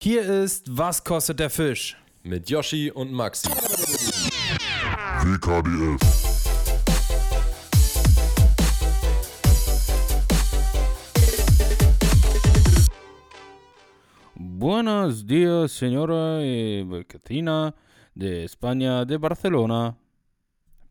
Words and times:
Hier 0.00 0.22
ist 0.22 0.78
Was 0.78 1.02
kostet 1.02 1.40
der 1.40 1.50
Fisch? 1.50 1.96
Mit 2.22 2.48
Yoshi 2.48 2.88
und 2.88 3.10
Maxi. 3.12 3.48
WKDF. 5.24 5.98
Buenos 14.36 15.26
días, 15.26 15.72
señora 15.72 16.44
y 16.44 17.04
Catrina 17.08 17.74
de 18.14 18.44
España, 18.44 19.04
de 19.04 19.18
Barcelona. 19.18 19.98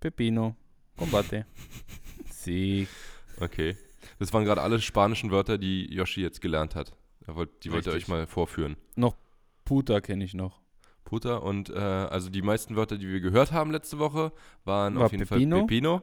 Pepino, 0.01 0.57
combate. 0.97 1.45
sí. 2.29 2.89
Okay. 3.39 3.77
Das 4.19 4.33
waren 4.33 4.43
gerade 4.43 4.61
alle 4.61 4.81
spanischen 4.81 5.31
Wörter, 5.31 5.57
die 5.57 5.85
Yoshi 5.93 6.19
jetzt 6.21 6.41
gelernt 6.41 6.75
hat. 6.75 6.91
Er 7.27 7.35
wollt, 7.35 7.63
die 7.63 7.71
wollte 7.71 7.91
er 7.91 7.95
euch 7.97 8.07
mal 8.07 8.25
vorführen. 8.25 8.75
Noch 8.95 9.15
Puta 9.65 9.99
kenne 10.01 10.23
ich 10.23 10.33
noch. 10.33 10.61
Puta 11.03 11.37
und 11.37 11.69
äh, 11.69 11.73
also 11.77 12.29
die 12.29 12.41
meisten 12.41 12.75
Wörter, 12.75 12.97
die 12.97 13.07
wir 13.07 13.19
gehört 13.19 13.51
haben 13.51 13.71
letzte 13.71 13.99
Woche, 13.99 14.31
waren 14.65 14.95
War 14.95 15.05
auf 15.05 15.11
jeden 15.11 15.27
Pepino. 15.27 15.57
Fall 15.57 15.65
Pepino. 15.67 16.01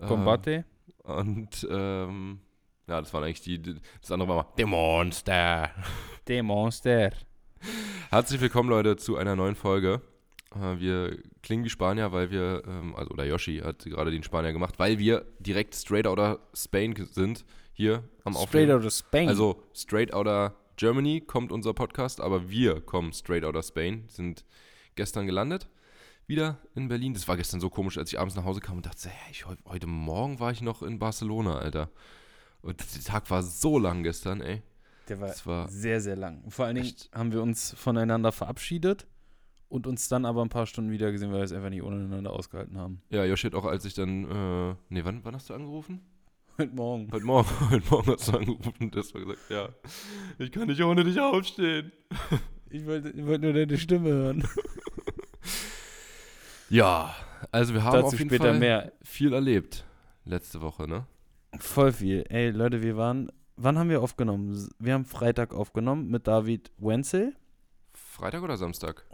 Äh, 0.00 0.06
Combate. 0.06 0.64
und 1.04 1.66
ähm, 1.70 2.40
ja, 2.86 3.00
das 3.00 3.12
waren 3.14 3.24
eigentlich 3.24 3.42
die, 3.42 3.60
die- 3.60 3.76
das 4.00 4.10
andere 4.10 4.28
war 4.28 4.36
mal 4.36 4.46
The 4.56 4.64
Monster. 4.64 5.70
De 6.28 6.42
Monster. 6.42 7.10
Herzlich 8.10 8.40
willkommen, 8.40 8.68
Leute, 8.68 8.96
zu 8.96 9.16
einer 9.16 9.36
neuen 9.36 9.54
Folge. 9.54 10.02
Äh, 10.54 10.78
wir 10.78 11.18
klingen 11.42 11.64
wie 11.64 11.70
Spanier, 11.70 12.12
weil 12.12 12.30
wir, 12.30 12.62
ähm, 12.66 12.94
also 12.96 13.10
oder 13.10 13.24
Yoshi 13.24 13.58
hat 13.58 13.84
gerade 13.84 14.10
den 14.10 14.22
Spanier 14.22 14.52
gemacht, 14.52 14.78
weil 14.78 14.98
wir 14.98 15.24
direkt 15.38 15.74
straight 15.74 16.06
outer 16.06 16.40
Spain 16.54 16.94
sind 17.10 17.44
hier 17.74 18.02
am 18.24 18.32
Straight 18.32 18.44
Aufnehmen. 18.70 18.70
out 18.72 18.84
of 18.86 18.92
Spain. 18.92 19.28
Also 19.28 19.62
straight 19.74 20.12
outer 20.14 20.54
Germany 20.76 21.20
kommt 21.20 21.52
unser 21.52 21.74
Podcast, 21.74 22.20
aber 22.20 22.48
wir 22.50 22.80
kommen 22.80 23.12
straight 23.12 23.44
outer 23.44 23.62
Spain, 23.62 24.04
sind 24.08 24.44
gestern 24.96 25.26
gelandet, 25.26 25.68
wieder 26.26 26.58
in 26.74 26.88
Berlin. 26.88 27.14
Das 27.14 27.28
war 27.28 27.36
gestern 27.36 27.60
so 27.60 27.68
komisch, 27.70 27.98
als 27.98 28.12
ich 28.12 28.18
abends 28.18 28.34
nach 28.34 28.44
Hause 28.44 28.60
kam 28.60 28.78
und 28.78 28.86
dachte, 28.86 29.08
hä, 29.08 29.30
ich, 29.30 29.46
heu- 29.46 29.56
heute 29.66 29.86
Morgen 29.86 30.40
war 30.40 30.50
ich 30.50 30.62
noch 30.62 30.82
in 30.82 30.98
Barcelona, 30.98 31.58
Alter. 31.58 31.90
Und 32.62 32.80
der 32.80 33.02
Tag 33.02 33.30
war 33.30 33.42
so 33.42 33.78
lang 33.78 34.02
gestern, 34.02 34.40
ey. 34.40 34.62
der 35.08 35.20
war, 35.20 35.28
das 35.28 35.46
war 35.46 35.68
sehr, 35.68 36.00
sehr 36.00 36.16
lang. 36.16 36.42
Vor 36.50 36.64
allen 36.64 36.76
Dingen 36.76 36.92
haben 37.12 37.30
wir 37.32 37.42
uns 37.42 37.74
voneinander 37.76 38.32
verabschiedet 38.32 39.06
und 39.68 39.86
uns 39.86 40.08
dann 40.08 40.24
aber 40.24 40.42
ein 40.42 40.48
paar 40.48 40.66
Stunden 40.66 40.90
wieder 40.90 41.12
gesehen, 41.12 41.30
weil 41.30 41.38
wir 41.40 41.44
es 41.44 41.52
einfach 41.52 41.68
nicht 41.70 41.82
ohneinander 41.82 42.32
ausgehalten 42.32 42.78
haben. 42.78 43.02
Ja, 43.10 43.24
Joshi 43.24 43.48
hat 43.48 43.54
auch, 43.54 43.64
als 43.66 43.84
ich 43.84 43.94
dann, 43.94 44.24
äh, 44.24 44.74
nee, 44.88 45.04
wann, 45.04 45.24
wann 45.24 45.34
hast 45.34 45.50
du 45.50 45.54
angerufen? 45.54 46.00
Heute 46.56 46.74
Morgen. 46.74 47.10
Heute 47.10 47.24
Morgen, 47.24 47.48
heute 47.70 47.90
Morgen 47.90 48.12
hast 48.12 48.28
du 48.28 48.32
angerufen 48.36 48.74
und 48.80 48.96
hast 48.96 49.12
gesagt, 49.12 49.38
ja, 49.48 49.68
ich 50.38 50.52
kann 50.52 50.68
nicht 50.68 50.80
ohne 50.82 51.02
dich 51.02 51.18
aufstehen. 51.18 51.90
Ich 52.70 52.86
wollte, 52.86 53.10
ich 53.10 53.26
wollte 53.26 53.40
nur 53.46 53.52
deine 53.52 53.78
Stimme 53.78 54.10
hören. 54.10 54.48
Ja, 56.70 57.14
also 57.52 57.74
wir 57.74 57.84
haben 57.84 57.92
Dazu 57.92 58.06
auf 58.06 58.18
jeden 58.18 58.30
später 58.30 58.46
Fall 58.46 58.58
mehr. 58.58 58.92
viel 59.02 59.32
erlebt 59.34 59.84
letzte 60.24 60.62
Woche, 60.62 60.88
ne? 60.88 61.06
Voll 61.60 61.92
viel. 61.92 62.24
Ey, 62.30 62.50
Leute, 62.50 62.82
wir 62.82 62.96
waren. 62.96 63.30
Wann 63.56 63.78
haben 63.78 63.90
wir 63.90 64.00
aufgenommen? 64.00 64.68
Wir 64.78 64.94
haben 64.94 65.04
Freitag 65.04 65.52
aufgenommen 65.54 66.08
mit 66.08 66.26
David 66.26 66.72
Wenzel. 66.78 67.36
Freitag 67.92 68.42
oder 68.42 68.56
Samstag? 68.56 69.04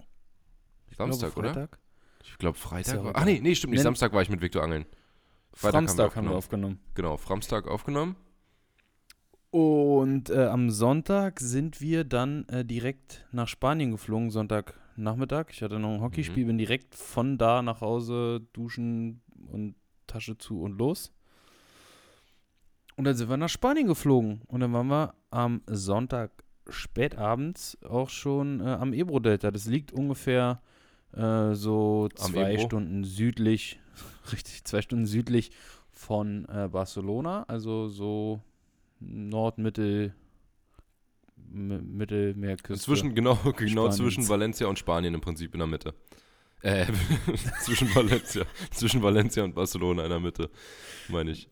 Ich 0.91 0.97
Samstag, 0.97 1.35
glaube, 1.35 1.49
oder? 1.49 1.55
Freitag. 1.55 1.79
Ich 2.23 2.39
glaube 2.39 2.57
Freitag. 2.57 3.05
war, 3.05 3.17
ach 3.17 3.25
nee, 3.25 3.41
nee, 3.43 3.55
stimmt 3.55 3.73
nicht. 3.73 3.83
Samstag 3.83 4.13
war 4.13 4.23
ich 4.23 4.31
mit 4.31 4.41
Viktor 4.41 4.63
Angeln. 4.63 4.87
Freitag 5.53 6.17
haben 6.17 6.29
wir 6.29 6.37
aufgenommen. 6.37 6.81
Genau, 6.95 7.17
Samstag 7.17 7.67
aufgenommen. 7.69 8.17
Und 9.51 10.31
äh, 10.31 10.47
am 10.47 10.71
Sonntag 10.71 11.41
sind 11.41 11.81
wir 11.81 12.05
dann 12.05 12.49
äh, 12.49 12.65
direkt 12.65 13.27
nach 13.33 13.49
Spanien 13.49 13.91
geflogen, 13.91 14.31
Sonntagnachmittag. 14.31 15.47
Ich 15.51 15.63
hatte 15.63 15.81
noch 15.81 15.91
ein 15.95 16.01
Hockeyspiel, 16.01 16.45
Mhm. 16.45 16.49
bin 16.49 16.59
direkt 16.59 16.95
von 16.95 17.37
da 17.37 17.61
nach 17.61 17.81
Hause, 17.81 18.43
duschen 18.53 19.23
und 19.51 19.75
Tasche 20.07 20.39
zu 20.39 20.61
und 20.63 20.79
los. 20.79 21.13
Und 22.97 23.05
dann 23.05 23.17
sind 23.17 23.29
wir 23.29 23.37
nach 23.37 23.49
Spanien 23.49 23.89
geflogen. 23.89 24.43
Und 24.47 24.61
dann 24.61 24.73
waren 24.73 24.87
wir 24.89 25.15
am 25.31 25.63
Sonntag 25.67 26.31
spätabends 26.69 27.77
auch 27.83 28.09
schon 28.09 28.61
äh, 28.61 28.65
am 28.65 28.93
Ebro-Delta. 28.93 29.51
Das 29.51 29.67
liegt 29.67 29.91
ungefähr 29.91 30.61
äh, 31.13 31.55
so 31.55 32.09
Am 32.19 32.33
zwei 32.33 32.53
Ebro? 32.55 32.67
Stunden 32.67 33.05
südlich, 33.05 33.79
richtig, 34.33 34.65
zwei 34.65 34.83
Stunden 34.83 35.07
südlich 35.07 35.51
von 35.91 36.47
äh, 36.47 36.69
Barcelona. 36.71 37.45
Also 37.49 37.89
so 37.89 38.41
Nord-, 39.01 39.59
Mittel-, 39.59 40.15
M- 41.53 41.97
Mittelmeerküste. 41.97 42.85
Zwischen, 42.85 43.15
genau, 43.15 43.35
genau 43.57 43.83
Spaniens. 43.91 43.97
zwischen 43.97 44.29
Valencia 44.29 44.67
und 44.67 44.79
Spanien 44.79 45.15
im 45.15 45.21
Prinzip 45.21 45.53
in 45.55 45.59
der 45.61 45.67
Mitte. 45.67 45.95
Äh, 46.63 46.87
zwischen 47.63 47.95
Valencia, 47.95 48.45
zwischen 48.71 49.03
Valencia 49.03 49.43
und 49.43 49.55
Barcelona 49.55 50.03
in 50.05 50.11
der 50.11 50.21
Mitte, 50.21 50.51
meine 51.09 51.31
ich. 51.31 51.49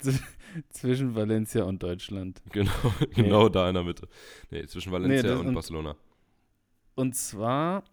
zwischen 0.69 1.15
Valencia 1.15 1.63
und 1.63 1.81
Deutschland. 1.81 2.43
Genau, 2.51 2.71
genau 3.15 3.49
da 3.49 3.67
in 3.69 3.73
der 3.73 3.83
Mitte. 3.83 4.07
Nee, 4.51 4.67
zwischen 4.67 4.91
Valencia 4.91 5.23
das- 5.31 5.39
und, 5.39 5.47
und- 5.47 5.53
Barcelona. 5.55 5.95
Und 6.93 7.15
zwar 7.15 7.83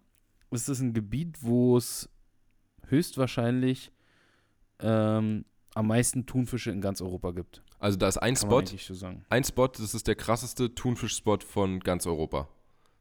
ist 0.51 0.69
es 0.69 0.79
ein 0.79 0.93
Gebiet, 0.93 1.37
wo 1.41 1.77
es 1.77 2.09
höchstwahrscheinlich 2.87 3.91
ähm, 4.79 5.45
am 5.73 5.87
meisten 5.87 6.25
Thunfische 6.25 6.71
in 6.71 6.81
ganz 6.81 7.01
Europa 7.01 7.31
gibt. 7.31 7.63
Also 7.79 7.97
da 7.97 8.07
ist 8.07 8.17
ein 8.17 8.35
Kann 8.35 8.65
Spot, 8.65 8.77
so 8.77 9.07
ein 9.29 9.43
Spot, 9.43 9.67
das 9.67 9.93
ist 9.93 10.07
der 10.07 10.15
krasseste 10.15 10.73
Thunfischspot 10.73 11.43
von 11.43 11.79
ganz 11.79 12.07
Europa. 12.07 12.47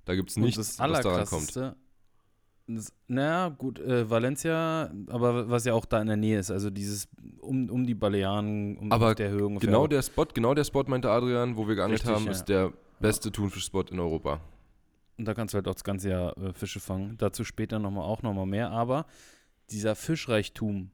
Da 0.05 0.15
gibt 0.15 0.31
es 0.31 0.37
nichts, 0.37 0.59
was 0.59 1.03
daran 1.03 1.27
kommt. 1.27 1.57
Das, 2.69 2.93
naja, 3.07 3.49
gut, 3.51 3.79
äh, 3.79 4.11
Valencia, 4.11 4.93
aber 5.07 5.49
was 5.49 5.65
ja 5.65 5.73
auch 5.73 5.85
da 5.85 6.01
in 6.01 6.09
der 6.09 6.17
Nähe 6.17 6.41
ist, 6.41 6.51
also 6.51 6.69
dieses 6.69 7.09
um, 7.39 7.71
um 7.71 7.87
die 7.87 7.95
Balearen, 7.95 8.77
um 8.77 8.91
Aber 8.91 9.15
der 9.15 9.31
Höhe 9.31 9.47
ungefähr. 9.47 9.69
Genau 9.69 9.87
der 9.87 10.03
Spot, 10.03 10.25
genau 10.25 10.53
der 10.53 10.65
Spot, 10.65 10.83
meinte 10.89 11.09
Adrian, 11.09 11.57
wo 11.57 11.69
wir 11.69 11.77
geangelt 11.77 12.01
Richtig, 12.01 12.17
haben, 12.17 12.25
ja. 12.25 12.33
ist 12.33 12.47
der 12.47 12.73
beste 12.99 13.31
Thunfischspot 13.31 13.93
in 13.93 14.01
Europa. 14.01 14.41
Und 15.19 15.25
da 15.25 15.35
kannst 15.35 15.55
du 15.55 15.57
halt 15.57 15.69
auch 15.69 15.75
das 15.75 15.85
ganze 15.85 16.11
Jahr 16.11 16.37
äh, 16.39 16.53
Fische 16.53 16.81
fangen. 16.81 17.17
Dazu 17.19 17.45
später 17.45 17.79
nochmal 17.79 18.05
auch 18.05 18.23
nochmal 18.23 18.47
mehr. 18.47 18.71
Aber 18.71 19.07
dieser 19.71 19.95
Fischreichtum 19.95 20.91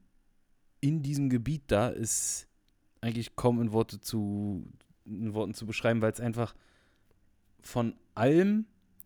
in 0.79 1.01
diesem 1.01 1.29
Gebiet 1.29 1.63
da 1.67 1.89
ist 1.89 2.47
eigentlich 3.01 3.35
kaum 3.35 3.61
in 3.61 3.71
Worte 3.73 3.99
zu 3.99 4.65
in 5.05 5.33
Worten 5.33 5.53
zu 5.53 5.65
beschreiben, 5.65 6.01
weil 6.01 6.13
es 6.13 6.21
einfach 6.21 6.55
von 7.61 7.95
allem 8.15 8.65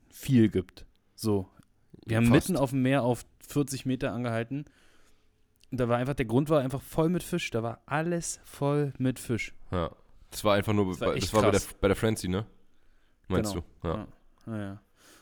viel 0.09 0.49
gibt. 0.49 0.85
So. 1.15 1.49
Wir 2.05 2.17
haben 2.17 2.27
Fast. 2.27 2.49
mitten 2.49 2.57
auf 2.61 2.69
dem 2.69 2.83
Meer 2.83 3.01
auf 3.03 3.25
40 3.47 3.85
Meter 3.87 4.13
angehalten. 4.13 4.65
Und 5.71 5.79
da 5.79 5.89
war 5.89 5.97
einfach, 5.97 6.13
der 6.13 6.25
Grund 6.27 6.49
war 6.49 6.61
einfach 6.61 6.81
voll 6.81 7.09
mit 7.09 7.23
Fisch. 7.23 7.49
Da 7.49 7.63
war 7.63 7.81
alles 7.87 8.39
voll 8.45 8.93
mit 8.99 9.17
Fisch. 9.19 9.53
Ja. 9.71 9.91
Das 10.29 10.43
war 10.43 10.55
einfach 10.55 10.73
nur, 10.73 10.85
Das 10.91 11.01
war 11.01 11.15
das 11.15 11.33
war 11.33 11.41
bei 11.41 11.51
der, 11.51 11.61
bei 11.81 11.87
der 11.87 11.95
Frenzy, 11.95 12.27
ne? 12.27 12.45
Meinst 13.27 13.53
Genau. 13.53 13.65
du? 13.81 13.87
Ja. 13.87 13.95
Ja. 13.95 14.07
Ja, 14.45 14.61
ja. 14.61 14.81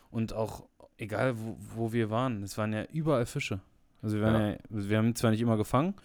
Und 0.10 0.34
auch, 0.34 0.68
egal 0.98 1.38
wo, 1.38 1.58
wo 1.76 1.94
wir 1.94 2.10
waren, 2.10 2.44
es 2.44 2.58
waren 2.58 2.74
ja 2.74 2.86
überall 2.92 3.26
Fische. 3.26 3.60
Also 4.02 4.18
wir, 4.18 4.24
waren 4.24 4.42
Ja. 4.42 4.50
ja. 4.52 4.60
wir 4.70 4.98
haben 4.98 5.16
zwar 5.16 5.32
nicht 5.32 5.42
immer 5.42 5.58
gefangen, 5.58 5.96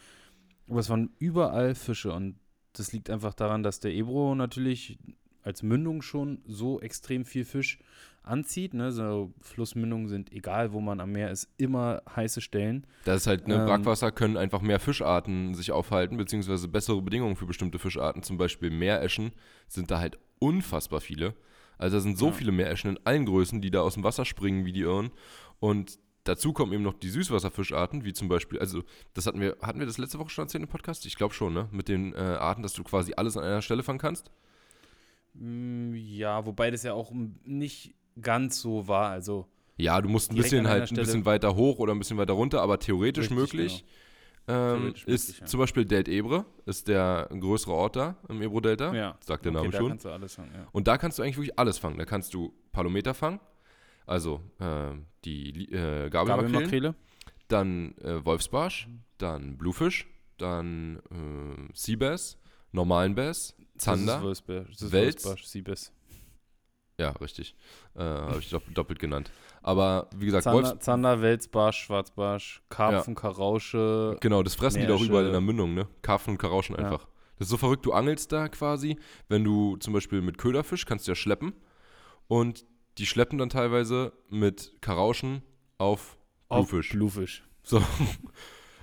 aber 0.68 0.80
es 0.80 0.88
waren 0.88 1.10
überall 1.18 1.74
Fische. 1.74 2.12
Und 2.12 2.36
das 2.72 2.92
liegt 2.92 3.10
einfach 3.10 3.34
daran, 3.34 3.62
dass 3.62 3.80
der 3.80 3.92
Ebro 3.92 4.34
natürlich 4.34 4.98
als 5.42 5.62
Mündung 5.62 6.02
schon 6.02 6.42
so 6.46 6.80
extrem 6.80 7.24
viel 7.24 7.44
Fisch 7.44 7.78
anzieht. 8.22 8.74
Ne? 8.74 8.92
So 8.92 9.32
Flussmündungen 9.40 10.08
sind, 10.08 10.32
egal 10.32 10.72
wo 10.72 10.80
man 10.80 11.00
am 11.00 11.12
Meer 11.12 11.30
ist, 11.30 11.48
immer 11.56 12.02
heiße 12.14 12.40
Stellen. 12.40 12.86
Das 13.04 13.22
ist 13.22 13.26
halt, 13.26 13.48
ne, 13.48 13.54
Ähm, 13.54 13.66
Brackwasser 13.66 14.12
können 14.12 14.36
einfach 14.36 14.60
mehr 14.60 14.80
Fischarten 14.80 15.54
sich 15.54 15.72
aufhalten, 15.72 16.16
beziehungsweise 16.16 16.68
bessere 16.68 17.00
Bedingungen 17.02 17.36
für 17.36 17.46
bestimmte 17.46 17.78
Fischarten, 17.78 18.22
zum 18.22 18.38
Beispiel 18.38 18.70
Meereschen, 18.70 19.32
sind 19.68 19.90
da 19.90 19.98
halt 19.98 20.18
unfassbar 20.38 21.00
viele. 21.00 21.34
Also 21.80 21.96
da 21.96 22.00
sind 22.00 22.18
so 22.18 22.26
Ja. 22.26 22.32
viele 22.32 22.52
Meereschen 22.52 22.90
in 22.96 23.06
allen 23.06 23.26
Größen, 23.26 23.60
die 23.60 23.70
da 23.70 23.80
aus 23.80 23.94
dem 23.94 24.04
Wasser 24.04 24.24
springen 24.24 24.64
wie 24.64 24.72
die 24.72 24.80
Irren. 24.82 25.10
Und 25.58 25.98
dazu 26.24 26.52
kommen 26.52 26.72
eben 26.72 26.82
noch 26.82 26.94
die 26.94 27.08
Süßwasserfischarten, 27.08 28.04
wie 28.04 28.12
zum 28.12 28.28
Beispiel, 28.28 28.58
also 28.58 28.82
das 29.14 29.26
hatten 29.26 29.40
wir, 29.40 29.56
hatten 29.62 29.78
wir 29.80 29.86
das 29.86 29.98
letzte 29.98 30.18
Woche 30.18 30.30
schon 30.30 30.44
erzählt 30.44 30.62
im 30.62 30.68
Podcast? 30.68 31.06
Ich 31.06 31.16
glaube 31.16 31.34
schon, 31.34 31.54
ne? 31.54 31.68
Mit 31.72 31.88
den 31.88 32.12
äh, 32.14 32.18
Arten, 32.18 32.62
dass 32.62 32.74
du 32.74 32.82
quasi 32.84 33.14
alles 33.16 33.36
an 33.36 33.44
einer 33.44 33.62
Stelle 33.62 33.82
fangen 33.82 33.98
kannst. 33.98 34.30
Mm, 35.34 35.94
Ja, 35.94 36.44
wobei 36.46 36.70
das 36.70 36.82
ja 36.82 36.92
auch 36.92 37.12
nicht 37.44 37.94
ganz 38.20 38.60
so 38.60 38.86
war. 38.88 39.10
Also 39.10 39.46
Ja, 39.76 40.00
du 40.00 40.08
musst 40.08 40.30
ein 40.32 40.36
bisschen 40.36 40.68
halt 40.68 40.90
ein 40.90 40.96
bisschen 40.96 41.24
weiter 41.24 41.54
hoch 41.56 41.78
oder 41.78 41.94
ein 41.94 41.98
bisschen 41.98 42.18
weiter 42.18 42.34
runter, 42.34 42.60
aber 42.60 42.78
theoretisch 42.78 43.30
Richtig, 43.30 43.38
möglich. 43.38 43.84
Ähm, 44.48 44.94
ist 45.06 45.40
ja. 45.40 45.46
zum 45.46 45.60
Beispiel 45.60 45.84
Delt 45.84 46.08
Ebre, 46.08 46.44
ist 46.66 46.88
der 46.88 47.28
größere 47.30 47.72
Ort 47.72 47.96
da 47.96 48.16
im 48.28 48.42
Ebro-Delta, 48.42 48.92
ja. 48.94 49.16
sagt 49.20 49.44
der 49.44 49.52
okay, 49.52 49.68
Name 49.68 49.70
da 49.70 49.78
schon. 49.78 50.28
fangen, 50.28 50.50
ja. 50.54 50.66
Und 50.72 50.88
da 50.88 50.98
kannst 50.98 51.18
du 51.18 51.22
eigentlich 51.22 51.36
wirklich 51.36 51.58
alles 51.58 51.78
fangen. 51.78 51.98
Da 51.98 52.04
kannst 52.04 52.34
du 52.34 52.52
Palometer 52.72 53.14
fangen, 53.14 53.38
also 54.06 54.40
äh, 54.58 54.92
die 55.24 55.70
äh, 55.72 56.10
Gabelmakrelen, 56.10 56.52
Gabelmakrele. 56.52 56.94
dann 57.48 57.96
äh, 57.98 58.24
Wolfsbarsch, 58.24 58.88
dann 59.18 59.56
Bluefisch, 59.56 60.08
dann 60.38 60.96
äh, 61.10 61.72
Seabass, 61.74 62.38
normalen 62.72 63.14
Bass, 63.14 63.54
Zander. 63.76 64.22
Wels. 64.22 65.22
Siebes. 65.44 65.92
Ja, 67.00 67.10
richtig. 67.12 67.54
Äh, 67.96 68.00
Habe 68.02 68.38
ich 68.40 68.50
dopp 68.50 68.62
doppelt 68.74 68.98
genannt. 68.98 69.30
Aber 69.62 70.08
wie 70.16 70.26
gesagt, 70.26 70.44
Zander, 70.44 70.68
Wolfs, 70.70 70.84
Zander, 70.84 71.22
Welsbarsch, 71.22 71.78
Schwarzbarsch, 71.84 72.62
Karpfen, 72.68 73.14
Karausche. 73.14 74.16
genau, 74.20 74.42
das 74.42 74.54
fressen 74.54 74.80
die 74.80 74.86
doch 74.86 74.98
Märsche. 74.98 75.06
überall 75.10 75.26
in 75.26 75.32
der 75.32 75.40
Mündung, 75.40 75.74
ne? 75.74 75.86
Karpfen 76.02 76.32
und 76.32 76.38
Karauschen 76.38 76.76
Ja. 76.76 76.82
einfach. 76.84 77.06
Das 77.38 77.46
ist 77.46 77.50
so 77.50 77.56
verrückt, 77.56 77.86
du 77.86 77.92
angelst 77.92 78.32
da 78.32 78.48
quasi, 78.48 78.98
wenn 79.28 79.44
du 79.44 79.76
zum 79.78 79.94
Beispiel 79.94 80.20
mit 80.20 80.36
Köderfisch 80.36 80.84
kannst 80.84 81.06
du 81.06 81.12
ja 81.12 81.16
schleppen 81.16 81.54
und 82.28 82.66
die 82.98 83.06
schleppen 83.06 83.38
dann 83.38 83.48
teilweise 83.48 84.12
mit 84.28 84.72
Karauschen 84.82 85.42
auf 85.78 86.18
auf 86.50 86.68
Bluefisch. 86.68 86.90
Bluefisch. 86.92 87.44
So. 87.62 87.82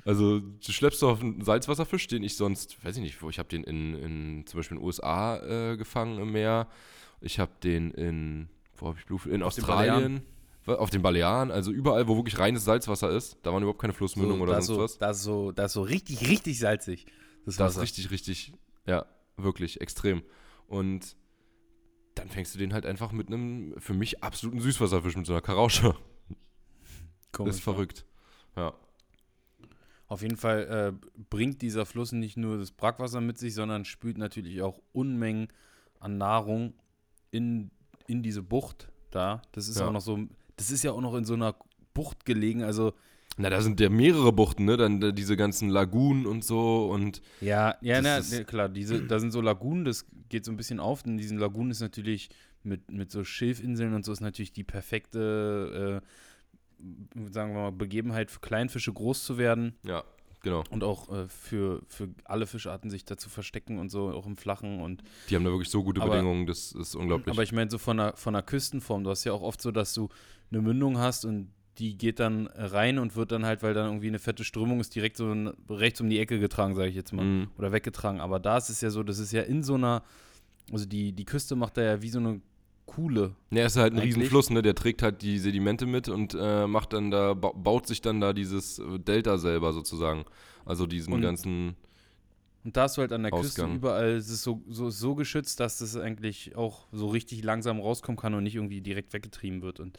Also 0.06 0.40
du 0.40 0.72
schleppst 0.72 1.02
doch 1.02 1.10
auf 1.12 1.22
einen 1.22 1.42
Salzwasserfisch, 1.44 2.08
den 2.08 2.24
ich 2.24 2.38
sonst, 2.38 2.82
weiß 2.86 2.96
ich 2.96 3.04
nicht, 3.04 3.22
wo 3.22 3.30
ich 3.30 3.40
habe 3.40 3.50
den 3.50 3.66
in, 3.66 3.94
in 3.96 4.46
zum 4.48 4.58
Beispiel 4.60 4.78
in 4.78 4.82
den 4.82 4.86
USA 4.88 5.38
äh, 5.40 5.76
gefangen 5.76 6.18
im 6.20 6.32
Meer. 6.32 6.68
Ich 7.22 7.40
habe 7.40 7.52
den 7.64 7.92
in, 7.92 8.50
wo 8.76 8.88
habe 8.88 8.98
ich 9.00 9.06
Bluefisch? 9.06 9.32
In 9.32 9.44
Auf 9.44 9.56
den 9.56 9.64
Australien. 9.64 10.22
Wa- 10.66 10.76
Auf 10.76 10.90
den 10.90 11.02
Balearen, 11.02 11.50
also 11.52 11.72
überall, 11.72 12.08
wo 12.08 12.18
wirklich 12.18 12.38
reines 12.40 12.66
Salzwasser 12.66 13.10
ist. 13.10 13.38
Da 13.44 13.54
waren 13.54 13.64
überhaupt 13.64 13.80
keine 13.82 13.94
Flussmündung 13.94 14.38
So, 14.40 14.44
oder 14.44 14.54
sonst 14.62 14.68
so, 14.68 14.78
was. 14.80 14.98
Das 14.98 15.18
ist 15.18 15.24
so, 15.24 15.52
das 15.54 15.68
ist 15.68 15.74
so 15.74 15.82
richtig, 15.82 16.28
richtig 16.30 16.60
salzig. 16.60 17.06
Das 17.46 17.56
Das 17.56 17.76
ist 17.78 17.82
richtig, 17.82 18.12
richtig, 18.12 18.54
ja, 18.86 19.06
wirklich 19.38 19.80
extrem. 19.80 20.24
Und 20.68 21.16
dann 22.16 22.30
fängst 22.30 22.54
du 22.54 22.60
den 22.60 22.74
halt 22.74 22.86
einfach 22.86 23.12
mit 23.14 23.28
einem, 23.28 23.76
für 23.78 23.94
mich 23.94 24.24
absoluten 24.24 24.60
Süßwasserfisch, 24.60 25.16
mit 25.16 25.26
so 25.26 25.32
einer 25.34 25.42
Karausche. 25.42 25.96
Komisch, 27.32 27.56
ist 27.56 27.62
verrückt. 27.62 28.06
Ja. 28.56 28.74
Auf 30.08 30.22
jeden 30.22 30.38
Fall 30.38 30.94
äh, 31.02 31.08
bringt 31.30 31.62
dieser 31.62 31.86
Fluss 31.86 32.12
nicht 32.12 32.38
nur 32.38 32.58
das 32.58 32.72
Brackwasser 32.72 33.22
mit 33.22 33.38
sich, 33.38 33.54
sondern 33.54 33.86
spült 33.86 34.18
natürlich 34.18 34.62
auch 34.62 34.82
Unmengen 34.94 35.48
an 36.00 36.18
Nahrung 36.18 36.74
in, 37.32 37.70
in 38.08 38.24
diese 38.24 38.42
Bucht 38.44 38.90
da. 39.12 39.42
Das 39.52 39.68
ist 39.68 39.80
Ja. 39.80 39.88
auch 39.88 39.92
noch 39.92 40.02
so, 40.02 40.20
das 40.56 40.72
ist 40.72 40.84
ja 40.84 40.92
auch 40.92 41.02
noch 41.02 41.16
in 41.16 41.26
so 41.26 41.34
einer 41.34 41.56
Bucht 41.94 42.26
gelegen, 42.26 42.64
also 42.64 42.94
Na, 43.40 43.50
da 43.52 43.62
sind 43.62 43.80
ja 43.80 43.90
mehrere 43.90 44.32
Buchten, 44.34 44.66
ne? 44.66 44.78
Dann 44.78 45.14
diese 45.16 45.38
ganzen 45.38 45.70
Lagunen 45.70 46.26
und 46.26 46.44
so 46.44 46.90
und 46.92 47.22
Ja, 47.42 47.76
ja, 47.82 48.02
na, 48.02 48.18
ist- 48.18 48.32
ne, 48.32 48.46
klar, 48.46 48.68
diese, 48.70 49.02
da 49.04 49.20
sind 49.20 49.32
so 49.32 49.42
Lagunen, 49.42 49.86
das 49.86 50.06
geht 50.30 50.44
so 50.46 50.52
ein 50.52 50.58
bisschen 50.58 50.80
auf. 50.80 51.06
In 51.06 51.18
diesen 51.18 51.38
Lagunen 51.38 51.70
ist 51.72 51.82
natürlich 51.82 52.30
mit, 52.64 52.92
mit 52.92 53.12
so 53.12 53.24
Schilfinseln 53.24 53.94
und 53.94 54.04
so 54.06 54.12
ist 54.12 54.22
natürlich 54.22 54.52
die 54.54 54.64
perfekte, 54.64 56.02
äh, 56.04 57.28
sagen 57.32 57.54
wir 57.54 57.62
mal, 57.62 57.72
Begebenheit 57.72 58.30
für 58.32 58.40
Kleinfische 58.40 58.94
groß 58.94 59.24
zu 59.24 59.38
werden 59.38 59.76
ja, 59.84 60.04
genau. 60.42 60.64
und 60.70 60.84
auch 60.84 61.10
äh, 61.14 61.28
für, 61.28 61.82
für 61.88 62.10
alle 62.26 62.48
Fischarten 62.48 62.90
sich 62.90 63.06
da 63.06 63.18
zu 63.18 63.30
verstecken 63.30 63.80
und 63.80 63.90
so, 63.90 64.10
auch 64.10 64.26
im 64.26 64.38
Flachen 64.38 64.82
und 64.82 65.04
Die 65.30 65.36
haben 65.36 65.44
da 65.44 65.52
wirklich 65.52 65.70
so 65.70 65.84
gute 65.84 66.02
Aber- 66.02 66.12
Bedingungen, 66.12 66.46
das 66.48 66.72
ist 66.72 66.96
unglaublich. 66.96 67.34
aber 67.34 67.44
ich 67.44 67.52
meine 67.52 67.70
so 67.70 67.78
von 67.78 67.98
der, 67.98 68.16
von 68.16 68.34
der 68.34 68.44
Küstenform, 68.44 69.04
du 69.04 69.10
hast 69.10 69.24
ja 69.24 69.34
auch 69.34 69.42
oft 69.42 69.62
so, 69.62 69.72
dass 69.72 69.94
du 69.94 70.10
eine 70.52 70.62
Mündung 70.62 70.98
hast 70.98 71.26
und 71.26 71.52
die 71.78 71.96
geht 71.98 72.20
dann 72.20 72.48
rein 72.48 72.98
und 72.98 73.16
wird 73.16 73.32
dann 73.32 73.46
halt, 73.46 73.62
weil 73.62 73.76
dann 73.76 73.86
irgendwie 73.86 74.08
eine 74.08 74.18
fette 74.18 74.44
Strömung 74.44 74.80
ist, 74.80 74.96
direkt 74.96 75.16
so 75.18 75.32
rechts 75.70 76.02
um 76.02 76.10
die 76.10 76.18
Ecke 76.20 76.40
getragen, 76.40 76.74
sage 76.74 76.90
ich 76.90 76.96
jetzt 76.96 77.14
mal. 77.14 77.24
Mhm. 77.24 77.48
oder 77.58 77.72
weggetragen. 77.72 78.20
Aber 78.20 78.40
da 78.40 78.58
ist 78.58 78.70
es 78.70 78.82
ja 78.82 78.90
so, 78.90 79.04
das 79.04 79.20
ist 79.20 79.32
ja 79.32 79.44
in 79.44 79.62
so 79.62 79.76
einer, 79.76 80.02
also 80.72 80.86
die, 80.88 81.12
die 81.14 81.26
Küste 81.26 81.56
macht 81.56 81.78
da 81.78 81.84
ja 81.84 82.02
wie 82.02 82.10
so 82.10 82.18
eine 82.18 82.42
Kuhle. 82.88 83.36
Ja, 83.52 83.66
ist 83.68 83.76
halt 83.78 83.94
ein 83.94 84.00
Eigentlich- 84.00 84.16
Riesenfluss, 84.16 84.50
ne? 84.50 84.64
Der 84.64 84.74
trägt 84.74 85.04
halt 85.04 85.22
die 85.22 85.38
Sedimente 85.38 85.86
mit 85.86 86.10
und 86.10 86.34
äh, 86.40 86.66
macht 86.66 86.94
dann 86.94 87.12
da, 87.12 87.36
ba 87.36 87.52
baut 87.52 87.86
sich 87.86 88.02
dann 88.02 88.20
da 88.20 88.34
dieses 88.34 88.80
äh, 88.80 88.98
Delta 88.98 89.38
selber 89.38 89.72
sozusagen. 89.74 90.26
Also 90.66 90.88
diesen 90.88 91.14
Und- 91.14 91.22
ganzen. 91.22 91.76
Und 92.64 92.76
da 92.76 92.82
hast 92.84 92.98
du 92.98 93.02
halt 93.02 93.14
an 93.14 93.22
der 93.24 93.32
Küste 93.32 93.62
Ausgang. 93.62 93.76
überall, 93.78 94.10
es 94.16 94.30
ist 94.30 94.44
so, 94.44 94.62
so, 94.68 94.90
so 94.90 95.16
geschützt, 95.16 95.60
dass 95.62 95.78
das 95.78 95.96
eigentlich 95.96 96.58
auch 96.58 96.88
so 96.92 97.08
richtig 97.08 97.42
langsam 97.44 97.80
rauskommen 97.80 98.18
kann 98.18 98.34
und 98.34 98.44
nicht 98.44 98.56
irgendwie 98.56 98.82
direkt 98.82 99.14
weggetrieben 99.14 99.62
wird. 99.62 99.80
Und 99.80 99.98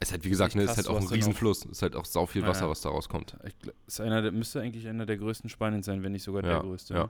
Ist 0.00 0.12
halt, 0.12 0.22
wie 0.24 0.28
gesagt, 0.28 0.56
ne, 0.56 0.62
ist 0.62 0.66
krass, 0.66 0.76
halt 0.78 0.86
du 0.88 0.90
auch 0.90 1.00
ein 1.00 1.06
auch- 1.06 1.12
Riesenfluss. 1.12 1.64
Ist 1.64 1.80
halt 1.80 1.96
auch 1.96 2.04
sau 2.04 2.26
viel 2.26 2.42
Wasser, 2.46 2.64
ja. 2.64 2.70
was 2.70 2.82
da 2.82 2.90
rauskommt. 2.90 3.36
ist 3.86 4.00
einer 4.02 4.20
der, 4.20 4.32
müsste 4.32 4.60
eigentlich 4.60 4.86
einer 4.88 5.06
der 5.06 5.16
größten 5.16 5.48
Spaniens 5.48 5.86
sein, 5.86 6.02
wenn 6.02 6.12
nicht 6.12 6.24
sogar 6.24 6.42
Ja, 6.44 6.48
der 6.54 6.60
größte. 6.60 6.92
ja. 6.94 7.04
ne? 7.04 7.08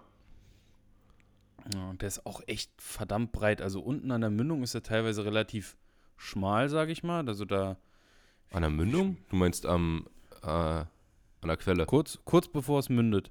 Ja. 1.74 1.92
Der 1.94 2.08
ist 2.08 2.26
auch 2.26 2.40
echt 2.46 2.70
verdammt 2.80 3.32
breit. 3.32 3.60
Also 3.62 3.80
unten 3.80 4.10
an 4.10 4.20
der 4.20 4.30
Mündung 4.30 4.62
ist 4.62 4.74
er 4.74 4.82
teilweise 4.82 5.24
relativ 5.24 5.76
schmal, 6.16 6.68
sage 6.68 6.92
ich 6.92 7.02
mal. 7.02 7.26
Also 7.26 7.44
da 7.44 7.76
An 8.52 8.62
der 8.62 8.70
Mündung? 8.70 9.16
Du 9.28 9.36
meinst 9.36 9.66
am, 9.66 10.06
äh, 10.42 10.46
an 10.46 10.88
der 11.42 11.56
Quelle. 11.56 11.86
kurz, 11.86 12.18
kurz 12.24 12.48
bevor 12.48 12.78
es 12.78 12.88
mündet. 12.88 13.30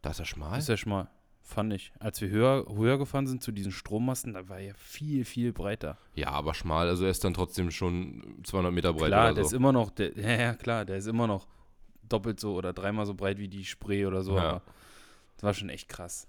Da 0.00 0.10
ist 0.10 0.18
er 0.18 0.24
schmal? 0.26 0.58
Ist 0.58 0.68
ja 0.68 0.76
schmal, 0.76 1.08
fand 1.42 1.72
ich. 1.72 1.92
Als 2.00 2.20
wir 2.20 2.28
höher, 2.28 2.66
höher 2.74 2.98
gefahren 2.98 3.26
sind 3.26 3.42
zu 3.42 3.52
diesen 3.52 3.70
Strommasten, 3.70 4.34
da 4.34 4.48
war 4.48 4.58
er 4.58 4.74
viel, 4.74 5.24
viel 5.24 5.52
breiter. 5.52 5.96
ja, 6.14 6.30
aber 6.30 6.54
schmal. 6.54 6.88
Also 6.88 7.04
er 7.04 7.10
ist 7.10 7.22
dann 7.22 7.34
trotzdem 7.34 7.70
schon 7.70 8.40
200 8.42 8.72
Meter 8.72 8.92
breit 8.92 9.08
klar, 9.08 9.26
oder 9.26 9.34
der 9.34 9.44
so. 9.44 9.48
ist 9.48 9.52
immer 9.52 9.72
noch, 9.72 9.90
der, 9.90 10.12
ja, 10.18 10.40
ja, 10.40 10.54
klar, 10.54 10.84
der 10.84 10.96
ist 10.96 11.06
immer 11.06 11.26
noch 11.26 11.46
doppelt 12.08 12.40
so 12.40 12.54
oder 12.54 12.72
dreimal 12.72 13.06
so 13.06 13.14
breit 13.14 13.38
wie 13.38 13.48
die 13.48 13.64
Spree 13.64 14.06
oder 14.06 14.22
so. 14.22 14.36
Ja. 14.36 14.42
Aber 14.42 14.62
das 15.36 15.42
war 15.44 15.54
schon 15.54 15.68
echt 15.68 15.88
krass. 15.88 16.26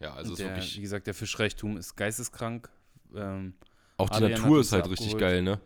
Ja, 0.00 0.14
also 0.14 0.34
der, 0.34 0.48
wirklich. 0.48 0.76
wie 0.76 0.80
gesagt, 0.82 1.06
der 1.06 1.14
Fischreichtum 1.14 1.76
ist 1.76 1.96
geisteskrank. 1.96 2.68
Ähm, 3.14 3.54
Auch 3.96 4.08
die 4.10 4.16
Adrian 4.16 4.40
Natur 4.42 4.60
ist 4.60 4.72
halt 4.72 4.84
da 4.86 4.90
richtig 4.90 5.12
abgeholt. 5.14 5.20
geil, 5.32 5.42
ne? 5.42 5.60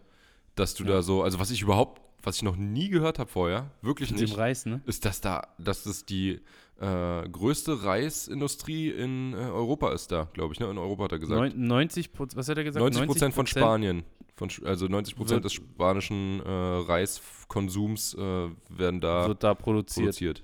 Dass 0.55 0.75
du 0.75 0.85
Ja. 0.85 0.91
da 0.91 1.03
so, 1.03 1.23
also 1.23 1.39
was 1.41 1.51
ich 1.51 1.63
überhaupt, 1.63 2.01
was 2.23 2.37
ich 2.37 2.43
noch 2.43 2.57
nie 2.57 2.89
gehört 2.89 3.19
habe 3.19 3.31
vorher, 3.31 3.71
wirklich 3.83 4.11
mit 4.11 4.21
dem 4.21 4.25
nicht, 4.25 4.39
Reis, 4.39 4.67
ne? 4.67 4.81
ist, 4.87 5.05
dass 5.05 5.21
da, 5.21 5.49
dass 5.59 5.85
das 5.85 6.05
die 6.07 6.41
äh, 6.81 7.29
größte 7.29 7.85
Reisindustrie 7.85 8.89
in 8.91 9.35
äh, 9.35 9.37
Europa 9.37 9.93
ist 9.93 10.11
da, 10.11 10.29
glaube 10.33 10.55
ich, 10.55 10.61
ne? 10.61 10.69
In 10.71 10.79
Europa 10.79 11.05
hat 11.05 11.13
er 11.13 11.19
gesagt. 11.19 11.39
Neun- 11.41 11.67
90 11.67 12.13
Prozent, 12.13 12.37
was 12.39 12.49
hat 12.49 12.57
er 12.59 12.65
gesagt? 12.65 12.81
90 12.83 13.07
Prozent 13.07 13.35
von 13.35 13.47
Spanien. 13.47 14.03
Von, 14.37 14.51
also 14.65 14.89
90 14.89 15.15
Prozent 15.15 15.45
des 15.45 15.53
spanischen 15.53 16.41
äh, 16.45 16.49
Reiskonsums 16.51 18.15
äh, 18.15 18.49
werden 18.69 19.01
da 19.01 19.29
Wird 19.29 19.45
da 19.45 19.55
produziert. 19.55 20.07
produziert. 20.07 20.43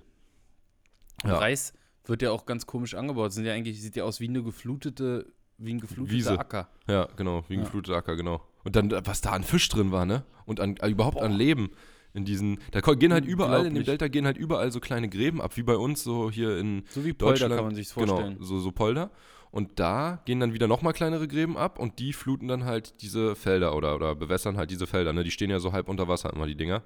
Ja. 1.25 1.38
Reis 1.38 1.72
wird 2.11 2.21
ja 2.23 2.31
auch 2.31 2.45
ganz 2.45 2.67
komisch 2.67 2.95
angebaut. 2.95 3.33
Sind 3.33 3.47
ja 3.47 3.55
eigentlich, 3.55 3.81
sieht 3.81 3.97
ja 3.97 4.05
aus 4.05 4.21
wie 4.21 4.29
eine 4.29 4.43
geflutete, 4.43 5.33
wie 5.57 5.73
ein 5.73 5.81
gefluteter 5.81 6.12
Wiese. 6.15 6.39
Acker. 6.39 6.69
Ja, 6.87 7.09
genau, 7.17 7.45
wie 7.49 7.55
ein 7.55 7.61
Ja. 7.61 7.65
gefluteter 7.65 7.97
Acker, 7.97 8.17
genau. 8.17 8.43
Und 8.65 8.77
dann, 8.77 8.91
was 9.07 9.21
da 9.23 9.31
an 9.31 9.43
Fisch 9.45 9.69
drin 9.71 9.91
war, 9.93 10.05
ne? 10.05 10.25
Und 10.45 10.61
an, 10.61 10.77
äh, 10.79 10.89
überhaupt 10.89 11.19
an 11.21 11.33
Leben 11.33 11.71
in 12.12 12.25
diesen, 12.25 12.59
da 12.73 12.81
gehen 12.81 13.12
halt 13.12 13.25
überall, 13.25 13.65
in 13.67 13.75
dem. 13.75 13.85
Delta 13.85 14.09
gehen 14.09 14.27
halt 14.27 14.37
überall 14.37 14.73
so 14.73 14.81
kleine 14.81 15.09
Gräben 15.09 15.41
ab, 15.41 15.57
wie 15.57 15.62
bei 15.62 15.77
uns, 15.77 16.03
so 16.03 16.31
hier 16.31 16.59
in 16.59 16.83
So 16.91 17.05
wie 17.05 17.12
Polder 17.12 17.33
Deutschland. 17.35 17.55
kann 17.55 17.65
man 17.65 17.75
sich 17.75 17.89
vorstellen. 17.89 18.35
Genau, 18.35 18.45
so, 18.45 18.59
so 18.59 18.73
Polder. 18.73 19.11
Und 19.53 19.79
da 19.81 20.21
gehen 20.27 20.41
dann 20.41 20.53
wieder 20.53 20.67
nochmal 20.69 20.93
kleinere 20.93 21.27
Gräben 21.29 21.57
ab 21.57 21.79
und 21.79 21.99
die 21.99 22.12
fluten 22.12 22.49
dann 22.49 22.65
halt 22.65 23.01
diese 23.03 23.35
Felder 23.37 23.75
oder, 23.77 23.95
oder 23.97 24.15
bewässern 24.15 24.57
halt 24.57 24.71
diese 24.71 24.87
Felder, 24.87 25.12
ne? 25.12 25.25
Die 25.25 25.31
stehen 25.31 25.51
ja 25.51 25.59
so 25.61 25.73
halb 25.73 25.89
unter 25.89 26.07
Wasser 26.09 26.33
immer, 26.33 26.47
die 26.47 26.57
Dinger. 26.57 26.83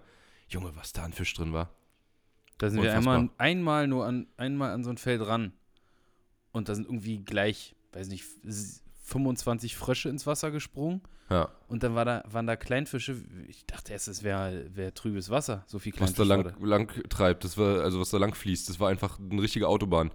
Junge, 0.49 0.73
was 0.75 0.93
da 0.93 1.05
an 1.05 1.13
Fisch 1.13 1.33
drin 1.35 1.53
war. 1.55 1.71
Da 2.59 2.71
sind 2.71 2.83
wir 2.83 2.91
Unfassbar. 2.91 3.15
einmal, 3.17 3.31
einmal 3.39 3.89
nur 3.89 4.07
an, 4.07 4.27
einmal 4.37 4.71
an 4.73 4.85
so 4.85 4.91
ein 4.91 4.97
Feld 4.99 5.27
ran. 5.27 5.53
Und 6.53 6.69
da 6.69 6.75
sind 6.75 6.87
irgendwie 6.87 7.19
gleich, 7.25 7.75
weiß 7.93 8.09
nicht, 8.09 8.25
s- 8.47 8.83
25 9.05 9.77
Frösche 9.77 10.09
ins 10.09 10.27
Wasser 10.27 10.51
gesprungen. 10.51 11.03
Ja. 11.31 11.49
Und 11.69 11.83
dann 11.83 11.95
war 11.95 12.05
da, 12.05 12.23
waren 12.31 12.47
da 12.47 12.55
Kleinfische. 12.57 13.17
Ich 13.49 13.67
dachte 13.67 13.93
erst, 13.93 14.09
es 14.09 14.23
wäre 14.23 14.67
wär 14.75 14.95
trübes 14.95 15.31
Wasser. 15.31 15.65
So 15.67 15.79
viel 15.79 15.93
Was 15.95 16.15
Kleinfische. 16.15 16.29
da 16.29 16.37
war 16.37 16.45
lang, 16.69 16.89
lang 16.89 17.09
treibt, 17.09 17.45
das 17.45 17.59
war, 17.59 17.81
also 17.83 17.99
was 18.01 18.11
da 18.11 18.19
lang 18.19 18.35
fließt, 18.35 18.69
das 18.69 18.79
war 18.79 18.89
einfach 18.91 19.19
eine 19.19 19.43
richtige 19.43 19.67
Autobahn. 19.69 20.11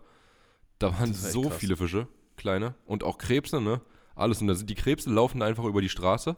Da 0.77 0.93
waren 0.93 1.09
war 1.09 1.13
so 1.31 1.49
viele 1.49 1.75
Fische, 1.75 2.07
kleine. 2.37 2.73
Und 2.85 3.03
auch 3.03 3.17
Krebse, 3.17 3.59
ne? 3.59 3.81
Alles. 4.15 4.39
Und 4.41 4.47
da 4.47 4.55
sind 4.55 4.69
die 4.69 4.75
Krebse 4.75 5.09
laufen 5.09 5.39
da 5.39 5.45
einfach 5.45 5.65
über 5.65 5.81
die 5.81 5.89
Straße. 5.89 6.35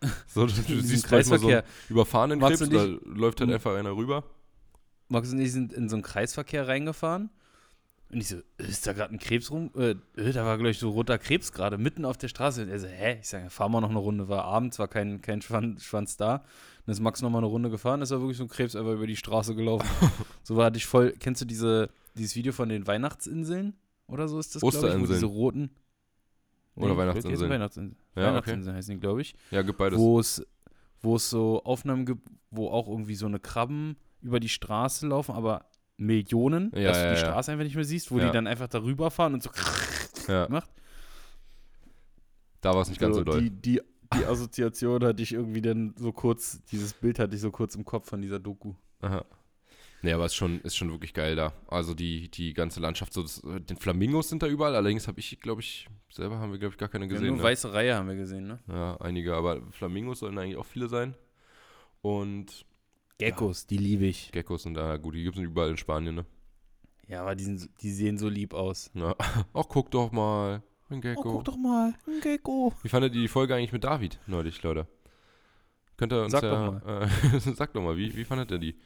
So, 0.28 0.46
du, 0.46 0.52
siehst 0.52 1.10
manchmal 1.10 1.38
so 1.40 1.48
einen 1.48 1.62
überfahrenen 1.88 2.38
Krebs, 2.40 2.60
da 2.68 2.84
läuft 3.04 3.40
halt 3.40 3.50
einfach 3.52 3.74
einer 3.74 3.96
rüber. 3.96 4.22
Max 5.08 5.32
und 5.32 5.40
ich 5.40 5.52
sind 5.52 5.72
in 5.72 5.88
so 5.88 5.96
einen 5.96 6.02
Kreisverkehr 6.02 6.68
reingefahren. 6.68 7.30
Und 8.10 8.20
ich 8.20 8.28
so, 8.28 8.36
ist 8.56 8.86
da 8.86 8.94
gerade 8.94 9.12
ein 9.14 9.18
Krebs 9.18 9.50
rum? 9.50 9.70
Äh, 9.76 9.90
äh, 10.16 10.32
da 10.32 10.44
war, 10.46 10.56
glaube 10.56 10.70
ich, 10.70 10.78
so 10.78 10.88
roter 10.90 11.18
Krebs 11.18 11.52
gerade 11.52 11.76
mitten 11.76 12.06
auf 12.06 12.16
der 12.16 12.28
Straße. 12.28 12.62
Und 12.62 12.70
er 12.70 12.78
so, 12.80 12.86
hä? 12.86 13.18
Ich 13.20 13.28
sage, 13.28 13.50
fahren 13.50 13.70
wir 13.72 13.82
noch 13.82 13.90
eine 13.90 13.98
Runde. 13.98 14.28
War 14.28 14.44
abends, 14.44 14.78
war 14.78 14.88
kein, 14.88 15.20
kein 15.20 15.42
Schwanz, 15.42 15.84
Schwanz 15.84 16.16
da. 16.16 16.42
Dann 16.86 16.92
ist 16.92 17.00
Max 17.00 17.20
noch 17.20 17.28
mal 17.28 17.38
eine 17.38 17.48
Runde 17.48 17.68
gefahren, 17.68 18.00
ist 18.00 18.10
er 18.10 18.20
wirklich 18.20 18.38
so 18.38 18.44
ein 18.44 18.48
Krebs 18.48 18.74
einfach 18.74 18.92
über 18.92 19.06
die 19.06 19.16
Straße 19.16 19.54
gelaufen. 19.54 19.86
so 20.42 20.56
war 20.56 20.74
ich 20.74 20.86
voll. 20.86 21.12
Kennst 21.20 21.42
du 21.42 21.44
diese, 21.44 21.90
dieses 22.14 22.34
Video 22.34 22.52
von 22.52 22.70
den 22.70 22.86
Weihnachtsinseln? 22.86 23.74
Oder 24.06 24.26
so 24.26 24.38
ist 24.38 24.54
das, 24.54 24.62
glaub 24.62 24.72
ich, 24.72 25.00
wo 25.00 25.06
diese 25.06 25.26
roten. 25.26 25.70
Oder 26.76 26.92
Nee, 26.94 26.96
Weihnachtsinseln. 26.96 27.50
Weihnachtsinseln. 27.50 27.96
Ja, 28.16 28.28
Weihnachtsinseln 28.28 28.76
heißen 28.76 28.94
die, 28.94 29.00
glaube 29.00 29.20
ich 29.20 29.34
Ja, 29.50 29.60
gibt 29.62 29.76
beides. 29.78 29.98
wo 29.98 30.18
es, 30.18 30.46
wo 31.02 31.16
es 31.16 31.28
so 31.28 31.62
Aufnahmen 31.64 32.06
gibt, 32.06 32.26
wo 32.50 32.68
auch 32.68 32.88
irgendwie 32.88 33.16
so 33.16 33.26
eine 33.26 33.38
Krabben 33.38 33.96
über 34.22 34.40
die 34.40 34.48
Straße 34.48 35.06
laufen, 35.06 35.32
aber 35.34 35.66
Millionen, 35.96 36.70
Ja, 36.74 36.88
dass 36.88 36.98
du 36.98 37.04
ja, 37.04 37.10
die 37.14 37.20
ja. 37.20 37.26
Straße 37.26 37.50
einfach 37.52 37.64
nicht 37.64 37.74
mehr 37.74 37.84
siehst, 37.84 38.10
wo 38.10 38.18
Ja. 38.18 38.26
die 38.26 38.32
dann 38.32 38.46
einfach 38.46 38.68
darüber 38.68 39.10
fahren 39.10 39.34
und 39.34 39.42
so 39.42 39.50
Ja, 40.28 40.46
macht. 40.48 40.70
da 42.60 42.74
war 42.74 42.82
es 42.82 42.88
nicht 42.88 43.00
ganz 43.00 43.16
so 43.16 43.24
doll. 43.24 43.40
Die, 43.42 43.50
die, 43.50 43.80
die 44.14 44.24
Assoziation 44.24 45.04
hatte 45.04 45.22
ich 45.22 45.32
irgendwie 45.32 45.62
dann 45.62 45.94
so 45.96 46.12
kurz, 46.12 46.62
dieses 46.66 46.92
Bild 46.94 47.18
hatte 47.18 47.34
ich 47.34 47.40
so 47.40 47.50
kurz 47.50 47.74
im 47.74 47.84
Kopf 47.84 48.08
von 48.08 48.22
dieser 48.22 48.38
Doku. 48.38 48.74
Aha. 49.00 49.24
Nee, 50.02 50.12
aber 50.12 50.26
es 50.26 50.32
ist 50.32 50.36
schon, 50.36 50.60
ist 50.60 50.76
schon 50.76 50.90
wirklich 50.92 51.12
geil 51.12 51.34
da. 51.34 51.52
Also 51.66 51.92
die, 51.92 52.30
die 52.30 52.54
ganze 52.54 52.78
Landschaft, 52.78 53.12
so 53.12 53.22
das, 53.22 53.42
den 53.44 53.76
Flamingos 53.76 54.28
sind 54.28 54.42
da 54.44 54.46
überall. 54.46 54.76
Allerdings 54.76 55.08
habe 55.08 55.18
ich, 55.18 55.40
glaube 55.40 55.60
ich, 55.60 55.88
selber 56.08 56.38
haben 56.38 56.52
wir, 56.52 56.58
glaube 56.60 56.74
ich, 56.74 56.78
gar 56.78 56.88
keine 56.88 57.06
Ja, 57.06 57.10
gesehen. 57.10 57.26
nur 57.28 57.36
ne? 57.38 57.42
weiße 57.42 57.72
Reihe 57.72 57.96
haben 57.96 58.08
wir 58.08 58.14
gesehen, 58.14 58.46
ne? 58.46 58.60
Ja, 58.68 58.96
einige, 59.00 59.34
aber 59.34 59.60
Flamingos 59.72 60.20
sollen 60.20 60.38
eigentlich 60.38 60.56
auch 60.56 60.66
viele 60.66 60.88
sein. 60.88 61.14
Und 62.00 62.64
Geckos, 63.18 63.66
die 63.66 63.78
liebe 63.78 64.06
ich. 64.06 64.30
Geckos 64.30 64.62
sind 64.62 64.74
da, 64.74 64.96
gut, 64.96 65.14
die 65.14 65.24
gibt 65.24 65.36
es 65.36 65.42
überall 65.42 65.70
in 65.70 65.76
Spanien, 65.76 66.14
ne? 66.14 66.26
Ja, 67.08 67.22
aber 67.22 67.34
die, 67.34 67.44
sind, 67.44 67.68
die 67.82 67.90
sehen 67.90 68.16
so 68.16 68.28
lieb 68.28 68.54
aus. 68.54 68.90
Ja. 68.94 69.14
Ach, 69.54 69.64
guck 69.68 69.90
doch 69.90 70.12
mal. 70.12 70.62
Ein 70.90 71.00
Gecko. 71.00 71.38
Oh, 71.38 71.42
doch 71.42 71.56
mal, 71.56 71.94
ein 72.06 72.20
Gecko. 72.20 72.72
Wie 72.82 72.88
fandet 72.88 73.14
ihr 73.14 73.20
die 73.20 73.28
Folge 73.28 73.54
eigentlich 73.54 73.72
mit 73.72 73.84
David 73.84 74.20
neulich, 74.26 74.62
Leute? 74.62 74.86
Könnt 75.96 76.12
ihr 76.12 76.22
uns 76.22 76.32
Sag 76.32 76.44
ja, 76.44 76.70
doch 76.70 76.86
Äh, 76.86 77.40
sag 77.54 77.72
doch 77.72 77.82
mal, 77.82 77.96
wie, 77.96 78.16
wie 78.16 78.24
fandet 78.24 78.50
ihr 78.52 78.58
die? 78.58 78.76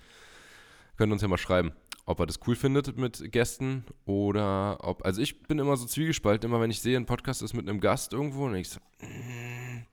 Könnt 0.96 1.10
ihr 1.10 1.14
uns 1.14 1.22
ja 1.22 1.28
mal 1.28 1.38
schreiben, 1.38 1.72
ob 2.06 2.18
ihr 2.18 2.26
das 2.26 2.40
cool 2.46 2.56
findet 2.56 2.96
mit 2.96 3.30
Gästen 3.30 3.84
oder 4.04 4.78
ob. 4.82 5.04
Also 5.04 5.20
ich 5.20 5.42
bin 5.42 5.58
immer 5.58 5.76
so 5.76 5.86
zwiegespalten, 5.86 6.48
immer 6.48 6.60
wenn 6.60 6.70
ich 6.70 6.80
sehe, 6.80 6.96
ein 6.96 7.06
Podcast 7.06 7.42
ist 7.42 7.54
mit 7.54 7.68
einem 7.68 7.80
Gast 7.80 8.12
irgendwo 8.12 8.46
und 8.46 8.54
ich 8.54 8.70
so. 8.70 8.80
mm, 9.00 9.86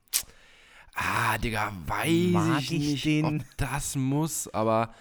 Ah, 1.02 1.38
Digga, 1.38 1.72
weiß 1.86 2.32
Mag 2.32 2.60
ich 2.60 2.72
ich 2.72 2.78
nicht, 2.92 3.04
den? 3.06 3.24
ob 3.24 3.42
das 3.56 3.96
muss, 3.96 4.48
aber 4.48 4.92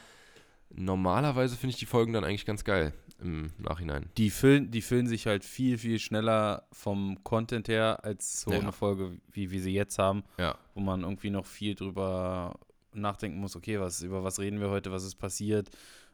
normalerweise 0.70 1.56
finde 1.58 1.72
ich 1.74 1.80
die 1.80 1.86
Folgen 1.86 2.14
dann 2.14 2.24
eigentlich 2.24 2.46
ganz 2.46 2.64
geil 2.64 2.94
im 3.22 3.52
Nachhinein. 3.58 4.10
Die 4.18 4.30
füllen, 4.30 4.72
die 4.72 4.82
füllen 4.82 5.08
sich 5.08 5.28
halt 5.28 5.44
viel, 5.44 5.78
viel 5.78 6.00
schneller 6.00 6.64
vom 6.72 7.22
Content 7.24 7.68
her 7.68 8.00
als 8.04 8.42
so 8.42 8.52
Ja. 8.54 8.60
eine 8.60 8.72
Folge, 8.72 9.18
wie 9.32 9.52
wir 9.52 9.62
sie 9.62 9.74
jetzt 9.74 10.00
haben, 10.00 10.24
Ja. 10.38 10.56
wo 10.74 10.80
man 10.80 11.02
irgendwie 11.02 11.30
noch 11.32 11.46
viel 11.46 11.76
drüber 11.76 12.58
nachdenken 12.94 13.40
muss, 13.40 13.56
okay, 13.58 13.80
was, 13.80 14.02
über 14.02 14.24
was 14.24 14.40
reden 14.40 14.62
wir 14.62 14.70
heute, 14.70 14.92
was 14.92 15.04
ist 15.04 15.16
passiert, 15.16 15.70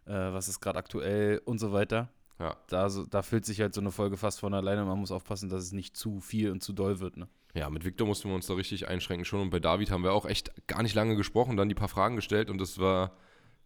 äh, 0.07 0.13
was 0.13 0.47
ist 0.47 0.59
gerade 0.61 0.79
aktuell 0.79 1.41
und 1.45 1.59
so 1.59 1.71
weiter. 1.73 2.09
Ja. 2.39 2.55
Da, 2.67 2.89
so, 2.89 3.05
da 3.05 3.21
füllt 3.21 3.45
sich 3.45 3.61
halt 3.61 3.73
so 3.75 3.81
eine 3.81 3.91
Folge 3.91 4.17
fast 4.17 4.39
von 4.39 4.53
alleine. 4.53 4.83
Man 4.83 4.99
muss 4.99 5.11
aufpassen, 5.11 5.47
dass 5.47 5.63
es 5.63 5.71
nicht 5.73 5.95
zu 5.95 6.19
viel 6.19 6.49
und 6.51 6.61
zu 6.63 6.73
doll 6.73 6.99
wird. 6.99 7.15
Ne? 7.17 7.27
Ja, 7.55 7.69
mit 7.69 7.85
Victor 7.85 8.05
mussten 8.05 8.27
wir 8.29 8.35
uns 8.35 8.47
da 8.47 8.53
richtig 8.53 8.88
einschränken 8.89 9.24
schon 9.25 9.39
und 9.39 9.50
bei 9.50 9.59
David 9.59 9.89
haben 9.89 10.03
wir 10.03 10.12
auch 10.12 10.25
echt 10.25 10.51
gar 10.67 10.83
nicht 10.83 10.93
lange 10.93 11.15
gesprochen, 11.15 11.55
dann 11.55 11.69
die 11.69 11.75
paar 11.75 11.88
Fragen 11.88 12.17
gestellt 12.17 12.50
und 12.50 12.59
das 12.59 12.79
war 12.79 13.15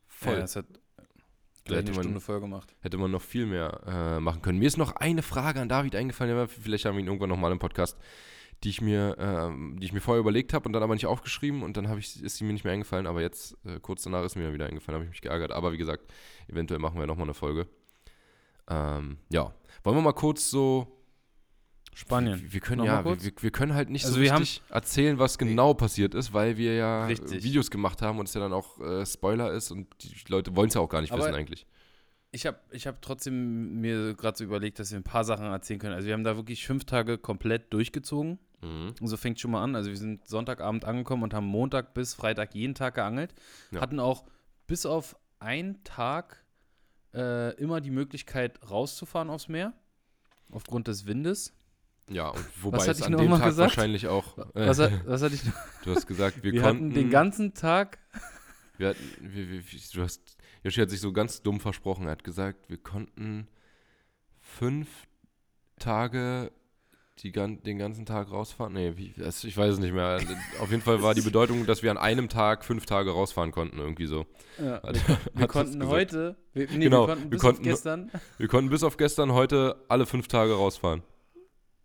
voll. 0.07 0.33
Ja, 0.35 0.39
das 0.41 0.55
hat 0.55 0.67
gleich 1.65 1.79
hätte 1.79 1.87
eine 1.87 1.95
man- 1.95 2.03
Stunde 2.03 2.19
voll 2.21 2.39
gemacht. 2.39 2.75
Hätte 2.81 2.97
man 2.97 3.09
noch 3.09 3.21
viel 3.23 3.47
mehr 3.47 3.81
äh, 3.87 4.19
machen 4.19 4.43
können. 4.43 4.59
Mir 4.59 4.67
ist 4.67 4.77
noch 4.77 4.95
eine 4.95 5.23
Frage 5.23 5.59
an 5.59 5.69
David 5.69 5.95
eingefallen, 5.95 6.47
vielleicht 6.47 6.85
haben 6.85 6.95
wir 6.97 7.01
ihn 7.01 7.07
irgendwann 7.07 7.29
nochmal 7.29 7.51
im 7.51 7.57
Podcast, 7.57 7.97
die 8.63 8.69
ich 8.69 8.79
mir, 8.79 9.15
ähm, 9.19 9.77
die 9.79 9.85
ich 9.85 9.93
mir 9.93 10.01
vorher 10.01 10.19
überlegt 10.19 10.53
habe 10.53 10.65
und 10.67 10.73
dann 10.73 10.83
aber 10.83 10.93
nicht 10.93 11.07
aufgeschrieben 11.07 11.63
und 11.63 11.75
dann 11.75 11.87
habe 11.87 11.99
ich, 11.99 12.21
ist 12.21 12.37
sie 12.37 12.43
mir 12.43 12.53
nicht 12.53 12.65
mehr 12.65 12.73
eingefallen, 12.73 13.07
aber 13.07 13.21
jetzt, 13.21 13.57
äh, 13.65 13.79
kurz 13.79 14.03
danach 14.03 14.23
ist 14.23 14.35
mir 14.35 14.53
wieder 14.53 14.67
eingefallen, 14.67 14.95
habe 14.95 15.05
ich 15.05 15.09
mich 15.09 15.21
geärgert. 15.21 15.51
Aber 15.51 15.71
wie 15.73 15.77
gesagt, 15.77 16.03
eventuell 16.47 16.79
machen 16.79 16.99
wir 16.99 17.07
nochmal 17.07 17.25
eine 17.25 17.33
Folge. 17.33 17.67
Ähm, 18.69 19.17
ja. 19.31 19.53
Wollen 19.83 19.97
wir 19.97 20.01
mal 20.03 20.13
kurz 20.13 20.49
so. 20.51 20.95
Spanien. 21.93 22.41
Wir, 22.41 22.53
wir 22.53 22.59
können 22.59 22.79
Noch 22.79 22.85
ja, 22.85 23.03
wir, 23.05 23.21
wir 23.23 23.31
wir 23.39 23.51
können 23.51 23.73
halt 23.73 23.89
nicht 23.89 24.05
Also 24.05 24.15
so 24.15 24.21
richtig 24.21 24.61
erzählen, 24.69 25.19
was 25.19 25.37
genau 25.37 25.73
passiert 25.73 26.15
ist, 26.15 26.33
weil 26.33 26.57
wir 26.57 26.75
ja 26.75 27.05
Richtig. 27.05 27.43
Videos 27.43 27.69
gemacht 27.71 28.01
haben 28.01 28.19
und 28.19 28.27
es 28.27 28.33
ja 28.33 28.41
dann 28.41 28.53
auch 28.53 28.79
äh, 28.79 29.05
Spoiler 29.05 29.51
ist 29.51 29.71
und 29.71 29.87
die 30.01 30.13
Leute 30.29 30.55
wollen 30.55 30.69
es 30.69 30.75
ja 30.75 30.81
auch 30.81 30.89
gar 30.89 31.01
nicht 31.01 31.11
Aber- 31.11 31.23
wissen 31.23 31.35
eigentlich. 31.35 31.65
Ich 32.31 32.45
habe 32.45 32.59
ich 32.69 32.85
hab 32.85 33.01
trotzdem 33.01 33.81
mir 33.81 34.13
gerade 34.13 34.37
so 34.37 34.43
überlegt, 34.43 34.77
dass 34.77 34.91
wir 34.91 34.99
ein 34.99 35.03
paar 35.03 35.23
Sachen 35.23 35.45
erzählen 35.47 35.79
können. 35.79 35.95
Also 35.95 36.05
wir 36.05 36.13
haben 36.13 36.23
da 36.23 36.35
wirklich 36.35 36.63
fünf 36.67 36.85
Tage 36.85 37.17
komplett 37.17 37.73
durchgezogen. 37.73 38.37
Mhm. 38.61 38.93
Und 39.01 39.07
so 39.07 39.17
fängt 39.17 39.39
schon 39.39 39.49
mal 39.49 39.63
an. 39.63 39.75
Also 39.75 39.89
wir 39.89 39.97
sind 39.97 40.27
Sonntagabend 40.27 40.85
angekommen 40.85 41.23
und 41.23 41.33
haben 41.33 41.47
Montag 41.47 41.95
bis 41.95 42.13
Freitag 42.13 42.53
jeden 42.53 42.75
Tag 42.75 42.93
geangelt. 42.95 43.33
Ja. 43.71 43.81
Hatten 43.81 43.99
auch 43.99 44.25
bis 44.67 44.85
auf 44.85 45.15
einen 45.39 45.83
Tag 45.83 46.45
äh, 47.15 47.55
immer 47.55 47.81
die 47.81 47.89
Möglichkeit 47.89 48.59
rauszufahren 48.69 49.31
aufs 49.31 49.47
Meer. 49.47 49.73
Aufgrund 50.51 50.87
des 50.87 51.07
Windes. 51.07 51.55
Ja, 52.09 52.29
und 52.29 52.43
wobei 52.63 52.85
es 52.87 53.01
an 53.01 53.11
dem 53.17 53.29
Tag 53.29 53.43
gesagt? 53.45 53.57
wahrscheinlich 53.77 54.07
auch. 54.07 54.37
Äh, 54.55 54.67
Was, 54.67 54.79
was 54.79 55.21
hatte 55.21 55.35
ich 55.35 55.45
noch? 55.45 55.53
du 55.83 55.91
hast 55.95 56.07
gesagt, 56.07 56.43
wir, 56.43 56.53
Wir, 56.53 56.61
konnten. 56.61 56.85
hatten 56.85 56.93
den 56.93 57.09
ganzen 57.09 57.53
Tag. 57.53 57.99
wir 58.77 58.89
hatten, 58.89 58.99
wir, 59.21 59.49
wir, 59.49 59.61
du 59.93 60.01
hast, 60.01 60.37
Yoshi 60.63 60.81
hat 60.81 60.89
sich 60.89 61.01
so 61.01 61.13
ganz 61.13 61.41
dumm 61.41 61.59
versprochen. 61.59 62.05
Er 62.05 62.11
hat 62.11 62.23
gesagt, 62.23 62.69
wir 62.69 62.77
konnten 62.77 63.47
fünf 64.39 64.87
Tage 65.77 66.51
die, 67.19 67.31
den 67.31 67.77
ganzen 67.77 68.05
Tag 68.05 68.31
rausfahren. 68.31 68.73
Nee, 68.73 68.93
wie, 68.95 69.13
das, 69.17 69.43
ich 69.43 69.55
weiß 69.57 69.73
es 69.73 69.79
nicht 69.79 69.93
mehr. 69.93 70.19
Auf 70.61 70.71
jeden 70.71 70.81
Fall 70.81 71.03
war 71.03 71.13
die 71.13 71.21
Bedeutung, 71.29 71.65
dass 71.65 71.83
wir 71.83 71.91
an 71.91 71.97
einem 71.97 72.29
Tag 72.29 72.63
fünf 72.63 72.85
Tage 72.85 73.11
rausfahren 73.11 73.51
konnten, 73.51 73.77
irgendwie 73.77 74.05
so. 74.07 74.25
Ja, 74.57 74.81
Hat- 74.81 75.07
wir, 75.07 75.17
wir 75.33 75.47
konnten 75.47 75.85
heute. 75.87 76.37
Wir, 76.53 76.67
nee, 76.71 76.85
Genau, 76.85 77.07
wir 77.07 77.15
konnten 77.15 77.29
bis 77.29 77.41
konnten- 77.41 77.61
auf 77.61 77.63
gestern. 77.67 78.11
Wir 78.37 78.47
konnten 78.47 78.69
bis 78.69 78.83
auf 78.83 78.97
gestern 78.97 79.33
heute 79.33 79.83
alle 79.89 80.05
fünf 80.05 80.27
Tage 80.27 80.53
rausfahren. 80.53 81.03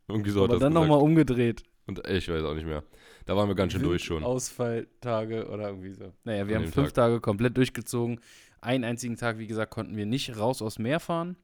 Irgendwie 0.09 0.31
so 0.31 0.41
hat 0.43 0.45
aber 0.51 0.55
das 0.55 0.61
dann 0.61 0.73
nochmal 0.73 0.99
umgedreht. 1.01 1.63
Und 1.87 2.07
ich 2.09 2.29
weiß 2.29 2.43
auch 2.45 2.55
nicht 2.55 2.67
mehr. 2.67 2.83
Da 3.27 3.37
waren 3.37 3.49
wir 3.49 3.55
ganz 3.55 3.73
schön 3.73 3.83
durch 3.83 4.05
schon. 4.05 4.23
Ausfalltage 4.23 5.49
oder 5.49 5.69
irgendwie 5.69 5.93
so. 5.93 6.13
Naja, 6.25 6.47
wir 6.49 6.57
An 6.57 6.65
haben 6.65 6.73
fünf 6.73 6.89
Tag. 6.89 6.95
Tage 6.95 7.21
komplett 7.21 7.57
durchgezogen. 7.57 8.21
Einen 8.61 8.85
einzigen 8.85 9.17
Tag, 9.17 9.39
wie 9.39 9.47
gesagt, 9.47 9.71
konnten 9.71 9.97
wir 9.97 10.07
nicht 10.07 10.39
raus 10.39 10.63
aus 10.63 10.79
Meer 10.79 11.01
fahren. 11.01 11.37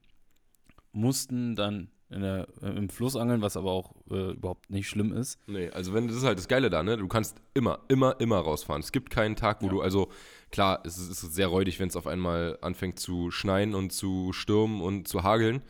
Mussten 0.93 1.55
dann 1.55 1.91
in 2.11 2.23
der, 2.23 2.49
äh, 2.63 2.71
im 2.71 2.89
Fluss 2.89 3.15
angeln, 3.15 3.41
was 3.41 3.57
aber 3.57 3.71
auch 3.71 3.95
äh, 4.11 4.33
überhaupt 4.33 4.69
nicht 4.71 4.89
schlimm 4.89 5.13
ist. 5.13 5.39
Nee, 5.47 5.71
also 5.71 5.95
wenn 5.95 6.09
das 6.09 6.17
ist 6.17 6.25
halt 6.25 6.39
das 6.39 6.49
Geile 6.49 6.69
da, 6.69 6.83
ne? 6.83 6.97
Du 6.97 7.07
kannst 7.07 7.37
immer, 7.55 7.81
immer, 7.89 8.17
immer 8.19 8.39
rausfahren. 8.39 8.81
Es 8.83 8.91
gibt 8.91 9.11
keinen 9.11 9.37
Tag, 9.37 9.63
wo 9.63 9.67
Ja. 9.67 9.73
du, 9.73 9.81
also 9.83 10.09
klar, 10.51 10.81
es 10.85 10.99
ist, 10.99 11.09
es 11.09 11.23
ist 11.23 11.35
sehr 11.35 11.47
räudig, 11.47 11.79
wenn 11.79 11.89
es 11.89 11.95
auf 11.97 12.09
einmal 12.09 12.59
anfängt 12.63 12.99
zu 12.99 13.31
schneien 13.31 13.75
und 13.77 13.93
zu 13.93 14.33
stürmen 14.33 14.81
und 14.81 15.07
zu 15.07 15.23
hageln. 15.23 15.63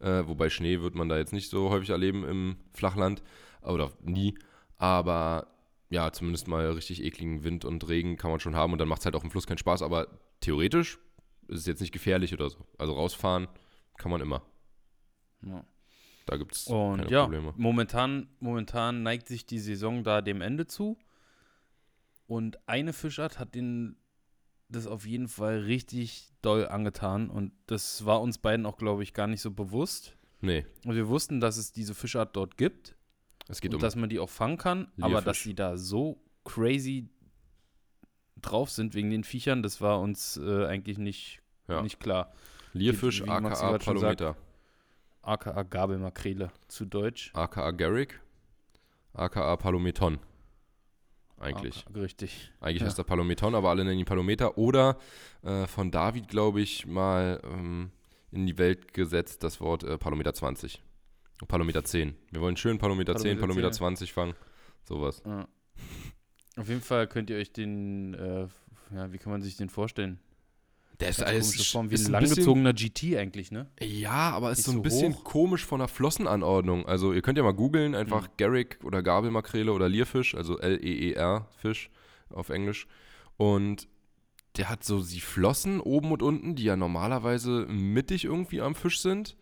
Äh, 0.00 0.26
wobei 0.26 0.50
Schnee 0.50 0.80
wird 0.80 0.94
man 0.94 1.08
da 1.08 1.16
jetzt 1.16 1.32
nicht 1.32 1.50
so 1.50 1.70
häufig 1.70 1.90
erleben 1.90 2.24
im 2.24 2.56
Flachland. 2.72 3.22
Oder 3.62 3.90
nie. 4.02 4.36
Aber 4.76 5.48
ja, 5.88 6.12
zumindest 6.12 6.48
mal 6.48 6.70
richtig 6.72 7.02
ekligen 7.02 7.44
Wind 7.44 7.64
und 7.64 7.88
Regen 7.88 8.16
kann 8.16 8.30
man 8.30 8.40
schon 8.40 8.56
haben 8.56 8.72
und 8.72 8.78
dann 8.78 8.88
macht 8.88 9.00
es 9.00 9.04
halt 9.06 9.16
auch 9.16 9.24
im 9.24 9.30
Fluss 9.30 9.46
keinen 9.46 9.58
Spaß. 9.58 9.82
Aber 9.82 10.08
theoretisch 10.40 10.98
ist 11.48 11.60
es 11.60 11.66
jetzt 11.66 11.80
nicht 11.80 11.92
gefährlich 11.92 12.34
oder 12.34 12.50
so. 12.50 12.66
Also 12.78 12.92
rausfahren 12.92 13.48
kann 13.96 14.10
man 14.10 14.20
immer. 14.20 14.42
Ja. 15.42 15.64
Da 16.26 16.36
gibt 16.36 16.56
es 16.56 16.66
Und 16.66 16.98
keine 16.98 17.10
ja, 17.10 17.22
Probleme. 17.22 17.54
momentan, 17.56 18.28
momentan 18.40 19.04
neigt 19.04 19.28
sich 19.28 19.46
die 19.46 19.60
Saison 19.60 20.02
da 20.02 20.20
dem 20.22 20.40
Ende 20.40 20.66
zu. 20.66 20.98
Und 22.26 22.58
eine 22.68 22.92
Fischart 22.92 23.38
hat 23.38 23.54
den 23.54 23.96
das 24.68 24.86
auf 24.86 25.06
jeden 25.06 25.28
Fall 25.28 25.60
richtig 25.60 26.30
doll 26.42 26.66
angetan. 26.68 27.30
Und 27.30 27.52
das 27.66 28.04
war 28.04 28.20
uns 28.20 28.38
beiden 28.38 28.66
auch, 28.66 28.76
glaube 28.78 29.02
ich, 29.02 29.12
gar 29.14 29.26
nicht 29.26 29.40
so 29.40 29.50
bewusst. 29.50 30.16
Nee, 30.40 30.66
Und 30.84 30.94
wir 30.96 31.08
wussten, 31.08 31.40
dass 31.40 31.56
es 31.56 31.72
diese 31.72 31.94
Fischart 31.94 32.36
dort 32.36 32.56
gibt. 32.56 32.94
es 33.48 33.60
geht 33.60 33.70
und 33.72 33.76
um 33.76 33.80
dass 33.80 33.96
man 33.96 34.08
die 34.10 34.18
auch 34.18 34.28
fangen 34.28 34.58
kann, 34.58 34.88
aber 35.00 35.14
dass 35.14 35.24
Lierfisch. 35.24 35.42
sie 35.44 35.54
da 35.54 35.76
so 35.78 36.20
crazy 36.44 37.08
drauf 38.42 38.70
sind 38.70 38.94
wegen 38.94 39.10
den 39.10 39.24
Viechern, 39.24 39.62
das 39.62 39.80
war 39.80 40.00
uns 40.00 40.36
äh, 40.36 40.66
eigentlich 40.66 40.98
nicht, 40.98 41.40
Ja. 41.68 41.82
nicht 41.82 42.00
klar. 42.00 42.32
Lierfisch, 42.74 43.22
aka. 43.26 43.78
Palometer. 43.78 44.36
AKA 45.22 45.62
Gabelmakrele 45.62 46.52
zu 46.68 46.84
Deutsch. 46.84 47.30
aka 47.34 47.70
Garrick, 47.70 48.20
aka 49.14 49.56
Palometon. 49.56 50.18
Eigentlich. 51.38 51.84
AKA, 51.86 52.00
richtig. 52.00 52.50
Eigentlich 52.60 52.80
ja. 52.80 52.86
heißt 52.86 52.98
er 52.98 53.04
Palometon, 53.04 53.54
aber 53.54 53.70
alle 53.70 53.84
nennen 53.84 53.98
ihn 53.98 54.06
Palometer. 54.06 54.56
Oder 54.56 54.98
äh, 55.42 55.66
von 55.66 55.90
David, 55.90 56.28
glaube 56.28 56.60
ich, 56.60 56.86
mal 56.86 57.40
ähm, 57.44 57.90
in 58.30 58.46
die 58.46 58.56
Welt 58.58 58.94
gesetzt 58.94 59.42
das 59.42 59.60
Wort 59.60 59.84
äh, 59.84 59.98
Palometer 59.98 60.32
20. 60.32 60.82
Palometer 61.48 61.84
10. 61.84 62.14
Wir 62.30 62.40
wollen 62.40 62.56
schön 62.56 62.78
Palometer, 62.78 63.14
10, 63.14 63.38
Palometer 63.38 63.40
Palometer 63.40 63.72
10. 63.72 63.78
20 63.78 64.12
fangen. 64.12 64.34
Sowas. 64.84 65.22
Ja. 65.26 65.46
Auf 66.56 66.68
jeden 66.68 66.80
Fall 66.80 67.06
könnt 67.06 67.28
ihr 67.28 67.36
euch 67.36 67.52
den, 67.52 68.14
äh, 68.14 68.48
ja, 68.94 69.12
wie 69.12 69.18
kann 69.18 69.30
man 69.30 69.42
sich 69.42 69.56
den 69.56 69.68
vorstellen? 69.68 70.18
Der 71.00 71.10
ist, 71.10 71.22
komische 71.24 71.64
Form, 71.72 71.90
wie 71.90 71.94
ist 71.94 72.06
ein 72.06 72.12
langgezogener 72.12 72.72
GT 72.72 73.16
eigentlich, 73.18 73.50
ne? 73.50 73.68
Ja, 73.80 74.30
aber 74.30 74.50
ist 74.50 74.58
Nicht 74.58 74.64
so 74.66 74.70
ein 74.72 74.76
so 74.76 74.82
bisschen 74.82 75.14
hoch. 75.14 75.24
komisch 75.24 75.64
von 75.64 75.78
der 75.80 75.88
Flossenanordnung. 75.88 76.86
Also 76.86 77.12
ihr 77.12 77.20
könnt 77.22 77.36
ja 77.36 77.44
mal 77.44 77.52
googeln, 77.52 77.94
einfach 77.94 78.28
Mhm. 78.28 78.32
Garrick 78.38 78.78
oder 78.82 79.02
Gabelmakrele 79.02 79.72
oder 79.72 79.88
Lierfisch, 79.90 80.34
also 80.34 80.58
L-E-E-R 80.58 81.48
Fisch 81.58 81.90
auf 82.30 82.48
Englisch. 82.48 82.86
Und 83.36 83.88
der 84.56 84.70
hat 84.70 84.84
so 84.84 85.02
die 85.04 85.20
Flossen 85.20 85.80
oben 85.80 86.12
und 86.12 86.22
unten, 86.22 86.54
die 86.54 86.64
ja 86.64 86.76
normalerweise 86.76 87.66
mittig 87.68 88.24
irgendwie 88.24 88.62
am 88.62 88.74
Fisch 88.74 89.00
sind. 89.00 89.36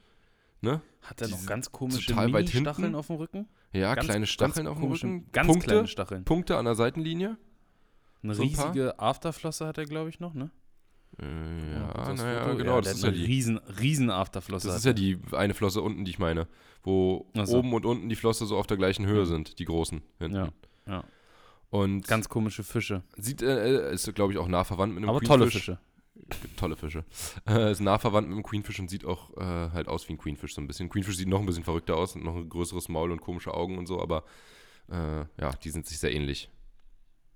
Ne? 0.61 0.81
Hat 1.03 1.21
er 1.21 1.29
noch 1.29 1.47
ganz 1.47 1.71
komische 1.71 2.07
total 2.09 2.33
weit 2.33 2.49
hinten. 2.49 2.65
Mini-Stacheln 2.65 2.95
auf 2.97 3.07
dem 3.07 3.17
Rücken? 3.17 3.49
Ja, 3.73 3.95
Ganz- 3.95 4.07
kleine 4.09 4.27
Stacheln 4.27 4.67
auf 4.67 4.79
dem 4.81 4.91
Rücken. 4.91 5.31
Ganz 5.31 5.47
Punkte, 5.47 5.67
kleine 5.69 5.87
Stacheln. 5.89 6.25
Punkte 6.25 6.57
an 6.57 6.65
der 6.65 6.75
Seitenlinie. 6.75 7.37
Eine 8.25 8.35
so 8.35 8.43
ein 8.43 8.49
riesige 8.49 8.99
Afterflosse 8.99 9.67
hat 9.67 9.79
er, 9.79 9.85
glaube 9.85 10.09
ich, 10.09 10.19
noch, 10.19 10.35
ne? 10.35 10.51
Äh, 11.21 11.73
ja, 11.75 11.93
aufs 11.93 12.21
naja, 12.21 12.45
Foto. 12.45 12.57
genau. 12.57 12.75
Ja, 12.77 12.81
das 12.81 12.85
der 12.85 12.95
ist 12.95 13.03
ja 13.03 13.09
eine 13.11 13.19
die, 13.19 13.25
riesen, 13.25 13.59
riesen 13.59 14.11
Afterflosse. 14.11 14.69
das 14.69 14.77
ist 14.79 14.85
ja 14.85 14.93
die 14.93 15.19
eine 15.33 15.55
Flosse 15.55 15.81
unten, 15.83 16.05
die 16.05 16.11
ich 16.11 16.19
meine. 16.19 16.47
Wo 16.83 17.27
so. 17.45 17.59
oben 17.59 17.73
und 17.73 17.87
unten 17.87 18.09
die 18.09 18.17
Flosse 18.17 18.45
so 18.47 18.57
auf 18.59 18.67
der 18.67 18.77
gleichen 18.77 19.07
Höhe 19.07 19.21
Ja. 19.21 19.25
sind, 19.25 19.59
die 19.59 19.65
großen 19.65 20.03
hinten. 20.19 20.37
Ja, 20.37 20.49
ja. 20.87 21.05
Und 21.71 22.07
Ganz 22.07 22.29
komische 22.29 22.63
Fische. 22.63 23.03
Sieht, 23.17 23.43
äh, 23.43 23.93
ist, 23.93 24.13
glaube 24.15 24.33
ich, 24.33 24.39
auch 24.39 24.49
nah 24.49 24.65
verwandt 24.65 24.95
mit 24.95 25.03
einem 25.03 25.11
Aber 25.11 25.21
tolle 25.21 25.45
Queenfish. 25.47 25.65
Fische. 25.65 25.79
Gibt 26.43 26.57
tolle 26.59 26.77
Fische. 26.77 27.05
Äh, 27.49 27.73
ist 27.73 27.81
nah 27.81 27.99
verwandt 27.99 28.29
mit 28.29 28.37
dem 28.37 28.43
Queenfish 28.45 28.79
und 28.81 28.89
sieht 28.89 29.05
auch 29.05 29.37
äh, 29.37 29.41
halt 29.73 29.89
aus 29.89 30.09
wie 30.09 30.13
ein 30.13 30.19
Queenfish 30.19 30.55
so 30.55 30.61
ein 30.61 30.67
bisschen. 30.67 30.89
Queenfish 30.89 31.17
sieht 31.17 31.29
noch 31.29 31.41
ein 31.41 31.47
bisschen 31.47 31.65
verrückter 31.65 31.97
aus 31.97 32.15
und 32.15 32.23
noch 32.25 32.37
ein 32.37 32.49
größeres 32.49 32.89
Maul 32.89 33.11
und 33.11 33.21
komische 33.21 33.53
Augen 33.55 33.79
und 33.79 33.87
so, 33.87 34.01
aber 34.01 34.25
äh, 34.91 35.25
ja, 35.41 35.53
die 35.63 35.71
sind 35.71 35.87
sich 35.87 35.99
sehr 35.99 36.13
ähnlich. 36.13 36.51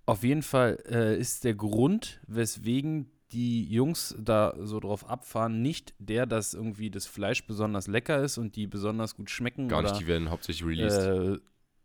Auf 0.07 0.23
jeden 0.23 0.43
Fall 0.43 0.79
äh, 0.89 1.19
ist 1.19 1.45
der 1.45 1.55
Grund, 1.55 2.21
weswegen 2.29 3.11
die 3.33 3.69
Jungs 3.71 4.15
da 4.19 4.55
so 4.59 4.81
drauf 4.81 5.09
abfahren, 5.09 5.61
nicht 5.61 5.95
der, 5.99 6.27
dass 6.27 6.55
irgendwie 6.55 6.91
das 6.91 7.07
Fleisch 7.07 7.47
besonders 7.47 7.87
lecker 7.87 8.23
ist 8.23 8.39
und 8.39 8.57
die 8.57 8.67
besonders 8.67 9.17
gut 9.17 9.31
schmecken. 9.31 9.69
Gar 9.69 9.81
oder, 9.81 9.91
nicht, 9.91 10.01
die 10.01 10.07
werden 10.07 10.31
hauptsächlich 10.31 10.67
released. 10.67 10.99
äh, 10.99 11.39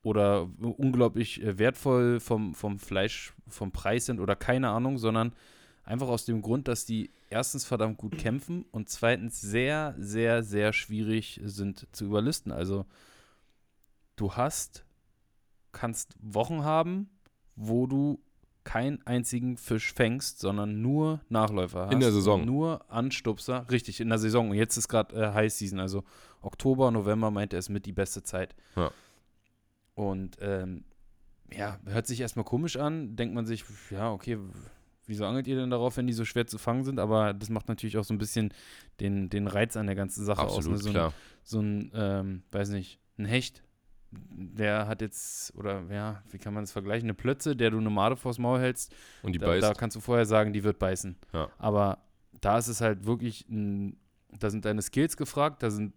oder 0.04 0.50
unglaublich 0.62 1.42
äh, 1.42 1.58
wertvoll 1.58 2.20
vom, 2.20 2.54
vom 2.54 2.80
Fleisch, 2.80 3.34
vom 3.48 3.72
Preis 3.72 4.06
sind 4.06 4.20
oder 4.20 4.36
keine 4.36 4.70
Ahnung, 4.70 4.98
sondern 4.98 5.34
einfach 5.84 6.08
aus 6.08 6.26
dem 6.26 6.42
Grund, 6.42 6.68
dass 6.68 6.86
die 6.86 7.10
erstens 7.30 7.66
verdammt 7.66 7.98
gut 7.98 8.18
kämpfen 8.18 8.66
und 8.72 8.90
zweitens 8.90 9.42
sehr, 9.42 9.96
sehr, 9.98 10.44
sehr 10.44 10.72
schwierig 10.72 11.42
sind 11.44 11.88
zu 11.92 12.06
überlisten. 12.06 12.52
Also 12.52 12.86
du 14.16 14.34
hast, 14.34 14.86
kannst 15.72 16.16
Wochen 16.22 16.64
haben, 16.64 17.10
wo 17.56 17.88
du 17.88 18.22
keinen 18.63 19.05
einzigen 19.05 19.58
Fisch 19.58 19.93
fängst, 19.93 20.39
sondern 20.39 20.82
nur 20.82 21.22
Nachläufer 21.29 21.88
hast. 21.88 21.93
In 21.93 22.00
der 22.00 22.12
Saison. 22.12 22.46
Nur 22.46 22.89
Anstupser. 22.91 23.65
Richtig, 23.70 24.00
in 24.00 24.10
der 24.10 24.20
Saison. 24.20 24.50
Und 24.50 24.55
jetzt 24.55 24.77
ist 24.77 24.88
gerade 24.88 25.15
äh, 25.15 25.34
High 25.34 25.51
Season, 25.51 25.79
also 25.79 26.03
Oktober, 26.41 26.91
November 26.91 27.32
meint 27.32 27.53
er 27.53 27.60
ist 27.60 27.70
mit 27.70 27.86
die 27.86 27.93
beste 27.93 28.24
Zeit. 28.24 28.55
Ja. 28.75 28.91
Und 29.96 30.38
ähm, 30.41 30.86
ja, 31.51 31.79
hört 31.86 32.08
sich 32.08 32.22
erstmal 32.22 32.46
komisch 32.46 32.77
an, 32.77 33.15
denkt 33.15 33.36
man 33.36 33.46
sich, 33.46 33.63
ja, 33.91 34.12
okay, 34.12 34.38
wieso 35.05 35.25
angelt 35.25 35.48
ihr 35.48 35.55
denn 35.55 35.70
darauf, 35.70 35.98
wenn 35.98 36.08
die 36.08 36.13
so 36.13 36.25
schwer 36.25 36.48
zu 36.48 36.58
fangen 36.58 36.84
sind? 36.84 37.00
Aber 37.00 37.34
das 37.34 37.50
macht 37.50 37.67
natürlich 37.67 37.98
auch 37.98 38.03
so 38.03 38.13
ein 38.13 38.17
bisschen 38.17 38.53
den, 39.00 39.29
den 39.29 39.48
Reiz 39.48 39.77
an 39.77 39.86
der 39.86 39.96
ganzen 39.96 40.25
Sache 40.25 40.41
Absolut, 40.41 40.65
aus. 40.65 40.70
Ne? 40.70 40.77
So 40.77 40.89
klar. 40.91 41.08
ein, 41.10 41.13
so 41.43 41.60
ein 41.60 41.91
ähm, 41.93 42.43
weiß 42.51 42.70
nicht, 42.70 43.00
ein 43.17 43.25
Hecht, 43.25 43.63
der 44.29 44.88
hat 44.88 45.01
jetzt, 45.01 45.55
oder 45.55 45.82
ja, 45.91 46.22
wie 46.32 46.38
kann 46.38 46.53
man 46.53 46.63
das 46.63 46.72
vergleichen? 46.72 47.05
Eine 47.05 47.13
Plötze, 47.13 47.55
der 47.55 47.72
du 47.72 47.77
eine 47.77 47.89
Made 47.89 48.15
vors 48.15 48.38
Maul 48.38 48.60
hältst, 48.60 48.93
Und 49.22 49.34
die 49.34 49.39
da, 49.39 49.48
beißt. 49.48 49.63
da 49.63 49.74
kannst 49.74 49.96
du 49.96 50.00
vorher 50.01 50.25
sagen, 50.25 50.53
die 50.53 50.63
wird 50.63 50.79
beißen. 50.79 51.15
Ja. 51.34 51.50
Aber 51.58 52.00
da 52.41 52.58
ist 52.58 52.67
es 52.67 52.82
halt 52.82 53.05
wirklich, 53.05 53.48
ein, 53.50 53.98
da 54.39 54.50
sind 54.50 54.65
deine 54.65 54.82
Skills 54.82 55.17
gefragt, 55.17 55.63
da 55.63 55.70
sind 55.72 55.93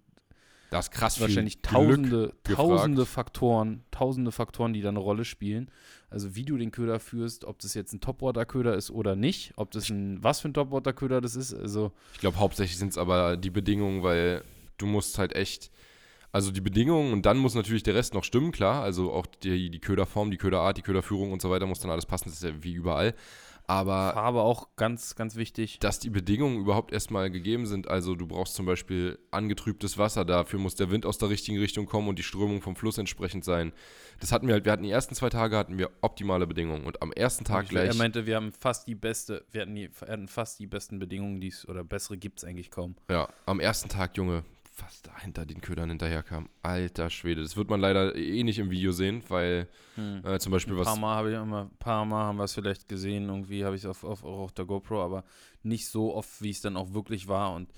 da 0.71 0.81
ist 0.81 0.91
krass 0.91 1.21
wahrscheinlich 1.21 1.63
tausende, 1.63 2.35
gefragt. 2.43 2.45
tausende 2.57 3.07
Faktoren, 3.07 3.85
tausende 3.93 4.33
Faktoren, 4.33 4.73
die 4.73 4.81
da 4.83 4.89
eine 4.89 4.99
Rolle 4.99 5.25
spielen. 5.25 5.71
Also 6.11 6.35
wie 6.35 6.45
du 6.45 6.57
den 6.57 6.73
Köder 6.73 6.99
führst, 6.99 7.45
ob 7.45 7.61
das 7.61 7.75
jetzt 7.75 7.93
ein 7.93 8.01
Topwater-Köder 8.01 8.75
ist 8.75 8.91
oder 8.91 9.15
nicht, 9.15 9.53
ob 9.57 9.71
das 9.71 9.89
ein, 9.91 10.23
was 10.25 10.41
für 10.41 10.49
ein 10.49 10.55
Topwater-Köder 10.55 11.21
das 11.21 11.37
ist. 11.37 11.55
Also 11.55 11.93
Ich 12.15 12.21
glaube, 12.21 12.39
hauptsächlich 12.39 12.79
sind 12.79 12.89
es 12.89 12.99
aber 12.99 13.37
die 13.37 13.51
Bedingungen, 13.51 14.03
weil 14.03 14.43
du 14.77 14.87
musst 14.87 15.19
halt 15.19 15.35
echt, 15.37 15.71
also 16.37 16.53
die 16.53 16.61
Bedingungen 16.61 17.15
und 17.15 17.25
dann 17.25 17.39
muss 17.39 17.55
natürlich 17.55 17.83
der 17.83 17.95
Rest 17.95 18.13
noch 18.13 18.23
stimmen, 18.23 18.53
klar. 18.53 18.83
Also 18.83 19.11
auch 19.11 19.25
die, 19.25 19.71
die 19.71 19.81
Köderform, 19.81 20.31
die 20.31 20.37
Köderart, 20.37 20.77
die 20.77 20.83
Köderführung 20.83 21.33
und 21.33 21.41
so 21.41 21.49
weiter 21.51 21.65
muss 21.67 21.81
dann 21.81 21.91
alles 21.91 22.05
passen. 22.05 22.27
Das 22.29 22.35
ist 22.35 22.43
ja 22.45 22.63
wie 22.63 22.75
überall. 22.75 23.15
Aber 23.69 24.13
Farbe 24.13 24.43
auch 24.43 24.69
ganz, 24.77 25.17
ganz 25.17 25.35
wichtig. 25.35 25.79
dass 25.81 25.99
die 25.99 26.11
Bedingungen 26.11 26.61
überhaupt 26.61 26.93
erstmal 26.93 27.31
gegeben 27.31 27.65
sind. 27.67 27.89
Also 27.89 28.15
du 28.15 28.27
brauchst 28.27 28.55
zum 28.55 28.67
Beispiel 28.67 29.19
angetrübtes 29.31 29.97
Wasser, 29.99 30.25
dafür 30.27 30.59
muss 30.61 30.75
der 30.77 30.91
Wind 30.91 31.07
aus 31.07 31.17
der 31.19 31.31
richtigen 31.31 31.59
Richtung 31.59 31.87
kommen 31.87 32.07
und 32.09 32.19
die 32.19 32.23
Strömung 32.23 32.61
vom 32.61 32.77
Fluss 32.77 32.99
entsprechend 32.99 33.45
sein. 33.45 33.73
Das 34.21 34.31
hatten 34.31 34.47
wir 34.47 34.53
halt, 34.55 34.67
wir 34.67 34.73
hatten 34.73 34.85
die 34.85 34.91
ersten 34.91 35.15
zwei 35.17 35.31
Tage 35.31 35.57
hatten 35.57 35.79
wir 35.79 35.91
optimale 36.03 36.47
Bedingungen 36.47 36.85
und 36.85 37.01
am 37.03 37.11
ersten 37.13 37.45
Tag 37.45 37.65
Ich- 37.65 37.71
gleich. 37.71 37.89
Er 37.89 37.95
meinte, 37.97 38.27
wir 38.27 38.37
haben 38.37 38.53
fast 38.53 38.87
die 38.87 38.95
beste, 38.95 39.45
wir 39.51 39.63
hatten, 39.63 39.75
die, 39.75 39.91
hatten 40.07 40.29
fast 40.29 40.61
die 40.61 40.67
besten 40.69 40.99
Bedingungen, 41.01 41.41
die 41.41 41.49
es, 41.49 41.67
oder 41.67 41.83
bessere 41.83 42.19
gibt 42.19 42.39
es 42.39 42.45
eigentlich 42.45 42.71
kaum. 42.71 42.95
Ja, 43.11 43.29
am 43.47 43.59
ersten 43.59 43.89
Tag, 43.89 44.17
Junge, 44.17 44.45
was 44.79 45.03
da 45.03 45.19
hinter 45.19 45.47
den 45.47 45.61
Ködern 45.61 45.89
hinterherkam. 45.89 46.49
Alter 46.63 47.11
Schwede. 47.11 47.43
Das 47.43 47.57
wird 47.57 47.71
man 47.71 47.81
leider 47.81 48.15
eh 48.15 48.43
nicht 48.43 48.59
im 48.59 48.71
Video 48.71 48.93
sehen, 48.93 49.23
weil 49.29 49.69
äh, 49.97 50.39
zum 50.39 50.53
Beispiel 50.53 50.75
Ein 50.75 50.83
paar 50.85 50.93
was. 50.95 51.01
Mal 51.01 51.17
habe 51.17 51.31
ich 51.31 51.37
immer, 51.37 51.63
ein 51.63 51.77
paar 51.79 52.05
Mal 52.05 52.25
haben 52.25 52.37
wir 52.39 52.45
es 52.45 52.55
vielleicht 52.55 52.89
gesehen, 52.89 53.29
irgendwie 53.29 53.65
habe 53.65 53.77
ich 53.77 53.83
es 53.83 53.87
auf, 53.87 54.05
auf, 54.05 54.25
auch 54.25 54.41
auf 54.41 54.53
der 54.53 54.65
GoPro, 54.67 55.03
aber 55.03 55.25
nicht 55.63 55.89
so 55.89 56.15
oft, 56.15 56.43
wie 56.43 56.51
es 56.51 56.61
dann 56.61 56.77
auch 56.77 56.93
wirklich 56.93 57.27
war. 57.29 57.55
Und 57.55 57.71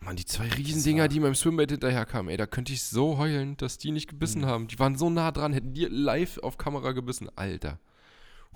Mann, 0.00 0.14
die 0.16 0.24
zwei 0.24 0.48
Riesendinger, 0.48 1.08
die 1.08 1.18
beim 1.18 1.34
Schwimmbad 1.34 1.70
hinterherkamen, 1.72 2.30
ey, 2.30 2.36
da 2.36 2.46
könnte 2.46 2.72
ich 2.72 2.84
so 2.84 3.18
heulen, 3.18 3.56
dass 3.56 3.78
die 3.78 3.90
nicht 3.90 4.08
gebissen 4.08 4.42
Mhm. 4.42 4.46
haben. 4.46 4.68
Die 4.68 4.78
waren 4.78 4.96
so 4.96 5.10
nah 5.10 5.32
dran, 5.32 5.52
hätten 5.52 5.74
die 5.74 5.86
live 5.86 6.38
auf 6.38 6.56
Kamera 6.56 6.92
gebissen. 6.92 7.28
Alter. 7.36 7.80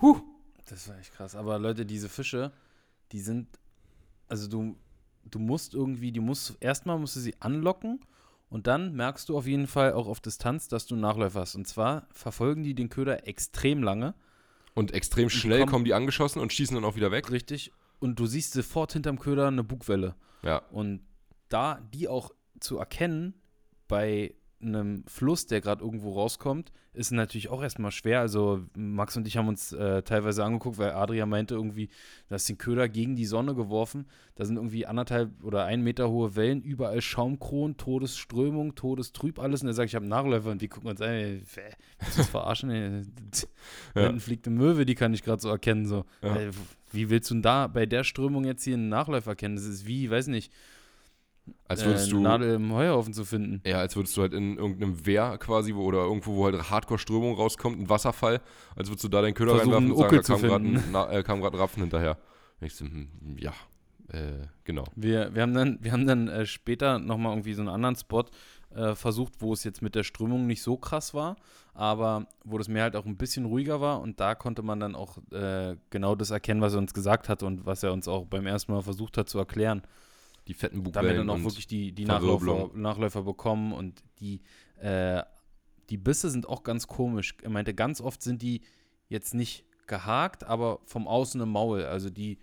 Huh. 0.01 0.21
Das 0.69 0.87
war 0.87 0.97
echt 0.99 1.13
krass. 1.13 1.35
Aber 1.35 1.59
Leute, 1.59 1.85
diese 1.85 2.07
Fische, 2.07 2.53
die 3.11 3.19
sind, 3.19 3.47
also 4.29 4.47
du, 4.49 4.77
du 5.29 5.39
musst 5.39 5.73
irgendwie, 5.73 6.11
die 6.11 6.19
musst, 6.19 6.55
erstmal 6.59 6.97
musst 6.99 7.15
du 7.15 7.19
sie 7.19 7.35
anlocken 7.39 7.99
und 8.49 8.67
dann 8.67 8.93
merkst 8.93 9.29
du 9.29 9.37
auf 9.37 9.47
jeden 9.47 9.67
Fall 9.67 9.93
auch 9.93 10.07
auf 10.07 10.19
Distanz, 10.19 10.67
dass 10.67 10.85
du 10.85 10.95
einen 10.95 11.01
Nachläufer 11.01 11.39
hast. 11.41 11.55
Und 11.55 11.67
zwar 11.67 12.07
verfolgen 12.11 12.63
die 12.63 12.75
den 12.75 12.89
Köder 12.89 13.27
extrem 13.27 13.81
lange, 13.83 14.13
Und 14.75 14.91
extrem 14.93 15.27
Die 15.29 15.35
schnell 15.35 15.59
kommen- 15.61 15.71
kommen 15.71 15.85
die 15.85 15.93
angeschossen 15.93 16.39
und 16.41 16.51
schießen 16.51 16.75
dann 16.75 16.83
auch 16.85 16.95
wieder 16.95 17.11
weg. 17.11 17.29
richtig, 17.31 17.71
und 17.99 18.19
du 18.19 18.25
siehst 18.25 18.53
sofort 18.53 18.91
hinterm 18.93 19.19
Köder 19.19 19.47
eine 19.47 19.63
Bugwelle. 19.63 20.15
Ja. 20.43 20.57
Und 20.71 21.01
da 21.49 21.79
die 21.93 22.07
auch 22.07 22.31
zu 22.59 22.77
erkennen 22.77 23.33
bei 23.87 24.33
einem 24.65 25.03
Fluss, 25.07 25.45
der 25.45 25.61
gerade 25.61 25.83
irgendwo 25.83 26.13
rauskommt, 26.13 26.71
ist 26.93 27.11
natürlich 27.11 27.49
auch 27.49 27.63
erstmal 27.63 27.91
schwer. 27.91 28.19
Also 28.19 28.61
Max 28.77 29.17
und 29.17 29.27
ich 29.27 29.35
haben 29.37 29.47
uns 29.47 29.71
äh, 29.73 30.03
teilweise 30.03 30.43
angeguckt, 30.43 30.77
weil 30.77 30.91
Adria 30.91 31.25
meinte 31.25 31.55
irgendwie, 31.55 31.89
da 32.29 32.35
ist 32.35 32.47
den 32.47 32.57
Köder 32.59 32.87
gegen 32.87 33.15
die 33.15 33.25
Sonne 33.25 33.55
geworfen. 33.55 34.05
Da 34.35 34.45
sind 34.45 34.57
irgendwie 34.57 34.85
anderthalb 34.85 35.31
oder 35.43 35.65
ein 35.65 35.81
Meter 35.81 36.09
hohe 36.09 36.35
Wellen, 36.35 36.61
überall 36.61 37.01
Schaumkronen, 37.01 37.77
Todesströmung, 37.77 38.75
Todestrüb, 38.75 39.39
alles. 39.39 39.61
Und 39.61 39.67
er 39.69 39.73
sagt, 39.73 39.89
ich 39.89 39.95
habe 39.95 40.05
Nachläufer 40.05 40.51
und 40.51 40.61
die 40.61 40.67
gucken 40.67 40.89
uns 40.89 41.01
an, 41.01 41.09
ey, 41.09 41.41
willst 41.41 42.17
du 42.17 42.21
das 42.21 42.29
verarschen? 42.29 42.69
Ey? 42.69 43.01
Da 43.95 44.01
Ja. 44.01 44.07
hinten 44.07 44.21
fliegt 44.21 44.45
eine 44.47 44.55
Möwe, 44.55 44.85
die 44.85 44.95
kann 44.95 45.13
ich 45.13 45.23
gerade 45.23 45.41
so 45.41 45.49
erkennen. 45.49 45.85
So. 45.85 46.05
Ja. 46.21 46.37
Wie 46.91 47.09
willst 47.09 47.31
du 47.31 47.35
denn 47.35 47.41
da 47.41 47.65
bei 47.67 47.87
der 47.87 48.03
Strömung 48.03 48.45
jetzt 48.45 48.63
hier 48.63 48.75
einen 48.75 48.89
Nachläufer 48.89 49.31
erkennen? 49.31 49.55
Das 49.55 49.65
ist 49.65 49.87
wie, 49.87 50.11
weiß 50.11 50.27
nicht, 50.27 50.53
Als 51.67 51.83
äh, 51.83 51.87
würdest 51.87 52.05
eine 52.05 52.13
du. 52.13 52.21
Nadel 52.21 52.55
im 52.55 52.73
Heuhaufen 52.73 53.13
zu 53.13 53.25
finden. 53.25 53.61
Ja, 53.65 53.79
als 53.79 53.95
würdest 53.95 54.15
du 54.15 54.21
halt 54.21 54.33
in 54.33 54.57
irgendeinem 54.57 55.05
Wehr 55.05 55.37
quasi, 55.37 55.75
wo, 55.75 55.83
oder 55.83 56.03
irgendwo, 56.03 56.35
wo 56.35 56.45
halt 56.45 56.69
Hardcore-Strömung 56.69 57.35
rauskommt, 57.35 57.79
ein 57.79 57.89
Wasserfall, 57.89 58.41
als 58.75 58.89
würdest 58.89 59.03
du 59.03 59.09
da 59.09 59.21
deinen 59.21 59.33
Köder 59.33 59.55
Versuchen, 59.55 59.73
reinwerfen 59.73 59.91
und 59.91 59.97
sagen, 59.97 60.07
Uckel 60.07 60.17
da 60.19 60.23
zu 60.23 60.33
kam 61.23 61.41
gerade 61.41 61.47
ein, 61.47 61.53
äh, 61.53 61.57
Rapfen 61.57 61.83
hinterher. 61.83 62.17
Und 62.59 62.67
ich 62.67 62.75
so, 62.75 62.85
hm, 62.85 63.09
ja, 63.37 63.53
äh, 64.09 64.47
genau. 64.63 64.85
Wir, 64.95 65.33
wir 65.33 65.41
haben 65.41 65.53
dann, 65.53 65.77
wir 65.81 65.91
haben 65.91 66.07
dann 66.07 66.27
äh, 66.27 66.45
später 66.45 66.99
nochmal 66.99 67.33
irgendwie 67.33 67.53
so 67.53 67.61
einen 67.61 67.69
anderen 67.69 67.95
Spot 67.95 68.25
äh, 68.75 68.95
versucht, 68.95 69.33
wo 69.39 69.53
es 69.53 69.63
jetzt 69.63 69.81
mit 69.81 69.95
der 69.95 70.03
Strömung 70.03 70.47
nicht 70.47 70.61
so 70.61 70.77
krass 70.77 71.13
war, 71.13 71.35
aber 71.73 72.27
wo 72.43 72.57
das 72.57 72.67
Meer 72.67 72.83
halt 72.83 72.95
auch 72.95 73.05
ein 73.05 73.17
bisschen 73.17 73.45
ruhiger 73.45 73.81
war 73.81 74.01
und 74.01 74.19
da 74.19 74.35
konnte 74.35 74.61
man 74.61 74.79
dann 74.79 74.95
auch 74.95 75.17
äh, 75.31 75.75
genau 75.89 76.15
das 76.15 76.31
erkennen, 76.31 76.61
was 76.61 76.73
er 76.73 76.79
uns 76.79 76.93
gesagt 76.93 77.29
hat 77.29 77.43
und 77.43 77.65
was 77.65 77.83
er 77.83 77.93
uns 77.93 78.07
auch 78.07 78.25
beim 78.25 78.45
ersten 78.45 78.71
Mal 78.71 78.81
versucht 78.81 79.17
hat 79.17 79.29
zu 79.29 79.39
erklären. 79.39 79.83
Die 80.47 80.53
fetten 80.53 80.77
Da 80.77 80.79
haben 80.79 80.85
wir 80.85 80.91
Bugwellen 81.13 81.27
dann 81.27 81.39
auch 81.41 81.43
wirklich 81.43 81.67
die, 81.67 81.91
die. 81.93 82.05
Nachläufer, 82.05 82.69
Nachläufer 82.73 83.23
bekommen 83.23 83.71
und 83.73 84.03
die, 84.19 84.41
äh, 84.79 85.23
die 85.89 85.97
Bisse 85.97 86.29
sind 86.29 86.47
auch 86.49 86.63
ganz 86.63 86.87
komisch. 86.87 87.35
Er 87.43 87.49
meinte, 87.49 87.73
ganz 87.73 88.01
oft 88.01 88.21
sind 88.21 88.41
die 88.41 88.61
jetzt 89.07 89.33
nicht 89.33 89.65
gehakt, 89.87 90.43
aber 90.43 90.79
vom 90.85 91.07
Außen 91.07 91.39
im 91.41 91.49
Maul. 91.49 91.83
Also 91.85 92.09
die 92.09 92.39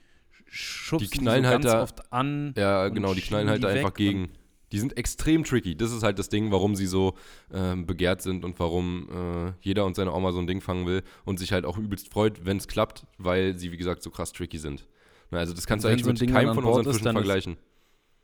schubsen 0.46 1.08
Die 1.10 1.18
knallen 1.18 1.44
so 1.44 1.48
halt 1.50 1.62
ganz 1.62 1.72
da- 1.72 1.82
oft 1.82 2.12
an. 2.12 2.54
Ja, 2.56 2.88
genau, 2.88 3.14
die 3.14 3.20
knallen 3.20 3.48
halt 3.48 3.62
die 3.62 3.66
einfach 3.66 3.94
gegen. 3.94 4.30
Die 4.72 4.78
sind 4.78 4.96
extrem 4.96 5.42
tricky. 5.42 5.74
Das 5.74 5.90
ist 5.90 6.04
halt 6.04 6.20
das 6.20 6.28
Ding, 6.28 6.52
warum 6.52 6.76
sie 6.76 6.86
so 6.86 7.14
ähm, 7.52 7.86
begehrt 7.86 8.22
sind 8.22 8.44
und 8.44 8.60
warum 8.60 9.08
äh, 9.48 9.52
jeder 9.62 9.84
und 9.84 9.96
seine 9.96 10.12
Oma 10.14 10.30
so 10.30 10.38
ein 10.38 10.46
Ding 10.46 10.60
fangen 10.60 10.86
will 10.86 11.02
und 11.24 11.40
sich 11.40 11.52
halt 11.52 11.64
auch 11.64 11.76
übelst 11.76 12.12
freut, 12.12 12.44
wenn 12.44 12.56
es 12.58 12.68
klappt, 12.68 13.04
weil 13.18 13.58
sie, 13.58 13.72
wie 13.72 13.76
gesagt, 13.76 14.00
so 14.04 14.10
krass 14.10 14.32
tricky 14.32 14.58
sind. 14.58 14.86
Na, 15.32 15.38
also 15.38 15.54
das 15.54 15.66
kannst 15.66 15.84
du 15.84 15.88
eigentlich 15.88 16.04
so 16.04 16.12
mit 16.24 16.32
keinem 16.32 16.54
von 16.54 16.64
unseren 16.64 16.84
Fischen 16.84 17.04
dann 17.04 17.16
ist- 17.16 17.22
vergleichen. 17.22 17.56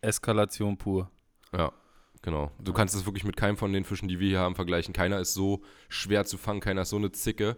Eskalation 0.00 0.76
pur. 0.76 1.10
Ja, 1.52 1.72
genau. 2.22 2.50
Du 2.62 2.72
kannst 2.72 2.94
es 2.94 3.06
wirklich 3.06 3.24
mit 3.24 3.36
keinem 3.36 3.56
von 3.56 3.72
den 3.72 3.84
Fischen, 3.84 4.08
die 4.08 4.20
wir 4.20 4.28
hier 4.28 4.40
haben, 4.40 4.54
vergleichen. 4.54 4.94
Keiner 4.94 5.20
ist 5.20 5.34
so 5.34 5.62
schwer 5.88 6.24
zu 6.24 6.38
fangen, 6.38 6.60
keiner 6.60 6.82
ist 6.82 6.90
so 6.90 6.96
eine 6.96 7.12
Zicke, 7.12 7.56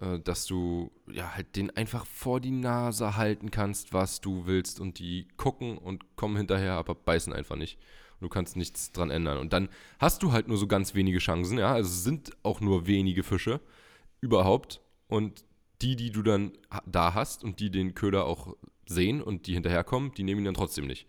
äh, 0.00 0.18
dass 0.20 0.46
du 0.46 0.90
ja 1.10 1.34
halt 1.34 1.56
den 1.56 1.70
einfach 1.76 2.06
vor 2.06 2.40
die 2.40 2.50
Nase 2.50 3.16
halten 3.16 3.50
kannst, 3.50 3.92
was 3.92 4.20
du 4.20 4.46
willst. 4.46 4.80
Und 4.80 4.98
die 4.98 5.28
gucken 5.36 5.78
und 5.78 6.16
kommen 6.16 6.36
hinterher, 6.36 6.74
aber 6.74 6.94
beißen 6.94 7.32
einfach 7.32 7.56
nicht. 7.56 7.78
Und 8.14 8.24
du 8.24 8.28
kannst 8.28 8.56
nichts 8.56 8.92
dran 8.92 9.10
ändern. 9.10 9.38
Und 9.38 9.52
dann 9.52 9.68
hast 9.98 10.22
du 10.22 10.32
halt 10.32 10.48
nur 10.48 10.56
so 10.56 10.66
ganz 10.66 10.94
wenige 10.94 11.18
Chancen, 11.18 11.58
ja. 11.58 11.72
Also 11.72 11.88
es 11.88 12.04
sind 12.04 12.36
auch 12.42 12.60
nur 12.60 12.86
wenige 12.86 13.22
Fische 13.22 13.60
überhaupt. 14.20 14.80
Und 15.08 15.44
die, 15.82 15.96
die 15.96 16.10
du 16.10 16.22
dann 16.22 16.52
da 16.86 17.14
hast 17.14 17.42
und 17.42 17.60
die 17.60 17.70
den 17.70 17.94
Köder 17.94 18.26
auch 18.26 18.54
sehen 18.86 19.22
und 19.22 19.46
die 19.46 19.54
hinterherkommen, 19.54 20.12
die 20.12 20.24
nehmen 20.24 20.42
ihn 20.42 20.46
dann 20.46 20.54
trotzdem 20.54 20.86
nicht. 20.86 21.06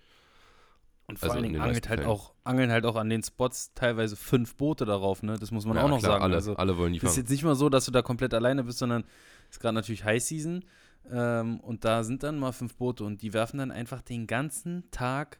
Und 1.08 1.20
vor 1.20 1.28
Also 1.28 1.36
allen 1.38 1.46
in 1.46 1.54
Dingen 1.54 1.62
angelt 1.64 1.90
halt, 1.90 2.06
auch, 2.06 2.34
angeln 2.44 2.72
halt 2.72 2.86
auch 2.86 2.96
an 2.96 3.10
den 3.10 3.22
Spots 3.24 3.74
teilweise 3.74 4.16
fünf 4.16 4.56
Boote 4.56 4.86
darauf, 4.86 5.24
ne? 5.24 5.38
Das 5.38 5.52
muss 5.52 5.66
man 5.66 5.76
Ja, 5.78 5.84
auch 5.84 5.90
noch 5.90 6.00
klar, 6.00 6.14
sagen. 6.14 6.24
Alle, 6.24 6.36
also 6.36 6.56
alle 6.56 6.78
wollen 6.78 6.94
die 6.94 7.00
es 7.00 7.04
ist 7.04 7.10
fangen. 7.10 7.24
jetzt 7.24 7.30
nicht 7.32 7.44
mal 7.44 7.56
so, 7.56 7.70
dass 7.70 7.86
du 7.86 7.92
da 7.92 8.02
komplett 8.02 8.34
alleine 8.34 8.64
bist, 8.64 8.80
sondern 8.80 9.04
es 9.50 9.58
ist 9.58 9.60
gerade 9.60 9.76
natürlich 9.76 10.04
High 10.06 10.24
Season. 10.24 10.64
Ähm, 11.10 11.60
und 11.62 11.84
da 11.84 12.04
sind 12.04 12.24
dann 12.24 12.40
mal 12.40 12.52
fünf 12.54 12.76
Boote 12.76 13.04
und 13.04 13.22
die 13.22 13.34
werfen 13.34 13.58
dann 13.58 13.72
einfach 13.72 14.02
den 14.02 14.28
ganzen 14.28 14.90
Tag 14.92 15.40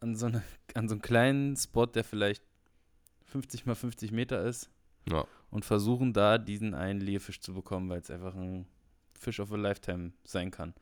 an 0.00 0.14
so, 0.14 0.26
eine, 0.26 0.42
an 0.74 0.88
so 0.88 0.94
einen 0.94 1.02
kleinen 1.02 1.56
Spot, 1.56 1.86
der 1.86 2.04
vielleicht 2.04 2.42
50 3.26 3.66
mal 3.66 3.74
50 3.74 4.12
Meter 4.12 4.42
ist. 4.44 4.70
Ja. 5.10 5.26
Und 5.50 5.64
versuchen 5.64 6.12
da 6.12 6.38
diesen 6.38 6.74
einen 6.74 7.00
Lehrfisch 7.00 7.40
zu 7.40 7.52
bekommen, 7.54 7.88
weil 7.88 8.00
es 8.00 8.10
einfach 8.10 8.34
ein 8.34 8.66
Fish 9.18 9.40
of 9.40 9.52
a 9.52 9.56
Lifetime 9.56 10.12
sein 10.24 10.50
kann. 10.50 10.74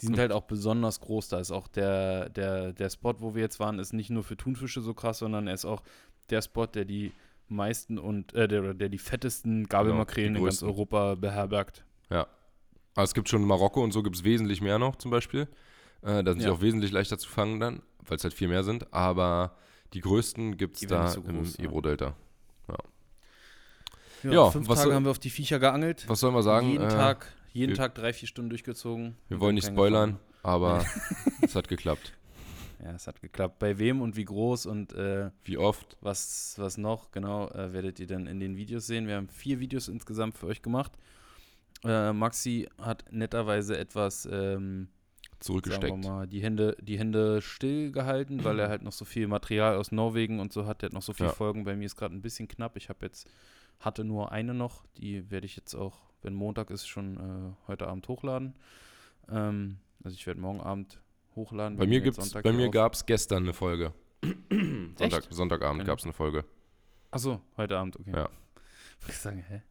Die 0.00 0.06
sind 0.06 0.18
halt 0.18 0.32
auch 0.32 0.42
besonders 0.44 1.00
groß. 1.00 1.28
Da 1.28 1.38
ist 1.40 1.50
auch 1.50 1.68
der, 1.68 2.28
der, 2.28 2.72
der 2.72 2.90
Spot, 2.90 3.14
wo 3.18 3.34
wir 3.34 3.42
jetzt 3.42 3.58
waren, 3.60 3.78
ist 3.78 3.92
nicht 3.92 4.10
nur 4.10 4.22
für 4.24 4.36
Thunfische 4.36 4.80
so 4.82 4.92
krass, 4.94 5.18
sondern 5.18 5.46
er 5.46 5.54
ist 5.54 5.64
auch 5.64 5.82
der 6.30 6.42
Spot, 6.42 6.66
der 6.66 6.84
die 6.84 7.12
meisten 7.48 7.98
und 7.98 8.34
äh, 8.34 8.46
der, 8.48 8.74
der 8.74 8.88
die 8.88 8.98
fettesten 8.98 9.66
Gabelmakrelen 9.68 10.34
die 10.34 10.40
in 10.40 10.44
ganz. 10.44 10.62
Europa 10.62 11.14
beherbergt. 11.14 11.84
Aber 12.98 13.04
es 13.04 13.12
gibt 13.12 13.28
schon 13.28 13.42
in 13.42 13.46
Marokko 13.48 13.84
und 13.84 13.92
so 13.92 14.02
gibt 14.02 14.16
es 14.16 14.24
wesentlich 14.24 14.62
mehr 14.62 14.78
noch 14.78 14.96
zum 14.96 15.10
Beispiel. 15.10 15.48
Äh, 16.00 16.24
da 16.24 16.32
sind 16.32 16.40
sie 16.40 16.46
Ja. 16.46 16.52
auch 16.52 16.62
wesentlich 16.62 16.92
leichter 16.92 17.18
zu 17.18 17.28
fangen 17.28 17.60
dann, 17.60 17.82
weil 18.06 18.16
es 18.16 18.24
halt 18.24 18.32
viel 18.32 18.48
mehr 18.48 18.64
sind. 18.64 18.90
Aber 18.94 19.54
die 19.92 20.00
größten 20.00 20.56
gibt 20.56 20.76
es 20.76 20.86
da 20.88 21.06
so 21.08 21.20
groß, 21.20 21.56
im 21.56 21.64
ja. 21.64 21.68
Ebro-Delta. 21.68 22.14
Ja, 24.22 24.30
Ja, 24.32 24.50
fünf 24.50 24.66
was 24.68 24.78
Tage 24.78 24.88
soll- 24.88 24.94
haben 24.94 25.04
wir 25.04 25.10
auf 25.10 25.18
die 25.18 25.28
Viecher 25.30 25.58
geangelt. 25.58 26.04
Was 26.08 26.20
sollen 26.20 26.34
wir 26.34 26.42
sagen? 26.42 26.70
jeden 26.70 26.86
Äh, 26.86 26.88
Tag, 26.88 27.32
jeden 27.56 27.70
wir- 27.70 27.76
Tag 27.76 27.94
drei, 27.94 28.12
vier 28.12 28.28
Stunden 28.28 28.50
durchgezogen. 28.50 29.16
Wir 29.28 29.40
wollen 29.40 29.54
nicht 29.54 29.66
spoilern, 29.66 30.18
gefangen. 30.18 30.24
aber 30.42 30.84
es 31.42 31.54
hat 31.54 31.68
geklappt. 31.68 32.12
Ja, 32.84 32.92
es 32.92 33.06
hat 33.06 33.22
geklappt. 33.22 33.58
Bei 33.58 33.78
wem 33.78 34.02
und 34.02 34.16
wie 34.16 34.26
groß 34.26 34.66
und 34.66 34.92
äh, 34.92 35.30
Wie 35.44 35.56
oft? 35.56 35.96
was, 36.02 36.54
was 36.58 36.76
noch, 36.76 37.10
genau, 37.10 37.48
äh, 37.48 37.72
werdet 37.72 37.98
ihr 38.00 38.06
dann 38.06 38.26
in 38.26 38.38
den 38.38 38.54
Videos 38.58 38.86
sehen. 38.86 39.06
Wir 39.08 39.16
haben 39.16 39.28
vier 39.30 39.60
Videos 39.60 39.88
insgesamt 39.88 40.36
für 40.36 40.46
euch 40.46 40.60
gemacht. 40.60 40.92
Äh, 41.84 42.12
Maxi 42.12 42.68
hat 42.78 43.04
netterweise 43.10 43.78
etwas, 43.78 44.28
ähm, 44.30 44.88
Zurückgesteckt. 45.40 46.04
mal, 46.04 46.26
die 46.26 46.40
Hände, 46.42 46.76
die 46.82 46.98
Hände 46.98 47.40
stillgehalten, 47.40 48.44
weil 48.44 48.58
er 48.58 48.68
halt 48.68 48.82
noch 48.82 48.92
so 48.92 49.06
viel 49.06 49.26
Material 49.26 49.76
aus 49.76 49.90
Norwegen 49.90 50.38
und 50.38 50.52
so 50.52 50.66
hat. 50.66 50.82
Der 50.82 50.88
hat 50.90 50.92
noch 50.94 51.02
so 51.02 51.14
viele 51.14 51.30
Ja. 51.30 51.34
Folgen. 51.34 51.64
Bei 51.64 51.76
mir 51.76 51.86
ist 51.86 51.96
gerade 51.96 52.14
ein 52.14 52.20
bisschen 52.22 52.46
knapp. 52.46 52.76
Ich 52.76 52.90
habe 52.90 53.06
jetzt, 53.06 53.26
hatte 53.80 54.04
nur 54.04 54.32
eine 54.32 54.54
noch. 54.54 54.84
Die 54.96 55.30
werde 55.30 55.46
ich 55.46 55.56
jetzt 55.56 55.74
auch, 55.74 56.00
wenn 56.22 56.34
Montag 56.34 56.70
ist, 56.70 56.86
schon 56.86 57.16
äh, 57.16 57.68
heute 57.68 57.88
Abend 57.88 58.08
hochladen. 58.08 58.54
Ähm, 59.28 59.78
also 60.02 60.14
ich 60.14 60.26
werde 60.26 60.40
morgen 60.40 60.60
Abend 60.60 61.00
hochladen. 61.34 61.76
Bei 61.76 61.86
mir, 61.86 62.00
gibt's, 62.00 62.32
bei 62.32 62.52
mir 62.52 62.70
gab 62.70 62.94
es 62.94 63.06
gestern 63.06 63.44
eine 63.44 63.52
Folge. 63.52 63.92
Sonntag, 64.50 65.24
Echt? 65.24 65.34
Sonntagabend 65.34 65.84
gab 65.84 65.98
es 65.98 66.04
eine 66.04 66.12
Folge. 66.12 66.44
Achso, 67.10 67.40
heute 67.56 67.78
Abend, 67.78 67.98
okay. 67.98 68.12
Ja. 68.12 68.28
Ich 69.08 69.18
sagen, 69.18 69.44
hä? 69.46 69.62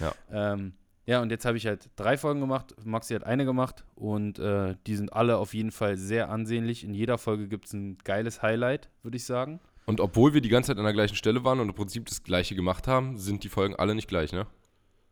Ja. 0.00 0.12
Ähm, 0.30 0.74
ja, 1.06 1.20
und 1.20 1.30
jetzt 1.30 1.44
habe 1.44 1.56
ich 1.56 1.66
halt 1.66 1.88
drei 1.96 2.16
Folgen 2.16 2.40
gemacht. 2.40 2.74
Maxi 2.84 3.14
hat 3.14 3.24
eine 3.24 3.44
gemacht 3.44 3.84
und 3.94 4.38
äh, 4.38 4.76
die 4.86 4.96
sind 4.96 5.12
alle 5.12 5.36
auf 5.38 5.54
jeden 5.54 5.72
Fall 5.72 5.96
sehr 5.96 6.30
ansehnlich. 6.30 6.84
In 6.84 6.94
jeder 6.94 7.18
Folge 7.18 7.48
gibt 7.48 7.66
es 7.66 7.72
ein 7.72 7.98
geiles 7.98 8.42
Highlight, 8.42 8.88
würde 9.02 9.16
ich 9.16 9.24
sagen. 9.24 9.60
Und 9.86 10.00
obwohl 10.00 10.34
wir 10.34 10.40
die 10.40 10.48
ganze 10.48 10.68
Zeit 10.68 10.78
an 10.78 10.84
der 10.84 10.92
gleichen 10.92 11.16
Stelle 11.16 11.44
waren 11.44 11.60
und 11.60 11.68
im 11.68 11.74
Prinzip 11.74 12.06
das 12.06 12.22
gleiche 12.22 12.54
gemacht 12.54 12.86
haben, 12.86 13.18
sind 13.18 13.44
die 13.44 13.48
Folgen 13.48 13.74
alle 13.74 13.94
nicht 13.94 14.08
gleich, 14.08 14.32
ne? 14.32 14.46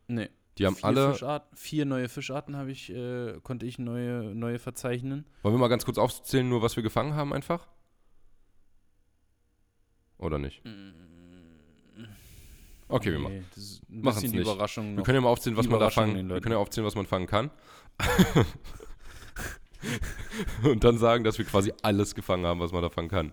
Nee. 0.07 0.29
Die 0.57 0.65
haben 0.65 0.75
vier 0.75 0.85
alle. 0.85 1.11
Fischarten, 1.13 1.57
vier 1.57 1.85
neue 1.85 2.09
Fischarten 2.09 2.57
habe 2.57 2.71
ich, 2.71 2.89
äh, 2.91 3.39
konnte 3.43 3.65
ich 3.65 3.79
neue, 3.79 4.35
neue 4.35 4.59
verzeichnen. 4.59 5.25
Wollen 5.43 5.55
wir 5.55 5.59
mal 5.59 5.67
ganz 5.69 5.85
kurz 5.85 5.97
aufzählen, 5.97 6.47
nur 6.47 6.61
was 6.61 6.75
wir 6.75 6.83
gefangen 6.83 7.15
haben 7.15 7.33
einfach? 7.33 7.67
Oder 10.17 10.37
nicht? 10.37 10.61
Okay, 12.87 13.11
wir 13.11 13.19
machen. 13.19 13.35
Nee, 13.37 13.43
das 13.55 13.63
ist 13.63 13.89
ein 13.89 14.01
Machen's 14.01 14.21
bisschen 14.21 14.31
die 14.33 14.39
nicht. 14.39 14.47
Überraschung 14.51 14.97
Wir 14.97 15.03
können 15.03 15.15
ja 15.15 15.21
mal 15.21 15.29
aufzählen, 15.29 15.57
was 15.57 15.67
man 15.67 15.79
da 15.79 15.89
fangen. 15.89 16.29
Wir 16.29 16.41
können 16.41 16.53
ja 16.53 16.59
aufzählen, 16.59 16.85
was 16.85 16.95
man 16.95 17.05
fangen 17.05 17.27
kann. 17.27 17.49
Und 20.63 20.83
dann 20.83 20.97
sagen, 20.97 21.23
dass 21.23 21.37
wir 21.37 21.45
quasi 21.45 21.71
alles 21.81 22.13
gefangen 22.13 22.45
haben, 22.45 22.59
was 22.59 22.71
man 22.73 22.81
da 22.81 22.89
fangen 22.89 23.09
kann. 23.09 23.31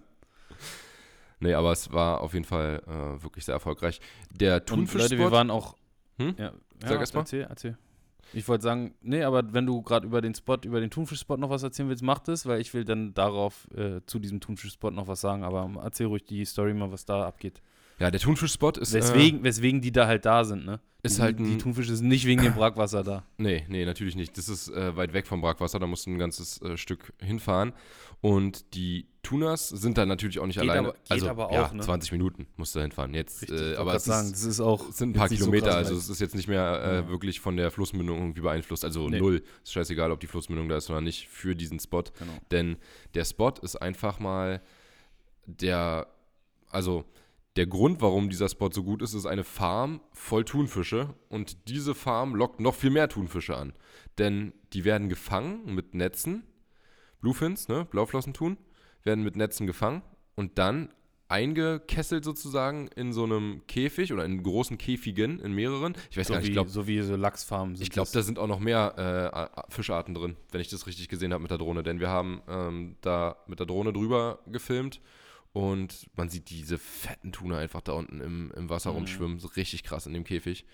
Nee, 1.41 1.55
aber 1.55 1.73
es 1.73 1.93
war 1.93 2.21
auf 2.21 2.33
jeden 2.35 2.45
Fall 2.45 2.83
äh, 2.87 3.23
wirklich 3.23 3.45
sehr 3.45 3.55
erfolgreich. 3.55 4.01
Der 4.33 4.57
und 4.57 4.67
Thunfischspot. 4.67 5.11
Leute, 5.11 5.19
wir 5.23 5.31
waren 5.31 5.51
auch. 5.51 5.77
Hm? 6.19 6.35
Ja, 6.39 6.53
Sag 6.81 6.91
ja, 6.93 7.01
erst 7.01 7.15
mal. 7.15 7.21
Erzähl, 7.21 7.43
erzähl. 7.49 7.79
Ich 8.35 8.47
wollte 8.47 8.63
sagen, 8.65 8.95
nee, 9.01 9.23
aber 9.23 9.55
wenn 9.55 9.65
du 9.65 9.81
gerade 9.81 10.07
über 10.07 10.21
den 10.21 10.35
Spot, 10.35 10.59
über 10.65 10.81
den 10.81 10.91
Thunfischspot 10.91 11.39
noch 11.41 11.49
was 11.49 11.63
erzählen 11.63 11.89
willst, 11.89 12.03
mach 12.03 12.19
das, 12.19 12.45
weil 12.45 12.61
ich 12.61 12.75
will 12.75 12.85
dann 12.85 13.15
darauf 13.15 13.67
äh, 13.75 14.01
zu 14.05 14.19
diesem 14.19 14.41
Thunfischspot 14.41 14.93
noch 14.93 15.07
was 15.09 15.21
sagen. 15.23 15.45
Aber 15.45 15.71
erzähl 15.83 16.07
ruhig 16.07 16.25
die 16.25 16.45
Story 16.45 16.75
mal, 16.75 16.93
was 16.93 17.05
da 17.07 17.27
abgeht. 17.27 17.63
ja, 17.99 18.11
der 18.11 18.21
Thunfischspot 18.21 18.77
ist. 18.77 18.93
Weswegen, 18.93 19.45
weswegen 19.45 19.81
die 19.81 19.93
da 19.93 20.07
halt 20.07 20.27
da 20.27 20.45
sind, 20.45 20.67
ne? 20.67 20.81
Ist 21.03 21.19
die, 21.19 21.23
halt 21.23 21.39
die 21.39 21.45
ein- 21.45 21.59
Thunfische 21.61 21.95
sind 21.97 22.09
nicht 22.09 22.27
wegen 22.27 22.43
dem 22.43 22.55
Brackwasser 22.55 23.03
da. 23.05 23.19
Äh, 23.19 23.23
nee, 23.39 23.65
nee, 23.69 23.85
natürlich 23.87 24.17
nicht. 24.17 24.37
Das 24.37 24.49
ist 24.49 24.69
äh, 24.69 24.95
weit 24.97 25.13
weg 25.15 25.27
vom 25.29 25.41
Brackwasser, 25.41 25.79
da 25.79 25.87
musst 25.87 26.05
du 26.07 26.11
ein 26.11 26.19
ganzes 26.19 26.61
äh, 26.61 26.77
Stück 26.77 27.15
hinfahren. 27.23 27.73
Und 28.21 28.75
die 28.75 29.07
Tunas 29.29 29.69
sind 29.69 29.99
da 29.99 30.07
natürlich 30.07 30.39
auch 30.39 30.47
nicht 30.47 30.59
Geht 30.59 30.71
alleine. 30.71 30.89
aber- 30.89 30.99
also, 31.09 31.29
aber 31.29 31.53
ja, 31.53 31.67
auch, 31.67 31.73
ne? 31.73 31.83
20 31.83 32.13
Minuten 32.13 32.47
musst 32.57 32.75
du 32.75 32.81
hinfahren. 32.81 33.13
Jetzt, 33.13 33.43
Richtig, 33.43 33.61
äh, 33.61 33.77
aber 33.77 33.95
es 33.95 34.05
sagen, 34.05 34.31
ist, 34.33 34.43
ist 34.45 34.61
auch. 34.61 34.89
es 34.89 34.97
sind 34.97 35.11
ein 35.11 35.13
paar 35.13 35.29
so 35.29 35.35
Kilometer, 35.35 35.67
krass 35.67 35.77
also 35.77 35.97
es 35.97 36.09
ist 36.09 36.21
jetzt 36.21 36.35
nicht 36.35 36.49
mehr 36.49 36.81
äh, 36.83 36.95
Ja. 36.97 37.09
wirklich 37.09 37.41
von 37.41 37.57
der 37.57 37.71
Flussmündung 37.71 38.19
irgendwie 38.19 38.41
beeinflusst. 38.41 38.85
Also 38.85 39.09
Nee. 39.09 39.21
null. 39.21 39.43
Ist 39.63 39.73
scheißegal, 39.73 40.11
ob 40.13 40.21
die 40.21 40.27
Flussmündung 40.29 40.69
da 40.69 40.77
ist 40.79 40.89
oder 40.89 41.01
nicht 41.03 41.29
für 41.29 41.55
diesen 41.55 41.79
Spot. 41.79 42.05
Genau. 42.19 42.33
Denn 42.51 42.77
der 43.15 43.25
Spot 43.27 43.53
ist 43.61 43.77
einfach 43.77 44.19
mal 44.19 44.63
der, 45.47 46.07
also 46.71 47.05
der 47.57 47.67
Grund, 47.67 48.01
warum 48.01 48.31
dieser 48.31 48.49
Spot 48.49 48.71
so 48.73 48.83
gut 48.85 49.03
ist, 49.03 49.15
ist 49.15 49.27
eine 49.27 49.45
Farm 49.45 50.01
voll 50.13 50.45
Thunfische 50.45 51.15
und 51.29 51.69
diese 51.69 51.95
Farm 51.95 52.35
lockt 52.35 52.61
noch 52.61 52.75
viel 52.75 52.91
mehr 52.91 53.09
Thunfische 53.09 53.57
an. 53.57 53.73
Denn 54.17 54.53
die 54.73 54.85
werden 54.85 55.09
gefangen 55.09 55.75
mit 55.75 55.95
Netzen, 55.95 56.45
Bluefins, 57.21 57.69
ne, 57.69 57.85
Blauflossentun, 57.91 58.57
werden 59.09 59.25
mit 59.25 59.35
Netzen 59.35 59.67
gefangen 59.67 60.03
und 60.37 60.59
dann 60.59 60.91
eingekesselt 61.31 62.25
sozusagen 62.25 62.89
in 62.97 63.13
so 63.13 63.25
einem 63.25 63.63
Käfig 63.67 64.13
oder 64.13 64.25
in 64.25 64.43
großen 64.43 64.79
Käfigen, 64.79 65.41
in 65.41 65.53
mehreren. 65.53 65.95
Ich 66.11 66.17
weiß 66.17 66.29
So 66.29 66.33
gar 66.33 66.39
nicht, 66.41 66.47
wie, 66.47 66.51
ich 66.51 66.55
glaube, 66.55 66.71
so 66.71 66.87
wie 66.87 67.01
so 67.03 67.17
Lachsfarmen 67.17 67.77
sind. 67.77 67.83
ich 67.85 67.91
glaube, 67.91 68.09
da 68.13 68.23
sind 68.23 68.39
auch 68.39 68.47
noch 68.47 68.61
mehr 68.61 69.51
äh, 69.69 69.73
Fischarten 69.73 70.15
drin, 70.15 70.37
wenn 70.53 70.61
ich 70.61 70.69
das 70.69 70.87
richtig 70.87 71.09
gesehen 71.09 71.33
habe 71.33 71.43
mit 71.43 71.51
der 71.51 71.59
Drohne. 71.59 71.83
Denn 71.83 72.01
wir 72.01 72.09
haben 72.09 72.41
ähm, 72.49 72.97
da 73.03 73.37
mit 73.47 73.59
der 73.59 73.67
Drohne 73.67 73.93
drüber 73.93 74.39
gefilmt 74.47 75.01
und 75.53 76.07
man 76.17 76.29
sieht 76.31 76.51
diese 76.51 76.79
fetten 76.79 77.33
Tuna 77.33 77.59
einfach 77.59 77.83
da 77.83 77.93
unten 77.93 78.21
im, 78.21 78.51
im 78.57 78.71
Wasser 78.71 78.91
Mhm. 78.91 78.97
rumschwimmen. 78.99 79.39
So 79.39 79.49
richtig 79.49 79.83
krass 79.85 80.07
in 80.07 80.15
dem 80.15 80.25
Käfig. 80.25 80.65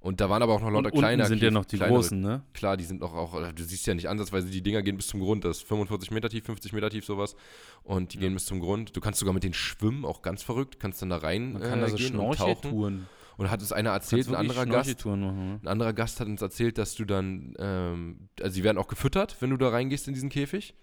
Und 0.00 0.20
da 0.22 0.30
waren 0.30 0.42
aber 0.42 0.54
auch 0.54 0.62
noch 0.62 0.70
lauter 0.70 0.92
Und 0.94 0.98
kleine 0.98 1.22
unten 1.24 1.28
sind 1.34 1.42
ja 1.42 1.50
noch 1.50 1.66
die 1.66 1.76
kleinere- 1.76 1.94
großen, 1.96 2.18
ne? 2.20 2.42
Klar, 2.54 2.78
die 2.78 2.84
sind 2.84 3.02
noch 3.02 3.12
auch, 3.14 3.38
äh, 3.38 3.52
du 3.52 3.62
siehst 3.62 3.86
ja 3.86 3.92
nicht 3.94 4.08
ansatzweise, 4.08 4.48
die 4.48 4.62
Dinger 4.62 4.80
gehen 4.82 4.96
bis 4.96 5.08
zum 5.08 5.20
Grund. 5.20 5.44
Das 5.44 5.58
ist 5.58 5.66
45 5.68 6.10
Meter 6.10 6.30
tief, 6.30 6.44
50 6.46 6.72
Meter 6.72 6.88
tief, 6.88 7.04
sowas. 7.04 7.36
Und 7.82 8.14
die 8.14 8.16
Ja. 8.16 8.22
gehen 8.22 8.32
bis 8.34 8.46
zum 8.46 8.60
Grund. 8.60 8.96
Du 8.96 9.00
kannst 9.02 9.20
sogar 9.20 9.34
mit 9.34 9.44
denen 9.44 9.52
schwimmen, 9.52 10.06
auch 10.06 10.22
ganz 10.22 10.42
verrückt. 10.42 10.80
Kannst 10.80 11.02
dann 11.02 11.10
da 11.10 11.18
rein 11.18 11.52
Man 11.52 11.62
kann 11.62 11.78
äh, 11.80 11.82
da 11.82 11.88
so 11.88 11.96
gehen 11.96 12.16
und 12.18 12.36
tauchen. 12.36 13.06
Und 13.36 13.50
hat 13.50 13.60
es 13.62 13.72
einer 13.72 13.90
erzählt, 13.90 14.28
ein 14.28 14.34
anderer 14.34 14.66
Gast, 14.66 15.04
machen, 15.06 15.20
ne? 15.20 15.60
ein 15.62 15.68
anderer 15.68 15.92
Gast 15.94 16.20
hat 16.20 16.28
uns 16.28 16.42
erzählt, 16.42 16.76
dass 16.76 16.94
du 16.94 17.04
dann, 17.06 17.54
ähm, 17.58 18.28
also 18.40 18.52
sie 18.54 18.64
werden 18.64 18.76
auch 18.78 18.88
gefüttert, 18.88 19.36
wenn 19.40 19.48
du 19.50 19.56
da 19.56 19.68
reingehst 19.70 20.08
in 20.08 20.14
diesen 20.14 20.28
Käfig. 20.28 20.74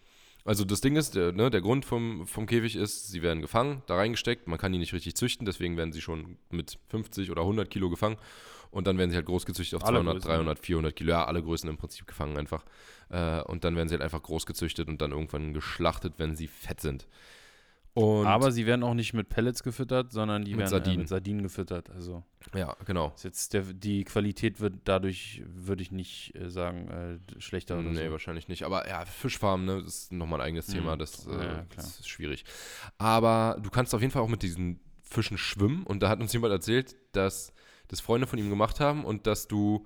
Also 0.43 0.63
das 0.63 0.81
Ding 0.81 0.95
ist, 0.95 1.13
der, 1.15 1.33
ne, 1.33 1.49
der 1.51 1.61
Grund 1.61 1.85
vom, 1.85 2.25
vom 2.25 2.45
Käfig 2.47 2.75
ist, 2.75 3.09
sie 3.09 3.21
werden 3.21 3.41
gefangen, 3.41 3.83
da 3.85 3.95
reingesteckt, 3.95 4.47
man 4.47 4.57
kann 4.57 4.71
die 4.71 4.79
nicht 4.79 4.93
richtig 4.93 5.15
züchten, 5.15 5.45
deswegen 5.45 5.75
werden 5.77 5.91
sie 5.91 6.01
schon 6.01 6.37
mit 6.49 6.79
50 6.87 7.29
oder 7.31 7.41
100 7.41 7.69
Kilo 7.69 7.89
gefangen 7.89 8.15
und 8.71 8.87
dann 8.87 8.97
werden 8.97 9.09
sie 9.11 9.15
halt 9.17 9.25
groß 9.25 9.45
gezüchtet 9.45 9.77
auf 9.81 9.85
Alle 9.87 9.97
200, 9.97 10.13
Größen, 10.15 10.29
300, 10.31 10.59
400 10.59 10.95
Kilo, 10.95 11.09
ja, 11.11 11.25
alle 11.25 11.41
Größen 11.43 11.69
im 11.69 11.77
Prinzip 11.77 12.07
gefangen 12.07 12.37
einfach. 12.37 12.63
Äh, 13.09 13.41
und 13.43 13.63
dann 13.63 13.75
werden 13.75 13.87
sie 13.89 13.93
halt 13.93 14.03
einfach 14.03 14.21
groß 14.23 14.45
gezüchtet 14.45 14.87
und 14.87 15.01
dann 15.01 15.11
irgendwann 15.11 15.53
geschlachtet, 15.53 16.13
wenn 16.17 16.35
sie 16.35 16.47
fett 16.47 16.81
sind. 16.81 17.07
Und 17.93 18.27
Aber 18.27 18.51
sie 18.51 18.67
werden 18.67 18.83
auch 18.83 18.93
nicht 18.93 19.13
mit 19.15 19.27
Pellets 19.29 19.63
gefüttert, 19.63 20.11
sondern 20.11 20.45
die 20.45 20.51
Mit 20.51 20.59
werden 20.59 20.69
Sardinen. 20.69 20.97
Äh, 20.97 20.99
mit 20.99 21.09
Sardinen 21.09 21.41
gefüttert. 21.41 21.89
Also 21.89 22.23
ja, 22.53 22.75
genau. 22.85 23.11
jetzt 23.23 23.53
der, 23.55 23.63
die 23.63 24.03
Qualität 24.03 24.59
wird 24.59 24.75
dadurch, 24.83 25.41
würde 25.47 25.81
ich 25.81 25.91
nicht 25.91 26.35
äh, 26.35 26.47
sagen, 26.51 26.89
äh, 27.35 27.41
schlechter 27.41 27.79
oder 27.79 27.89
Nee, 27.89 28.05
so. 28.05 28.11
wahrscheinlich 28.11 28.49
nicht. 28.49 28.63
Aber 28.65 28.87
ja, 28.87 29.03
Fischfarmen, 29.05 29.65
ne, 29.65 29.81
das 29.81 29.95
ist 30.03 30.11
nochmal 30.11 30.41
ein 30.41 30.45
eigenes 30.47 30.67
Mhm. 30.67 30.73
Thema. 30.73 30.95
Das, 30.95 31.25
äh, 31.25 31.31
Ja, 31.31 31.65
das 31.75 31.99
ist 32.01 32.07
schwierig. 32.07 32.45
Aber 32.99 33.57
du 33.63 33.71
kannst 33.71 33.95
auf 33.95 34.01
jeden 34.01 34.11
Fall 34.13 34.21
auch 34.21 34.27
mit 34.29 34.43
diesen 34.43 34.79
Fischen 35.01 35.39
schwimmen. 35.39 35.83
Und 35.83 36.03
da 36.03 36.09
hat 36.09 36.19
uns 36.19 36.31
jemand 36.33 36.51
erzählt, 36.53 36.95
dass 37.13 37.51
das 37.87 38.01
Freunde 38.01 38.27
von 38.27 38.39
ihm 38.39 38.49
gemacht 38.49 38.79
haben 38.79 39.05
und 39.05 39.27
dass 39.27 39.47
du, 39.47 39.85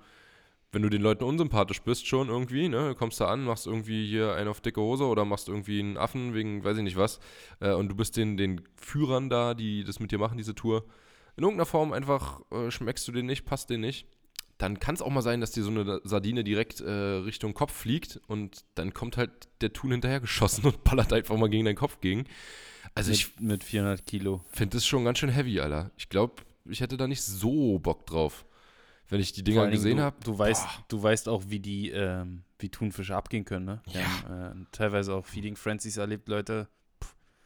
wenn 0.72 0.82
du 0.82 0.88
den 0.88 1.02
Leuten 1.02 1.24
unsympathisch 1.24 1.82
bist, 1.82 2.06
schon 2.06 2.28
irgendwie, 2.28 2.68
ne, 2.68 2.88
du 2.88 2.94
kommst 2.94 3.20
da 3.20 3.28
an, 3.28 3.44
machst 3.44 3.66
irgendwie 3.66 4.06
hier 4.06 4.34
einen 4.34 4.48
auf 4.48 4.60
dicke 4.60 4.80
Hose 4.80 5.04
oder 5.04 5.24
machst 5.24 5.48
irgendwie 5.48 5.80
einen 5.80 5.96
Affen 5.96 6.34
wegen, 6.34 6.64
weiß 6.64 6.76
ich 6.78 6.84
nicht 6.84 6.96
was, 6.96 7.20
äh, 7.60 7.72
und 7.72 7.88
du 7.88 7.94
bist 7.94 8.16
den, 8.16 8.36
den 8.36 8.62
Führern 8.76 9.28
da, 9.28 9.54
die 9.54 9.84
das 9.84 10.00
mit 10.00 10.12
dir 10.12 10.18
machen, 10.18 10.38
diese 10.38 10.54
Tour, 10.54 10.84
in 11.36 11.44
irgendeiner 11.44 11.66
Form 11.66 11.92
einfach 11.92 12.40
äh, 12.50 12.70
schmeckst 12.70 13.06
du 13.08 13.12
den 13.12 13.26
nicht, 13.26 13.44
passt 13.44 13.70
den 13.70 13.80
nicht 13.80 14.06
dann 14.62 14.78
kann 14.78 14.94
es 14.94 15.02
auch 15.02 15.10
mal 15.10 15.22
sein, 15.22 15.40
dass 15.40 15.50
dir 15.50 15.64
so 15.64 15.70
eine 15.70 16.00
Sardine 16.04 16.44
direkt 16.44 16.80
äh, 16.80 16.90
Richtung 16.90 17.52
Kopf 17.52 17.72
fliegt 17.72 18.20
und 18.28 18.64
dann 18.76 18.94
kommt 18.94 19.16
halt 19.16 19.30
der 19.60 19.72
Thun 19.72 19.90
hinterher 19.90 20.20
geschossen 20.20 20.64
und 20.66 20.84
ballert 20.84 21.12
einfach 21.12 21.36
mal 21.36 21.50
gegen 21.50 21.64
deinen 21.64 21.76
Kopf 21.76 22.00
gegen. 22.00 22.26
Also 22.94 23.10
mit, 23.10 23.18
ich 23.18 23.40
mit 23.40 23.64
400 23.64 24.06
Kilo. 24.06 24.40
finde 24.52 24.76
das 24.76 24.86
schon 24.86 25.04
ganz 25.04 25.18
schön 25.18 25.30
heavy, 25.30 25.58
Alter. 25.60 25.90
Ich 25.96 26.08
glaube, 26.08 26.42
ich 26.66 26.80
hätte 26.80 26.96
da 26.96 27.06
nicht 27.06 27.22
so 27.22 27.78
Bock 27.78 28.06
drauf, 28.06 28.44
wenn 29.08 29.20
ich 29.20 29.32
die 29.32 29.42
Dinger 29.44 29.68
gesehen 29.68 30.00
habe. 30.00 30.16
Du 30.24 30.38
weißt, 30.38 30.66
du 30.88 31.02
weißt 31.02 31.28
auch, 31.28 31.44
wie 31.48 31.60
die, 31.60 31.90
ähm, 31.90 32.42
wie 32.58 32.68
Thunfische 32.68 33.14
abgehen 33.16 33.44
können. 33.44 33.66
Ne? 33.66 33.82
Ja. 33.92 34.00
haben 34.28 34.62
äh, 34.62 34.66
teilweise 34.72 35.14
auch 35.14 35.26
Feeding 35.26 35.56
Frenzies 35.56 35.96
erlebt, 35.96 36.28
Leute. 36.28 36.68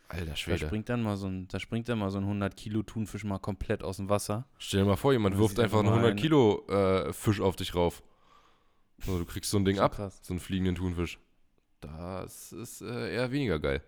Alter 0.08 0.26
Da 0.26 0.36
Schwede. 0.36 0.66
springt 0.66 0.88
dann 0.88 1.02
mal 1.02 1.16
so 1.16 1.26
ein, 1.26 1.48
da 1.48 1.58
springt 1.58 1.88
dann 1.88 1.98
mal 1.98 2.10
so 2.10 2.18
ein 2.18 2.24
100 2.24 2.56
Kilo 2.56 2.84
Thunfisch 2.84 3.24
mal 3.24 3.38
komplett 3.38 3.82
aus 3.82 3.96
dem 3.96 4.08
Wasser. 4.08 4.46
Stell 4.58 4.80
dir 4.82 4.86
mal 4.86 4.96
vor, 4.96 5.12
jemand 5.12 5.36
wirft 5.36 5.58
einfach 5.58 5.80
einen 5.80 5.88
einfach 5.88 6.00
mal 6.02 6.10
100 6.10 6.12
ein- 6.12 6.22
Kilo 6.22 6.64
äh, 6.68 7.12
Fisch 7.12 7.40
auf 7.40 7.56
dich 7.56 7.74
rauf. 7.74 8.04
So, 9.04 9.18
du 9.18 9.24
kriegst 9.24 9.50
so 9.50 9.58
ein 9.58 9.64
Ding 9.64 9.80
ab, 9.80 9.96
krass. 9.96 10.20
so 10.22 10.32
einen 10.32 10.38
fliegenden 10.40 10.76
Thunfisch. 10.76 11.18
Das 11.80 12.52
ist 12.52 12.82
äh, 12.82 13.14
eher 13.14 13.30
weniger 13.32 13.58
geil. 13.58 13.82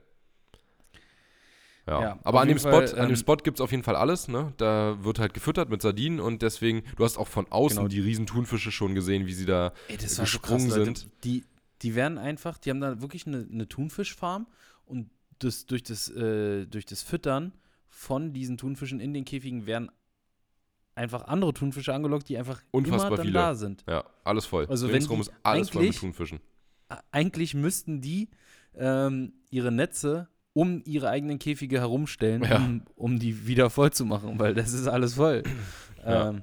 Ja, 1.89 2.01
Ja, 2.03 2.19
aber 2.23 2.41
an 2.41 2.49
dem 2.49 2.59
jeden 2.59 2.61
Spot, 2.61 2.71
Fall, 2.87 2.91
an 3.01 3.07
dem 3.09 3.11
ähm, 3.11 3.17
Spot 3.17 3.37
gibt 3.37 3.59
es 3.59 3.61
auf 3.63 3.71
jeden 3.71 3.83
Fall 3.83 3.97
alles, 3.97 4.29
ne? 4.29 4.53
Da 4.59 5.03
wird 5.03 5.19
halt 5.19 5.33
gefüttert 5.35 5.71
mit 5.71 5.81
Sardinen 5.83 6.21
und 6.21 6.43
deswegen, 6.43 6.83
du 6.97 7.05
hast 7.05 7.17
auch 7.17 7.29
von 7.29 7.51
außen 7.51 7.79
Genau. 7.79 7.89
die 7.89 8.01
riesen 8.01 8.27
Thunfische 8.27 8.71
schon 8.71 8.95
gesehen, 8.95 9.27
wie 9.27 9.33
sie 9.33 9.47
da 9.47 9.73
Ey, 9.89 9.95
war 10.01 10.01
so 10.09 10.15
krass, 10.17 10.19
gesprungen 10.33 10.69
Leute. 10.69 10.85
sind. 10.85 11.09
Die, 11.25 11.45
die 11.83 11.95
werden 11.95 12.19
einfach, 12.19 12.59
die 12.59 12.71
haben 12.71 12.81
da 12.81 13.01
wirklich 13.01 13.27
eine, 13.27 13.47
eine 13.51 13.69
Thunfischfarm 13.69 14.47
und 14.85 15.11
das, 15.39 15.67
durch, 15.67 15.83
das, 15.83 16.09
äh, 16.11 16.67
durch 16.67 16.85
das 16.85 17.03
Füttern 17.03 17.53
von 17.89 18.33
diesen 18.33 18.59
Thunfischen 18.59 19.01
in 19.01 19.15
den 19.15 19.25
Käfigen 19.25 19.67
werden 19.67 19.91
einfach 20.95 21.23
andere 21.29 21.55
Thunfische 21.55 21.95
angelockt, 21.95 22.29
die 22.29 22.37
einfach 22.37 22.61
Unfassbar 22.73 23.07
immer 23.09 23.17
dann 23.17 23.27
viele. 23.27 23.39
da 23.39 23.55
sind. 23.55 23.85
Ja, 23.89 24.05
alles 24.25 24.47
voll. 24.47 24.67
Also 24.67 24.89
wenn 24.89 24.95
Ringsrum 24.97 25.21
ist 25.21 25.33
alles 25.43 25.71
voll 25.71 25.85
mit 25.85 25.97
Thunfischen. 25.97 26.41
Eigentlich 27.13 27.55
müssten 27.55 28.01
die 28.01 28.29
ähm, 28.75 29.33
ihre 29.51 29.71
Netze 29.71 30.29
um 30.59 30.83
ihre 30.85 31.09
eigenen 31.11 31.39
Käfige 31.39 31.79
herumstellen, 31.79 32.43
Ja. 32.43 32.57
um, 32.57 32.83
um 32.97 33.19
die 33.21 33.47
wieder 33.47 33.71
voll 33.71 33.93
zu 33.93 34.05
machen, 34.05 34.39
weil 34.41 34.55
das 34.55 34.73
ist 34.73 34.89
alles 34.89 35.15
voll. 35.15 35.43
Ja. 36.05 36.31
ähm, 36.31 36.43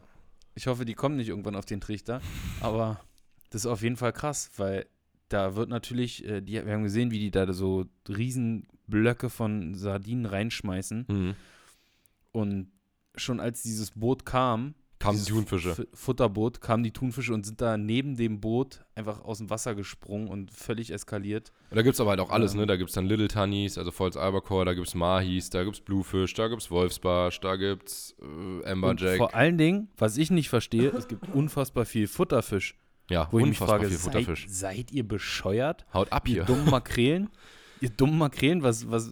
ich 0.54 0.68
hoffe, 0.68 0.86
die 0.86 0.94
kommen 0.94 1.16
nicht 1.18 1.30
irgendwann 1.30 1.56
auf 1.56 1.66
den 1.66 1.82
Trichter, 1.82 2.22
aber 2.62 3.00
das 3.50 3.62
ist 3.62 3.66
auf 3.66 3.82
jeden 3.82 3.96
Fall 3.98 4.14
krass, 4.14 4.52
weil 4.58 4.86
da 5.30 5.56
wird 5.56 5.70
natürlich, 5.70 6.24
äh, 6.26 6.42
die, 6.42 6.54
wir 6.66 6.72
haben 6.74 6.84
gesehen, 6.84 7.10
wie 7.12 7.20
die 7.20 7.32
da 7.32 7.52
so 7.52 7.86
riesen 8.08 8.68
Blöcke 8.88 9.30
von 9.30 9.74
Sardinen 9.76 10.26
reinschmeißen 10.26 11.06
Mhm. 11.10 11.36
und 12.32 12.68
schon 13.16 13.40
als 13.40 13.64
dieses 13.64 13.92
Boot 13.92 14.26
kam, 14.26 14.76
Kamen 15.06 15.20
die 15.24 15.32
Thunfische. 15.32 15.88
Futterboot, 15.94 16.62
kamen 16.62 16.84
die 16.84 16.92
Thunfische 16.92 17.34
und 17.34 17.46
sind 17.46 17.62
da 17.62 17.78
neben 17.78 18.16
dem 18.18 18.40
Boot 18.42 18.86
einfach 18.96 19.24
aus 19.24 19.38
dem 19.40 19.50
Wasser 19.50 19.76
gesprungen 19.76 20.28
und 20.28 20.52
völlig 20.52 20.92
eskaliert. 20.92 21.52
Und 21.70 21.78
da 21.78 21.82
gibt 21.82 21.94
es 21.96 22.02
aber 22.02 22.12
halt 22.12 22.20
auch 22.20 22.30
alles, 22.30 22.54
Ähm. 22.54 22.62
ne? 22.62 22.66
Da 22.68 22.76
gibt 22.76 22.90
es 22.90 22.96
dann 22.96 23.06
Little 23.06 23.28
Tunnies, 23.28 23.78
also 23.78 23.92
Falls 23.92 24.18
Albacore, 24.18 24.66
da 24.66 24.74
gibt 24.74 24.88
es 24.88 24.96
Mahis, 24.96 25.50
da 25.50 25.64
gibt 25.64 25.76
es 25.78 25.82
Bluefish, 25.82 26.34
da 26.34 26.48
gibt 26.48 26.62
es 26.62 26.72
Wolfsbarsch, 26.72 27.40
da 27.40 27.56
gibt 27.56 27.90
es 27.90 28.16
äh, 28.22 28.26
Und 28.26 28.66
Amberjack. 28.66 29.18
vor 29.18 29.34
allen 29.36 29.58
Dingen, 29.58 29.90
was 29.98 30.18
ich 30.18 30.32
nicht 30.32 30.50
verstehe, 30.50 30.90
es 30.90 31.08
gibt 31.08 31.28
unfassbar 31.34 31.86
viel 31.86 32.08
Futterfisch. 32.08 32.76
Ja, 33.10 33.28
Wo 33.32 33.38
ich 33.40 33.46
mich 33.46 33.52
unfassbar 33.62 33.80
frage, 33.80 33.90
viel 33.90 33.98
seid, 33.98 34.14
Futterfisch. 34.14 34.46
seid 34.50 34.92
ihr 34.92 35.08
bescheuert? 35.08 35.86
Haut 35.94 36.12
ab 36.12 36.28
Ihr 36.28 36.34
hier. 36.34 36.44
dummen 36.46 36.66
Makrelen? 36.72 37.30
ihr 37.82 37.90
dummen 37.90 38.18
Makrelen, 38.18 38.64
was, 38.64 38.90
was 38.90 39.12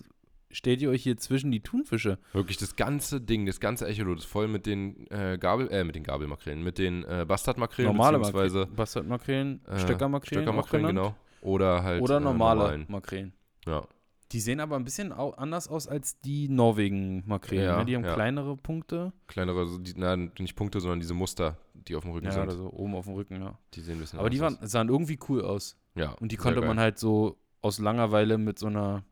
stellt 0.53 0.81
ihr 0.81 0.89
euch 0.89 1.03
hier 1.03 1.17
zwischen 1.17 1.51
die 1.51 1.59
Thunfische? 1.59 2.17
Wirklich 2.31 2.57
das 2.57 2.75
ganze 2.75 3.19
Ding, 3.19 3.45
das 3.45 3.59
ganze 3.59 3.87
Echolot 3.87 4.19
ist 4.19 4.25
voll 4.25 4.47
mit 4.47 4.65
den 4.65 5.05
äh, 5.11 5.37
Gabel, 5.37 5.69
äh, 5.71 5.83
mit 5.83 5.95
den 5.95 6.03
Gabelmakrelen, 6.03 6.63
mit 6.63 6.77
den 6.77 7.03
äh, 7.03 7.25
Bastardmakrelen, 7.27 7.91
Normale 7.91 8.19
beziehungsweise 8.19 8.59
Makrelen, 8.59 8.75
Bastardmakrelen, 8.75 9.65
äh, 9.65 9.79
Stöckermakrelen, 9.79 10.43
Stöckermakrelen, 10.43 10.87
genau. 10.87 11.15
Oder 11.41 11.83
halt 11.83 12.01
Oder 12.01 12.17
äh, 12.17 12.21
normale 12.21 12.59
normalen. 12.59 12.85
Makrelen. 12.87 13.33
Ja. 13.65 13.85
Die 14.31 14.39
sehen 14.39 14.59
aber 14.59 14.77
ein 14.77 14.83
bisschen 14.83 15.11
anders 15.11 15.67
aus 15.67 15.87
als 15.87 16.19
die 16.21 16.49
Norwegen-Makrelen. 16.49 17.65
Ja, 17.65 17.77
ne? 17.77 17.85
Die 17.85 17.95
haben 17.95 18.03
ja. 18.03 18.15
kleinere 18.15 18.57
Punkte. 18.57 19.13
Kleinere, 19.27 19.67
so 19.67 19.77
die, 19.77 19.93
na, 19.95 20.15
nicht 20.15 20.55
Punkte, 20.55 20.79
sondern 20.79 20.99
diese 20.99 21.13
Muster, 21.13 21.57
die 21.75 21.95
auf 21.95 22.01
dem 22.01 22.13
Rücken 22.13 22.25
Ja, 22.25 22.31
sind. 22.31 22.43
oder 22.43 22.55
so 22.55 22.71
oben 22.71 22.95
auf 22.95 23.05
dem 23.05 23.13
Rücken, 23.13 23.39
ja. 23.39 23.59
Die 23.75 23.81
sehen 23.81 23.97
ein 23.97 23.99
bisschen 23.99 24.17
Aber 24.17 24.31
die 24.31 24.41
anders 24.41 24.61
waren, 24.61 24.67
sahen 24.67 24.89
irgendwie 24.89 25.19
cool 25.29 25.41
aus. 25.41 25.53
aus. 25.53 25.77
Ja, 25.95 26.13
Und 26.13 26.31
die 26.31 26.37
konnte 26.37 26.61
geil. 26.61 26.67
man 26.67 26.79
halt 26.79 26.97
so 26.97 27.37
aus 27.61 27.77
Langeweile 27.77 28.39
mit 28.39 28.57
so 28.57 28.67
einer 28.67 29.03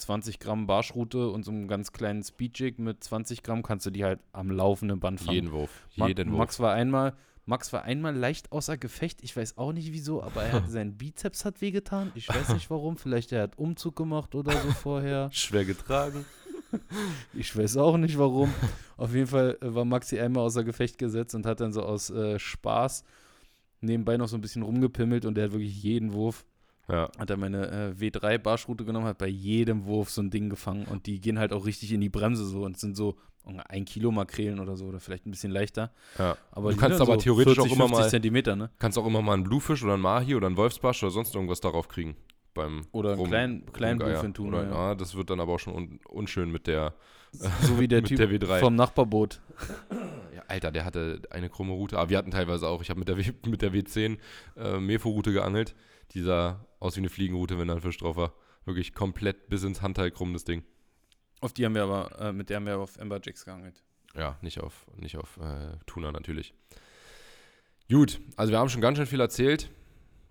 20 0.00 0.38
Gramm 0.40 0.66
Barschrute 0.66 1.28
und 1.30 1.44
so 1.44 1.50
einem 1.50 1.68
ganz 1.68 1.92
kleinen 1.92 2.22
Speedjig 2.22 2.78
mit 2.78 3.02
20 3.04 3.42
Gramm 3.42 3.62
kannst 3.62 3.86
du 3.86 3.90
die 3.90 4.04
halt 4.04 4.20
am 4.32 4.50
laufenden 4.50 4.98
Band 5.00 5.20
fangen. 5.20 5.32
Jeden 5.34 5.52
Wurf. 5.52 5.86
Ma- 5.96 6.08
Jeden 6.08 6.30
Wurf. 6.30 6.38
Max 6.38 6.60
war 6.60 6.72
einmal, 6.72 7.14
Max 7.46 7.72
war 7.72 7.82
einmal 7.84 8.14
leicht 8.16 8.52
außer 8.52 8.76
Gefecht. 8.76 9.22
Ich 9.22 9.36
weiß 9.36 9.58
auch 9.58 9.72
nicht 9.72 9.92
wieso, 9.92 10.22
aber 10.22 10.42
er 10.42 10.52
hat, 10.52 10.64
sein 10.70 10.96
Bizeps 10.96 11.44
hat 11.44 11.60
wehgetan. 11.60 12.12
Ich 12.14 12.28
weiß 12.28 12.50
nicht 12.54 12.70
warum. 12.70 12.96
Vielleicht 12.96 13.32
er 13.32 13.42
hat 13.42 13.58
Umzug 13.58 13.96
gemacht 13.96 14.34
oder 14.34 14.52
so 14.52 14.70
vorher. 14.70 15.28
Schwer 15.32 15.64
getragen. 15.64 16.24
Ich 17.34 17.56
weiß 17.56 17.78
auch 17.78 17.96
nicht 17.96 18.16
warum. 18.16 18.54
Auf 18.96 19.12
jeden 19.12 19.26
Fall 19.26 19.58
äh, 19.60 19.74
war 19.74 19.84
Maxi 19.84 20.20
einmal 20.20 20.44
außer 20.44 20.62
Gefecht 20.62 20.98
gesetzt 20.98 21.34
und 21.34 21.44
hat 21.44 21.58
dann 21.60 21.72
so 21.72 21.82
aus 21.82 22.10
äh, 22.10 22.38
Spaß 22.38 23.02
nebenbei 23.80 24.16
noch 24.16 24.28
so 24.28 24.36
ein 24.36 24.40
bisschen 24.40 24.62
rumgepimmelt 24.62 25.24
und 25.24 25.34
der 25.34 25.46
hat 25.46 25.52
wirklich 25.52 25.82
jeden 25.82 26.12
Wurf 26.12 26.44
Ja. 26.90 27.10
hat 27.18 27.30
er 27.30 27.36
meine 27.36 27.94
äh, 27.98 28.00
W3 28.02 28.38
Barschroute 28.38 28.84
genommen, 28.84 29.06
hat 29.06 29.18
bei 29.18 29.28
jedem 29.28 29.84
Wurf 29.86 30.10
so 30.10 30.22
ein 30.22 30.30
Ding 30.30 30.50
gefangen 30.50 30.86
und 30.86 31.06
die 31.06 31.20
gehen 31.20 31.38
halt 31.38 31.52
auch 31.52 31.66
richtig 31.66 31.92
in 31.92 32.00
die 32.00 32.08
Bremse 32.08 32.44
so 32.44 32.64
und 32.64 32.78
sind 32.78 32.96
so 32.96 33.16
ein 33.68 33.84
Kilo 33.84 34.10
Makrelen 34.12 34.60
oder 34.60 34.76
so 34.76 34.84
oder 34.86 35.00
vielleicht 35.00 35.26
ein 35.26 35.30
bisschen 35.30 35.50
leichter. 35.50 35.90
ja. 36.18 36.36
Aber 36.52 36.70
Du 36.72 36.76
kannst 36.76 37.00
aber 37.00 37.18
theoretisch 37.18 37.58
auch 37.58 37.64
immer 37.66 37.86
50 37.88 37.90
mal- 37.98 38.08
Zentimeter, 38.10 38.54
ne? 38.54 38.70
Kannst 38.78 38.98
auch 38.98 39.06
immer 39.06 39.22
mal 39.22 39.32
einen 39.34 39.44
Bluefish 39.44 39.82
oder 39.82 39.94
einen 39.94 40.02
Mahi 40.02 40.34
oder 40.34 40.46
einen 40.46 40.56
Wolfsbarsch 40.56 41.02
oder 41.02 41.10
sonst 41.10 41.34
irgendwas 41.34 41.60
darauf 41.60 41.88
kriegen. 41.88 42.16
Beim 42.52 42.82
Oder 42.92 43.12
einen 43.12 43.24
kleinen, 43.24 43.72
kleinen. 43.72 43.98
Bluefin 44.00 44.34
tun. 44.34 44.48
Oder, 44.48 44.64
Ja. 44.64 44.70
ja, 44.90 44.94
das 44.96 45.14
wird 45.16 45.30
dann 45.30 45.38
aber 45.40 45.52
auch 45.54 45.58
schon 45.60 45.74
un 45.74 46.00
unschön 46.08 46.50
mit 46.50 46.66
der. 46.66 46.94
So 47.32 47.78
wie 47.78 47.86
der 47.86 48.02
Typ 48.04 48.16
der 48.18 48.28
W3. 48.28 48.58
vom 48.58 48.74
Nachbarboot. 48.74 49.40
Ja, 50.34 50.42
Alter, 50.48 50.72
der 50.72 50.84
hatte 50.84 51.22
eine 51.30 51.48
krumme 51.48 51.72
Route. 51.72 51.96
Aber 51.98 52.10
wir 52.10 52.18
hatten 52.18 52.32
teilweise 52.32 52.66
auch. 52.68 52.82
Ich 52.82 52.90
habe 52.90 52.98
mit 52.98 53.08
der, 53.08 53.16
W- 53.18 53.32
mit 53.48 53.62
der 53.62 53.72
W10 53.72 54.18
äh, 54.56 54.78
Mefo-Route 54.80 55.32
geangelt. 55.32 55.74
Die 56.12 56.22
sah 56.22 56.64
aus 56.80 56.96
wie 56.96 57.00
eine 57.00 57.08
Fliegenroute, 57.08 57.58
wenn 57.58 57.68
da 57.68 57.74
ein 57.74 57.80
Fisch 57.80 57.98
drauf 57.98 58.16
war. 58.16 58.32
Wirklich 58.64 58.92
komplett 58.94 59.48
bis 59.48 59.62
ins 59.62 59.80
Handteil 59.82 60.10
krumm, 60.10 60.32
das 60.32 60.44
Ding. 60.44 60.64
Auf 61.40 61.52
die 61.52 61.64
haben 61.64 61.74
wir 61.74 61.84
aber, 61.84 62.18
äh, 62.20 62.32
mit 62.32 62.50
der 62.50 62.56
haben 62.56 62.66
wir 62.66 62.78
auf 62.78 62.98
Amberjacks 63.00 63.44
geangelt. 63.44 63.82
Ja, 64.14 64.36
nicht 64.42 64.60
auf, 64.60 64.86
nicht 64.96 65.16
auf 65.16 65.36
äh, 65.38 65.76
Tuna 65.86 66.10
natürlich. 66.12 66.52
Gut, 67.90 68.20
also 68.36 68.52
wir 68.52 68.58
haben 68.58 68.68
schon 68.68 68.80
ganz 68.80 68.98
schön 68.98 69.06
viel 69.06 69.20
erzählt. 69.20 69.70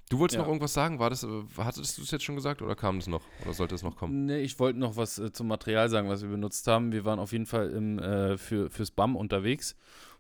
Du 0.10 0.18
wolltest 0.18 0.36
Ja. 0.38 0.42
noch 0.42 0.48
irgendwas 0.48 0.74
sagen? 0.74 0.98
War 1.00 1.10
das, 1.10 1.24
äh, 1.24 1.28
hattest 1.58 1.98
du 1.98 2.02
es 2.02 2.12
jetzt 2.12 2.24
schon 2.24 2.36
gesagt 2.36 2.62
oder 2.62 2.76
kam 2.76 2.98
das 3.00 3.08
noch? 3.08 3.22
Oder 3.44 3.54
sollte 3.54 3.76
es 3.76 3.84
noch 3.84 3.96
kommen? 3.96 4.26
Nee, 4.26 4.40
ich 4.42 4.58
wollte 4.60 4.80
noch 4.80 4.96
was 4.98 5.20
äh, 5.20 5.32
zum 5.32 5.48
Material 5.48 5.90
sagen, 5.90 6.10
was 6.10 6.22
wir 6.24 6.30
benutzt 6.30 6.66
haben. 6.68 6.92
Wir 6.92 7.06
waren 7.06 7.20
auf 7.20 7.32
jeden 7.32 7.46
Fall 7.46 7.70
im, 7.72 8.00
äh, 8.00 8.38
für, 8.38 8.70
fürs 8.70 8.92
BAM 8.92 9.16
unterwegs. 9.16 9.76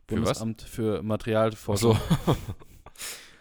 Für 0.07 0.15
was? 0.21 0.39
Bundesamt 0.39 0.61
für 0.61 1.01
Materialforschung. 1.03 1.95
Achso, 1.95 2.35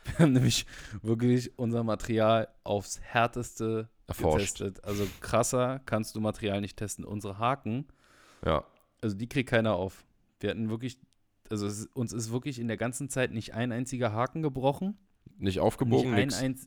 Wir 0.16 0.25
haben 0.25 0.33
nämlich 0.33 0.66
wirklich 1.03 1.59
unser 1.59 1.85
Material 1.85 2.49
aufs 2.64 3.01
härteste 3.01 3.88
erforscht. 4.07 4.59
getestet. 4.59 4.85
Also 4.85 5.07
krasser 5.21 5.81
kannst 5.87 6.14
du 6.16 6.21
Material 6.21 6.61
nicht 6.61 6.77
testen. 6.77 7.05
Unsere 7.05 7.38
Haken, 7.38 7.87
Ja, 8.44 8.64
also 9.01 9.16
die 9.16 9.29
kriegt 9.29 9.51
keiner 9.51 9.75
auf. 9.75 10.05
Wir 10.40 10.51
hatten 10.51 10.71
wirklich, 10.71 10.99
also 11.51 11.66
es, 11.66 11.87
uns 11.94 12.12
ist 12.12 12.33
wirklich 12.33 12.59
in 12.59 12.68
der 12.68 12.77
ganzen 12.77 13.09
Zeit 13.11 13.33
nicht 13.33 13.55
ein 13.55 13.73
einziger 13.73 14.12
Haken 14.12 14.42
gebrochen. 14.42 14.97
nicht 15.38 15.61
aufgebogen, 15.61 16.14
nicht 16.14 16.35
ein, 16.35 16.51
nix. 16.53 16.66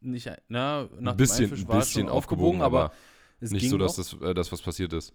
nicht 0.00 0.28
ein, 0.28 0.36
na, 0.48 0.88
nach 1.00 1.12
Ein 1.12 1.16
bisschen, 1.16 1.50
dem 1.50 1.58
ein 1.58 1.78
bisschen 1.78 2.06
schon 2.06 2.08
aufgebogen, 2.08 2.62
aber 2.62 2.92
es 3.40 3.50
nicht 3.50 3.68
so, 3.68 3.78
dass 3.78 3.96
das, 3.96 4.12
äh, 4.20 4.34
das 4.34 4.52
was 4.52 4.62
passiert 4.62 4.92
ist. 4.92 5.14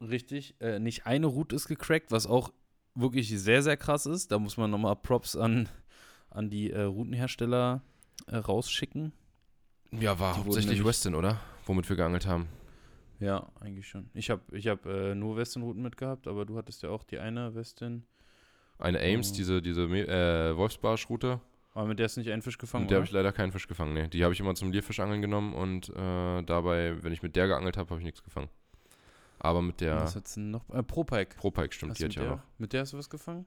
Richtig, 0.00 0.54
äh, 0.60 0.78
nicht 0.78 1.06
eine 1.06 1.26
Route 1.26 1.56
ist 1.56 1.68
gecrackt, 1.68 2.10
was 2.12 2.26
auch 2.26 2.52
wirklich 2.94 3.28
sehr, 3.38 3.62
sehr 3.62 3.76
krass 3.76 4.06
ist. 4.06 4.32
Da 4.32 4.38
muss 4.38 4.56
man 4.56 4.70
nochmal 4.70 4.96
Props 4.96 5.36
an, 5.36 5.68
an 6.36 6.50
die 6.50 6.70
äh, 6.70 6.82
Routenhersteller 6.82 7.82
äh, 8.26 8.36
rausschicken. 8.36 9.12
Ja, 9.92 10.18
war 10.18 10.34
Die 10.34 10.40
hauptsächlich 10.40 10.84
Westin, 10.84 11.14
oder? 11.14 11.40
Womit 11.64 11.88
wir 11.88 11.96
geangelt 11.96 12.26
haben. 12.26 12.48
Ja, 13.18 13.48
eigentlich 13.60 13.88
schon. 13.88 14.10
Ich 14.14 14.28
habe 14.30 14.42
ich 14.52 14.68
hab, 14.68 14.84
äh, 14.86 15.14
nur 15.14 15.36
Westin-Routen 15.36 15.82
mitgehabt, 15.82 16.28
aber 16.28 16.44
du 16.44 16.58
hattest 16.58 16.82
ja 16.82 16.90
auch 16.90 17.04
die 17.04 17.18
eine 17.18 17.54
Westin. 17.54 18.04
Eine 18.78 19.00
Ames, 19.00 19.30
Oh. 19.32 19.34
diese, 19.36 19.62
diese 19.62 19.82
äh, 19.84 20.54
Wolfsbarsch-Route. 20.56 21.40
Aber 21.72 21.86
mit 21.86 21.98
der 21.98 22.06
ist 22.06 22.16
nicht 22.16 22.30
ein 22.30 22.42
Fisch 22.42 22.58
gefangen, 22.58 22.84
Mit 22.84 22.90
der 22.90 22.96
habe 22.96 23.06
ich 23.06 23.12
leider 23.12 23.32
keinen 23.32 23.52
Fisch 23.52 23.68
gefangen. 23.68 23.94
Nee. 23.94 24.08
Die 24.08 24.22
habe 24.24 24.32
ich 24.34 24.40
immer 24.40 24.54
zum 24.54 24.70
Lierfischangeln 24.72 25.22
genommen 25.22 25.54
und 25.54 25.88
äh, 25.90 26.42
dabei, 26.42 27.02
wenn 27.02 27.12
ich 27.12 27.22
mit 27.22 27.36
der 27.36 27.46
geangelt 27.48 27.76
habe, 27.78 27.90
habe 27.90 28.00
ich 28.00 28.04
nichts 28.04 28.22
gefangen. 28.22 28.48
Aber 29.38 29.62
mit 29.62 29.80
der 29.80 29.96
Was 29.96 30.16
hat's 30.16 30.34
denn 30.34 30.50
noch? 30.50 30.68
Äh, 30.70 30.82
Propike. 30.82 31.36
Propike 31.36 31.72
stimmt, 31.74 31.92
Hast 31.92 31.98
die 31.98 32.04
du 32.04 32.08
mit 32.08 32.16
ich 32.16 32.22
der, 32.22 32.32
auch 32.34 32.40
mit 32.58 32.72
der 32.72 32.80
hast 32.82 32.92
du 32.92 32.98
was 32.98 33.08
gefangen? 33.10 33.46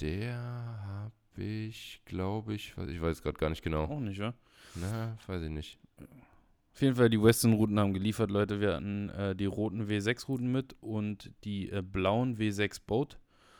Der 0.00 0.36
habe 0.36 1.12
ich, 1.38 2.00
glaube 2.04 2.54
ich, 2.54 2.72
weiß- 2.76 2.88
ich 2.88 3.00
weiß 3.00 3.22
gerade 3.22 3.38
gar 3.38 3.50
nicht 3.50 3.62
genau. 3.62 3.84
Auch 3.84 4.00
nicht, 4.00 4.18
ja? 4.18 4.34
Na, 4.74 5.16
weiß 5.26 5.42
ich 5.42 5.50
nicht. 5.50 5.78
Auf 6.74 6.82
jeden 6.82 6.94
Fall, 6.96 7.10
die 7.10 7.20
Western-Routen 7.20 7.78
haben 7.80 7.92
geliefert, 7.92 8.30
Leute. 8.30 8.60
Wir 8.60 8.74
hatten 8.74 9.08
äh, 9.10 9.34
die 9.34 9.46
roten 9.46 9.88
W6-Routen 9.88 10.50
mit 10.52 10.76
und 10.80 11.32
die 11.44 11.70
äh, 11.70 11.82
blauen 11.82 12.36
W6 12.38 12.80
Boat. 12.86 13.18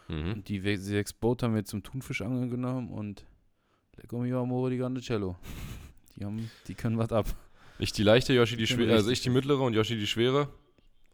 Mhm. 0.08 0.32
Und 0.34 0.48
die 0.48 0.62
W6 0.62 1.14
Boat 1.20 1.42
haben 1.42 1.54
wir 1.54 1.64
zum 1.64 1.82
Thunfischangeln 1.82 2.48
genommen 2.50 2.90
und 2.90 3.26
Lecco 3.96 4.18
mio 4.20 4.40
amore 4.42 4.70
di 4.70 4.78
grande 4.78 5.00
cello. 5.00 5.36
Die, 6.16 6.24
haben, 6.24 6.50
die 6.66 6.74
können 6.74 6.98
was 6.98 7.12
ab. 7.12 7.26
Ich 7.78 7.92
die 7.92 8.02
leichte, 8.02 8.32
Yoshi 8.32 8.56
die 8.56 8.64
bin 8.64 8.66
schwere, 8.66 8.92
also 8.94 9.08
ich 9.08 9.20
die 9.20 9.30
mittlere 9.30 9.60
und 9.60 9.74
Yoshi 9.74 9.96
die 9.96 10.06
schwere. 10.08 10.48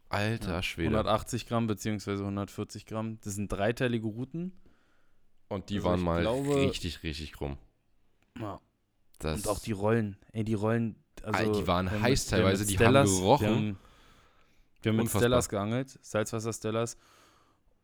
Alter 0.08 0.52
Ja, 0.52 0.62
Schwede. 0.62 0.88
180 0.96 1.46
Gramm 1.46 1.66
beziehungsweise 1.66 2.22
140 2.22 2.86
Gramm. 2.86 3.18
Das 3.22 3.34
sind 3.34 3.52
dreiteilige 3.52 4.06
Routen. 4.06 4.52
Und 5.54 5.70
die 5.70 5.76
Also 5.76 5.88
waren 5.88 6.00
mal 6.02 6.20
glaube- 6.22 6.56
richtig, 6.56 7.02
richtig 7.02 7.32
krumm. 7.32 7.56
Ja. 8.38 8.60
Das, 9.20 9.36
Und 9.38 9.48
auch 9.48 9.58
die 9.60 9.72
Rollen. 9.72 10.16
Ey, 10.32 10.44
die 10.44 10.54
Rollen. 10.54 10.96
Also, 11.22 11.52
die 11.60 11.66
waren 11.66 11.90
haben 11.90 12.02
heiß 12.02 12.26
mit- 12.26 12.32
haben 12.32 12.40
teilweise, 12.42 12.66
die 12.66 12.74
haben 12.78 12.82
Stellas- 12.84 13.18
gerochen. 13.20 13.46
Wir 13.46 13.54
haben, 13.54 13.78
wir 14.82 14.92
haben 14.92 14.96
mit. 14.96 15.08
Stellas 15.10 15.48
geangelt, 15.48 15.98
Salzwasser 16.02 16.52
Stellas. 16.52 16.98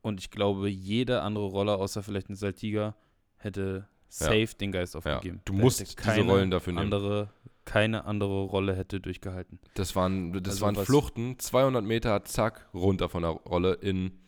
Und 0.02 0.20
ich 0.20 0.30
glaube, 0.30 0.68
jede 0.68 1.22
andere 1.22 1.46
Rolle, 1.46 1.76
außer 1.76 2.02
vielleicht 2.02 2.28
ein 2.28 2.34
Saltiger, 2.34 2.94
hätte 3.36 3.86
safe 4.08 4.48
den 4.58 4.72
Geist 4.72 4.94
ja, 4.94 4.98
aufgegeben. 4.98 5.40
du 5.44 5.52
Da 5.54 5.58
musst 5.58 5.80
diese 6.04 6.20
Rollen 6.22 6.50
dafür 6.50 6.72
nehmen. 6.72 6.84
Andere, 6.92 7.30
keine 7.64 8.04
andere 8.04 8.42
Rolle 8.44 8.74
hätte 8.74 8.98
durchgehalten. 9.00 9.60
Das 9.74 9.94
waren, 9.94 10.32
das 10.42 10.54
Also 10.54 10.66
waren 10.66 10.76
Fluchten, 10.76 11.38
200 11.38 11.84
Meter, 11.84 12.24
zack, 12.24 12.68
runter 12.74 13.08
von 13.08 13.22
der 13.22 13.30
Rolle 13.32 13.74
in, 13.74 14.18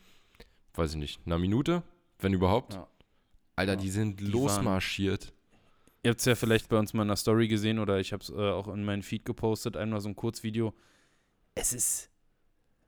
weiß 0.75 0.93
ich 0.93 0.99
nicht, 0.99 1.21
einer 1.27 1.39
Minute, 1.39 1.83
wenn 2.21 2.33
überhaupt. 2.33 2.75
Ja. 2.75 2.87
Alter, 3.57 3.73
Ja. 3.73 3.77
die 3.77 3.91
sind 3.91 4.21
Die 4.21 4.25
waren- 4.25 4.33
losmarschiert. 4.33 5.33
Ihr 6.05 6.11
habt 6.11 6.21
es 6.21 6.27
ja 6.27 6.35
vielleicht 6.35 6.69
bei 6.69 6.79
uns 6.79 6.95
mal 6.95 7.03
in 7.03 7.09
der 7.09 7.17
Story 7.17 7.47
gesehen 7.49 7.79
oder 7.79 8.01
ich 8.01 8.13
habe 8.13 8.23
es 8.23 8.31
äh, 8.31 8.35
auch 8.35 8.67
in 8.69 8.85
meinen 8.85 9.03
Feed 9.03 9.25
gepostet, 9.25 9.77
einmal 9.77 10.01
so 10.01 10.09
ein 10.09 10.17
Kurzvideo. 10.17 10.75
Es 11.55 11.73
ist, 11.73 12.11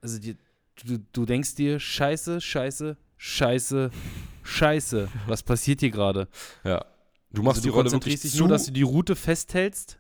also 0.00 0.18
die, 0.18 0.37
du, 0.85 0.98
du 1.12 1.24
denkst 1.24 1.55
dir, 1.55 1.79
scheiße, 1.79 2.40
scheiße, 2.40 2.96
scheiße, 3.16 3.90
scheiße, 4.42 5.09
was 5.29 5.42
passiert 5.44 5.81
hier 5.81 5.90
gerade? 5.90 6.29
Ja. 6.64 6.85
Du 7.31 7.42
machst 7.42 7.59
also 7.59 7.62
die 7.62 7.68
du 7.68 7.74
Rolle 7.74 7.85
wirklich 7.85 7.92
konzentrierst 7.92 8.24
dich 8.24 8.33
zu. 8.33 8.38
nur, 8.38 8.48
dass 8.48 8.64
du 8.66 8.72
die 8.72 8.83
Route 8.83 9.14
festhältst 9.16 9.98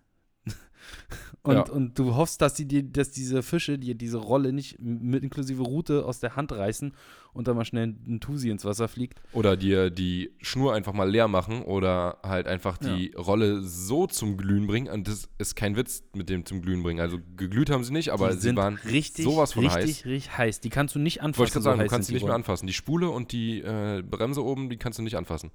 und, 1.44 1.54
Ja. 1.56 1.62
und 1.70 1.98
du 1.98 2.14
hoffst, 2.14 2.40
dass, 2.40 2.54
die, 2.54 2.90
dass 2.90 3.10
diese 3.10 3.42
Fische 3.42 3.78
dir 3.78 3.94
diese 3.94 4.16
Rolle 4.16 4.52
nicht 4.52 4.78
mit 4.80 5.22
inklusive 5.22 5.62
Route 5.62 6.06
aus 6.06 6.18
der 6.18 6.36
Hand 6.36 6.52
reißen 6.52 6.94
und 7.34 7.46
dann 7.46 7.54
mal 7.56 7.66
schnell 7.66 7.94
ein 8.06 8.18
Tusi 8.20 8.48
ins 8.48 8.64
Wasser 8.64 8.88
fliegt. 8.88 9.20
oder 9.32 9.54
dir 9.56 9.90
die 9.90 10.32
Schnur 10.40 10.72
einfach 10.72 10.94
mal 10.94 11.08
leer 11.10 11.28
machen 11.28 11.60
oder 11.62 12.18
halt 12.22 12.46
einfach 12.46 12.78
die 12.78 13.12
Rolle 13.14 13.60
so 13.62 14.06
zum 14.06 14.38
Glühen 14.38 14.66
bringen. 14.66 14.88
Und 14.88 15.06
das 15.06 15.28
ist 15.36 15.54
kein 15.54 15.76
Witz 15.76 16.02
mit 16.14 16.30
dem 16.30 16.46
zum 16.46 16.62
Glühen 16.62 16.82
bringen. 16.82 17.00
Also 17.00 17.18
geglüht 17.36 17.68
haben 17.68 17.84
sie 17.84 17.92
nicht, 17.92 18.08
aber 18.10 18.28
die 18.30 18.36
sie 18.36 18.40
sind 18.40 18.56
waren 18.56 18.76
richtig, 18.76 19.24
sowas 19.26 19.52
von 19.52 19.66
richtig, 19.66 19.82
heiß. 19.98 20.04
richtig 20.06 20.38
heiß. 20.38 20.60
Die 20.60 20.70
kannst 20.70 20.94
du 20.94 20.98
nicht 20.98 21.20
anfassen. 21.20 21.38
Wollte 21.40 21.48
ich 21.50 21.52
gerade 21.52 21.64
sagen, 21.64 21.78
so 21.80 21.84
du 21.84 21.90
kannst 21.90 22.08
sie 22.08 22.14
nicht 22.14 22.24
mehr 22.24 22.34
anfassen. 22.34 22.66
Die 22.66 22.72
Spule 22.72 23.10
und 23.10 23.32
die 23.32 23.60
äh, 23.60 24.02
Bremse 24.02 24.42
oben, 24.42 24.70
die 24.70 24.78
kannst 24.78 24.98
du 24.98 25.02
nicht 25.02 25.16
anfassen. 25.18 25.50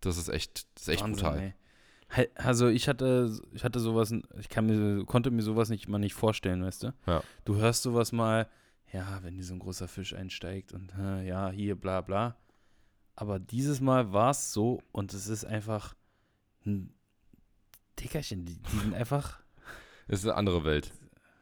Das 0.00 0.16
ist 0.18 0.28
echt, 0.28 0.66
das 0.74 0.82
ist 0.82 0.88
echt 0.88 1.02
Wahnsinn, 1.04 1.24
brutal. 1.24 1.38
ey. 1.40 1.54
Also 2.36 2.68
ich 2.68 2.88
hatte, 2.88 3.30
ich 3.52 3.64
hatte 3.64 3.80
sowas, 3.80 4.12
ich 4.38 4.48
kann 4.48 4.66
mir, 4.66 5.04
konnte 5.04 5.30
mir 5.30 5.42
sowas 5.42 5.68
nicht 5.68 5.88
mal 5.88 5.98
nicht 5.98 6.14
vorstellen, 6.14 6.62
weißt 6.62 6.84
du? 6.84 6.94
Ja. 7.06 7.22
Du 7.44 7.56
hörst 7.56 7.82
sowas 7.82 8.12
mal, 8.12 8.48
ja, 8.92 9.18
wenn 9.22 9.34
hier 9.34 9.44
so 9.44 9.54
ein 9.54 9.58
großer 9.58 9.88
Fisch 9.88 10.14
einsteigt 10.14 10.72
und 10.72 10.92
ja, 11.24 11.50
hier, 11.50 11.74
bla 11.76 12.00
bla. 12.00 12.36
Aber 13.16 13.38
dieses 13.38 13.80
Mal 13.80 14.12
war 14.12 14.30
es 14.30 14.52
so 14.52 14.82
und 14.92 15.12
es 15.14 15.28
ist 15.28 15.44
einfach 15.44 15.94
ein 16.66 16.92
Dickerchen, 17.98 18.44
die, 18.44 18.58
die 18.58 18.78
sind 18.78 18.94
einfach, 18.94 19.38
Das 20.08 20.18
ist 20.20 20.26
eine 20.26 20.34
andere 20.34 20.64
Welt. 20.64 20.92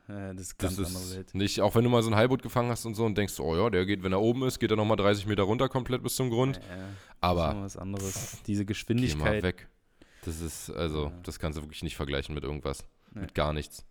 das 0.06 0.38
ist 0.40 0.62
Das 0.62 0.76
ganz 0.76 0.78
ist 0.78 0.94
andere 0.96 1.16
Welt. 1.16 1.34
nicht, 1.34 1.60
auch 1.60 1.74
wenn 1.74 1.84
du 1.84 1.90
mal 1.90 2.02
so 2.02 2.10
ein 2.10 2.16
Heilboot 2.16 2.42
gefangen 2.42 2.70
hast 2.70 2.84
und 2.84 2.94
so 2.94 3.04
und 3.04 3.16
denkst, 3.18 3.40
oh 3.40 3.56
ja, 3.56 3.70
der 3.70 3.86
geht, 3.86 4.02
wenn 4.02 4.12
er 4.12 4.20
oben 4.20 4.44
ist, 4.44 4.58
geht 4.58 4.70
er 4.70 4.76
nochmal 4.76 4.96
30 4.96 5.26
Meter 5.26 5.42
runter 5.44 5.68
komplett 5.68 6.02
bis 6.02 6.14
zum 6.16 6.30
Grund. 6.30 6.56
Ja, 6.56 6.76
ja, 6.76 6.82
das 6.82 6.90
ist 6.92 7.16
Aber 7.20 7.62
was 7.62 7.76
anderes. 7.76 8.38
Diese 8.46 8.64
geh 8.64 8.64
mal 8.64 8.68
Geschwindigkeit. 8.68 9.42
weg. 9.42 9.68
Das 10.22 10.40
ist, 10.40 10.70
also, 10.70 11.06
Ja. 11.06 11.12
das 11.24 11.38
kannst 11.38 11.58
du 11.58 11.62
wirklich 11.62 11.82
nicht 11.82 11.96
vergleichen 11.96 12.34
mit 12.34 12.44
irgendwas. 12.44 12.84
Nee. 13.12 13.22
Mit 13.22 13.34
gar 13.34 13.52
nichts. 13.52 13.84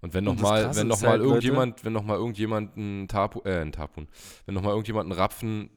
Und 0.00 0.14
wenn 0.14 0.26
Und 0.26 0.36
noch 0.36 0.40
das 0.42 0.50
mal, 0.50 0.62
Krasse 0.64 0.80
wenn 0.80 0.86
noch 0.88 1.00
mal 1.02 1.10
halt, 1.10 1.18
Leute- 1.20 1.28
irgendjemand, 1.30 1.84
wenn 1.84 1.92
noch 1.92 2.04
mal 2.04 2.16
irgendjemand 2.16 2.76
einen 2.76 3.06
Tarpun, 3.08 3.42
äh, 3.44 3.58
einen 3.60 3.72
Tarpun, 3.72 4.08
wenn 4.46 4.54
noch 4.54 4.62
mal 4.62 4.70
irgendjemand 4.70 5.10
einen 5.10 5.20
Rapfen, 5.20 5.70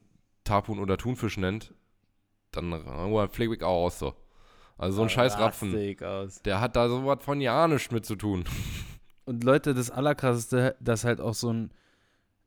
Tarpun 0.44 0.78
oder 0.78 0.96
Thunfisch 0.96 1.36
nennt, 1.36 1.74
dann 2.52 2.72
oh, 2.72 3.26
flieg 3.28 3.50
ich 3.52 3.62
auch 3.62 3.84
aus 3.84 3.98
so. 3.98 4.14
Also 4.78 4.96
so 4.96 5.02
ein 5.02 5.08
scheiß 5.10 5.38
Rapfen, 5.38 5.72
der 6.44 6.60
hat 6.60 6.74
da 6.76 6.88
sowas 6.88 7.18
von 7.22 7.40
ja 7.40 7.68
nichts 7.68 7.90
mit 7.90 8.04
zu 8.06 8.16
tun. 8.16 8.44
Und 9.26 9.42
Leute, 9.44 9.72
das 9.74 9.90
Allerkrasseste, 9.90 10.76
dass 10.80 11.04
halt 11.04 11.20
auch 11.20 11.34
so 11.34 11.50
ein, 11.52 11.70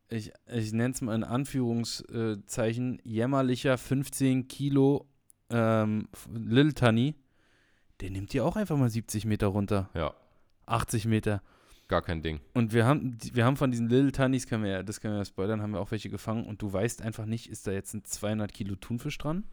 ich, 0.10 0.32
ich 0.52 0.74
nenne 0.74 0.94
es 0.94 1.02
mal 1.02 1.16
in 1.16 1.24
Anführungszeichen, 1.24 3.02
jämmerlicher 3.04 3.78
15 3.78 4.48
Kilo 4.48 5.08
ähm, 5.50 6.08
Little 6.34 6.74
Tunny, 6.74 7.16
der 8.02 8.12
nimmt 8.12 8.34
dir 8.34 8.46
auch 8.46 8.56
einfach 8.56 8.78
mal 8.78 8.90
70 8.90 9.26
Meter 9.26 9.48
runter, 9.48 9.90
Ja, 9.94 10.14
80 10.66 11.06
Meter. 11.06 11.42
gar 11.88 12.02
kein 12.02 12.22
Ding. 12.22 12.40
Und 12.54 12.74
wir 12.74 12.86
haben, 12.86 13.18
die- 13.18 13.36
wir 13.36 13.46
haben 13.46 13.58
von 13.58 13.72
diesen 13.72 13.90
Little 13.90 14.12
Tunnies, 14.12 14.48
können 14.48 14.64
wir 14.64 14.72
ja, 14.72 14.84
das 14.84 15.00
können 15.02 15.14
wir 15.14 15.20
ja 15.20 15.26
spoilern, 15.26 15.62
haben 15.62 15.72
wir 15.72 15.80
auch 15.80 15.92
welche 15.92 16.10
gefangen 16.10 16.46
und 16.46 16.62
du 16.62 16.72
weißt 16.72 17.02
einfach 17.02 17.26
nicht, 17.26 17.48
ist 17.50 17.66
da 17.68 17.72
jetzt 17.72 17.94
ein 17.94 18.04
200 18.04 18.54
Kilo 18.54 18.76
Thunfisch 18.76 19.18
dran? 19.18 19.44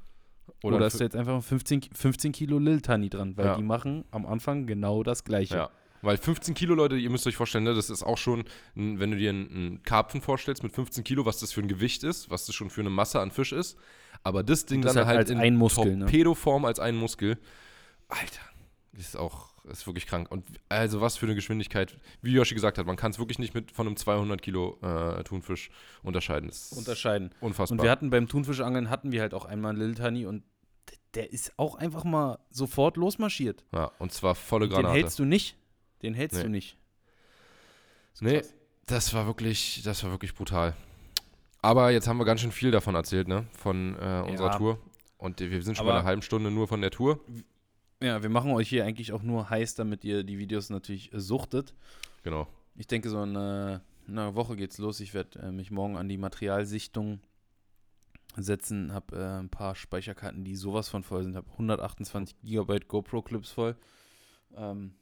Oder, 0.62 0.76
Oder 0.76 0.86
ist 0.88 1.00
da 1.00 1.04
jetzt 1.04 1.16
einfach 1.16 1.34
ein 1.36 1.42
15, 1.42 1.80
Ki- 1.80 1.90
15 1.94 2.32
Kilo 2.32 2.58
Little 2.58 2.82
Tunny 2.82 3.08
dran? 3.08 3.36
Weil 3.36 3.46
Ja. 3.46 3.56
die 3.56 3.62
machen 3.62 4.04
am 4.10 4.26
Anfang 4.26 4.66
genau 4.66 5.02
das 5.02 5.24
Gleiche. 5.24 5.54
Ja. 5.56 5.70
Weil 6.02 6.18
15 6.18 6.52
Kilo, 6.52 6.74
Leute, 6.74 6.96
ihr 6.96 7.08
müsst 7.08 7.26
euch 7.26 7.36
vorstellen, 7.36 7.64
ne, 7.64 7.72
das 7.72 7.88
ist 7.88 8.02
auch 8.02 8.18
schon, 8.18 8.44
wenn 8.74 9.10
du 9.10 9.16
dir 9.16 9.30
einen 9.30 9.82
Karpfen 9.84 10.20
vorstellst 10.20 10.62
mit 10.62 10.72
15 10.72 11.02
Kilo, 11.02 11.24
was 11.24 11.38
das 11.38 11.52
für 11.52 11.62
ein 11.62 11.68
Gewicht 11.68 12.04
ist, 12.04 12.28
was 12.28 12.44
das 12.44 12.54
schon 12.54 12.68
für 12.68 12.82
eine 12.82 12.90
Masse 12.90 13.20
an 13.20 13.30
Fisch 13.30 13.52
ist. 13.52 13.78
Aber 14.24 14.42
das 14.42 14.66
Ding 14.66 14.82
das 14.82 14.94
dann 14.94 15.06
halt 15.06 15.18
halt 15.18 15.30
in 15.30 15.38
ein 15.38 15.54
Muskel, 15.56 15.96
ne? 15.96 16.06
Torpedoform 16.06 16.64
als 16.64 16.80
ein 16.80 16.96
Muskel. 16.96 17.38
Alter, 18.08 18.40
ist 18.94 19.16
auch, 19.16 19.52
ist 19.64 19.86
wirklich 19.86 20.06
krank. 20.06 20.30
Und 20.30 20.46
also 20.68 21.00
was 21.00 21.16
für 21.16 21.26
eine 21.26 21.34
Geschwindigkeit. 21.34 21.96
Wie 22.22 22.32
Yoshi 22.32 22.54
gesagt 22.54 22.78
hat, 22.78 22.86
man 22.86 22.96
kann 22.96 23.10
es 23.12 23.18
wirklich 23.18 23.38
nicht 23.38 23.54
mit 23.54 23.70
von 23.70 23.86
einem 23.86 23.96
200 23.96 24.40
Kilo 24.42 24.78
äh, 24.82 25.22
Thunfisch 25.24 25.70
unterscheiden. 26.02 26.48
Das 26.48 26.72
Unterscheiden. 26.72 27.30
unfassbar. 27.40 27.78
Und 27.78 27.84
wir 27.84 27.90
hatten 27.90 28.10
beim 28.10 28.26
Thunfischangeln 28.26 28.90
hatten 28.90 29.12
wir 29.12 29.20
halt 29.20 29.34
auch 29.34 29.44
einmal 29.44 29.70
einen 29.72 29.80
Little 29.88 30.04
Tunny 30.04 30.26
und 30.26 30.42
der 31.14 31.32
ist 31.32 31.52
auch 31.58 31.76
einfach 31.76 32.02
mal 32.04 32.38
sofort 32.50 32.96
losmarschiert. 32.96 33.64
ja, 33.72 33.92
und 33.98 34.10
zwar 34.12 34.34
volle 34.34 34.66
Den 34.68 34.74
Granate. 34.74 34.94
hältst 34.94 35.18
du 35.20 35.24
nicht. 35.24 35.56
Den 36.02 36.12
hältst 36.14 36.38
Nee. 36.38 36.42
du 36.44 36.48
nicht. 36.50 36.76
Nee, 38.20 38.42
das 38.86 39.12
war 39.14 39.26
wirklich, 39.26 39.82
das 39.84 40.02
war 40.04 40.10
wirklich 40.10 40.34
brutal. 40.34 40.74
Aber 41.64 41.90
jetzt 41.92 42.06
haben 42.06 42.18
wir 42.18 42.26
ganz 42.26 42.42
schön 42.42 42.52
viel 42.52 42.70
davon 42.70 42.94
erzählt, 42.94 43.26
ne? 43.26 43.46
Von 43.52 43.94
äh, 43.94 44.22
unserer 44.28 44.52
Ja. 44.52 44.58
Tour. 44.58 44.78
Und 45.16 45.40
wir 45.40 45.62
sind 45.62 45.78
schon 45.78 45.86
bei 45.86 45.94
einer 45.94 46.04
halben 46.04 46.20
Stunde 46.20 46.50
nur 46.50 46.68
von 46.68 46.82
der 46.82 46.90
Tour. 46.90 47.20
Ja, 48.02 48.22
wir 48.22 48.28
machen 48.28 48.50
euch 48.50 48.68
hier 48.68 48.84
eigentlich 48.84 49.12
auch 49.14 49.22
nur 49.22 49.48
heiß, 49.48 49.74
damit 49.74 50.04
ihr 50.04 50.24
die 50.24 50.36
Videos 50.36 50.68
natürlich 50.68 51.14
äh, 51.14 51.20
suchtet. 51.20 51.72
Genau. 52.22 52.46
Ich 52.74 52.86
denke, 52.86 53.08
so 53.08 53.22
in 53.22 53.34
äh, 53.34 53.80
einer 54.06 54.34
Woche 54.34 54.56
geht's 54.56 54.76
los. 54.76 55.00
Ich 55.00 55.14
werde 55.14 55.38
äh, 55.38 55.52
mich 55.52 55.70
morgen 55.70 55.96
an 55.96 56.06
die 56.06 56.18
Materialsichtung 56.18 57.20
setzen. 58.36 58.92
Habe 58.92 59.16
äh, 59.16 59.38
ein 59.40 59.48
paar 59.48 59.74
Speicherkarten, 59.74 60.44
die 60.44 60.56
sowas 60.56 60.90
von 60.90 61.02
voll 61.02 61.22
sind. 61.22 61.34
Habe 61.34 61.50
128 61.52 62.36
Gigabyte 62.42 62.88
GoPro-Clips 62.88 63.52
voll. 63.52 63.74
Ähm, 64.54 64.92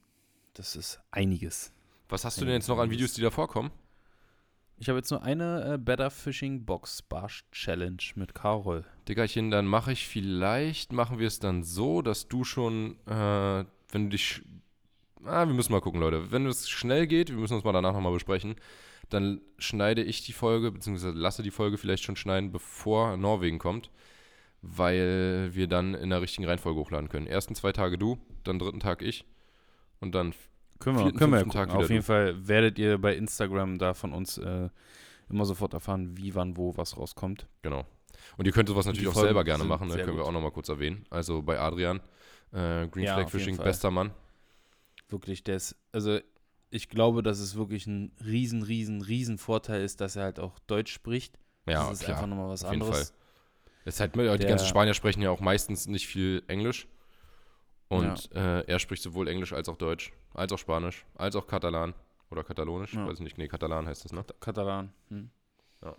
das 0.55 0.77
ist 0.77 1.01
einiges. 1.11 1.73
Was 2.09 2.25
hast 2.25 2.41
du 2.41 2.45
denn 2.45 2.55
jetzt 2.55 2.69
noch 2.69 2.79
an 2.79 2.91
Videos, 2.91 3.15
die 3.15 3.23
da 3.23 3.31
vorkommen? 3.31 3.73
Ich 4.83 4.89
habe 4.89 4.99
jetzt 4.99 5.13
nur 5.13 5.23
eine 5.23 5.75
äh, 5.75 5.79
Better 5.79 6.11
Fishing 6.11 6.65
Box 6.65 7.03
Barsch 7.03 7.45
Challenge 7.53 8.03
mit 8.17 8.35
Carol. 8.35 8.85
Dickerchen, 9.09 9.53
dann 9.53 9.65
mache 9.65 9.93
ich 9.93 10.09
vielleicht, 10.09 10.93
machen 10.93 11.21
wir 11.21 11.29
es 11.29 11.39
dann 11.39 11.63
so, 11.63 12.03
dass 12.03 12.27
du 12.27 12.43
schon, 12.43 12.97
äh, 13.07 13.65
wenn 13.93 14.07
du 14.07 14.09
dich, 14.09 14.43
ah, 15.25 15.47
wir 15.47 15.55
müssen 15.55 15.71
mal 15.71 15.81
gucken, 15.81 16.01
Leute. 16.01 16.33
Wenn 16.33 16.47
es 16.47 16.69
schnell 16.69 17.07
geht, 17.07 17.31
wir 17.31 17.37
müssen 17.37 17.55
uns 17.55 17.63
mal 17.63 17.71
danach 17.71 17.93
nochmal 17.93 18.13
besprechen, 18.13 18.57
dann 19.09 19.41
schneide 19.57 20.03
ich 20.03 20.25
die 20.25 20.33
Folge, 20.33 20.73
beziehungsweise 20.73 21.17
lasse 21.17 21.45
die 21.45 21.53
Folge 21.53 21.79
vielleicht 21.79 22.03
schon 22.03 22.17
schneiden, 22.17 22.51
bevor 22.51 23.17
Norwegen 23.17 23.61
kommt, 23.61 23.93
weil 24.63 25.51
wir 25.53 25.69
dann 25.69 25.95
in 25.95 26.11
der 26.11 26.23
richtigen 26.23 26.49
Reihenfolge 26.49 26.81
hochladen 26.81 27.09
können. 27.09 27.29
Ersten 27.29 27.55
zwei 27.55 27.71
Tage 27.71 27.99
du, 27.99 28.19
dann 28.43 28.59
dritten 28.59 28.81
Tag 28.81 29.03
ich 29.03 29.27
und 30.01 30.13
dann 30.17 30.35
Können 30.83 30.97
wir, 30.97 31.03
Vierten, 31.05 31.19
können 31.19 31.33
wir 31.33 31.41
ja 31.41 31.47
Tag. 31.47 31.75
Auf 31.75 31.91
jeden 31.91 32.03
Fall 32.03 32.47
werdet 32.47 32.79
ihr 32.79 32.99
bei 32.99 33.15
Instagram 33.15 33.79
da 33.79 33.95
von 33.95 34.13
uns 34.13 34.39
äh, 34.39 34.69
immer 35.31 35.45
sofort 35.45 35.75
erfahren, 35.75 36.17
wie, 36.17 36.35
wann, 36.35 36.57
wo 36.57 36.77
was 36.77 36.97
rauskommt. 36.97 37.47
Genau. 37.63 37.87
Und 38.37 38.47
ihr 38.47 38.53
könnt 38.53 38.69
sowas 38.69 38.87
natürlich 38.87 39.09
auch 39.09 39.15
selber 39.15 39.45
gerne 39.45 39.65
machen, 39.65 39.89
ne? 39.89 39.97
können 39.97 40.09
wir 40.09 40.15
gut. 40.15 40.25
auch 40.25 40.33
nochmal 40.33 40.51
kurz 40.51 40.69
erwähnen. 40.69 41.05
Also 41.11 41.43
bei 41.43 41.59
Adrian, 41.59 42.01
äh, 42.53 42.87
Green 42.89 43.05
Ja, 43.05 43.15
Flag 43.15 43.31
Fishing, 43.31 43.57
Fall. 43.57 43.65
bester 43.65 43.91
Mann. 43.91 44.13
Wirklich, 45.09 45.45
der 45.45 45.57
ist, 45.57 45.77
also 45.93 46.19
ich 46.71 46.89
glaube, 46.89 47.23
dass 47.23 47.39
es 47.39 47.57
wirklich 47.57 47.87
ein 47.87 48.13
riesen, 48.25 48.63
riesen, 48.63 49.03
riesen 49.03 49.39
Vorteil 49.39 49.83
ist, 49.83 50.01
dass 50.01 50.17
er 50.17 50.25
halt 50.25 50.41
auch 50.41 50.59
Deutsch 50.67 50.93
spricht. 50.93 51.39
Ja, 51.67 51.89
das 51.89 52.01
ist 52.01 52.05
klar. 52.05 52.17
einfach 52.17 52.29
nochmal 52.29 52.49
was 52.49 52.65
auf 52.65 52.73
jeden 52.73 52.83
anderes. 52.83 53.15
Es 53.85 53.95
ist 53.95 54.01
halt, 54.01 54.15
die 54.15 54.47
ganzen 54.47 54.67
Spanier 54.67 54.95
sprechen 54.95 55.23
ja 55.23 55.31
auch 55.31 55.41
meistens 55.41 55.87
nicht 55.87 56.07
viel 56.07 56.43
Englisch. 56.47 56.87
Und 57.93 58.33
äh, 58.33 58.61
er 58.63 58.79
spricht 58.79 59.03
sowohl 59.03 59.29
Englisch 59.29 59.53
als 59.53 59.69
auch 59.69 59.77
Deutsch, 59.77 60.13
als 60.35 60.53
auch 60.53 60.59
Spanisch, 60.59 61.05
als 61.15 61.37
auch 61.37 61.47
Katalan 61.47 61.95
oder 62.31 62.45
Katalonisch. 62.45 62.95
Ja. 62.95 63.07
Weiß 63.07 63.19
ich 63.19 63.25
nicht, 63.25 63.39
nee, 63.39 63.49
Katalan 63.49 63.87
heißt 63.87 64.05
das, 64.05 64.13
ne? 64.13 64.25
Katalan. 64.41 64.93
Hm. 65.09 65.31
Ja. 65.83 65.97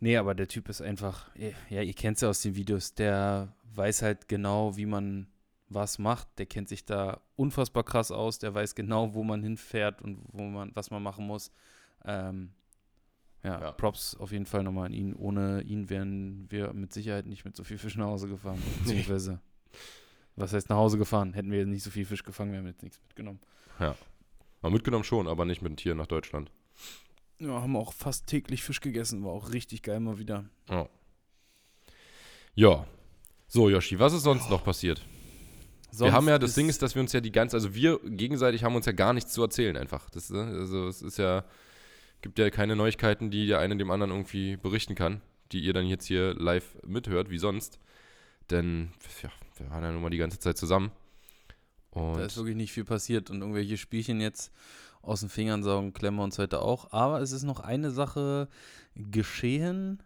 Nee, 0.00 0.16
aber 0.16 0.34
der 0.34 0.48
Typ 0.48 0.68
ist 0.68 0.80
einfach, 0.80 1.30
ja, 1.68 1.82
ihr 1.82 1.94
kennt 1.94 2.16
es 2.16 2.22
ja 2.22 2.28
aus 2.28 2.42
den 2.42 2.56
Videos, 2.56 2.94
der 2.94 3.54
weiß 3.74 4.02
halt 4.02 4.28
genau, 4.28 4.76
wie 4.76 4.86
man 4.86 5.26
was 5.68 5.98
macht. 5.98 6.28
Der 6.38 6.46
kennt 6.46 6.68
sich 6.68 6.84
da 6.84 7.20
unfassbar 7.36 7.84
krass 7.84 8.10
aus. 8.10 8.38
Der 8.38 8.54
weiß 8.54 8.74
genau, 8.74 9.14
wo 9.14 9.22
man 9.24 9.42
hinfährt 9.42 10.02
und 10.02 10.22
wo 10.32 10.42
man, 10.42 10.70
was 10.74 10.90
man 10.90 11.02
machen 11.02 11.26
muss. 11.26 11.50
Ähm, 12.04 12.52
ja, 13.42 13.60
Ja. 13.60 13.72
Props 13.72 14.16
auf 14.16 14.32
jeden 14.32 14.46
Fall 14.46 14.62
nochmal 14.62 14.86
an 14.86 14.92
ihn. 14.92 15.14
Ohne 15.14 15.62
ihn 15.62 15.88
wären 15.90 16.50
wir 16.50 16.72
mit 16.72 16.92
Sicherheit 16.92 17.26
nicht 17.26 17.44
mit 17.44 17.56
so 17.56 17.64
viel 17.64 17.78
Fisch 17.78 17.96
nach 17.96 18.06
Hause 18.06 18.28
gefahren. 18.28 18.60
Beziehungsweise 18.82 19.40
was 20.36 20.52
heißt 20.52 20.68
nach 20.68 20.76
Hause 20.76 20.98
gefahren? 20.98 21.34
Hätten 21.34 21.50
wir 21.50 21.66
nicht 21.66 21.82
so 21.82 21.90
viel 21.90 22.04
Fisch 22.04 22.24
gefangen, 22.24 22.52
wir 22.52 22.58
haben 22.58 22.66
jetzt 22.66 22.82
nichts 22.82 23.00
mitgenommen. 23.02 23.40
Mal 24.62 24.70
mitgenommen 24.70 25.04
schon, 25.04 25.26
aber 25.26 25.44
nicht 25.44 25.60
mit 25.60 25.70
dem 25.70 25.76
Tier 25.76 25.94
nach 25.94 26.06
Deutschland. 26.06 26.50
Ja, 27.38 27.60
haben 27.60 27.76
auch 27.76 27.92
fast 27.92 28.28
täglich 28.28 28.62
Fisch 28.62 28.80
gegessen, 28.80 29.24
war 29.24 29.32
auch 29.32 29.52
richtig 29.52 29.82
geil 29.82 29.98
mal 29.98 30.18
wieder. 30.18 30.44
Ja. 30.70 30.88
Ja. 32.54 32.86
So, 33.48 33.68
Yoshi, 33.68 33.98
was 33.98 34.12
ist 34.12 34.22
sonst 34.22 34.48
noch 34.48 34.64
passiert? 34.64 35.04
wir 35.98 36.12
haben 36.12 36.28
ja, 36.28 36.38
das 36.38 36.54
Ding 36.54 36.70
ist, 36.70 36.80
dass 36.80 36.94
wir 36.94 37.02
uns 37.02 37.12
ja 37.12 37.20
die 37.20 37.32
ganze, 37.32 37.56
also 37.56 37.74
wir 37.74 38.00
gegenseitig 38.02 38.64
haben 38.64 38.74
uns 38.74 38.86
ja 38.86 38.92
gar 38.92 39.12
nichts 39.12 39.32
zu 39.32 39.42
erzählen 39.42 39.76
einfach. 39.76 40.08
Das, 40.08 40.30
ne, 40.30 40.42
also 40.44 40.86
es 40.88 41.02
ist 41.02 41.18
ja, 41.18 41.44
gibt 42.22 42.38
ja 42.38 42.48
keine 42.48 42.76
Neuigkeiten, 42.76 43.30
die 43.30 43.46
der 43.46 43.58
eine 43.58 43.76
dem 43.76 43.90
anderen 43.90 44.10
irgendwie 44.10 44.56
berichten 44.56 44.94
kann, 44.94 45.20
die 45.50 45.60
ihr 45.60 45.74
dann 45.74 45.86
jetzt 45.86 46.06
hier 46.06 46.34
live 46.34 46.76
mithört, 46.86 47.28
wie 47.28 47.38
sonst. 47.38 47.78
Denn, 48.50 48.92
ja, 49.22 49.30
wir 49.56 49.70
waren 49.70 49.82
ja 49.84 49.92
nun 49.92 50.02
mal 50.02 50.10
die 50.10 50.18
ganze 50.18 50.38
Zeit 50.38 50.56
zusammen. 50.56 50.90
Und 51.90 52.16
Da 52.16 52.24
ist 52.24 52.36
wirklich 52.36 52.56
nicht 52.56 52.72
viel 52.72 52.84
passiert 52.84 53.30
und 53.30 53.40
irgendwelche 53.40 53.76
Spielchen 53.76 54.20
jetzt 54.20 54.50
aus 55.02 55.20
den 55.20 55.28
Fingern 55.28 55.62
saugen, 55.62 55.92
klemmen 55.92 56.20
wir 56.20 56.24
uns 56.24 56.38
heute 56.38 56.62
auch. 56.62 56.92
Aber 56.92 57.20
es 57.20 57.32
ist 57.32 57.42
noch 57.42 57.60
eine 57.60 57.90
Sache 57.90 58.48
geschehen, 58.94 60.02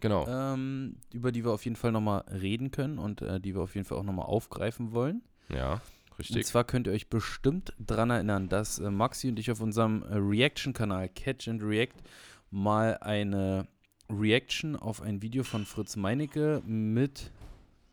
genau. 0.00 0.26
ähm, 0.26 0.96
über 1.12 1.32
die 1.32 1.44
wir 1.44 1.52
auf 1.52 1.64
jeden 1.64 1.76
Fall 1.76 1.92
nochmal 1.92 2.24
reden 2.28 2.70
können 2.70 2.98
und 2.98 3.22
äh, 3.22 3.40
die 3.40 3.54
wir 3.54 3.62
auf 3.62 3.74
jeden 3.74 3.86
Fall 3.86 3.98
auch 3.98 4.04
nochmal 4.04 4.26
aufgreifen 4.26 4.92
wollen. 4.92 5.22
ja, 5.48 5.74
Und 6.10 6.18
richtig. 6.18 6.46
zwar 6.46 6.64
könnt 6.64 6.86
ihr 6.86 6.92
euch 6.92 7.08
bestimmt 7.08 7.74
dran 7.78 8.10
erinnern, 8.10 8.48
dass 8.48 8.78
äh, 8.78 8.90
Maxi 8.90 9.28
und 9.28 9.38
ich 9.38 9.50
auf 9.50 9.60
unserem 9.60 10.02
äh, 10.02 10.16
Reaction-Kanal 10.16 11.08
Catch 11.10 11.48
and 11.48 11.62
React 11.62 12.02
mal 12.50 12.96
eine 12.98 13.68
Reaction 14.10 14.74
auf 14.76 15.02
ein 15.02 15.20
Video 15.20 15.44
von 15.44 15.66
Fritz 15.66 15.94
Meinecke 15.96 16.62
mit, 16.64 17.30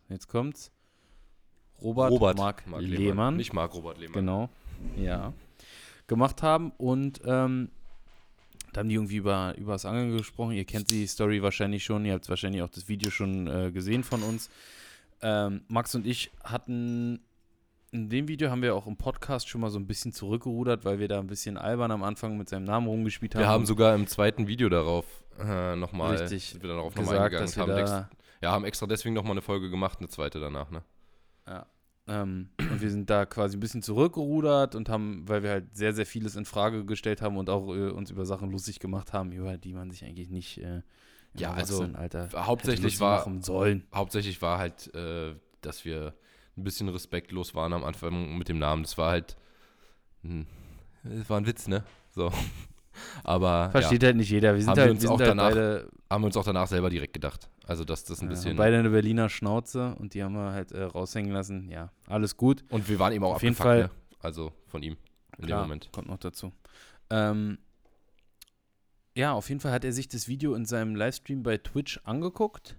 jetzt 0.08 0.30
kommt's, 0.30 0.72
Robert, 1.82 2.38
Mark, 2.38 2.64
Lehmann. 2.80 3.38
Nicht 3.38 3.54
Marc 3.54 3.74
Robert 3.74 3.98
Lehmann. 3.98 4.14
Genau, 4.14 4.50
ja. 4.98 5.34
Gemacht 6.08 6.44
haben 6.44 6.72
und 6.78 7.22
ähm, 7.26 7.70
da 8.74 8.80
haben 8.80 8.90
die 8.90 8.96
irgendwie 8.96 9.18
über, 9.18 9.56
über 9.58 9.74
das 9.74 9.86
Angeln 9.86 10.16
gesprochen. 10.18 10.52
Ihr 10.52 10.66
kennt 10.66 10.92
die 10.92 11.08
Story 11.08 11.42
wahrscheinlich 11.42 11.84
schon, 11.84 12.06
ihr 12.06 12.14
habt 12.14 12.30
wahrscheinlich 12.30 12.62
auch 12.62 12.70
das 12.70 12.88
Video 12.88 13.10
schon 13.10 13.48
äh, 13.48 13.72
gesehen 13.72 14.04
von 14.04 14.22
uns. 14.22 14.50
Ähm, 15.22 15.62
Max 15.68 15.96
und 15.96 16.06
ich 16.06 16.32
hatten 16.44 17.22
in 17.92 18.10
dem 18.10 18.28
Video 18.28 18.50
haben 18.50 18.62
wir 18.62 18.76
auch 18.76 18.88
im 18.88 18.98
Podcast 18.98 19.48
schon 19.48 19.62
mal 19.62 19.70
so 19.70 19.80
ein 19.80 19.88
bisschen 19.88 20.12
zurückgerudert, 20.12 20.84
weil 20.84 21.00
wir 21.00 21.08
da 21.08 21.20
ein 21.20 21.28
bisschen 21.28 21.58
albern 21.58 21.92
am 21.92 22.04
Anfang 22.04 22.38
mit 22.38 22.50
seinem 22.50 22.66
Namen 22.66 22.88
rumgespielt 22.88 23.34
haben. 23.34 23.42
Wir 23.42 23.48
haben 23.48 23.66
sogar 23.66 23.96
im 23.96 24.08
zweiten 24.08 24.48
Video 24.48 24.68
darauf 24.68 25.06
äh, 25.40 25.76
nochmal 25.78 26.18
Richtig 26.18 26.62
wir 26.62 26.70
darauf 26.70 26.94
gesagt, 26.94 27.18
eingegangen. 27.18 27.46
dass 27.46 27.56
wir 27.56 27.62
haben 27.64 27.70
da, 27.70 27.80
extra, 27.80 28.10
ja, 28.42 28.52
haben 28.52 28.66
extra 28.66 28.86
deswegen 28.86 29.16
nochmal 29.16 29.32
eine 29.32 29.42
Folge 29.42 29.70
gemacht, 29.70 30.00
eine 30.00 30.10
zweite 30.10 30.42
danach, 30.42 30.70
ne? 30.72 30.84
Ja, 31.48 31.66
ähm, 32.08 32.50
und 32.60 32.82
wir 32.82 32.92
sind 32.92 33.10
da 33.10 33.26
quasi 33.26 33.58
ein 33.58 33.60
bisschen 33.60 33.82
zurückgerudert 33.82 34.76
und 34.76 34.90
haben, 34.90 35.28
weil 35.28 35.42
wir 35.42 35.50
halt 35.52 35.76
sehr, 35.76 35.94
sehr 35.94 36.06
vieles 36.06 36.36
in 36.36 36.46
Frage 36.46 36.86
gestellt 36.86 37.22
haben 37.22 37.38
und 37.38 37.50
auch 37.50 37.68
äh, 37.76 37.90
uns 37.90 38.12
über 38.12 38.26
Sachen 38.26 38.52
lustig 38.52 38.80
gemacht 38.80 39.12
haben, 39.14 39.32
über 39.32 39.58
die 39.58 39.74
man 39.74 39.90
sich 39.90 40.06
eigentlich 40.06 40.30
nicht 40.30 40.60
äh, 40.60 40.82
Ja, 41.34 41.54
also, 41.54 41.84
hätte 41.98 42.30
Hauptsächlich 42.36 43.00
war, 43.00 43.18
machen 43.18 43.42
sollen. 43.42 43.88
hauptsächlich 43.94 44.42
war 44.42 44.60
halt, 44.60 44.94
äh, 44.94 45.36
dass 45.62 45.84
wir 45.84 46.14
ein 46.58 46.64
bisschen 46.64 46.90
respektlos 46.90 47.56
waren 47.56 47.74
am 47.74 47.84
Anfang 47.84 48.38
mit 48.38 48.50
dem 48.50 48.60
Namen. 48.60 48.84
Das 48.84 48.98
war 48.98 49.12
halt, 49.12 49.36
hm, 50.22 50.46
das 51.04 51.30
war 51.30 51.38
ein 51.40 51.48
Witz, 51.48 51.68
ne? 51.68 51.84
So. 52.12 52.32
Aber 53.24 53.70
Versteht 53.72 54.04
halt 54.04 54.16
nicht 54.18 54.30
jeder. 54.30 54.54
Wir 54.54 54.62
sind 54.62 54.70
Haben 54.72 54.78
wir 54.78 54.84
halt, 54.84 54.92
uns 54.92 55.02
wir 55.04 55.12
auch 55.12 55.18
sind 55.18 55.28
halt 55.28 55.38
danach 55.38 55.50
beide, 55.50 55.90
ja, 55.92 56.14
haben 56.16 56.22
wir 56.22 56.26
uns 56.28 56.38
auch 56.38 56.44
danach 56.46 56.68
selber 56.68 56.90
direkt 56.90 57.14
gedacht. 57.14 57.50
Also, 57.68 57.84
dass 57.84 58.04
das 58.04 58.22
ein 58.22 58.26
ja, 58.26 58.30
bisschen. 58.30 58.56
beide 58.58 58.78
eine 58.78 58.90
Berliner 58.90 59.28
Schnauze 59.30 59.96
und 60.00 60.14
die 60.14 60.24
haben 60.24 60.36
wir 60.36 60.52
halt 60.52 60.72
äh, 60.72 60.84
raushängen 60.84 61.32
lassen. 61.32 61.70
Ja, 61.70 61.92
alles 62.08 62.38
gut. 62.38 62.64
und 62.70 62.88
wir 62.90 63.00
waren 63.00 63.14
eben 63.14 63.24
auch 63.24 63.36
Auf 63.36 63.44
jeden 63.44 63.56
Fall- 63.56 63.84
Ne? 63.84 63.90
Also 64.22 64.52
von 64.68 64.82
ihm 64.84 64.98
in 65.38 65.46
Klar, 65.46 65.62
dem 65.62 65.68
Moment. 65.68 65.90
Kommt 65.92 66.08
noch 66.08 66.18
dazu. 66.18 66.52
Ähm, 67.10 67.58
ja, 69.16 69.34
auf 69.34 69.50
jeden 69.50 69.62
Fall 69.62 69.72
hat 69.72 69.86
er 69.86 69.94
sich 69.94 70.08
das 70.08 70.28
Video 70.28 70.56
in 70.56 70.66
seinem 70.66 70.96
Livestream 70.96 71.44
bei 71.44 71.58
Twitch 71.58 72.00
angeguckt 72.04 72.76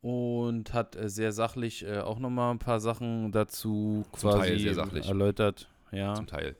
und 0.00 0.74
hat 0.74 0.96
äh, 0.96 1.08
sehr 1.08 1.32
sachlich 1.32 1.84
äh, 1.86 2.00
auch 2.00 2.18
nochmal 2.18 2.50
ein 2.52 2.58
paar 2.58 2.80
Sachen 2.80 3.30
dazu 3.32 4.04
Zum 4.16 4.30
quasi 4.30 4.48
Teil 4.48 4.58
sehr 4.58 4.74
sachlich. 4.74 5.06
erläutert. 5.06 5.68
Ja. 5.92 6.14
Zum 6.14 6.26
Teil. 6.26 6.56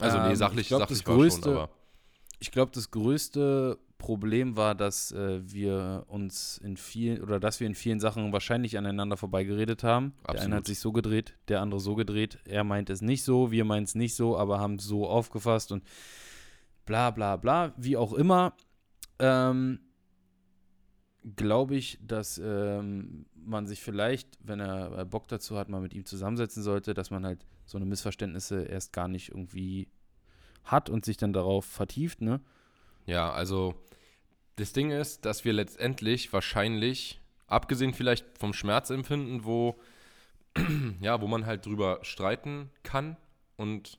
Also, 0.00 0.18
nee, 0.18 0.30
Ähm, 0.30 0.36
sachlich, 0.36 0.62
ich 0.62 0.68
glaub, 0.68 0.80
sachlich 0.80 1.02
das 1.04 1.14
größte- 1.14 1.42
schon, 1.44 1.56
aber. 1.56 1.70
Ich 2.40 2.52
glaube, 2.52 2.70
das 2.72 2.90
größte 2.92 3.78
Problem 3.98 4.56
war, 4.56 4.76
dass 4.76 5.10
äh, 5.10 5.40
wir 5.42 6.04
uns 6.06 6.58
in 6.58 6.76
vielen 6.76 7.20
oder 7.20 7.40
dass 7.40 7.58
wir 7.58 7.66
in 7.66 7.74
vielen 7.74 7.98
Sachen 7.98 8.32
wahrscheinlich 8.32 8.78
aneinander 8.78 9.16
vorbeigeredet 9.16 9.82
haben. 9.82 10.12
Der 10.20 10.28
eine 10.28 10.38
Absolut. 10.38 10.56
hat 10.58 10.66
sich 10.66 10.78
so 10.78 10.92
gedreht, 10.92 11.34
der 11.48 11.60
andere 11.62 11.80
so 11.80 11.96
gedreht. 11.96 12.38
Er 12.44 12.62
meint 12.62 12.90
es 12.90 13.02
nicht 13.02 13.24
so, 13.24 13.50
wir 13.50 13.64
meinen 13.64 13.82
es 13.82 13.96
nicht 13.96 14.14
so, 14.14 14.38
aber 14.38 14.60
haben 14.60 14.76
es 14.76 14.84
so 14.84 15.08
aufgefasst 15.08 15.72
und 15.72 15.82
bla 16.86 17.10
bla 17.10 17.34
bla, 17.36 17.74
wie 17.76 17.96
auch 17.96 18.12
immer. 18.12 18.52
Ähm, 19.18 19.80
glaube 21.34 21.74
ich, 21.74 21.98
dass 22.00 22.40
ähm, 22.42 23.26
man 23.34 23.66
sich 23.66 23.82
vielleicht, 23.82 24.38
wenn 24.44 24.60
er 24.60 24.96
äh, 24.98 25.04
Bock 25.04 25.26
dazu 25.26 25.56
hat, 25.56 25.68
mal 25.68 25.80
mit 25.80 25.92
ihm 25.92 26.04
zusammensetzen 26.04 26.62
sollte, 26.62 26.94
dass 26.94 27.10
man 27.10 27.26
halt 27.26 27.44
so 27.68 27.76
eine 27.76 27.84
Missverständnisse 27.84 28.62
erst 28.62 28.94
gar 28.94 29.08
nicht 29.08 29.28
irgendwie 29.28 29.88
hat 30.64 30.88
und 30.88 31.04
sich 31.04 31.18
dann 31.18 31.34
darauf 31.34 31.66
vertieft, 31.66 32.22
ne? 32.22 32.40
Ja, 33.04 33.30
also 33.30 33.74
das 34.56 34.72
Ding 34.72 34.90
ist, 34.90 35.24
dass 35.26 35.44
wir 35.44 35.52
letztendlich 35.52 36.32
wahrscheinlich, 36.32 37.20
abgesehen 37.46 37.92
vielleicht 37.92 38.38
vom 38.38 38.54
Schmerzempfinden, 38.54 39.44
wo, 39.44 39.78
ja, 41.00 41.20
wo 41.20 41.26
man 41.26 41.44
halt 41.44 41.66
drüber 41.66 42.00
streiten 42.02 42.70
kann 42.82 43.16
und 43.56 43.98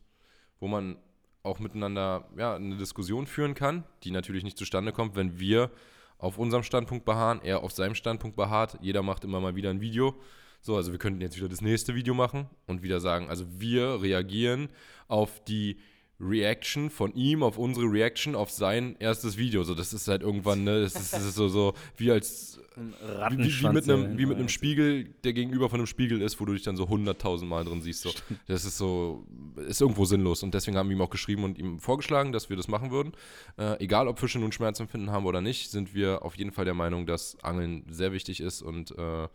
wo 0.60 0.68
man 0.68 0.98
auch 1.44 1.60
miteinander 1.60 2.28
ja, 2.38 2.56
eine 2.56 2.76
Diskussion 2.76 3.28
führen 3.28 3.54
kann, 3.54 3.84
die 4.04 4.12
natürlich 4.12 4.44
nicht 4.44 4.58
zustande 4.58 4.92
kommt, 4.92 5.16
wenn 5.16 5.40
wir 5.40 5.72
auf 6.18 6.40
unserem 6.40 6.64
Standpunkt 6.64 7.06
beharren, 7.06 7.40
er 7.44 7.64
auf 7.64 7.72
seinem 7.72 7.96
Standpunkt 7.96 8.36
beharrt, 8.36 8.78
jeder 8.82 9.04
macht 9.04 9.24
immer 9.24 9.40
mal 9.40 9.56
wieder 9.56 9.70
ein 9.70 9.80
Video. 9.80 10.20
So, 10.62 10.76
also 10.76 10.92
wir 10.92 11.00
könnten 11.00 11.22
jetzt 11.22 11.38
wieder 11.38 11.50
das 11.50 11.62
nächste 11.62 11.96
Video 11.96 12.14
machen 12.14 12.48
und 12.68 12.84
wieder 12.84 13.00
sagen, 13.00 13.30
also 13.30 13.46
wir 13.50 14.02
reagieren 14.02 14.70
auf 15.08 15.44
die 15.44 15.78
Reaction 16.22 16.90
von 16.90 17.14
ihm, 17.14 17.44
auf 17.44 17.58
unsere 17.58 17.86
Reaction 17.86 18.36
auf 18.36 18.52
sein 18.52 18.98
erstes 19.00 19.38
Video. 19.38 19.64
So, 19.64 19.74
das 19.74 19.94
ist 19.94 20.08
halt 20.10 20.22
irgendwann, 20.22 20.66
ne, 20.66 20.82
das 20.82 20.96
ist, 20.96 21.14
das 21.14 21.24
ist 21.24 21.36
so, 21.36 21.48
so 21.48 21.74
wie 21.96 22.12
als 22.12 22.60
wie, 22.76 23.38
wie, 23.38 23.62
wie, 23.62 23.70
mit 23.70 23.90
einem, 23.90 24.18
wie 24.18 24.26
mit 24.26 24.38
einem 24.38 24.50
Spiegel, 24.50 25.06
der 25.24 25.34
gegenüber 25.34 25.70
von 25.70 25.80
einem 25.80 25.88
Spiegel 25.88 26.22
ist, 26.22 26.40
wo 26.40 26.46
du 26.46 26.54
dich 26.54 26.64
dann 26.64 26.78
so 26.78 26.88
hunderttausend 26.88 27.50
Mal 27.50 27.66
drin 27.66 27.82
siehst. 27.82 28.02
So. 28.02 28.12
Das 28.48 28.66
ist 28.66 28.78
so, 28.78 29.26
ist 29.68 29.82
irgendwo 29.82 30.06
sinnlos. 30.06 30.44
Und 30.44 30.54
deswegen 30.54 30.78
haben 30.78 30.90
wir 30.90 30.96
ihm 30.96 31.02
auch 31.02 31.10
geschrieben 31.10 31.44
und 31.44 31.58
ihm 31.58 31.80
vorgeschlagen, 31.80 32.32
dass 32.32 32.50
wir 32.50 32.58
das 32.58 32.68
machen 32.68 32.92
würden. 32.92 33.14
Äh, 33.58 33.84
egal, 33.84 34.08
ob 34.08 34.20
Fische 34.20 34.40
nun 34.40 34.52
Schmerzempfinden 34.52 35.12
haben 35.12 35.26
oder 35.26 35.42
nicht, 35.42 35.72
sind 35.72 35.94
wir 35.94 36.24
auf 36.24 36.36
jeden 36.38 36.52
Fall 36.52 36.66
der 36.66 36.74
Meinung, 36.74 37.06
dass 37.06 37.42
Angeln 37.44 37.86
sehr 37.90 38.12
wichtig 38.12 38.40
ist 38.42 38.62
und 38.62 38.92
äh, 38.98 39.28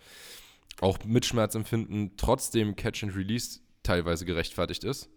auch 0.81 0.99
mit 1.05 1.25
Schmerzempfinden 1.25 2.17
trotzdem 2.17 2.77
Catch 2.77 3.05
and 3.05 3.17
Release 3.17 3.61
teilweise 3.83 4.25
gerechtfertigt 4.25 4.85
ist. 4.85 5.09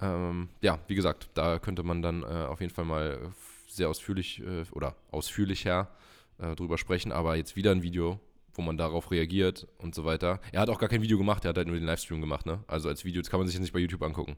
Ähm, 0.00 0.50
ja, 0.60 0.78
wie 0.88 0.94
gesagt, 0.94 1.30
da 1.34 1.58
könnte 1.58 1.82
man 1.82 2.02
dann 2.02 2.22
äh, 2.22 2.26
auf 2.26 2.60
jeden 2.60 2.72
Fall 2.72 2.84
mal 2.84 3.32
sehr 3.66 3.88
ausführlich 3.88 4.40
äh, 4.40 4.64
oder 4.72 4.94
ausführlicher 5.10 5.88
äh, 6.38 6.54
drüber 6.54 6.78
sprechen, 6.78 7.12
aber 7.12 7.36
jetzt 7.36 7.56
wieder 7.56 7.70
ein 7.72 7.82
Video, 7.82 8.20
wo 8.54 8.62
man 8.62 8.76
darauf 8.76 9.10
reagiert 9.10 9.66
und 9.78 9.94
so 9.94 10.04
weiter. 10.04 10.40
Er 10.52 10.60
hat 10.60 10.68
auch 10.68 10.78
gar 10.78 10.88
kein 10.88 11.02
Video 11.02 11.18
gemacht, 11.18 11.44
er 11.44 11.50
hat 11.50 11.56
halt 11.56 11.66
nur 11.66 11.76
den 11.76 11.86
Livestream 11.86 12.20
gemacht, 12.20 12.46
ne? 12.46 12.62
Also 12.66 12.88
als 12.88 13.04
Video, 13.04 13.22
das 13.22 13.30
kann 13.30 13.40
man 13.40 13.46
sich 13.46 13.54
jetzt 13.54 13.62
nicht 13.62 13.72
bei 13.72 13.78
YouTube 13.78 14.02
angucken, 14.02 14.36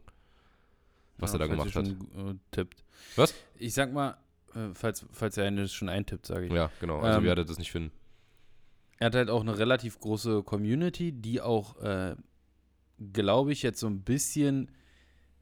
was 1.19 1.33
er 1.33 1.41
da 1.41 1.47
gemacht 1.47 1.75
hat. 1.75 1.87
Schon, 1.87 2.31
äh, 2.31 2.35
tippt. 2.53 2.85
Was? 3.17 3.35
Ich 3.59 3.75
sag 3.75 3.93
mal, 3.93 4.17
äh, 4.55 4.75
falls, 4.75 5.05
falls 5.13 5.37
er 5.37 5.47
eine 5.47 5.69
schon 5.69 5.89
eintippt, 5.89 6.27
sage 6.27 6.47
ich. 6.47 6.53
Ja, 6.53 6.71
genau. 6.81 7.01
Also 7.01 7.19
Ähm, 7.19 7.25
wie 7.25 7.31
hat 7.31 7.39
er 7.39 7.45
das 7.45 7.59
nicht 7.59 7.73
finden? 7.73 7.91
Er 8.99 9.07
hat 9.07 9.15
halt 9.15 9.31
auch 9.31 9.43
eine 9.43 9.59
relativ 9.59 10.01
große 10.01 10.43
Community, 10.43 11.13
die 11.13 11.41
auch, 11.41 11.81
äh, 11.81 12.17
glaube 13.13 13.53
ich, 13.53 13.63
jetzt 13.63 13.81
so 13.81 13.87
ein 13.87 14.03
bisschen, 14.03 14.71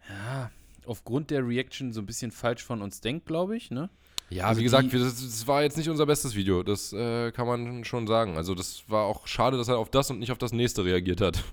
ja, 0.09 0.51
aufgrund 0.85 1.31
der 1.31 1.47
Reaction 1.47 1.93
so 1.93 2.01
ein 2.01 2.07
bisschen 2.07 2.31
falsch 2.31 2.63
von 2.63 2.83
uns 2.83 3.01
denkt, 3.01 3.27
glaube 3.27 3.57
ich, 3.57 3.71
ne? 3.71 3.91
Ja, 4.29 4.49
also 4.49 4.61
wie 4.61 4.65
gesagt, 4.65 4.93
wir, 4.93 4.99
das, 4.99 5.15
das 5.15 5.47
war 5.47 5.63
jetzt 5.63 5.77
nicht 5.77 5.89
unser 5.89 6.05
bestes 6.05 6.35
Video. 6.35 6.63
Das 6.63 6.93
äh, 6.93 7.31
kann 7.31 7.47
man 7.47 7.85
schon 7.85 8.07
sagen. 8.07 8.37
Also 8.37 8.55
das 8.55 8.83
war 8.89 9.05
auch 9.05 9.27
schade, 9.27 9.57
dass 9.57 9.69
er 9.69 9.79
auf 9.79 9.89
das 9.89 10.11
und 10.11 10.19
nicht 10.19 10.33
auf 10.33 10.39
das 10.39 10.53
nächste 10.53 10.85
reagiert 10.85 11.21
hat. 11.21 11.45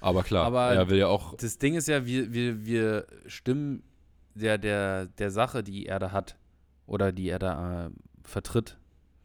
Aber 0.00 0.22
klar, 0.22 0.46
Aber 0.46 0.72
er 0.72 0.88
will 0.88 0.98
ja 0.98 1.08
auch. 1.08 1.36
Das 1.36 1.58
Ding 1.58 1.74
ist 1.74 1.88
ja, 1.88 2.06
wir, 2.06 2.32
wir, 2.32 2.64
wir 2.64 3.06
stimmen 3.26 3.82
der, 4.34 4.56
der, 4.56 5.06
der 5.06 5.30
Sache, 5.30 5.62
die 5.62 5.86
er 5.86 5.98
da 5.98 6.12
hat 6.12 6.36
oder 6.86 7.12
die 7.12 7.28
er 7.28 7.38
da 7.38 7.86
äh, 7.86 7.90
vertritt, 8.24 8.78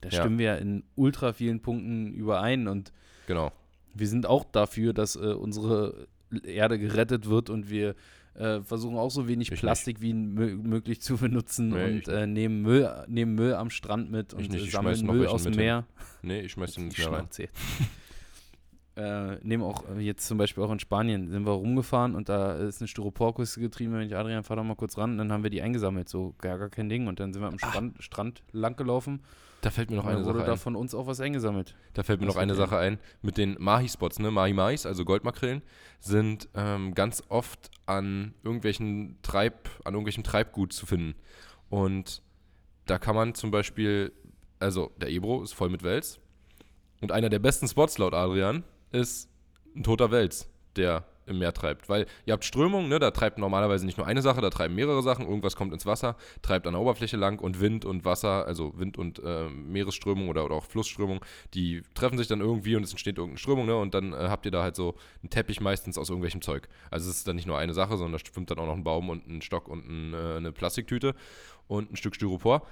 da 0.05 0.15
Ja. 0.15 0.21
stimmen 0.21 0.39
wir 0.39 0.57
in 0.57 0.83
ultra 0.95 1.33
vielen 1.33 1.61
Punkten 1.61 2.13
überein 2.13 2.67
und 2.67 2.91
Genau. 3.27 3.51
wir 3.93 4.07
sind 4.07 4.25
auch 4.25 4.43
dafür, 4.45 4.93
dass 4.93 5.15
äh, 5.15 5.19
unsere 5.33 6.07
Erde 6.43 6.79
gerettet 6.79 7.27
wird 7.29 7.49
und 7.49 7.69
wir 7.69 7.95
äh, 8.33 8.61
versuchen 8.61 8.97
auch 8.97 9.11
so 9.11 9.27
wenig 9.29 9.51
Ich 9.51 9.59
Plastik 9.59 10.01
wie 10.01 10.13
mö 10.13 10.55
möglich 10.57 10.99
zu 11.01 11.15
benutzen 11.17 11.69
Nee, 11.69 11.83
und 11.85 12.07
äh, 12.09 12.27
nehmen, 12.27 12.61
Müll, 12.63 12.89
nehmen 13.07 13.35
Müll 13.35 13.53
am 13.53 13.69
Strand 13.69 14.11
mit 14.11 14.33
und 14.33 14.49
nicht, 14.51 14.67
äh, 14.67 14.69
sammeln 14.69 15.05
Müll 15.05 15.27
aus 15.27 15.43
dem. 15.43 15.55
Meer. 15.55 15.85
Nee, 16.21 16.41
ich 16.41 16.51
schmeiß 16.51 16.73
den 16.73 16.87
nicht 16.87 16.97
mehr 16.99 17.11
rein. 17.11 17.29
Äh, 18.97 19.35
nehmen 19.45 19.61
auch 19.63 19.83
äh, 19.89 19.99
jetzt 19.99 20.25
zum 20.25 20.37
Beispiel 20.37 20.63
auch 20.63 20.71
in 20.71 20.79
Spanien, 20.79 21.29
sind 21.29 21.45
wir 21.45 21.51
rumgefahren 21.51 22.15
und 22.15 22.29
da 22.29 22.53
ist 22.55 22.79
eine 22.81 22.87
Styroporkiste 22.87 23.59
getrieben, 23.59 23.91
wenn 23.93 24.07
ich 24.07 24.15
Adrian, 24.15 24.45
fahr 24.45 24.55
doch 24.55 24.63
mal 24.63 24.75
kurz 24.75 24.97
ran, 24.97 25.11
und 25.11 25.17
dann 25.17 25.33
haben 25.33 25.43
wir 25.43 25.49
die 25.49 25.61
eingesammelt, 25.61 26.07
so 26.07 26.33
gar, 26.37 26.57
gar 26.57 26.69
kein 26.69 26.87
Ding 26.87 27.07
und 27.07 27.19
dann 27.19 27.33
sind 27.33 27.41
wir 27.41 27.49
am 27.49 27.59
Strand, 27.59 28.01
Strand 28.01 28.43
lang 28.53 28.77
gelaufen. 28.77 29.19
Da 29.65 29.71
fällt 29.71 29.89
mir 29.89 29.95
noch 29.95 30.05
eine 30.05 30.23
wurde 30.23 30.37
Sache 30.37 30.45
da 30.45 30.51
ein. 30.51 30.57
von 30.59 30.75
uns 30.75 30.93
auch 30.93 31.07
was 31.07 31.19
eingesammelt. 31.19 31.73
Da 31.95 32.03
fällt 32.03 32.21
mir 32.21 32.27
Was 32.27 32.35
noch 32.35 32.41
eine? 32.41 32.53
Sache 32.53 32.77
ein. 32.77 32.99
Mit 33.23 33.35
den 33.39 33.55
Mahi-Spots, 33.59 34.19
ne? 34.19 34.29
Mahi-Mais, 34.29 34.85
also 34.85 35.03
Goldmakrelen, 35.05 35.63
sind 35.99 36.47
ähm, 36.53 36.93
ganz 36.93 37.23
oft 37.29 37.71
an 37.87 38.35
irgendwelchen 38.43 39.17
Treib, 39.23 39.67
an 39.83 39.95
irgendwelchem 39.95 40.23
Treibgut 40.23 40.71
zu 40.71 40.85
finden. 40.85 41.15
Und 41.71 42.21
da 42.85 42.99
kann 42.99 43.15
man 43.15 43.33
zum 43.33 43.49
Beispiel, 43.49 44.11
also 44.59 44.91
der 44.97 45.09
Ebro 45.09 45.41
ist 45.41 45.53
voll 45.53 45.69
mit 45.69 45.81
Wels. 45.81 46.19
Und 47.01 47.11
einer 47.11 47.29
der 47.29 47.39
besten 47.39 47.67
Spots 47.67 47.97
laut 47.97 48.13
Adrian 48.13 48.63
ist 48.91 49.31
ein 49.75 49.81
toter 49.81 50.11
Wels, 50.11 50.47
der 50.75 51.05
im 51.25 51.39
Meer 51.39 51.53
treibt. 51.53 51.89
Weil 51.89 52.05
ihr 52.25 52.33
habt 52.33 52.45
Strömung, 52.45 52.87
ne? 52.87 52.99
da 52.99 53.11
treibt 53.11 53.37
normalerweise 53.37 53.85
nicht 53.85 53.97
nur 53.97 54.07
eine 54.07 54.21
Sache, 54.21 54.41
da 54.41 54.49
treiben 54.49 54.75
mehrere 54.75 55.01
Sachen. 55.01 55.25
Irgendwas 55.25 55.55
kommt 55.55 55.73
ins 55.73 55.85
Wasser, 55.85 56.15
treibt 56.41 56.67
an 56.67 56.73
der 56.73 56.81
Oberfläche 56.81 57.17
lang 57.17 57.39
und 57.39 57.59
Wind 57.59 57.85
und 57.85 58.05
Wasser, 58.05 58.45
also 58.45 58.77
Wind 58.77 58.97
und 58.97 59.21
äh, 59.23 59.49
Meeresströmung 59.49 60.29
oder, 60.29 60.45
oder 60.45 60.55
auch 60.55 60.65
Flussströmung, 60.65 61.23
die 61.53 61.83
treffen 61.93 62.17
sich 62.17 62.27
dann 62.27 62.41
irgendwie 62.41 62.75
und 62.75 62.83
es 62.83 62.91
entsteht 62.91 63.17
irgendeine 63.17 63.39
Strömung, 63.39 63.65
ne? 63.65 63.75
Und 63.75 63.93
dann 63.93 64.13
äh, 64.13 64.27
habt 64.29 64.45
ihr 64.45 64.51
da 64.51 64.63
halt 64.63 64.75
so 64.75 64.95
einen 65.21 65.29
Teppich 65.29 65.61
meistens 65.61 65.97
aus 65.97 66.09
irgendwelchem 66.09 66.41
Zeug. 66.41 66.67
Also 66.91 67.09
es 67.09 67.17
ist 67.17 67.27
dann 67.27 67.35
nicht 67.35 67.47
nur 67.47 67.57
eine 67.57 67.73
Sache, 67.73 67.97
sondern 67.97 68.13
da 68.13 68.19
schwimmt 68.19 68.51
dann 68.51 68.59
auch 68.59 68.67
noch 68.67 68.75
ein 68.75 68.83
Baum 68.83 69.09
und 69.09 69.27
ein 69.27 69.41
Stock 69.41 69.67
und 69.67 69.87
ein, 69.87 70.13
äh, 70.13 70.37
eine 70.37 70.51
Plastiktüte 70.51 71.15
und 71.67 71.91
ein 71.91 71.95
Stück 71.95 72.15
Styropor. 72.15 72.65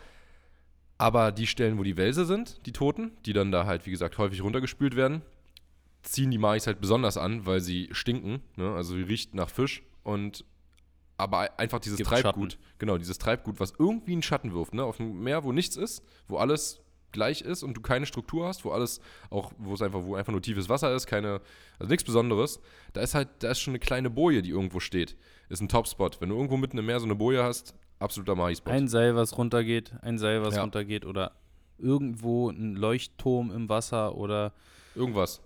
Aber 0.97 1.31
die 1.31 1.47
Stellen, 1.47 1.77
wo 1.77 1.83
die 1.83 1.97
Wälse 1.97 2.25
sind, 2.25 2.65
die 2.65 2.71
Toten, 2.71 3.11
die 3.25 3.33
dann 3.33 3.51
da 3.51 3.65
halt, 3.65 3.85
wie 3.85 3.91
gesagt, 3.91 4.17
häufig 4.17 4.43
runtergespült 4.43 4.95
werden, 4.95 5.21
ziehen 6.03 6.31
die 6.31 6.37
Mais 6.37 6.67
halt 6.67 6.79
besonders 6.79 7.17
an, 7.17 7.45
weil 7.45 7.59
sie 7.59 7.89
stinken. 7.91 8.41
Ne? 8.55 8.73
Also 8.73 8.95
sie 8.95 9.01
riecht 9.03 9.33
nach 9.33 9.49
Fisch 9.49 9.83
und 10.03 10.45
aber 11.17 11.59
einfach 11.59 11.79
dieses 11.79 11.97
Gibt 11.97 12.09
Treibgut, 12.09 12.57
genau, 12.79 12.97
dieses 12.97 13.17
Treibgut, 13.17 13.59
was 13.59 13.73
irgendwie 13.77 14.13
einen 14.13 14.23
Schatten 14.23 14.53
wirft, 14.53 14.73
ne? 14.73 14.83
Auf 14.83 14.97
dem 14.97 15.23
Meer, 15.23 15.43
wo 15.43 15.51
nichts 15.51 15.75
ist, 15.77 16.03
wo 16.27 16.37
alles 16.37 16.81
gleich 17.11 17.41
ist 17.41 17.61
und 17.61 17.77
du 17.77 17.81
keine 17.81 18.07
Struktur 18.07 18.47
hast, 18.47 18.65
wo 18.65 18.71
alles 18.71 18.99
auch, 19.29 19.53
wo 19.59 19.75
es 19.75 19.81
einfach, 19.83 20.03
wo 20.03 20.15
einfach 20.15 20.31
nur 20.31 20.41
tiefes 20.41 20.69
Wasser 20.69 20.93
ist, 20.93 21.05
keine, 21.05 21.39
also 21.77 21.89
nichts 21.89 22.03
Besonderes, 22.03 22.59
da 22.93 23.01
ist 23.01 23.13
halt, 23.13 23.29
da 23.39 23.51
ist 23.51 23.59
schon 23.59 23.71
eine 23.71 23.79
kleine 23.79 24.09
Boje, 24.09 24.41
die 24.41 24.49
irgendwo 24.49 24.79
steht. 24.79 25.15
Ist 25.49 25.61
ein 25.61 25.69
Topspot. 25.69 26.19
Wenn 26.19 26.29
du 26.29 26.35
irgendwo 26.35 26.57
mitten 26.57 26.79
im 26.79 26.87
Meer 26.87 26.99
so 26.99 27.05
eine 27.05 27.15
Boje 27.15 27.43
hast, 27.43 27.75
absoluter 27.99 28.33
Mahi-Spot. 28.35 28.71
Ein 28.71 28.87
Seil, 28.87 29.15
was 29.15 29.37
runtergeht, 29.37 29.93
ein 30.01 30.17
Seil, 30.17 30.43
was 30.43 30.55
Ja. 30.55 30.61
runtergeht 30.61 31.05
oder 31.05 31.33
irgendwo 31.77 32.49
ein 32.49 32.75
Leuchtturm 32.75 33.51
im 33.51 33.69
Wasser 33.69 34.15
oder 34.15 34.51
Irgendwas, 34.95 35.41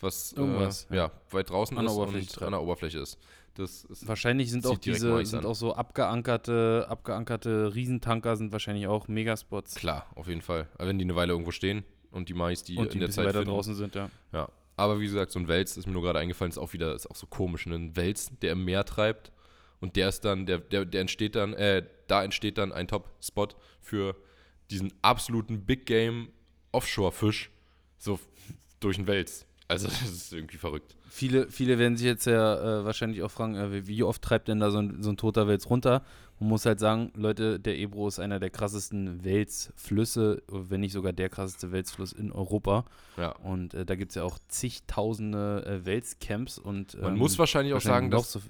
was 0.00 0.32
Irgendwas, 0.32 0.86
äh, 0.90 0.96
ja. 0.96 1.12
weit 1.30 1.50
draußen 1.50 1.76
An 1.76 1.84
der 1.84 1.92
ist 1.92 1.98
Oberfläche 1.98 2.40
und 2.40 2.42
an 2.46 2.52
der 2.52 2.62
Oberfläche 2.62 2.98
ist. 2.98 3.18
Das 3.54 3.84
ist 3.84 4.06
wahrscheinlich 4.06 4.50
sind 4.50 4.66
auch 4.66 4.76
diese, 4.76 5.24
sind 5.24 5.40
an. 5.40 5.46
auch 5.46 5.54
so 5.54 5.74
abgeankerte, 5.74 6.86
abgeankerte 6.88 7.74
Riesentanker 7.74 8.36
sind 8.36 8.52
wahrscheinlich 8.52 8.86
auch 8.86 9.08
Megaspots. 9.08 9.74
klar, 9.74 10.06
auf 10.14 10.28
jeden 10.28 10.42
Fall. 10.42 10.68
Aber 10.74 10.88
wenn 10.88 10.98
die 10.98 11.04
eine 11.04 11.16
Weile 11.16 11.32
irgendwo 11.32 11.52
stehen 11.52 11.84
und 12.10 12.28
die 12.28 12.34
Mais, 12.34 12.64
die, 12.64 12.76
und 12.76 12.92
die 12.92 12.96
in 12.98 13.00
der 13.00 13.10
Zeit 13.10 13.26
weiter 13.26 13.38
finden, 13.38 13.54
draußen 13.54 13.74
sind, 13.74 13.94
ja. 13.94 14.10
Ja. 14.32 14.48
Aber 14.76 15.00
wie 15.00 15.06
gesagt, 15.06 15.32
so 15.32 15.38
ein 15.38 15.48
Wels 15.48 15.78
ist 15.78 15.86
mir 15.86 15.94
nur 15.94 16.02
gerade 16.02 16.18
eingefallen, 16.18 16.50
ist 16.50 16.58
auch 16.58 16.74
wieder, 16.74 16.94
ist 16.94 17.10
auch 17.10 17.16
so 17.16 17.26
komisch. 17.26 17.64
ne? 17.66 17.76
Ein 17.76 17.96
Wels, 17.96 18.30
der 18.42 18.52
im 18.52 18.64
Meer 18.64 18.84
treibt 18.84 19.32
und 19.80 19.96
der 19.96 20.10
ist 20.10 20.20
dann, 20.26 20.44
der, 20.44 20.58
der, 20.58 20.84
der 20.84 21.00
entsteht 21.00 21.34
dann, 21.34 21.54
äh, 21.54 21.82
da 22.08 22.22
entsteht 22.22 22.58
dann 22.58 22.72
ein 22.72 22.88
Top-Spot 22.88 23.48
für 23.80 24.16
diesen 24.70 24.92
absoluten 25.00 25.64
Big 25.64 25.86
Game 25.86 26.28
Offshore-Fisch, 26.72 27.50
so 27.96 28.20
durch 28.80 28.96
den 28.96 29.06
Wels. 29.06 29.46
Also 29.68 29.86
das 29.88 30.02
ist 30.02 30.32
irgendwie 30.32 30.58
verrückt. 30.58 30.94
Viele, 31.08 31.50
viele 31.50 31.78
werden 31.78 31.96
sich 31.96 32.06
jetzt 32.06 32.26
ja 32.26 32.80
äh, 32.80 32.84
wahrscheinlich 32.84 33.22
auch 33.22 33.30
fragen, 33.30 33.54
äh, 33.56 33.86
wie- 33.86 34.02
oft 34.02 34.22
treibt 34.22 34.48
denn 34.48 34.60
da 34.60 34.70
so 34.70 34.78
ein, 34.78 35.02
so 35.02 35.10
ein 35.10 35.16
toter 35.16 35.48
Wels 35.48 35.68
runter? 35.70 36.02
Man 36.38 36.50
muss 36.50 36.66
halt 36.66 36.78
sagen, 36.80 37.12
Leute, 37.16 37.58
der 37.58 37.78
Ebro 37.78 38.06
ist 38.08 38.18
einer 38.18 38.38
der 38.38 38.50
krassesten 38.50 39.24
Welsflüsse, 39.24 40.42
wenn 40.48 40.80
nicht 40.82 40.92
sogar 40.92 41.14
der 41.14 41.30
krasseste 41.30 41.72
Welsfluss 41.72 42.12
in 42.12 42.30
Europa. 42.30 42.84
Ja. 43.16 43.30
Und 43.36 43.72
äh, 43.72 43.86
da 43.86 43.94
gibt 43.94 44.10
es 44.12 44.16
ja 44.16 44.22
auch 44.24 44.38
zigtausende 44.48 45.64
äh, 45.66 45.86
Welscamps 45.86 46.58
und 46.58 47.00
Man 47.00 47.14
ähm, 47.14 47.18
muss 47.18 47.38
wahrscheinlich 47.38 47.74
auch 47.74 47.80
sagen, 47.80 48.08
noch 48.10 48.18
dass 48.18 48.32
so, 48.32 48.40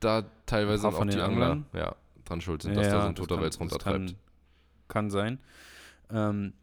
da 0.00 0.24
teilweise 0.46 0.88
auch 0.88 0.94
von 0.94 1.08
die 1.08 1.16
den 1.16 1.22
Angler 1.22 1.62
ja, 1.74 1.94
dran 2.24 2.40
schuld 2.40 2.62
sind, 2.62 2.74
Ja, 2.74 2.80
dass 2.80 2.90
da 2.92 3.02
so 3.02 3.08
ein 3.08 3.14
toter 3.14 3.40
Wels 3.40 3.60
runtertreibt. 3.60 4.06
Kann, 4.06 4.14
kann 4.88 5.10
sein. 5.10 5.38
Ähm, 6.10 6.54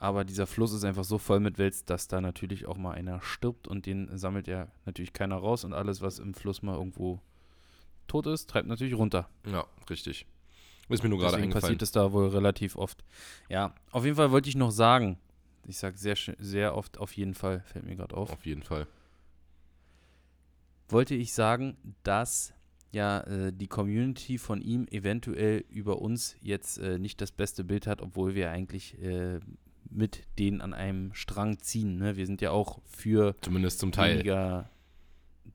aber 0.00 0.24
dieser 0.24 0.46
Fluss 0.46 0.72
ist 0.72 0.82
einfach 0.82 1.04
so 1.04 1.18
voll 1.18 1.40
mit 1.40 1.58
Wels, 1.58 1.84
dass 1.84 2.08
da 2.08 2.22
natürlich 2.22 2.64
auch 2.66 2.78
mal 2.78 2.92
einer 2.92 3.20
stirbt 3.20 3.68
und 3.68 3.84
den 3.84 4.16
sammelt 4.16 4.48
ja 4.48 4.68
natürlich 4.86 5.12
keiner 5.12 5.36
raus 5.36 5.62
und 5.62 5.74
alles, 5.74 6.00
was 6.00 6.18
im 6.18 6.32
Fluss 6.32 6.62
mal 6.62 6.74
irgendwo 6.74 7.20
tot 8.08 8.26
ist, 8.26 8.48
treibt 8.48 8.66
natürlich 8.66 8.94
runter. 8.94 9.28
Ja, 9.44 9.66
richtig. 9.90 10.26
Ist 10.88 11.02
mir 11.02 11.10
nur 11.10 11.18
gerade 11.18 11.36
eingefallen. 11.36 11.60
passiert 11.60 11.82
es 11.82 11.92
da 11.92 12.12
wohl 12.12 12.28
relativ 12.28 12.76
oft. 12.76 13.04
Ja, 13.50 13.74
auf 13.92 14.04
jeden 14.04 14.16
Fall 14.16 14.30
wollte 14.30 14.48
ich 14.48 14.56
noch 14.56 14.70
sagen, 14.70 15.18
ich 15.66 15.76
sage 15.76 15.98
sehr, 15.98 16.16
sehr 16.38 16.74
oft 16.74 16.98
auf 16.98 17.12
jeden 17.12 17.34
Fall, 17.34 17.60
fällt 17.66 17.84
mir 17.84 17.94
gerade 17.94 18.16
auf, 18.16 18.32
Auf 18.32 18.46
jeden 18.46 18.62
Fall. 18.62 18.86
wollte 20.88 21.14
ich 21.14 21.34
sagen, 21.34 21.76
dass 22.02 22.54
ja 22.90 23.20
äh, 23.20 23.52
die 23.52 23.68
Community 23.68 24.38
von 24.38 24.62
ihm 24.62 24.88
eventuell 24.90 25.62
über 25.68 26.00
uns 26.00 26.36
jetzt 26.40 26.78
äh, 26.78 26.98
nicht 26.98 27.20
das 27.20 27.32
beste 27.32 27.64
Bild 27.64 27.86
hat, 27.86 28.00
obwohl 28.00 28.34
wir 28.34 28.50
eigentlich 28.50 29.00
äh, 29.00 29.40
mit 29.90 30.22
denen 30.38 30.60
an 30.60 30.72
einem 30.72 31.12
Strang 31.14 31.58
ziehen. 31.58 31.96
Ne? 31.96 32.16
Wir 32.16 32.26
sind 32.26 32.40
ja 32.40 32.50
auch 32.52 32.80
für 32.86 33.34
Zumindest 33.40 33.78
zum 33.80 33.92
Teil. 33.92 34.14
weniger 34.18 34.70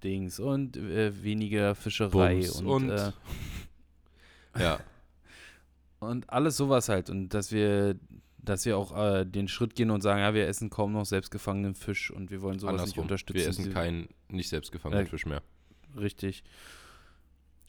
Dings 0.04 0.40
und 0.40 0.76
äh, 0.78 1.24
weniger 1.24 1.74
Fischerei 1.76 2.36
Bums 2.36 2.60
und, 2.62 2.68
und- 2.68 2.90
äh, 2.90 3.12
Ja, 4.60 4.80
und 6.00 6.30
alles 6.30 6.56
sowas 6.58 6.88
halt. 6.90 7.10
Und 7.10 7.30
dass 7.34 7.52
wir, 7.52 7.96
dass 8.38 8.66
wir 8.66 8.78
auch 8.78 8.96
äh, 8.98 9.26
den 9.26 9.48
Schritt 9.48 9.76
gehen 9.76 9.90
und 9.92 10.02
sagen, 10.02 10.20
ja, 10.22 10.34
wir 10.34 10.48
essen 10.48 10.70
kaum 10.70 10.94
noch 10.94 11.06
selbstgefangenen 11.06 11.76
Fisch 11.76 12.12
und 12.12 12.30
wir 12.32 12.42
wollen 12.42 12.60
sowas 12.60 12.74
nicht 12.74 12.82
andersrum. 12.82 13.04
unterstützen. 13.04 13.40
Wir 13.42 13.48
essen 13.50 13.74
keinen 13.74 14.08
nicht 14.30 14.50
selbst 14.50 14.72
gefangenen 14.72 15.06
Äh, 15.06 15.10
Fisch 15.10 15.26
mehr. 15.26 15.42
Richtig. 15.98 16.44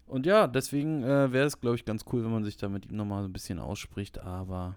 Und 0.06 0.26
ja, 0.26 0.46
deswegen 0.46 1.02
äh, 1.02 1.32
wäre 1.32 1.46
es, 1.46 1.60
glaube 1.60 1.76
ich, 1.76 1.84
ganz 1.84 2.04
cool, 2.12 2.22
wenn 2.24 2.30
man 2.30 2.44
sich 2.44 2.56
da 2.56 2.68
mit 2.68 2.86
ihm 2.86 2.96
nochmal 2.96 3.22
so 3.22 3.28
ein 3.28 3.32
bisschen 3.32 3.58
ausspricht, 3.58 4.18
aber 4.20 4.76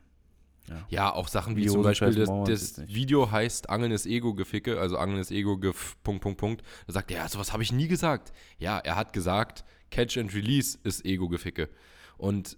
Ja, 0.89 1.13
auch 1.13 1.27
Sachen 1.27 1.55
wie 1.55 1.61
Die 1.61 1.67
zum 1.67 1.81
Beispiel, 1.81 2.13
das, 2.13 2.29
das. 2.75 2.87
Video 2.87 3.31
heißt 3.31 3.69
Angeln 3.69 3.91
ist 3.91 4.05
Ego-Geficke, 4.05 4.79
also 4.79 4.97
Angeln 4.97 5.19
ist 5.19 5.31
Ego-Gef, 5.31 5.97
Punkt, 6.03 6.21
Punkt, 6.21 6.39
Punkt. 6.39 6.63
Da 6.87 6.93
sagt 6.93 7.11
er, 7.11 7.17
ja, 7.17 7.29
sowas 7.29 7.53
habe 7.53 7.63
ich 7.63 7.71
nie 7.71 7.87
gesagt. 7.87 8.33
Ja, 8.57 8.79
er 8.79 8.95
hat 8.95 9.13
gesagt, 9.13 9.63
Catch 9.91 10.17
and 10.17 10.33
Release 10.33 10.77
ist 10.83 11.05
Ego-Geficke. 11.05 11.69
Und 12.17 12.57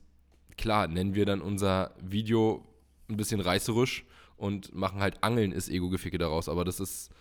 klar, 0.58 0.88
nennen 0.88 1.16
wir 1.16 1.26
dann 1.26 1.42
unser 1.42 1.94
Video 2.02 2.66
ein 3.10 3.18
bisschen 3.18 3.42
reißerisch 3.42 4.06
und 4.38 4.74
machen 4.74 5.02
halt 5.02 5.24
Angeln 5.24 5.52
ist 5.52 5.70
Ego-Geficke 5.70 6.18
daraus, 6.18 6.50
aber 6.50 6.66
das 6.66 6.80
ist, 6.80 7.12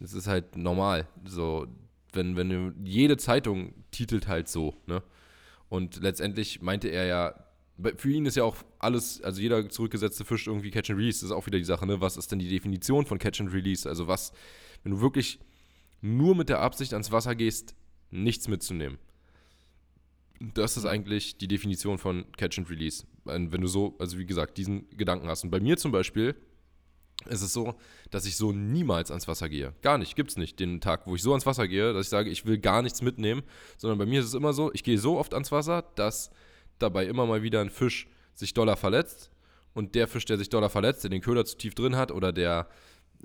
das 0.00 0.12
ist 0.12 0.26
halt 0.26 0.56
normal. 0.56 1.06
So, 1.24 1.66
wenn, 2.12 2.36
wenn 2.36 2.74
jede 2.84 3.16
Zeitung 3.16 3.74
titelt 3.90 4.28
halt 4.28 4.48
so, 4.48 4.74
ne? 4.86 5.02
Und 5.68 5.96
letztendlich 6.02 6.62
meinte 6.62 6.88
er 6.88 7.06
ja, 7.06 7.34
für 7.96 8.10
ihn 8.10 8.26
ist 8.26 8.36
ja 8.36 8.44
auch 8.44 8.56
alles, 8.78 9.20
also 9.22 9.40
jeder 9.40 9.68
zurückgesetzte 9.68 10.24
Fisch 10.24 10.46
irgendwie 10.46 10.70
Catch 10.70 10.90
and 10.90 10.98
Release, 10.98 11.20
das 11.20 11.30
ist 11.30 11.36
auch 11.36 11.46
wieder 11.46 11.58
die 11.58 11.64
Sache, 11.64 11.86
ne? 11.86 12.00
Was 12.00 12.16
ist 12.16 12.30
denn 12.30 12.38
die 12.38 12.48
Definition 12.48 13.06
von 13.06 13.18
Catch 13.18 13.40
and 13.40 13.52
Release? 13.52 13.88
Also 13.88 14.06
was, 14.06 14.32
wenn 14.82 14.92
du 14.92 15.00
wirklich 15.00 15.40
nur 16.00 16.36
mit 16.36 16.48
der 16.48 16.60
Absicht 16.60 16.92
ans 16.92 17.10
Wasser 17.10 17.34
gehst, 17.34 17.74
nichts 18.10 18.46
mitzunehmen. 18.46 18.98
Das 20.38 20.76
ist 20.76 20.84
eigentlich 20.84 21.38
die 21.38 21.48
Definition 21.48 21.98
von 21.98 22.30
Catch 22.36 22.58
and 22.58 22.70
Release. 22.70 23.04
Wenn 23.24 23.50
du 23.50 23.66
so, 23.66 23.96
also 23.98 24.18
wie 24.18 24.26
gesagt, 24.26 24.58
diesen 24.58 24.88
Gedanken 24.90 25.28
hast. 25.28 25.44
Und 25.44 25.50
bei 25.50 25.60
mir 25.60 25.76
zum 25.76 25.92
Beispiel 25.92 26.34
ist 27.26 27.40
es 27.40 27.52
so, 27.52 27.74
dass 28.10 28.26
ich 28.26 28.36
so 28.36 28.52
niemals 28.52 29.10
ans 29.10 29.26
Wasser 29.28 29.48
gehe. 29.48 29.72
Gar 29.80 29.98
nicht, 29.98 30.16
gibt's 30.16 30.36
nicht. 30.36 30.60
Den 30.60 30.80
Tag, 30.80 31.06
wo 31.06 31.14
ich 31.14 31.22
so 31.22 31.30
ans 31.30 31.46
Wasser 31.46 31.68
gehe, 31.68 31.92
dass 31.94 32.06
ich 32.06 32.10
sage, 32.10 32.28
ich 32.28 32.44
will 32.44 32.58
gar 32.58 32.82
nichts 32.82 33.00
mitnehmen, 33.00 33.42
sondern 33.78 33.98
bei 33.98 34.06
mir 34.06 34.20
ist 34.20 34.26
es 34.26 34.34
immer 34.34 34.52
so, 34.52 34.72
ich 34.74 34.84
gehe 34.84 34.98
so 34.98 35.18
oft 35.18 35.32
ans 35.32 35.50
Wasser, 35.52 35.82
dass 35.94 36.30
dabei 36.78 37.06
immer 37.06 37.26
mal 37.26 37.42
wieder 37.42 37.60
ein 37.60 37.70
Fisch 37.70 38.08
sich 38.34 38.54
doller 38.54 38.76
verletzt 38.76 39.30
und 39.74 39.94
der 39.94 40.08
Fisch, 40.08 40.24
der 40.24 40.38
sich 40.38 40.48
doller 40.48 40.70
verletzt, 40.70 41.04
der 41.04 41.10
den 41.10 41.20
Köder 41.20 41.44
zu 41.44 41.56
tief 41.56 41.74
drin 41.74 41.96
hat 41.96 42.10
oder 42.10 42.32
der, 42.32 42.68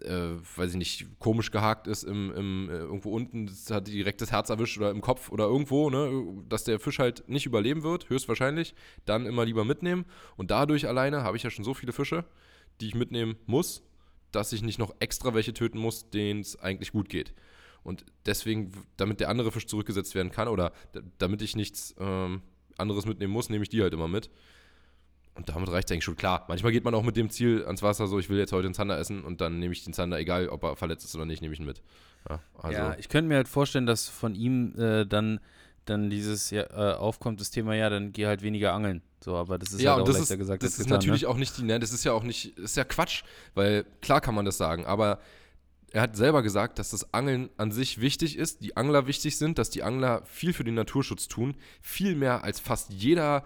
äh, 0.01 0.31
weiß 0.55 0.71
ich 0.71 0.77
nicht, 0.77 1.19
komisch 1.19 1.51
gehakt 1.51 1.87
ist 1.87 2.03
im, 2.03 2.31
im, 2.35 2.69
äh, 2.69 2.77
irgendwo 2.77 3.11
unten, 3.11 3.49
hat 3.69 3.87
direkt 3.87 4.21
das 4.21 4.31
Herz 4.31 4.49
erwischt 4.49 4.77
oder 4.77 4.91
im 4.91 5.01
Kopf 5.01 5.29
oder 5.29 5.45
irgendwo, 5.45 5.89
ne, 5.89 6.43
dass 6.47 6.63
der 6.63 6.79
Fisch 6.79 6.99
halt 6.99 7.27
nicht 7.27 7.45
überleben 7.45 7.83
wird, 7.83 8.09
höchstwahrscheinlich, 8.09 8.75
dann 9.05 9.25
immer 9.25 9.45
lieber 9.45 9.65
mitnehmen 9.65 10.05
und 10.37 10.51
dadurch 10.51 10.87
alleine 10.87 11.23
habe 11.23 11.37
ich 11.37 11.43
ja 11.43 11.49
schon 11.49 11.65
so 11.65 11.73
viele 11.73 11.93
Fische, 11.93 12.25
die 12.81 12.87
ich 12.87 12.95
mitnehmen 12.95 13.35
muss, 13.45 13.83
dass 14.31 14.53
ich 14.53 14.61
nicht 14.61 14.79
noch 14.79 14.95
extra 14.99 15.33
welche 15.33 15.53
töten 15.53 15.79
muss, 15.79 16.09
denen 16.09 16.41
es 16.41 16.59
eigentlich 16.59 16.91
gut 16.91 17.09
geht. 17.09 17.33
Und 17.83 18.05
deswegen, 18.25 18.71
damit 18.97 19.19
der 19.19 19.29
andere 19.29 19.51
Fisch 19.51 19.65
zurückgesetzt 19.65 20.13
werden 20.13 20.31
kann 20.31 20.47
oder 20.47 20.73
damit 21.17 21.41
ich 21.41 21.55
nichts 21.55 21.95
ähm, 21.99 22.41
anderes 22.79 23.05
mitnehmen 23.05 23.33
muss, 23.33 23.49
nehme 23.49 23.63
ich 23.63 23.69
die 23.69 23.81
halt 23.81 23.93
immer 23.93 24.07
mit. 24.07 24.29
Und 25.35 25.47
damit 25.47 25.69
reicht 25.69 25.87
es 25.87 25.91
eigentlich 25.93 26.03
schon. 26.03 26.17
Klar, 26.17 26.45
manchmal 26.49 26.71
geht 26.71 26.83
man 26.83 26.93
auch 26.93 27.03
mit 27.03 27.15
dem 27.15 27.29
Ziel 27.29 27.63
ans 27.65 27.81
Wasser, 27.81 28.07
so 28.07 28.19
ich 28.19 28.29
will 28.29 28.37
jetzt 28.37 28.51
heute 28.51 28.67
den 28.67 28.73
Zander 28.73 28.97
essen 28.97 29.23
und 29.23 29.39
dann 29.39 29.59
nehme 29.59 29.71
ich 29.71 29.83
den 29.83 29.93
Zander, 29.93 30.19
egal 30.19 30.49
ob 30.49 30.63
er 30.63 30.75
verletzt 30.75 31.05
ist 31.05 31.15
oder 31.15 31.25
nicht, 31.25 31.41
nehme 31.41 31.53
ich 31.53 31.59
ihn 31.59 31.65
mit. 31.65 31.81
Ja, 32.29 32.41
also. 32.57 32.77
ja 32.77 32.95
ich 32.99 33.07
könnte 33.07 33.29
mir 33.29 33.35
halt 33.35 33.47
vorstellen, 33.47 33.85
dass 33.85 34.09
von 34.09 34.35
ihm 34.35 34.77
äh, 34.77 35.05
dann, 35.05 35.39
dann 35.85 36.09
dieses 36.09 36.49
ja, 36.49 36.63
äh, 36.63 36.95
aufkommt, 36.95 37.39
das 37.39 37.51
Thema, 37.51 37.73
ja, 37.73 37.89
dann 37.89 38.11
geh 38.11 38.25
halt 38.25 38.41
weniger 38.41 38.73
angeln. 38.73 39.01
So, 39.21 39.35
aber 39.35 39.57
das 39.57 39.71
ist 39.71 39.81
ja 39.81 39.91
halt 39.91 40.01
auch 40.01 40.05
das 40.05 40.19
ist, 40.19 40.37
gesagt. 40.37 40.63
Das 40.63 40.71
ist 40.71 40.77
getan, 40.79 40.93
natürlich 40.93 41.21
ne? 41.21 41.29
auch 41.29 41.37
nicht 41.37 41.57
die, 41.57 41.63
ne, 41.63 41.79
das 41.79 41.93
ist 41.93 42.03
ja 42.03 42.11
auch 42.11 42.23
nicht, 42.23 42.57
ist 42.57 42.75
ja 42.75 42.83
Quatsch, 42.83 43.23
weil 43.53 43.85
klar 44.01 44.19
kann 44.19 44.35
man 44.35 44.43
das 44.45 44.57
sagen, 44.57 44.85
aber 44.85 45.19
er 45.91 46.01
hat 46.01 46.15
selber 46.15 46.41
gesagt, 46.41 46.79
dass 46.79 46.91
das 46.91 47.13
Angeln 47.13 47.49
an 47.57 47.71
sich 47.71 47.99
wichtig 48.01 48.37
ist, 48.37 48.63
die 48.63 48.77
Angler 48.77 49.07
wichtig 49.07 49.37
sind, 49.37 49.57
dass 49.57 49.69
die 49.69 49.83
Angler 49.83 50.23
viel 50.25 50.53
für 50.53 50.63
den 50.63 50.75
Naturschutz 50.75 51.27
tun, 51.27 51.55
viel 51.81 52.15
mehr 52.15 52.43
als 52.43 52.59
fast 52.59 52.93
jeder 52.93 53.45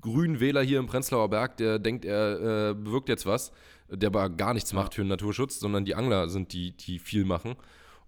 Grünwähler 0.00 0.62
hier 0.62 0.78
im 0.78 0.86
Prenzlauer 0.86 1.30
Berg, 1.30 1.56
der 1.56 1.78
denkt, 1.78 2.04
er 2.04 2.70
äh, 2.70 2.74
bewirkt 2.74 3.08
jetzt 3.08 3.26
was, 3.26 3.52
der 3.88 4.08
aber 4.08 4.30
gar 4.30 4.54
nichts 4.54 4.72
macht 4.72 4.94
für 4.94 5.02
den 5.02 5.08
Naturschutz, 5.08 5.60
sondern 5.60 5.84
die 5.84 5.94
Angler 5.94 6.28
sind 6.28 6.52
die, 6.52 6.72
die 6.72 6.98
viel 6.98 7.24
machen. 7.24 7.56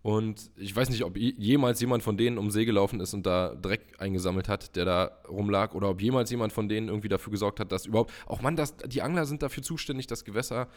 Und 0.03 0.53
ich 0.57 0.75
weiß 0.75 0.91
nicht, 0.91 1.03
ob 1.03 1.17
jemals 1.17 1.81
jemand 1.81 2.05
von 2.05 2.17
denen 2.17 2.39
um 2.39 2.53
See 2.53 2.65
gelaufen 2.65 3.01
ist 3.01 3.13
und 3.13 3.27
da 3.27 3.57
Dreck 3.57 3.81
eingesammelt 3.99 4.49
hat, 4.49 4.77
der 4.77 4.85
da 4.85 5.05
rumlag, 5.29 5.75
oder 5.75 5.91
ob 5.91 6.01
jemals 6.01 6.31
jemand 6.31 6.53
von 6.53 6.69
denen 6.69 6.87
irgendwie 6.89 7.09
dafür 7.09 7.33
gesorgt 7.33 7.59
hat, 7.59 7.73
dass 7.73 7.87
überhaupt, 7.87 8.13
auch 8.27 8.41
man, 8.41 8.55
das, 8.55 8.77
die 8.77 9.03
Angler 9.03 9.27
sind 9.27 9.43
dafür 9.43 9.65
zuständig, 9.65 10.07
dass 10.07 10.25
Gewässer 10.25 10.69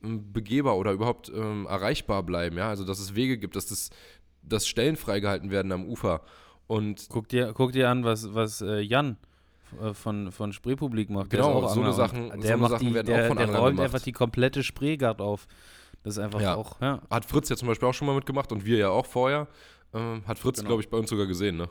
begehbar 0.00 0.76
oder 0.76 0.92
überhaupt 0.92 1.30
ähm, 1.34 1.66
erreichbar 1.66 2.22
bleiben, 2.22 2.58
ja, 2.58 2.68
also 2.68 2.84
dass 2.84 2.98
es 2.98 3.14
Wege 3.14 3.38
gibt, 3.38 3.56
dass, 3.56 3.66
das, 3.66 3.90
dass 4.42 4.66
Stellen 4.66 4.96
freigehalten 4.96 5.50
werden 5.50 5.72
am 5.72 5.86
Ufer. 5.86 6.22
Und 6.66 7.06
guck 7.10 7.28
dir, 7.28 7.52
guck 7.54 7.72
dir 7.72 7.90
an, 7.90 8.04
was, 8.04 8.34
was 8.34 8.60
äh, 8.60 8.80
Jan 8.80 9.16
äh, 9.80 9.94
von, 9.94 10.32
von 10.32 10.52
Spreepublik 10.52 11.10
macht. 11.10 11.30
Genau, 11.30 11.66
so 11.68 11.80
eine 11.80 11.92
Sachen, 11.92 12.28
der 12.40 12.58
so 12.58 12.64
eine 12.64 12.68
Sachen 12.68 12.88
die, 12.88 12.94
werden 12.94 13.06
der, 13.06 13.24
auch 13.24 13.28
von 13.28 13.36
der 13.36 13.46
anderen 13.46 13.64
räumt 13.64 13.76
gemacht. 13.76 13.94
einfach 13.94 14.04
die 14.04 14.12
komplette 14.12 14.62
Spreegard 14.62 15.20
auf. 15.20 15.46
Das 16.02 16.16
ist 16.16 16.22
einfach 16.22 16.40
ja. 16.40 16.54
auch, 16.54 16.80
ja. 16.80 17.00
Hat 17.10 17.24
Fritz 17.24 17.48
ja 17.48 17.56
zum 17.56 17.68
Beispiel 17.68 17.88
auch 17.88 17.94
schon 17.94 18.06
mal 18.06 18.14
mitgemacht 18.14 18.52
und 18.52 18.64
wir 18.64 18.76
ja 18.76 18.90
auch 18.90 19.06
vorher. 19.06 19.48
Ähm, 19.94 20.22
hat 20.26 20.38
Fritz, 20.38 20.58
genau. 20.58 20.68
glaube 20.68 20.82
ich, 20.82 20.90
bei 20.90 20.98
uns 20.98 21.08
sogar 21.08 21.26
gesehen, 21.26 21.56
ne? 21.56 21.68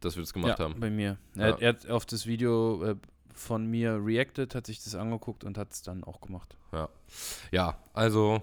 Dass 0.00 0.16
wir 0.16 0.22
das 0.22 0.32
gemacht 0.32 0.58
ja, 0.58 0.64
haben. 0.64 0.80
bei 0.80 0.90
mir. 0.90 1.16
Er, 1.36 1.60
er, 1.60 1.68
hat 1.70 1.88
auf 1.88 2.04
das 2.04 2.26
Video 2.26 2.82
äh, 2.82 2.96
von 3.34 3.66
mir 3.66 3.98
reacted, 4.02 4.54
hat 4.54 4.66
sich 4.66 4.82
das 4.82 4.94
angeguckt 4.94 5.44
und 5.44 5.58
hat 5.58 5.72
es 5.72 5.82
dann 5.82 6.04
auch 6.04 6.20
gemacht. 6.20 6.56
Ja. 6.72 6.88
Ja, 7.50 7.78
also 7.92 8.42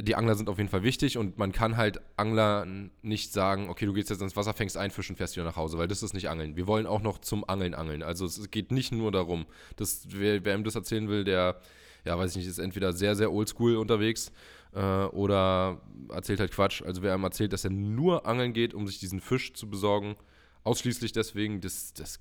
die 0.00 0.14
Angler 0.14 0.34
sind 0.36 0.48
auf 0.48 0.58
jeden 0.58 0.70
Fall 0.70 0.82
wichtig 0.82 1.18
und 1.18 1.38
man 1.38 1.52
kann 1.52 1.76
halt 1.76 2.00
Angler 2.16 2.66
nicht 3.02 3.32
sagen, 3.32 3.68
okay, 3.68 3.84
du 3.84 3.92
gehst 3.92 4.10
jetzt 4.10 4.22
ins 4.22 4.36
Wasser, 4.36 4.54
fängst 4.54 4.76
einen 4.76 4.90
Fisch 4.90 5.10
und 5.10 5.16
fährst 5.16 5.34
wieder 5.36 5.44
nach 5.44 5.56
Hause, 5.56 5.76
weil 5.78 5.88
das 5.88 6.02
ist 6.02 6.14
nicht 6.14 6.28
Angeln. 6.28 6.56
Wir 6.56 6.66
wollen 6.66 6.86
auch 6.86 7.02
noch 7.02 7.18
zum 7.18 7.48
Angeln 7.48 7.74
angeln. 7.74 8.02
Also 8.02 8.24
es 8.24 8.50
geht 8.50 8.70
nicht 8.70 8.92
nur 8.92 9.10
darum, 9.10 9.46
dass 9.76 10.06
wer, 10.08 10.44
wer 10.44 10.54
ihm 10.54 10.64
das 10.64 10.76
erzählen 10.76 11.08
will, 11.08 11.24
der, 11.24 11.60
ja, 12.04 12.16
weiß 12.16 12.32
ich 12.32 12.36
nicht, 12.38 12.46
ist 12.46 12.58
entweder 12.58 12.92
sehr, 12.92 13.16
sehr 13.16 13.32
oldschool 13.32 13.76
unterwegs 13.76 14.30
äh, 14.72 14.80
oder 14.80 15.80
erzählt 16.10 16.40
halt 16.40 16.52
Quatsch. 16.52 16.82
Also 16.82 17.02
wer 17.02 17.14
einem 17.14 17.24
erzählt, 17.24 17.52
dass 17.52 17.64
er 17.64 17.70
nur 17.70 18.26
angeln 18.26 18.52
geht, 18.52 18.74
um 18.74 18.86
sich 18.86 19.00
diesen 19.00 19.20
Fisch 19.20 19.54
zu 19.54 19.68
besorgen, 19.68 20.16
ausschließlich 20.62 21.12
deswegen, 21.12 21.60
das, 21.60 21.92
das 21.94 22.20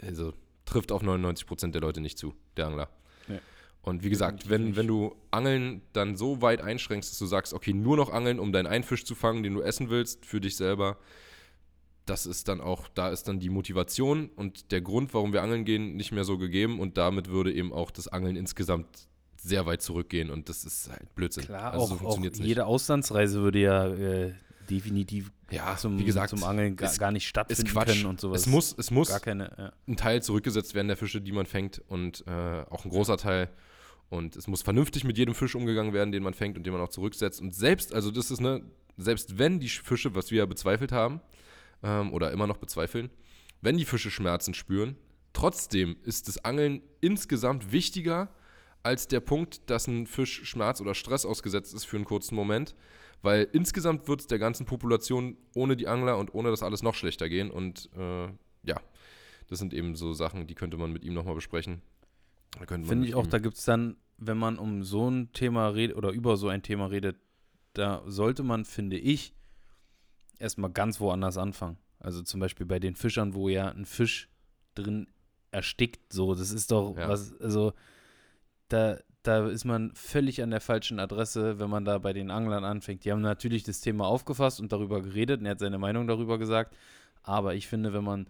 also, 0.00 0.32
trifft 0.68 0.92
auf 0.92 1.02
99% 1.02 1.72
der 1.72 1.80
Leute 1.80 2.00
nicht 2.00 2.18
zu, 2.18 2.34
der 2.56 2.66
Angler. 2.66 2.88
Und 3.82 4.04
wie 4.04 4.10
gesagt, 4.10 4.50
wenn, 4.50 4.76
wenn 4.76 4.86
du 4.86 5.14
Angeln 5.30 5.82
dann 5.92 6.16
so 6.16 6.42
weit 6.42 6.60
einschränkst, 6.60 7.10
dass 7.10 7.18
du 7.18 7.26
sagst, 7.26 7.54
okay, 7.54 7.72
nur 7.72 7.96
noch 7.96 8.12
Angeln, 8.12 8.38
um 8.38 8.52
deinen 8.52 8.66
einen 8.66 8.84
Fisch 8.84 9.04
zu 9.04 9.14
fangen, 9.14 9.42
den 9.42 9.54
du 9.54 9.62
essen 9.62 9.88
willst, 9.88 10.26
für 10.26 10.40
dich 10.40 10.56
selber, 10.56 10.98
das 12.04 12.26
ist 12.26 12.48
dann 12.48 12.60
auch, 12.60 12.88
da 12.88 13.08
ist 13.08 13.28
dann 13.28 13.38
die 13.38 13.50
Motivation 13.50 14.30
und 14.36 14.72
der 14.72 14.80
Grund, 14.80 15.14
warum 15.14 15.32
wir 15.32 15.42
angeln 15.42 15.64
gehen, 15.64 15.96
nicht 15.96 16.12
mehr 16.12 16.24
so 16.24 16.38
gegeben 16.38 16.80
und 16.80 16.98
damit 16.98 17.28
würde 17.28 17.52
eben 17.52 17.72
auch 17.72 17.90
das 17.90 18.08
Angeln 18.08 18.36
insgesamt 18.36 19.08
sehr 19.36 19.66
weit 19.66 19.82
zurückgehen 19.82 20.30
und 20.30 20.48
das 20.48 20.64
ist 20.64 20.90
halt 20.90 21.14
Blödsinn. 21.14 21.44
Klar, 21.44 21.72
also 21.72 21.94
auch, 21.94 22.00
so 22.00 22.06
auch 22.06 22.18
jede 22.34 22.66
Auslandsreise 22.66 23.40
würde 23.40 23.58
ja 23.60 23.86
äh, 23.86 24.32
definitiv 24.70 25.32
ja, 25.50 25.76
zum, 25.76 25.98
wie 25.98 26.04
gesagt, 26.04 26.30
zum 26.30 26.44
Angeln 26.44 26.76
gar, 26.76 26.94
gar 26.96 27.12
nicht 27.12 27.26
stattfinden 27.26 27.72
können 27.72 28.06
und 28.06 28.20
sowas. 28.20 28.42
Es 28.42 28.46
muss, 28.46 28.74
es 28.76 28.90
muss 28.90 29.08
keine, 29.22 29.50
ja. 29.56 29.72
ein 29.86 29.96
Teil 29.96 30.22
zurückgesetzt 30.22 30.74
werden 30.74 30.88
der 30.88 30.96
Fische, 30.96 31.20
die 31.20 31.32
man 31.32 31.46
fängt 31.46 31.82
und 31.88 32.24
äh, 32.26 32.64
auch 32.70 32.84
ein 32.84 32.90
großer 32.90 33.16
Teil 33.16 33.50
und 34.10 34.36
es 34.36 34.46
muss 34.46 34.62
vernünftig 34.62 35.04
mit 35.04 35.18
jedem 35.18 35.34
Fisch 35.34 35.54
umgegangen 35.54 35.92
werden, 35.92 36.12
den 36.12 36.22
man 36.22 36.34
fängt 36.34 36.56
und 36.56 36.64
den 36.64 36.72
man 36.72 36.82
auch 36.82 36.88
zurücksetzt. 36.88 37.40
Und 37.40 37.54
selbst, 37.54 37.94
also 37.94 38.10
das 38.10 38.30
ist 38.30 38.40
ne, 38.40 38.62
selbst 38.96 39.38
wenn 39.38 39.60
die 39.60 39.68
Fische, 39.68 40.14
was 40.14 40.30
wir 40.30 40.38
ja 40.38 40.46
bezweifelt 40.46 40.92
haben, 40.92 41.20
ähm, 41.82 42.12
oder 42.12 42.32
immer 42.32 42.46
noch 42.46 42.56
bezweifeln, 42.56 43.10
wenn 43.60 43.76
die 43.76 43.84
Fische 43.84 44.10
Schmerzen 44.10 44.54
spüren, 44.54 44.96
trotzdem 45.32 45.96
ist 46.04 46.28
das 46.28 46.44
Angeln 46.44 46.82
insgesamt 47.00 47.72
wichtiger 47.72 48.28
als 48.82 49.08
der 49.08 49.20
Punkt, 49.20 49.68
dass 49.70 49.86
ein 49.86 50.06
Fisch 50.06 50.44
Schmerz 50.44 50.80
oder 50.80 50.94
Stress 50.94 51.26
ausgesetzt 51.26 51.74
ist 51.74 51.84
für 51.84 51.96
einen 51.96 52.04
kurzen 52.04 52.34
Moment. 52.34 52.74
Weil 53.22 53.48
insgesamt 53.52 54.08
wird 54.08 54.20
es 54.20 54.26
der 54.26 54.38
ganzen 54.38 54.66
Population 54.66 55.36
ohne 55.54 55.76
die 55.76 55.88
Angler 55.88 56.18
und 56.18 56.34
ohne 56.34 56.50
das 56.50 56.62
alles 56.62 56.82
noch 56.82 56.94
schlechter 56.94 57.28
gehen. 57.28 57.50
Und 57.50 57.90
äh, 57.96 58.26
ja, 58.62 58.80
das 59.48 59.58
sind 59.58 59.74
eben 59.74 59.96
so 59.96 60.12
Sachen, 60.12 60.46
die 60.46 60.54
könnte 60.54 60.76
man 60.76 60.92
mit 60.92 61.04
ihm 61.04 61.14
nochmal 61.14 61.34
besprechen. 61.34 61.82
Finde 62.66 63.06
ich 63.06 63.14
auch, 63.14 63.26
da 63.26 63.38
gibt 63.38 63.56
es 63.56 63.64
dann, 63.64 63.96
wenn 64.16 64.38
man 64.38 64.58
um 64.58 64.82
so 64.82 65.10
ein 65.10 65.32
Thema 65.32 65.68
redet 65.68 65.96
oder 65.96 66.10
über 66.10 66.36
so 66.36 66.48
ein 66.48 66.62
Thema 66.62 66.86
redet, 66.86 67.16
da 67.74 68.02
sollte 68.06 68.42
man, 68.42 68.64
finde 68.64 68.98
ich, 68.98 69.34
erstmal 70.38 70.70
ganz 70.70 71.00
woanders 71.00 71.38
anfangen. 71.38 71.78
Also 72.00 72.22
zum 72.22 72.40
Beispiel 72.40 72.66
bei 72.66 72.78
den 72.78 72.94
Fischern, 72.94 73.34
wo 73.34 73.48
ja 73.48 73.68
ein 73.68 73.84
Fisch 73.84 74.28
drin 74.74 75.08
erstickt, 75.50 76.12
so, 76.12 76.34
das 76.34 76.50
ist 76.50 76.70
doch 76.70 76.96
ja. 76.96 77.08
was, 77.08 77.38
also 77.40 77.72
da, 78.68 78.98
da 79.22 79.48
ist 79.48 79.64
man 79.64 79.92
völlig 79.94 80.42
an 80.42 80.50
der 80.50 80.60
falschen 80.60 81.00
Adresse, 81.00 81.58
wenn 81.58 81.70
man 81.70 81.84
da 81.84 81.98
bei 81.98 82.12
den 82.12 82.30
Anglern 82.30 82.64
anfängt. 82.64 83.04
Die 83.04 83.12
haben 83.12 83.20
natürlich 83.20 83.64
das 83.64 83.80
Thema 83.80 84.06
aufgefasst 84.06 84.60
und 84.60 84.72
darüber 84.72 85.02
geredet 85.02 85.40
und 85.40 85.46
er 85.46 85.52
hat 85.52 85.58
seine 85.58 85.78
Meinung 85.78 86.06
darüber 86.06 86.38
gesagt. 86.38 86.76
Aber 87.22 87.54
ich 87.54 87.66
finde, 87.66 87.92
wenn 87.92 88.04
man, 88.04 88.28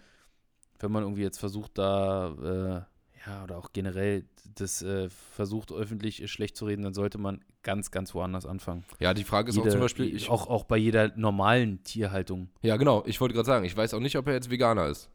wenn 0.79 0.91
man 0.91 1.03
irgendwie 1.03 1.23
jetzt 1.23 1.39
versucht, 1.39 1.79
da 1.79 2.87
äh, 2.87 3.29
ja, 3.29 3.45
oder 3.45 3.59
auch 3.59 3.73
generell 3.73 4.25
das 4.55 4.83
äh, 4.83 5.09
versucht, 5.09 5.73
öffentlich 5.73 6.31
schlecht 6.31 6.57
zu 6.57 6.67
reden, 6.67 6.83
dann 6.83 6.95
sollte 6.95 7.19
man 7.19 7.45
ganz, 7.63 7.91
ganz 7.91 8.15
woanders 8.15 8.47
anfangen. 8.47 8.85
Ja, 8.99 9.15
die 9.15 9.25
Frage 9.25 9.51
ist 9.51 9.57
Jede, 9.57 9.69
auch 9.69 9.73
zum 9.73 9.81
Beispiel. 9.81 10.15
Ich, 10.15 10.31
auch, 10.31 10.47
auch 10.49 10.65
bei 10.65 10.77
jeder 10.77 11.13
normalen 11.17 11.83
Tierhaltung. 11.85 12.49
Ja, 12.63 12.77
genau. 12.77 13.03
Ich 13.07 13.21
wollte 13.21 13.35
gerade 13.35 13.47
sagen, 13.47 13.65
ich 13.65 13.77
weiß 13.77 13.95
auch 13.95 14.01
nicht, 14.01 14.17
ob 14.17 14.27
er 14.27 14.35
jetzt 14.35 14.51
Veganer 14.51 14.87
ist. 14.87 15.11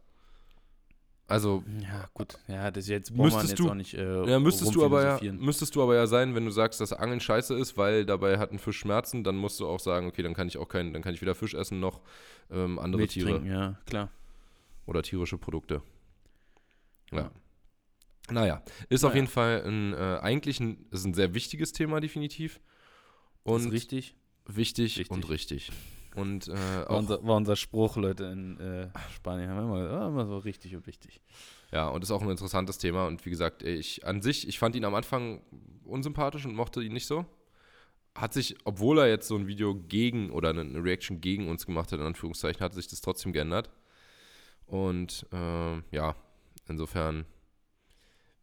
Also. 1.28 1.63
Ja, 1.82 2.09
gut. 2.13 2.38
Ja, 2.47 2.69
das 2.69 2.88
jetzt 2.88 3.11
müsstest 3.11 3.49
jetzt 3.49 3.59
du, 3.59 3.69
auch 3.69 3.76
nicht. 3.76 3.93
Äh, 3.93 4.30
ja, 4.30 4.39
müsstest 4.39 4.76
du, 4.76 4.84
aber 4.84 5.24
ja, 5.24 5.32
müsstest 5.32 5.76
du 5.76 5.82
aber 5.82 5.95
ja 5.95 6.05
sein, 6.05 6.36
wenn 6.36 6.45
du 6.45 6.51
sagst, 6.51 6.82
dass 6.82 6.91
Angeln 6.93 7.19
scheiße 7.19 7.55
ist, 7.55 7.78
weil 7.78 8.05
dabei 8.05 8.38
hat 8.38 8.51
ein 8.51 8.59
Fisch 8.59 8.80
Schmerzen, 8.80 9.24
dann 9.24 9.36
musst 9.38 9.59
du 9.59 9.67
auch 9.67 9.80
sagen, 9.80 10.07
okay, 10.07 10.21
dann 10.21 10.34
kann 10.34 10.47
ich 10.47 10.57
auch 10.57 10.67
keinen, 10.67 10.93
dann 10.93 11.01
kann 11.01 11.13
ich 11.13 11.21
weder 11.21 11.36
Fisch 11.36 11.53
essen 11.53 11.80
noch 11.80 12.01
ähm, 12.51 12.78
andere 12.78 13.01
Milch 13.01 13.13
Tiere. 13.13 13.32
Trinken, 13.32 13.47
ja, 13.47 13.80
klar. 13.86 14.09
Oder 14.86 15.01
tierische 15.01 15.38
Produkte. 15.38 15.82
ja. 17.11 17.21
ja. 17.21 17.32
Naja, 18.32 18.63
ist 18.88 19.01
naja. 19.01 19.09
auf 19.09 19.15
jeden 19.15 19.28
Fall 19.28 19.63
ein, 19.65 19.93
äh, 19.93 20.19
eigentlich 20.21 20.59
ein, 20.61 20.86
ist 20.91 21.03
ein 21.03 21.13
sehr 21.13 21.34
wichtiges 21.34 21.74
Thema, 21.74 21.99
definitiv. 21.99 22.61
Und 23.43 23.65
ist 23.65 23.71
richtig. 23.71 24.15
Wichtig 24.45 24.97
richtig. 24.97 25.11
und 25.11 25.30
richtig. 25.30 25.71
Und, 26.16 26.47
äh, 26.47 26.53
war, 26.53 26.91
unser, 26.91 27.24
war, 27.24 27.38
unser, 27.38 27.55
Spruch, 27.55 27.97
Leute, 27.97 28.26
in 28.26 28.59
äh, 28.59 28.89
Spanien 29.16 29.49
haben 29.49 29.66
immer, 29.66 30.03
oh, 30.03 30.07
immer 30.09 30.28
so 30.28 30.38
richtig 30.38 30.76
und 30.76 30.86
wichtig. 30.86 31.22
Ja, 31.72 31.88
und 31.88 32.03
ist 32.03 32.11
auch 32.11 32.22
ein 32.22 32.30
interessantes 32.30 32.78
Thema. 32.78 33.07
Und 33.07 33.26
wie 33.26 33.32
gesagt, 33.32 33.64
ich 33.64 34.05
an 34.05 34.22
sich, 34.22 34.47
ich 34.47 34.59
fand 34.59 34.76
ihn 34.76 34.86
am 34.86 34.93
Anfang 34.93 35.41
unsympathisch 35.86 36.45
und 36.45 36.55
mochte 36.55 36.84
ihn 36.84 36.93
nicht 36.93 37.07
so. 37.07 37.26
Hat 38.14 38.32
sich, 38.32 38.55
obwohl 38.64 38.99
er 38.99 39.07
jetzt 39.07 39.28
so 39.28 39.36
ein 39.36 39.47
Video 39.47 39.74
gegen 39.74 40.30
oder 40.30 40.49
eine 40.49 40.84
Reaction 40.84 41.20
gegen 41.20 41.49
uns 41.49 41.66
gemacht 41.66 41.91
hat, 41.91 41.99
in 41.99 42.05
Anführungszeichen, 42.05 42.61
hat 42.61 42.76
sich 42.76 42.88
das 42.88 43.01
trotzdem 43.01 43.34
geändert. 43.34 43.72
Und 44.68 45.26
äh, 45.32 45.82
ja, 45.95 46.16
insofern 46.68 47.26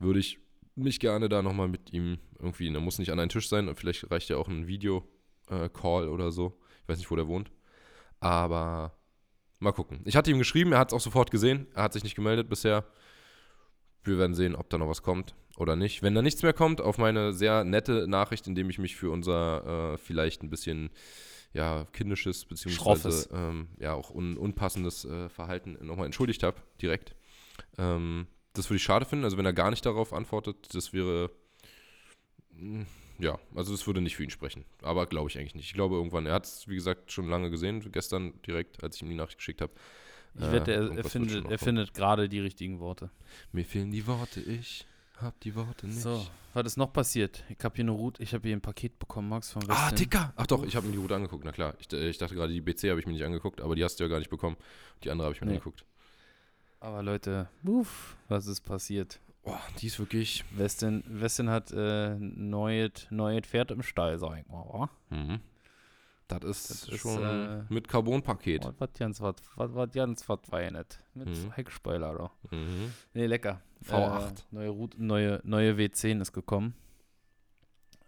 würde 0.00 0.18
ich 0.18 0.38
mich 0.74 0.98
gerne 0.98 1.28
da 1.28 1.42
nochmal 1.42 1.68
mit 1.68 1.92
ihm 1.92 2.18
irgendwie, 2.38 2.72
da 2.72 2.80
muss 2.80 2.98
nicht 2.98 3.12
an 3.12 3.20
einen 3.20 3.28
Tisch 3.28 3.48
sein, 3.48 3.72
vielleicht 3.76 4.10
reicht 4.10 4.28
ja 4.28 4.36
auch 4.36 4.48
ein 4.48 4.66
Video-Call 4.66 6.04
äh, 6.04 6.08
oder 6.08 6.32
so. 6.32 6.58
Ich 6.82 6.88
weiß 6.88 6.98
nicht, 6.98 7.10
wo 7.10 7.16
der 7.16 7.28
wohnt. 7.28 7.50
Aber 8.20 8.96
mal 9.58 9.72
gucken. 9.72 10.00
Ich 10.04 10.16
hatte 10.16 10.30
ihm 10.30 10.38
geschrieben, 10.38 10.72
er 10.72 10.78
hat 10.78 10.88
es 10.88 10.94
auch 10.94 11.00
sofort 11.00 11.30
gesehen. 11.30 11.66
Er 11.74 11.84
hat 11.84 11.92
sich 11.92 12.04
nicht 12.04 12.14
gemeldet 12.14 12.48
bisher. 12.48 12.84
Wir 14.04 14.18
werden 14.18 14.34
sehen, 14.34 14.54
ob 14.54 14.70
da 14.70 14.78
noch 14.78 14.88
was 14.88 15.02
kommt 15.02 15.34
oder 15.56 15.76
nicht. 15.76 16.02
Wenn 16.02 16.14
da 16.14 16.22
nichts 16.22 16.42
mehr 16.42 16.52
kommt, 16.52 16.80
auf 16.80 16.98
meine 16.98 17.32
sehr 17.32 17.64
nette 17.64 18.06
Nachricht, 18.08 18.46
indem 18.46 18.70
ich 18.70 18.78
mich 18.78 18.96
für 18.96 19.10
unser 19.10 19.92
äh, 19.94 19.98
vielleicht 19.98 20.42
ein 20.42 20.50
bisschen 20.50 20.90
ja, 21.52 21.84
kindisches 21.92 22.44
beziehungsweise 22.44 23.28
ähm, 23.32 23.68
ja 23.78 23.92
auch 23.94 24.10
un 24.10 24.36
unpassendes 24.36 25.04
äh, 25.04 25.28
Verhalten 25.28 25.76
nochmal 25.80 26.06
entschuldigt 26.06 26.42
habe, 26.42 26.62
direkt. 26.80 27.14
Ähm, 27.76 28.26
das 28.52 28.68
würde 28.68 28.76
ich 28.76 28.82
schade 28.82 29.04
finden. 29.04 29.24
Also 29.24 29.36
wenn 29.36 29.46
er 29.46 29.52
gar 29.52 29.70
nicht 29.70 29.84
darauf 29.84 30.12
antwortet, 30.12 30.74
das 30.74 30.92
wäre 30.92 31.30
hm, 32.56 32.86
ja, 33.20 33.38
also 33.54 33.72
das 33.72 33.86
würde 33.86 34.00
nicht 34.00 34.16
für 34.16 34.24
ihn 34.24 34.30
sprechen. 34.30 34.64
Aber 34.82 35.06
glaube 35.06 35.28
ich 35.30 35.38
eigentlich 35.38 35.54
nicht. 35.54 35.66
Ich 35.66 35.74
glaube 35.74 35.96
irgendwann, 35.96 36.26
er 36.26 36.34
hat 36.34 36.44
es, 36.46 36.68
wie 36.68 36.74
gesagt, 36.74 37.12
schon 37.12 37.28
lange 37.28 37.50
gesehen, 37.50 37.80
gestern 37.92 38.32
direkt, 38.46 38.82
als 38.82 38.96
ich 38.96 39.02
ihm 39.02 39.08
die 39.08 39.14
Nachricht 39.14 39.38
geschickt 39.38 39.60
habe. 39.60 39.72
Ich 40.34 40.52
wette, 40.52 40.72
er, 40.72 40.90
äh, 40.92 40.96
er 40.98 41.04
findet, 41.04 41.50
er 41.50 41.58
findet 41.58 41.92
gerade 41.92 42.28
die 42.28 42.38
richtigen 42.40 42.78
Worte. 42.80 43.10
Mir 43.52 43.64
fehlen 43.64 43.90
die 43.90 44.06
Worte, 44.06 44.40
ich 44.40 44.86
Hab 45.20 45.38
die 45.40 45.54
Worte 45.54 45.86
nicht. 45.86 46.00
So, 46.00 46.24
was 46.54 46.64
ist 46.66 46.76
noch 46.78 46.92
passiert? 46.92 47.44
Ich 47.48 47.62
habe 47.64 47.74
hier 47.74 47.84
eine 47.84 47.90
Route, 47.90 48.22
ich 48.22 48.32
habe 48.32 48.46
hier 48.48 48.56
ein 48.56 48.60
Paket 48.62 48.98
bekommen, 48.98 49.28
Max, 49.28 49.50
von 49.52 49.62
Ah, 49.68 49.84
Westin. 49.90 49.98
Dicker! 49.98 50.32
Ach 50.36 50.46
doch, 50.46 50.64
ich 50.64 50.74
habe 50.76 50.86
mir 50.86 50.92
die 50.92 50.98
Route 50.98 51.14
angeguckt, 51.16 51.44
na 51.44 51.52
klar. 51.52 51.74
Ich, 51.78 51.92
äh, 51.92 52.08
ich 52.08 52.16
dachte 52.18 52.34
gerade, 52.34 52.52
die 52.52 52.60
BC 52.60 52.88
habe 52.90 53.00
ich 53.00 53.06
mir 53.06 53.12
nicht 53.12 53.24
angeguckt, 53.24 53.60
aber 53.60 53.74
die 53.76 53.84
hast 53.84 54.00
du 54.00 54.04
ja 54.04 54.08
gar 54.08 54.18
nicht 54.20 54.30
bekommen. 54.30 54.56
Die 55.04 55.10
andere 55.10 55.26
habe 55.26 55.34
ich 55.34 55.40
mir 55.40 55.48
Nee. 55.48 55.54
angeguckt. 55.54 55.84
Aber 56.78 57.02
Leute, 57.02 57.48
uff, 57.64 58.16
was 58.28 58.46
ist 58.46 58.60
passiert? 58.62 59.20
Boah, 59.42 59.60
die 59.80 59.86
ist 59.86 59.98
wirklich. 59.98 60.44
Westin, 60.52 61.02
Westin 61.06 61.48
hat 61.48 61.72
äh, 61.72 62.14
neues, 62.18 63.06
neues 63.10 63.46
Pferd 63.46 63.70
im 63.70 63.82
Stall, 63.82 64.18
sag 64.18 64.38
ich 64.38 64.46
mal? 64.48 64.88
Mhm. 65.10 65.40
Das 66.28 66.44
ist 66.44 66.70
Das 66.70 66.88
ist, 66.88 67.00
schon 67.00 67.24
äh, 67.24 67.64
mit 67.68 67.88
Carbon-Paket. 67.88 68.64
Was 68.64 68.74
was 68.78 68.90
ganz 68.96 69.20
was, 69.20 69.34
was, 69.56 69.74
was 69.74 69.90
ganz 69.92 70.28
was 70.28 70.38
weinet. 70.50 70.98
Mit 71.14 71.28
Mhm. 71.28 71.52
Heckspoiler, 71.52 72.14
da. 72.50 72.56
Mhm. 72.56 72.92
Nee, 73.14 73.26
lecker. 73.26 73.62
V8. 73.84 74.28
Äh, 74.30 74.34
neue, 74.52 74.68
Route, 74.68 75.02
neue, 75.02 75.40
neue 75.42 75.72
W10 75.74 76.20
ist 76.20 76.32
gekommen. 76.32 76.74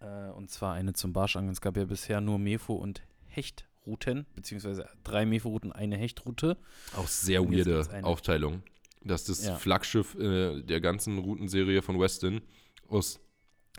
Äh, 0.01 0.29
und 0.31 0.51
zwar 0.51 0.75
eine 0.75 0.93
zum 0.93 1.13
Barschangeln. 1.13 1.53
Es 1.53 1.61
gab 1.61 1.77
ja 1.77 1.85
bisher 1.85 2.21
nur 2.21 2.39
Mefo 2.39 2.75
und 2.75 3.03
Hechtrouten, 3.27 4.27
beziehungsweise 4.37 4.89
drei 5.03 5.25
Mefo-Routen, 5.27 5.73
eine 5.73 5.97
Hechtroute. 5.97 6.57
Auch 6.97 7.09
sehr 7.09 7.43
weirde. 7.51 7.83
Aufteilung. 8.05 8.63
Dass 9.05 9.25
das 9.25 9.45
Ja. 9.47 9.57
Flaggschiff 9.57 10.15
äh, 10.15 10.63
der 10.63 10.81
ganzen 10.81 11.19
Routenserie 11.19 11.83
von 11.83 11.99
Westin 12.01 12.41
aus 12.89 13.21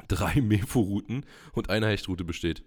drei 0.07 0.41
Mefo-Routen 0.41 1.25
und 1.53 1.69
einer 1.69 1.87
Hechtroute 1.87 2.23
besteht. 2.23 2.63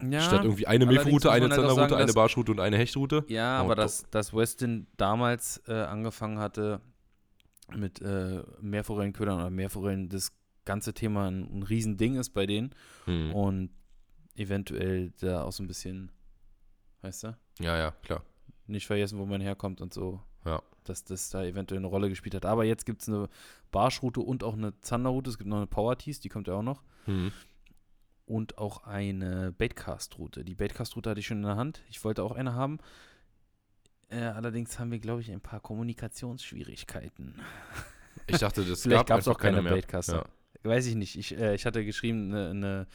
Ja, 0.00 0.20
Statt 0.20 0.44
irgendwie 0.44 0.66
eine 0.68 0.86
Mefo-Route, 0.86 1.30
eine 1.30 1.46
halt 1.46 1.54
Zanderroute, 1.54 1.96
eine 1.96 2.12
Barschroute 2.12 2.52
und 2.52 2.60
eine 2.60 2.76
Hechtroute. 2.78 3.24
Ja, 3.28 3.60
Oh, 3.60 3.64
aber 3.64 3.74
doch. 3.74 3.82
dass, 3.82 4.08
dass 4.10 4.32
Westin 4.32 4.86
damals 4.96 5.60
äh, 5.66 5.72
angefangen 5.72 6.38
hatte 6.38 6.80
mit 7.76 8.00
äh, 8.00 8.42
Meerforellenködern 8.60 9.36
oder 9.40 9.50
Meerforellen, 9.50 10.08
das 10.08 10.30
ganze 10.64 10.94
Thema 10.94 11.28
ein, 11.28 11.58
ein 11.58 11.62
Riesending 11.64 12.14
ist 12.16 12.30
bei 12.30 12.46
denen 12.46 12.70
Hm. 13.06 13.34
und 13.34 13.70
eventuell 14.36 15.12
da 15.20 15.42
auch 15.42 15.52
so 15.52 15.62
ein 15.62 15.66
bisschen, 15.66 16.12
weißt 17.02 17.24
du, 17.24 17.36
Ja, 17.60 17.76
ja, 17.76 17.90
klar. 18.02 18.22
nicht 18.68 18.86
vergessen, 18.86 19.18
wo 19.18 19.26
man 19.26 19.40
herkommt 19.40 19.80
und 19.80 19.92
so. 19.92 20.20
Ja. 20.44 20.62
Dass 20.88 21.04
das 21.04 21.30
da 21.30 21.44
eventuell 21.44 21.78
eine 21.78 21.86
Rolle 21.86 22.08
gespielt 22.08 22.34
hat. 22.34 22.46
Aber 22.46 22.64
jetzt 22.64 22.86
gibt 22.86 23.02
es 23.02 23.08
eine 23.08 23.28
Barschroute 23.70 24.20
und 24.20 24.44
auch 24.44 24.54
eine 24.54 24.78
Zanderroute. 24.80 25.30
Es 25.30 25.38
gibt 25.38 25.48
noch 25.48 25.58
eine 25.58 25.66
Power 25.66 25.98
Tees, 25.98 26.20
die 26.20 26.28
kommt 26.28 26.48
ja 26.48 26.54
auch 26.54 26.62
noch. 26.62 26.82
Hm. 27.04 27.32
Und 28.26 28.58
auch 28.58 28.84
eine 28.84 29.52
Baitcast-Route. 29.52 30.44
Die 30.44 30.54
Baitcast-Route 30.54 31.10
hatte 31.10 31.20
ich 31.20 31.26
schon 31.26 31.38
in 31.38 31.44
der 31.44 31.56
Hand. 31.56 31.82
Ich 31.88 32.04
wollte 32.04 32.22
auch 32.22 32.32
eine 32.32 32.54
haben. 32.54 32.78
Äh, 34.10 34.20
allerdings 34.20 34.78
haben 34.78 34.90
wir, 34.90 34.98
glaube 34.98 35.20
ich, 35.20 35.30
ein 35.30 35.40
paar 35.40 35.60
Kommunikationsschwierigkeiten. 35.60 37.34
Ich 38.26 38.38
dachte, 38.38 38.64
das 38.64 38.82
Vielleicht 38.82 39.06
gab 39.06 39.20
es 39.20 39.28
auch 39.28 39.38
keine 39.38 39.62
mehr. 39.62 39.72
Baitcaster. 39.72 40.26
Ja. 40.64 40.70
Weiß 40.70 40.86
ich 40.86 40.94
nicht. 40.94 41.18
Ich, 41.18 41.36
äh, 41.36 41.54
ich 41.54 41.66
hatte 41.66 41.84
geschrieben, 41.84 42.32
eine, 42.32 42.50
eine 42.50 42.86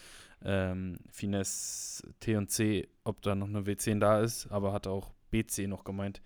ähm, 0.43 0.97
Finesse 1.11 2.13
T&C, 2.19 2.87
ob 3.03 3.21
da 3.21 3.35
noch 3.35 3.47
eine 3.47 3.61
W10 3.61 3.99
da 3.99 4.21
ist, 4.21 4.47
aber 4.51 4.73
hatte 4.73 4.89
auch 4.89 5.11
BC 5.31 5.67
noch 5.67 5.83
gemeint. 5.83 6.21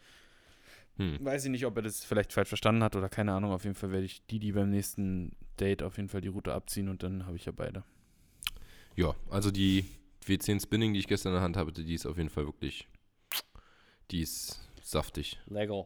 Hm. 0.98 1.18
Weiß 1.24 1.46
ich 1.46 1.52
nicht, 1.52 1.66
ob 1.66 1.76
er 1.78 1.84
das 1.84 2.04
vielleicht 2.04 2.34
falsch 2.34 2.50
verstanden 2.50 2.84
hat 2.84 2.96
oder 2.96 3.10
keine 3.10 3.34
Ahnung. 3.34 3.52
Auf 3.52 3.64
jeden 3.64 3.76
Fall 3.76 3.92
werde 3.92 4.06
ich 4.06 4.26
die, 4.28 4.40
die 4.40 4.52
beim 4.52 4.70
nächsten 4.70 5.36
Date 5.60 5.84
auf 5.84 5.98
jeden 5.98 6.10
Fall 6.10 6.22
die 6.22 6.28
Route 6.30 6.54
abziehen 6.54 6.90
und 6.90 7.04
dann 7.04 7.26
habe 7.26 7.36
ich 7.36 7.46
ja 7.46 7.52
beide. 7.52 7.84
ja, 8.96 9.14
also 9.30 9.52
die 9.52 9.86
W10 10.26 10.62
Spinning, 10.62 10.94
die 10.94 11.00
ich 11.00 11.08
gestern 11.08 11.30
in 11.30 11.36
der 11.36 11.44
Hand 11.44 11.56
habe, 11.58 11.72
die 11.72 11.94
ist 11.94 12.06
auf 12.06 12.18
jeden 12.18 12.30
Fall 12.30 12.46
wirklich, 12.46 12.88
die 14.12 14.22
ist 14.22 14.60
saftig. 14.82 15.40
Lecker. 15.48 15.86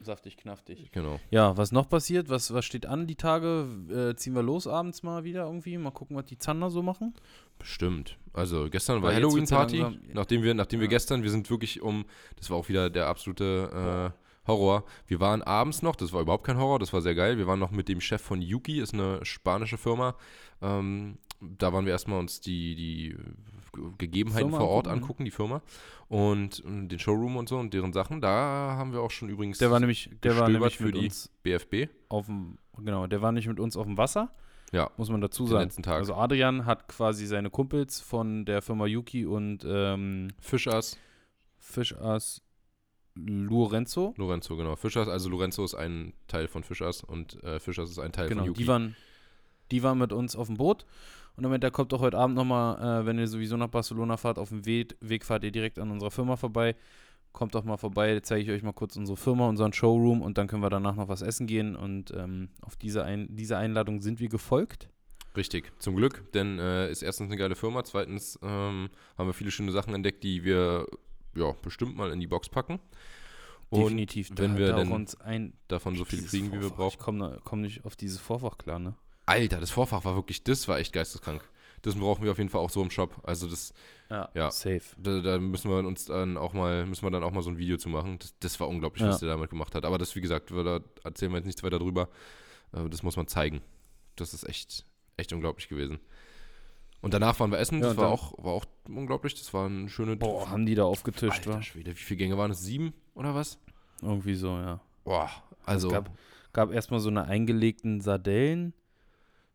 Saftig, 0.00 0.36
knaftig. 0.36 0.92
Genau. 0.92 1.18
Ja, 1.30 1.56
was 1.56 1.72
noch 1.72 1.88
passiert? 1.88 2.28
Was, 2.28 2.54
was 2.54 2.64
steht 2.64 2.86
an 2.86 3.08
die 3.08 3.16
Tage? 3.16 3.66
Äh, 4.12 4.14
ziehen 4.16 4.32
wir 4.32 4.44
los 4.44 4.68
abends 4.68 5.02
mal 5.02 5.24
wieder 5.24 5.44
irgendwie? 5.44 5.76
Mal 5.76 5.90
gucken, 5.90 6.16
was 6.16 6.26
die 6.26 6.38
Zander 6.38 6.70
so 6.70 6.82
machen? 6.82 7.14
Bestimmt. 7.58 8.16
Also 8.32 8.68
gestern 8.70 9.02
war 9.02 9.12
Halloween-Party. 9.12 9.84
nachdem 10.14 10.44
wir, 10.44 10.54
nachdem 10.54 10.78
wir 10.78 10.86
Ja. 10.86 10.90
gestern, 10.90 11.24
wir 11.24 11.30
sind 11.32 11.50
wirklich 11.50 11.82
um, 11.82 12.04
das 12.36 12.48
war 12.48 12.56
auch 12.58 12.68
wieder 12.68 12.90
der 12.90 13.08
absolute 13.08 14.14
äh, 14.14 14.27
Horror. 14.48 14.84
Wir 15.06 15.20
waren 15.20 15.42
abends 15.42 15.82
noch, 15.82 15.94
das 15.94 16.12
war 16.12 16.20
überhaupt 16.22 16.44
kein 16.44 16.58
Horror, 16.58 16.78
das 16.80 16.92
war 16.92 17.00
sehr 17.02 17.14
geil. 17.14 17.38
Wir 17.38 17.46
waren 17.46 17.58
noch 17.60 17.70
mit 17.70 17.88
dem 17.88 18.00
Chef 18.00 18.20
von 18.20 18.42
Yuki, 18.42 18.80
ist 18.80 18.94
eine 18.94 19.24
spanische 19.24 19.78
Firma. 19.78 20.16
Ähm, 20.60 21.18
da 21.40 21.72
waren 21.72 21.84
wir 21.84 21.92
erstmal 21.92 22.18
uns 22.18 22.40
die, 22.40 22.74
die 22.74 23.16
Ge- 23.72 23.92
Gegebenheiten 23.98 24.48
Firma 24.48 24.58
vor 24.58 24.68
Ort 24.70 24.88
angucken, 24.88 25.02
angucken, 25.02 25.24
die 25.26 25.30
Firma. 25.30 25.62
Und 26.08 26.60
äh, 26.64 26.86
den 26.88 26.98
Showroom 26.98 27.36
und 27.36 27.48
so 27.48 27.58
und 27.58 27.72
deren 27.74 27.92
Sachen. 27.92 28.20
Da 28.20 28.74
haben 28.76 28.92
wir 28.92 29.00
auch 29.00 29.10
schon 29.12 29.28
übrigens 29.28 29.58
Der 29.58 29.70
war 29.70 29.78
nämlich, 29.78 30.10
der 30.24 30.36
war 30.38 30.48
nämlich 30.48 30.78
für 30.78 30.84
mit 30.86 30.96
die 30.96 31.04
uns 31.04 31.30
BFB. 31.44 31.90
auf 32.08 32.26
dem, 32.26 32.58
genau, 32.78 33.06
der 33.06 33.22
war 33.22 33.30
nicht 33.30 33.46
mit 33.46 33.60
uns 33.60 33.76
auf 33.76 33.84
dem 33.86 33.96
Wasser, 33.98 34.32
Ja, 34.72 34.90
muss 34.96 35.10
man 35.10 35.20
dazu 35.20 35.46
sagen. 35.46 35.70
Also 35.86 36.14
Adrian 36.14 36.64
hat 36.66 36.88
quasi 36.88 37.26
seine 37.26 37.50
Kumpels 37.50 38.00
von 38.00 38.44
der 38.46 38.62
Firma 38.62 38.86
Yuki 38.86 39.24
und 39.26 39.64
ähm, 39.68 40.28
Fischers, 40.40 40.96
Fischass 41.58 42.42
Lorenzo. 43.26 44.14
Lorenzo, 44.16 44.56
genau. 44.56 44.76
Fischers, 44.76 45.08
also 45.08 45.28
Lorenzo 45.28 45.64
ist 45.64 45.74
ein 45.74 46.12
Teil 46.28 46.48
von 46.48 46.62
Fischers 46.62 47.02
und 47.04 47.42
äh, 47.42 47.58
Fischers 47.60 47.90
ist 47.90 47.98
ein 47.98 48.12
Teil 48.12 48.28
Genau, 48.28 48.40
von 48.42 48.48
Yuki. 48.48 48.62
die 48.62 48.68
waren, 48.68 48.96
die 49.70 49.82
waren 49.82 49.98
mit 49.98 50.12
uns 50.12 50.36
auf 50.36 50.46
dem 50.46 50.56
Boot. 50.56 50.86
Und 51.36 51.44
damit 51.44 51.62
der 51.62 51.70
kommt 51.70 51.94
auch 51.94 52.00
heute 52.00 52.18
Abend 52.18 52.34
nochmal, 52.36 53.02
äh, 53.02 53.06
wenn 53.06 53.18
ihr 53.18 53.28
sowieso 53.28 53.56
nach 53.56 53.68
Barcelona 53.68 54.16
fahrt, 54.16 54.38
auf 54.38 54.48
dem 54.48 54.66
Weg, 54.66 54.96
Weg 55.00 55.24
fahrt 55.24 55.44
ihr 55.44 55.52
direkt 55.52 55.78
an 55.78 55.90
unserer 55.90 56.10
Firma 56.10 56.36
vorbei. 56.36 56.74
Kommt 57.32 57.54
doch 57.54 57.62
mal 57.62 57.76
vorbei, 57.76 58.18
zeige 58.20 58.42
ich 58.42 58.50
euch 58.50 58.62
mal 58.64 58.72
kurz 58.72 58.96
unsere 58.96 59.16
Firma, 59.16 59.48
unseren 59.48 59.72
Showroom 59.72 60.22
und 60.22 60.38
dann 60.38 60.48
können 60.48 60.62
wir 60.62 60.70
danach 60.70 60.96
noch 60.96 61.08
was 61.08 61.22
essen 61.22 61.46
gehen. 61.46 61.76
Und 61.76 62.10
ähm, 62.16 62.48
auf 62.62 62.74
diese, 62.76 63.04
ein 63.04 63.28
diese 63.30 63.56
Einladung 63.56 64.00
sind 64.00 64.18
wir 64.18 64.28
gefolgt. 64.28 64.88
Richtig, 65.36 65.70
zum 65.78 65.94
Glück, 65.94 66.24
denn 66.32 66.58
äh, 66.58 66.90
ist 66.90 67.02
erstens 67.02 67.26
eine 67.28 67.36
geile 67.36 67.54
Firma, 67.54 67.84
zweitens 67.84 68.38
ähm, 68.42 68.88
haben 69.16 69.28
wir 69.28 69.34
viele 69.34 69.52
schöne 69.52 69.70
Sachen 69.70 69.94
entdeckt, 69.94 70.24
die 70.24 70.42
wir 70.42 70.86
ja 71.38 71.52
bestimmt 71.62 71.96
mal 71.96 72.10
in 72.12 72.20
die 72.20 72.26
Box 72.26 72.48
packen. 72.48 72.80
Und 73.70 73.82
Definitiv. 73.82 74.30
wenn 74.36 74.56
wir 74.56 74.74
auch 74.74 74.78
denn 74.80 74.92
uns 74.92 75.20
ein 75.20 75.52
davon 75.68 75.94
so 75.96 76.04
viel 76.04 76.24
kriegen, 76.24 76.48
wie 76.52 76.60
wir 76.60 76.70
Vorfach. 76.70 76.76
brauchen. 76.76 76.94
Ich 76.94 76.98
komme 77.04 77.40
komm 77.44 77.60
nicht 77.60 77.84
auf 77.84 77.96
dieses 77.96 78.18
Vorfach 78.18 78.56
klar, 78.58 78.78
ne? 78.78 78.94
Alter, 79.26 79.60
das 79.60 79.70
Vorfach 79.70 80.04
war 80.06 80.14
wirklich, 80.14 80.42
das 80.42 80.68
war 80.68 80.78
echt 80.78 80.92
geisteskrank. 80.94 81.42
Das 81.82 81.94
brauchen 81.94 82.24
wir 82.24 82.30
auf 82.32 82.38
jeden 82.38 82.48
Fall 82.50 82.62
auch 82.62 82.70
so 82.70 82.82
im 82.82 82.90
Shop. 82.90 83.20
Also 83.24 83.46
das, 83.46 83.72
Ja, 84.10 84.28
Ja. 84.34 84.50
safe. 84.50 84.80
da, 84.96 85.20
da 85.20 85.38
müssen 85.38 85.70
wir 85.70 85.78
uns 85.86 86.06
dann 86.06 86.38
auch 86.38 86.54
mal, 86.54 86.86
müssen 86.86 87.04
wir 87.04 87.10
dann 87.10 87.22
auch 87.22 87.30
mal 87.30 87.42
so 87.42 87.50
ein 87.50 87.58
Video 87.58 87.76
zu 87.76 87.90
machen. 87.90 88.18
Das, 88.18 88.34
das 88.40 88.58
war 88.58 88.68
unglaublich, 88.68 89.02
Ja. 89.02 89.10
was 89.10 89.20
der 89.20 89.28
damit 89.28 89.50
gemacht 89.50 89.74
hat. 89.74 89.84
Aber 89.84 89.98
das, 89.98 90.16
wie 90.16 90.22
gesagt, 90.22 90.50
wir, 90.52 90.64
da 90.64 90.80
erzählen 91.04 91.30
wir 91.30 91.36
jetzt 91.36 91.46
nichts 91.46 91.62
weiter 91.62 91.78
drüber. 91.78 92.08
Äh, 92.72 92.88
das 92.88 93.02
muss 93.02 93.16
man 93.16 93.28
zeigen. 93.28 93.60
Das 94.16 94.32
ist 94.32 94.48
echt, 94.48 94.86
echt 95.18 95.32
unglaublich 95.34 95.68
gewesen. 95.68 96.00
Und 97.00 97.14
danach 97.14 97.38
waren 97.38 97.50
wir 97.50 97.58
essen, 97.58 97.76
Ja, 97.76 97.88
das 97.88 97.90
und 97.92 97.98
war 97.98 98.08
auch, 98.08 98.32
war 98.42 98.52
auch 98.52 98.64
unglaublich. 98.88 99.34
Das 99.34 99.54
waren 99.54 99.88
schöne 99.88 100.16
Boah, 100.16 100.50
haben 100.50 100.66
die 100.66 100.74
da 100.74 100.84
aufgetischt, 100.84 101.46
Alter 101.46 101.54
wa? 101.54 101.62
Schwede, 101.62 101.92
wie 101.92 101.96
viele 101.96 102.18
Gänge 102.18 102.36
waren 102.36 102.50
es? 102.50 102.62
Sieben 102.62 102.92
oder 103.14 103.34
was? 103.34 103.58
Irgendwie 104.02 104.34
so, 104.34 104.48
ja. 104.48 104.80
Boah, 105.04 105.30
also. 105.64 105.88
es 105.88 105.94
gab, 105.94 106.10
gab 106.52 106.72
erstmal 106.72 107.00
so 107.00 107.08
eine 107.08 107.24
eingelegten 107.24 108.00
Sardellen, 108.00 108.74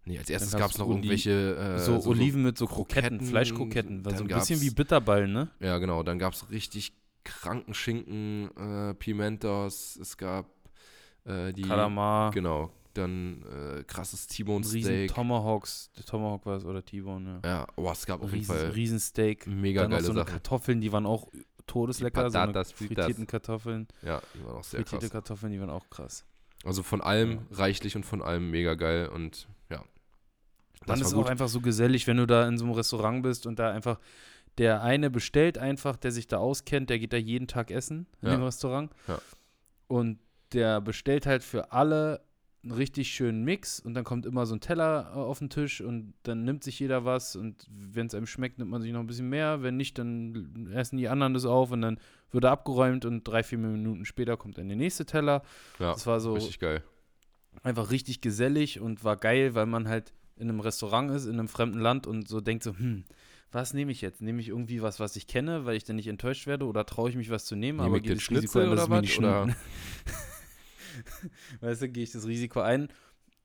nee, 0.06 0.18
als 0.18 0.30
erstes 0.30 0.54
gab 0.54 0.72
es 0.72 0.78
noch 0.78 0.88
irgendwelche. 0.90 1.56
Äh, 1.56 1.80
so, 1.80 2.02
Oliven 2.06 2.44
mit 2.44 2.58
so 2.58 2.66
Kroketten, 2.66 3.10
Kroketten, 3.10 3.28
Fleischkroketten, 3.28 4.06
war 4.06 4.16
so 4.16 4.24
ein 4.24 4.28
bisschen 4.30 4.62
wie 4.62 4.70
Bitterballen, 4.70 5.32
ne? 5.34 5.50
Ja, 5.60 5.78
genau. 5.78 6.04
Dann 6.04 6.20
gab 6.20 6.34
es 6.34 6.50
richtig 6.50 6.94
kranken 7.24 7.74
Schinken, 7.74 8.50
äh, 8.58 8.94
Pimentos. 8.96 9.98
Es 9.98 10.18
gab 10.18 10.48
äh, 11.26 11.52
die. 11.54 11.62
Kalamar, 11.64 12.32
Genau. 12.32 12.72
Dann 12.94 13.44
äh, 13.44 13.84
krasses 13.84 14.28
T-Bone 14.28 14.64
riesen 14.66 14.82
Steak. 14.82 15.14
Tomahawks, 15.14 15.90
der 15.98 16.06
Tomahawk 16.06 16.46
war 16.46 16.58
es 16.58 16.66
oder 16.66 16.84
T-Bone, 16.86 17.42
ja. 17.44 17.50
Ja, 17.50 17.68
oh, 17.76 17.90
es 17.92 18.06
gab 18.06 18.22
auf 18.22 18.28
jeden 18.32 18.40
Riesen, 18.40 18.56
Fall 18.56 18.70
Riesensteak, 18.70 19.48
mega 19.48 19.82
dann 19.82 19.92
geile 19.92 20.04
so 20.04 20.12
eine 20.12 20.20
Sachen. 20.22 20.32
Kartoffeln, 20.32 20.80
die 20.82 20.92
waren 20.92 21.06
auch 21.08 21.28
todeslecker, 21.66 22.30
so 22.30 22.38
eine 22.38 22.48
Patatas 22.54 22.72
fritas. 22.72 22.96
frittierten 23.06 23.26
Kartoffeln, 23.28 23.88
Ja, 24.04 24.22
die 24.36 24.46
waren 24.46 24.58
auch 24.58 24.64
sehr 24.64 24.80
frittierte 24.82 25.06
krass. 25.08 25.12
Kartoffeln, 25.12 25.52
die 25.52 25.60
waren 25.60 25.70
auch 25.72 25.90
krass. 25.90 26.24
Also 26.66 26.84
von 26.84 27.02
allem 27.02 27.40
reichlich 27.52 27.96
und 27.96 28.06
von 28.06 28.22
allem 28.22 28.52
mega 28.52 28.76
geil 28.76 29.08
und 29.08 29.48
ja. 29.70 29.84
Dann 30.86 31.02
ist 31.02 31.14
gut. 31.14 31.26
auch 31.26 31.30
einfach 31.30 31.48
so 31.50 31.62
gesellig, 31.62 32.06
wenn 32.08 32.18
du 32.18 32.28
da 32.28 32.48
in 32.48 32.58
so 32.58 32.66
einem 32.66 32.74
Restaurant 32.74 33.24
bist 33.24 33.48
und 33.48 33.58
da 33.60 33.72
einfach 33.72 34.00
der 34.60 34.84
eine 34.84 35.10
bestellt 35.10 35.58
einfach, 35.58 35.96
der 35.98 36.12
sich 36.12 36.28
da 36.28 36.38
auskennt, 36.38 36.90
der 36.92 37.00
geht 37.00 37.12
da 37.12 37.18
jeden 37.18 37.48
Tag 37.48 37.72
essen 37.72 38.06
in 38.22 38.28
Ja. 38.30 38.36
dem 38.36 38.44
Restaurant. 38.44 38.92
Ja. 39.08 39.20
Und 39.88 40.20
der 40.52 40.80
bestellt 40.82 41.26
halt 41.26 41.42
für 41.44 41.72
alle 41.72 42.22
einen 42.64 42.72
richtig 42.72 43.10
schönen 43.10 43.44
Mix 43.44 43.80
und 43.80 43.94
dann 43.94 44.04
kommt 44.06 44.26
immer 44.26 44.46
so 44.46 44.56
ein 44.56 44.62
Teller 44.62 45.12
äh, 45.14 45.18
auf 45.18 45.40
den 45.40 45.50
Tisch 45.50 45.82
und 45.82 46.14
dann 46.24 46.46
nimmt 46.46 46.64
sich 46.64 46.80
jeder 46.80 47.04
was 47.04 47.36
und 47.36 47.68
wenn 47.70 48.08
es 48.08 48.16
einem 48.16 48.26
schmeckt, 48.26 48.58
nimmt 48.58 48.72
man 48.72 48.82
sich 48.82 48.92
noch 48.94 49.02
ein 49.02 49.08
bisschen 49.08 49.28
mehr. 49.30 49.62
Wenn 49.64 49.76
nicht, 49.76 49.98
dann 50.00 50.70
essen 50.74 50.98
die 50.98 51.10
anderen 51.10 51.34
das 51.34 51.46
auf 51.46 51.72
und 51.72 51.82
dann 51.82 52.00
wird 52.32 52.46
er 52.46 52.52
abgeräumt 52.52 53.04
und 53.06 53.24
drei, 53.28 53.44
vier 53.44 53.58
Minuten 53.58 54.06
später 54.06 54.38
kommt 54.38 54.58
dann 54.58 54.70
der 54.70 54.78
nächste 54.78 55.06
Teller. 55.06 55.44
Ja, 55.78 55.92
Das 55.92 56.08
war 56.08 56.20
so 56.22 56.34
richtig 56.36 56.60
geil. 56.60 56.84
einfach 57.64 57.92
richtig 57.92 58.22
gesellig 58.22 58.80
und 58.80 59.04
war 59.04 59.18
geil, 59.18 59.56
weil 59.56 59.66
man 59.66 59.88
halt 59.90 60.14
in 60.38 60.50
einem 60.50 60.62
Restaurant 60.62 61.12
ist, 61.12 61.26
in 61.26 61.34
einem 61.38 61.48
fremden 61.50 61.80
Land 61.80 62.08
und 62.08 62.28
so 62.28 62.40
denkt 62.42 62.64
so, 62.64 62.76
hm, 62.78 63.04
was 63.52 63.74
nehme 63.74 63.92
ich 63.92 64.02
jetzt? 64.02 64.22
Nehme 64.22 64.40
ich 64.42 64.48
irgendwie 64.50 64.82
was, 64.82 65.00
was 65.00 65.16
ich 65.16 65.28
kenne, 65.28 65.66
weil 65.66 65.76
ich 65.76 65.84
dann 65.84 65.96
nicht 65.98 66.08
enttäuscht 66.08 66.48
werde 66.48 66.66
oder 66.66 66.86
traue 66.86 67.10
ich 67.10 67.16
mich 67.16 67.30
was 67.30 67.46
zu 67.46 67.56
nehmen, 67.56 67.78
Nehme 67.78 67.88
aber 67.88 67.98
ich 67.98 68.04
gehe 68.04 68.14
den 68.14 68.18
das 68.20 68.30
Risiko 68.30 68.60
Schnitzel 68.60 68.76
dass 68.76 68.86
oder 68.86 68.90
was? 68.96 69.02
nicht 69.02 69.20
Oder? 69.20 69.48
Weißt 71.62 71.82
du, 71.82 71.90
gehe 71.90 72.04
ich 72.04 72.12
das 72.12 72.26
Risiko 72.28 72.60
ein 72.62 72.90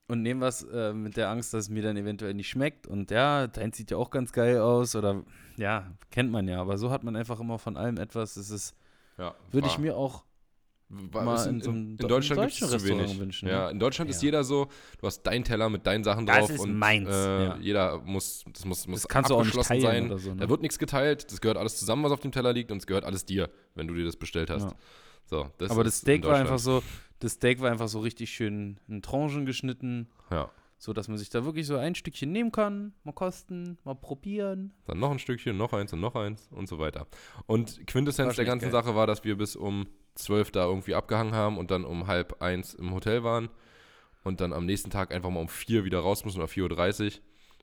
und 0.06 0.22
nehmen 0.22 0.40
was 0.40 0.62
äh, 0.64 0.92
mit 0.92 1.16
der 1.16 1.28
Angst, 1.28 1.52
dass 1.52 1.64
es 1.64 1.70
mir 1.70 1.82
dann 1.82 1.96
eventuell 1.96 2.34
nicht 2.34 2.48
schmeckt. 2.48 2.86
Und 2.86 3.10
ja, 3.10 3.46
dein 3.46 3.72
sieht 3.72 3.90
ja 3.90 3.96
auch 3.98 4.10
ganz 4.10 4.32
geil 4.32 4.58
aus. 4.58 4.96
Oder 4.96 5.22
ja, 5.56 5.92
kennt 6.10 6.30
man 6.30 6.48
ja. 6.48 6.60
Aber 6.60 6.78
so 6.78 6.90
hat 6.90 7.04
man 7.04 7.14
einfach 7.16 7.40
immer 7.40 7.58
von 7.58 7.76
allem 7.76 7.98
etwas. 7.98 8.34
Das 8.34 8.50
ist, 8.50 8.74
Ja, 9.18 9.34
würde 9.50 9.66
ich 9.68 9.78
mir 9.78 9.96
auch 9.96 10.24
mal 10.88 11.34
ist 11.34 11.44
in 11.46 11.56
in, 11.56 11.60
so 11.60 11.70
einem 11.70 11.80
in, 11.90 11.96
Deutschland 11.98 12.40
gibt 12.48 12.62
es 12.62 12.70
zu 12.70 12.88
wenig. 12.88 13.18
wünschen, 13.18 13.46
ja, 13.46 13.66
ne? 13.66 13.72
in 13.72 13.78
Deutschland 13.78 14.10
ist 14.10 14.22
Ja. 14.22 14.26
jeder 14.28 14.42
so, 14.44 14.68
du 14.98 15.06
hast 15.06 15.22
deinen 15.22 15.44
Teller 15.44 15.68
mit 15.68 15.86
deinen 15.86 16.02
Sachen 16.02 16.24
Das 16.24 16.38
drauf 16.38 16.50
ist 16.50 16.60
und 16.60 16.78
meins, 16.78 17.10
äh, 17.10 17.44
ja. 17.44 17.58
jeder 17.60 17.98
muss, 17.98 18.42
das 18.50 18.64
muss, 18.64 18.86
muss 18.86 19.02
das 19.02 19.08
kannst 19.08 19.30
du 19.30 19.34
auch 19.34 19.44
nicht 19.44 19.54
abgeschlossen 19.58 19.82
sein. 19.82 20.18
so. 20.18 20.30
Ne? 20.30 20.36
Da 20.36 20.48
wird 20.48 20.62
nichts 20.62 20.78
geteilt, 20.78 21.30
das 21.30 21.42
gehört 21.42 21.58
alles 21.58 21.78
zusammen, 21.78 22.04
was 22.04 22.12
auf 22.12 22.20
dem 22.20 22.32
Teller 22.32 22.54
liegt 22.54 22.72
und 22.72 22.78
es 22.78 22.86
gehört 22.86 23.04
alles 23.04 23.26
dir, 23.26 23.50
wenn 23.74 23.86
du 23.86 23.92
dir 23.94 24.06
das 24.06 24.16
bestellt 24.16 24.48
hast. 24.48 24.62
Ja. 24.70 24.76
So, 25.26 25.50
das 25.58 25.70
Aber 25.70 25.82
ist 25.82 25.88
das 25.88 25.98
Steak 25.98 26.24
war 26.24 26.36
einfach 26.36 26.58
so, 26.58 26.82
das 27.20 27.32
Steak 27.32 27.60
war 27.60 27.70
einfach 27.70 27.88
so 27.88 28.00
richtig 28.00 28.30
schön 28.30 28.78
in 28.88 29.02
Tranchen 29.02 29.44
geschnitten, 29.46 30.08
Ja, 30.30 30.50
so 30.78 30.92
dass 30.92 31.08
man 31.08 31.18
sich 31.18 31.28
da 31.30 31.44
wirklich 31.44 31.66
so 31.66 31.76
ein 31.76 31.94
Stückchen 31.96 32.30
nehmen 32.30 32.52
kann, 32.52 32.92
mal 33.02 33.12
kosten, 33.12 33.78
mal 33.84 33.94
probieren. 33.94 34.72
dann 34.86 34.98
noch 35.00 35.10
ein 35.10 35.18
Stückchen, 35.18 35.56
noch 35.56 35.72
eins 35.72 35.92
und 35.92 36.00
noch 36.00 36.14
eins 36.14 36.48
und 36.52 36.68
so 36.68 36.78
weiter. 36.78 37.06
Und 37.46 37.86
Quintessenz 37.86 38.36
der 38.36 38.44
ganzen 38.44 38.70
geil. 38.70 38.72
Sache 38.84 38.94
war, 38.94 39.06
dass 39.06 39.24
wir 39.24 39.36
bis 39.36 39.56
um 39.56 39.86
zwölf 40.14 40.50
da 40.52 40.66
irgendwie 40.66 40.94
abgehangen 40.94 41.34
haben 41.34 41.58
und 41.58 41.70
dann 41.70 41.84
um 41.84 42.06
halb 42.06 42.40
eins 42.42 42.74
im 42.74 42.92
Hotel 42.92 43.24
waren 43.24 43.48
und 44.24 44.40
dann 44.40 44.52
am 44.52 44.66
nächsten 44.66 44.90
Tag 44.90 45.12
einfach 45.12 45.30
mal 45.30 45.40
um 45.40 45.48
vier 45.48 45.84
wieder 45.84 46.00
raus 46.00 46.24
müssen 46.24 46.38
oder 46.38 46.48
4.30 46.48 47.06
Uhr 47.06 47.12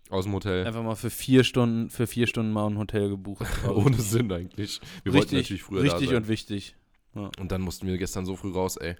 aus 0.10 0.26
dem 0.26 0.34
Hotel. 0.34 0.66
Einfach 0.68 0.84
mal 0.84 0.96
für 0.96 1.10
vier 1.10 1.44
Stunden, 1.44 1.90
für 1.90 2.08
vier 2.08 2.28
Stunden 2.28 2.52
mal 2.52 2.68
ein 2.68 2.78
Hotel 2.78 3.10
gebucht. 3.10 3.46
Ohne 3.68 3.96
Sinn 3.98 4.32
eigentlich. 4.32 4.80
Wir 5.04 5.14
wollten 5.14 5.36
richtig, 5.36 5.40
natürlich 5.44 5.64
früher 5.64 5.82
richtig 5.84 6.08
da 6.10 6.14
sein. 6.14 6.24
und 6.24 6.28
wichtig. 6.28 6.76
Und 7.14 7.52
dann 7.52 7.62
mussten 7.62 7.88
wir 7.88 7.98
gestern 7.98 8.26
so 8.26 8.36
früh 8.36 8.52
raus, 8.52 8.76
ey. 8.78 8.96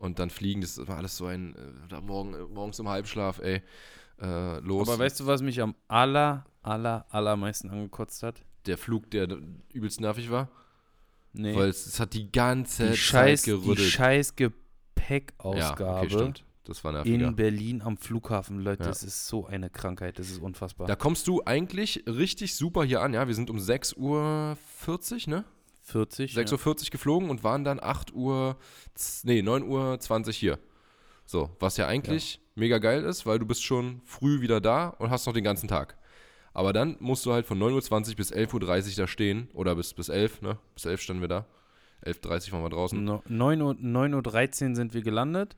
Und 0.00 0.18
dann 0.18 0.30
fliegen, 0.30 0.62
das 0.62 0.78
war 0.88 0.96
alles 0.96 1.16
so 1.16 1.26
ein, 1.26 1.54
äh, 1.54 1.58
da 1.88 2.00
morgen, 2.00 2.34
äh, 2.34 2.38
morgens 2.38 2.78
im 2.78 2.88
Halbschlaf, 2.88 3.38
ey. 3.40 3.62
Äh, 4.20 4.58
los. 4.60 4.88
Aber 4.88 4.98
weißt 4.98 5.20
du, 5.20 5.26
was 5.26 5.42
mich 5.42 5.60
am 5.60 5.74
aller, 5.88 6.44
aller, 6.62 7.06
allermeisten 7.10 7.70
angekotzt 7.70 8.22
hat? 8.22 8.42
der 8.66 8.76
Flug, 8.76 9.10
der 9.10 9.26
übelst 9.72 10.00
nervig 10.02 10.30
war, 10.30 10.48
Nee. 11.32 11.56
weil 11.56 11.68
es, 11.70 11.86
es 11.86 11.98
hat 11.98 12.12
die 12.12 12.30
ganze 12.30 12.90
die 12.90 12.96
scheiß, 12.96 13.42
Zeit 13.42 13.46
die 13.46 13.50
gerüttelt. 13.62 13.88
scheiß 13.90 14.34
ja, 14.38 14.48
Gepäckausgabe 14.48 15.98
okay, 16.00 16.10
stimmt. 16.10 16.44
Das 16.64 16.84
war 16.84 16.92
nerviger. 16.92 17.28
in 17.28 17.36
Berlin 17.36 17.82
am 17.82 17.96
Flughafen, 17.96 18.60
Leute, 18.60 18.82
Ja. 18.82 18.88
das 18.90 19.02
ist 19.02 19.26
so 19.26 19.46
eine 19.46 19.70
Krankheit, 19.70 20.18
das 20.18 20.28
ist 20.30 20.38
unfassbar. 20.42 20.86
Da 20.86 20.94
kommst 20.94 21.26
du 21.26 21.42
eigentlich 21.46 22.04
richtig 22.06 22.54
super 22.54 22.84
hier 22.84 23.00
an, 23.00 23.14
ja. 23.14 23.26
Wir 23.26 23.34
sind 23.34 23.48
um 23.48 23.56
6.40 23.56 23.96
Uhr, 23.96 24.56
ne? 25.28 25.44
40. 25.90 26.32
6.40 26.36 26.66
Uhr 26.66 26.90
geflogen 26.90 27.30
und 27.30 27.44
waren 27.44 27.64
dann 27.64 27.80
8 27.80 28.12
Uhr, 28.14 28.56
nee, 29.24 29.40
9.20 29.40 30.26
Uhr 30.26 30.32
hier. 30.32 30.58
So, 31.26 31.50
was 31.60 31.76
ja 31.76 31.86
eigentlich 31.86 32.40
mega 32.54 32.78
geil 32.78 33.04
ist, 33.04 33.26
weil 33.26 33.38
du 33.38 33.46
bist 33.46 33.62
schon 33.62 34.00
früh 34.04 34.40
wieder 34.40 34.60
da 34.60 34.88
und 34.88 35.10
hast 35.10 35.26
noch 35.26 35.32
den 35.32 35.44
ganzen 35.44 35.68
Tag. 35.68 35.96
Aber 36.52 36.72
dann 36.72 36.96
musst 36.98 37.24
du 37.26 37.32
halt 37.32 37.46
von 37.46 37.58
9.20 37.58 38.10
Uhr 38.10 38.16
bis 38.16 38.32
11.30 38.32 38.90
Uhr 38.90 38.96
da 38.96 39.06
stehen 39.06 39.48
oder 39.54 39.76
bis, 39.76 39.94
bis 39.94 40.08
11, 40.08 40.42
ne? 40.42 40.58
Bis 40.74 40.84
11 40.84 41.00
standen 41.00 41.20
wir 41.20 41.28
da. 41.28 41.46
11.30 42.04 42.48
Uhr 42.48 42.52
waren 42.54 42.62
wir 42.64 42.70
draußen. 42.70 43.04
No, 43.04 43.22
9 43.28 43.62
Uhr, 43.62 43.72
9.13 43.74 44.70
Uhr 44.70 44.76
sind 44.76 44.94
wir 44.94 45.02
gelandet 45.02 45.56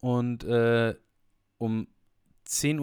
und 0.00 0.44
äh, 0.44 0.94
um 1.58 1.88
10.30 2.48 2.80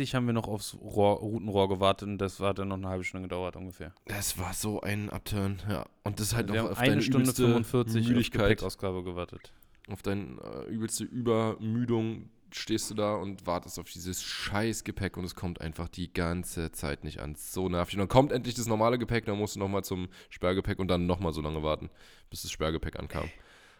Uhr 0.00 0.14
haben 0.14 0.26
wir 0.26 0.32
noch 0.32 0.46
aufs 0.46 0.74
Rohr, 0.74 1.16
Routenrohr 1.16 1.68
gewartet 1.68 2.08
und 2.08 2.18
das 2.18 2.38
hat 2.38 2.60
dann 2.60 2.68
noch 2.68 2.76
eine 2.76 2.88
halbe 2.88 3.02
Stunde 3.02 3.26
gedauert 3.26 3.56
ungefähr. 3.56 3.92
Das 4.06 4.38
war 4.38 4.54
so 4.54 4.80
ein 4.80 5.10
Upturn, 5.10 5.60
ja. 5.68 5.86
Und 6.04 6.20
das 6.20 6.28
ist 6.28 6.34
halt 6.36 6.48
wir 6.48 6.54
noch 6.54 6.62
haben 6.62 6.72
auf 6.72 6.78
eine 6.78 6.90
deine 6.90 7.02
Stunde 7.02 7.24
übelste 7.24 7.46
45 7.46 8.02
auf 8.02 8.08
Müdigkeit, 8.08 8.42
Gepäckausgabe 8.42 9.02
gewartet. 9.02 9.52
auf 9.90 10.02
deine 10.02 10.38
äh, 10.40 10.70
übelste 10.70 11.02
Übermüdung 11.02 12.30
stehst 12.52 12.90
du 12.90 12.94
da 12.94 13.16
und 13.16 13.46
wartest 13.46 13.78
auf 13.80 13.90
dieses 13.90 14.22
scheiß 14.22 14.84
Gepäck 14.84 15.16
und 15.16 15.24
es 15.24 15.34
kommt 15.34 15.60
einfach 15.60 15.88
die 15.88 16.12
ganze 16.12 16.70
Zeit 16.70 17.02
nicht 17.02 17.20
an. 17.20 17.34
So 17.34 17.68
nervig. 17.68 17.96
Und 17.96 18.00
dann 18.00 18.08
kommt 18.08 18.30
endlich 18.30 18.54
das 18.54 18.66
normale 18.66 18.98
Gepäck, 18.98 19.26
dann 19.26 19.36
musst 19.36 19.56
du 19.56 19.60
nochmal 19.60 19.84
zum 19.84 20.08
Sperrgepäck 20.30 20.78
und 20.78 20.88
dann 20.88 21.06
nochmal 21.06 21.32
so 21.32 21.40
lange 21.40 21.62
warten, 21.62 21.90
bis 22.30 22.42
das 22.42 22.52
Sperrgepäck 22.52 22.98
ankam. 22.98 23.28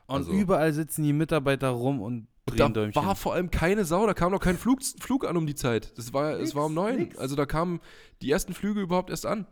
Und 0.08 0.16
Also- 0.16 0.32
überall 0.32 0.72
sitzen 0.72 1.04
die 1.04 1.12
Mitarbeiter 1.12 1.68
rum 1.68 2.00
und 2.02 2.26
drehen 2.46 2.58
da 2.58 2.68
Däumchen. 2.68 3.02
war 3.04 3.14
vor 3.14 3.34
allem 3.34 3.50
keine 3.50 3.84
Sau, 3.84 4.06
da 4.06 4.14
kam 4.14 4.32
noch 4.32 4.40
kein 4.40 4.56
Flug, 4.58 4.80
Flug 5.00 5.26
an 5.26 5.36
um 5.36 5.46
die 5.46 5.54
Zeit. 5.54 5.96
Das 5.98 6.12
war, 6.12 6.32
es 6.32 6.40
Nix, 6.40 6.54
war 6.54 6.64
um 6.66 6.74
neun. 6.74 6.96
nix. 6.96 7.16
Also 7.18 7.36
da 7.36 7.44
kamen 7.46 7.80
die 8.22 8.30
ersten 8.30 8.54
Flüge 8.54 8.80
überhaupt 8.80 9.10
erst 9.10 9.26
an. 9.26 9.46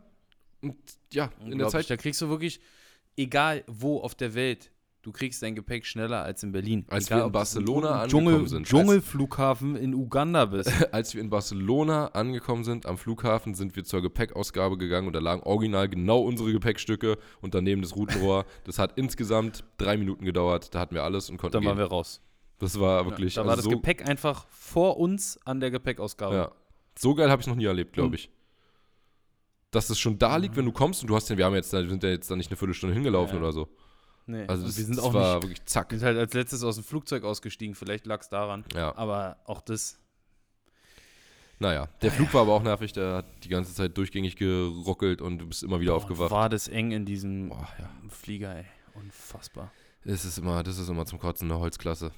Und 0.61 0.75
ja, 1.13 1.29
in 1.45 1.57
der. 1.59 1.67
Zeit, 1.69 1.89
Da 1.89 1.95
kriegst 1.95 2.19
du 2.21 2.29
wirklich, 2.29 2.59
egal 3.15 3.63
wo 3.67 3.99
auf 3.99 4.15
der 4.15 4.33
Welt, 4.33 4.71
du 5.07 5.13
kriegst 5.13 5.41
dein 5.41 5.55
Gepäck 5.55 5.85
schneller 5.85 6.23
als 6.23 6.43
in 6.43 6.51
Berlin. 6.51 6.85
Als 6.89 7.07
egal, 7.07 7.19
wir 7.21 7.25
in 7.27 7.31
Barcelona 7.31 8.01
angekommen 8.01 8.09
Dschungel, 8.27 8.47
sind. 8.49 8.67
Dschungelflughafen 8.67 9.75
in 9.77 9.93
Uganda 9.93 10.43
bist. 10.45 10.69
als 10.93 11.13
wir 11.15 11.21
in 11.21 11.29
Barcelona 11.29 12.07
angekommen 12.07 12.65
sind, 12.65 12.85
am 12.85 12.97
Flughafen, 12.97 13.55
sind 13.55 13.77
wir 13.77 13.85
zur 13.85 14.01
Gepäckausgabe 14.01 14.77
gegangen 14.77 15.07
und 15.07 15.13
da 15.13 15.19
lagen 15.19 15.43
original 15.43 15.87
genau 15.87 16.19
unsere 16.19 16.51
Gepäckstücke 16.51 17.17
und 17.39 17.55
daneben 17.55 17.81
das 17.81 17.95
Routenrohr. 17.95 18.45
Das 18.65 18.79
hat 18.79 18.97
insgesamt 18.97 19.63
drei 19.77 19.95
Minuten 19.95 20.25
gedauert. 20.25 20.75
Da 20.75 20.81
hatten 20.81 20.93
wir 20.93 21.05
alles 21.05 21.29
und 21.29 21.37
konnten 21.37 21.53
Dann 21.53 21.63
waren 21.65 21.77
gehen. 21.77 21.85
wir 21.85 21.89
raus. 21.89 22.19
Das 22.59 22.77
war 22.77 23.05
wirklich 23.05 23.35
da 23.35 23.45
war 23.45 23.51
also 23.51 23.61
das 23.61 23.63
so, 23.63 23.69
Gepäck 23.79 24.05
einfach 24.09 24.45
vor 24.49 24.97
uns 24.97 25.39
an 25.45 25.61
der 25.61 25.71
Gepäckausgabe. 25.71 26.35
ja, 26.35 26.51
so 26.99 27.15
geil 27.15 27.31
habe 27.31 27.41
ich 27.41 27.47
noch 27.47 27.55
nie 27.55 27.63
erlebt, 27.65 27.93
glaube 27.93 28.07
Und- 28.09 28.15
ich. 28.15 28.29
Dass 29.71 29.89
es 29.89 29.99
schon 29.99 30.17
da 30.17 30.35
liegt, 30.37 30.55
wenn 30.57 30.65
du 30.65 30.71
kommst 30.73 31.01
und 31.01 31.07
du 31.09 31.15
hast 31.15 31.29
ja, 31.29 31.37
wir 31.37 31.45
haben 31.45 31.53
jetzt, 31.55 31.71
wir 31.71 31.87
sind 31.89 32.01
ja 32.03 32.09
jetzt 32.09 32.29
da 32.31 32.35
nicht 32.35 32.49
eine 32.49 32.57
Viertelstunde 32.57 32.93
hingelaufen 32.93 33.35
Ja. 33.35 33.41
oder 33.41 33.51
so. 33.53 33.69
Nee. 34.27 34.45
Also 34.47 34.65
wir 34.65 34.71
sind 34.71 34.99
auch 34.99 35.13
war 35.13 35.35
nicht, 35.35 35.43
wirklich 35.43 35.65
zack. 35.65 35.91
wir 35.91 35.99
sind 35.99 36.05
halt 36.07 36.17
als 36.17 36.33
letztes 36.33 36.63
aus 36.63 36.75
dem 36.75 36.83
Flugzeug 36.83 37.23
ausgestiegen. 37.23 37.75
Vielleicht 37.75 38.05
lag 38.05 38.21
es 38.21 38.29
daran. 38.29 38.65
Ja. 38.75 38.95
Aber 38.97 39.37
auch 39.45 39.61
das. 39.61 39.99
Naja, 41.59 41.87
der 42.03 42.11
Flug 42.11 42.31
war 42.35 42.41
aber 42.41 42.53
auch 42.53 42.61
nervig, 42.61 42.93
der 42.93 43.15
hat 43.15 43.25
die 43.43 43.49
ganze 43.49 43.73
Zeit 43.73 43.97
durchgängig 43.97 44.35
geruckelt 44.35 45.21
und 45.23 45.39
du 45.39 45.47
bist 45.47 45.63
immer 45.63 45.79
wieder 45.79 45.93
Boah, 45.93 45.97
aufgewacht. 45.97 46.29
War 46.29 46.49
das 46.49 46.67
eng 46.67 46.91
in 46.91 47.03
diesem 47.05 47.49
Boah, 47.49 47.67
ja. 47.79 47.89
Flieger, 48.09 48.55
ey. 48.57 48.65
Unfassbar. 48.93 49.71
Es 50.03 50.23
ist 50.23 50.37
immer, 50.37 50.61
das 50.61 50.77
ist 50.77 50.87
immer 50.89 51.05
zum 51.07 51.17
Kotzen 51.19 51.49
eine 51.49 51.59
Holzklasse. 51.59 52.11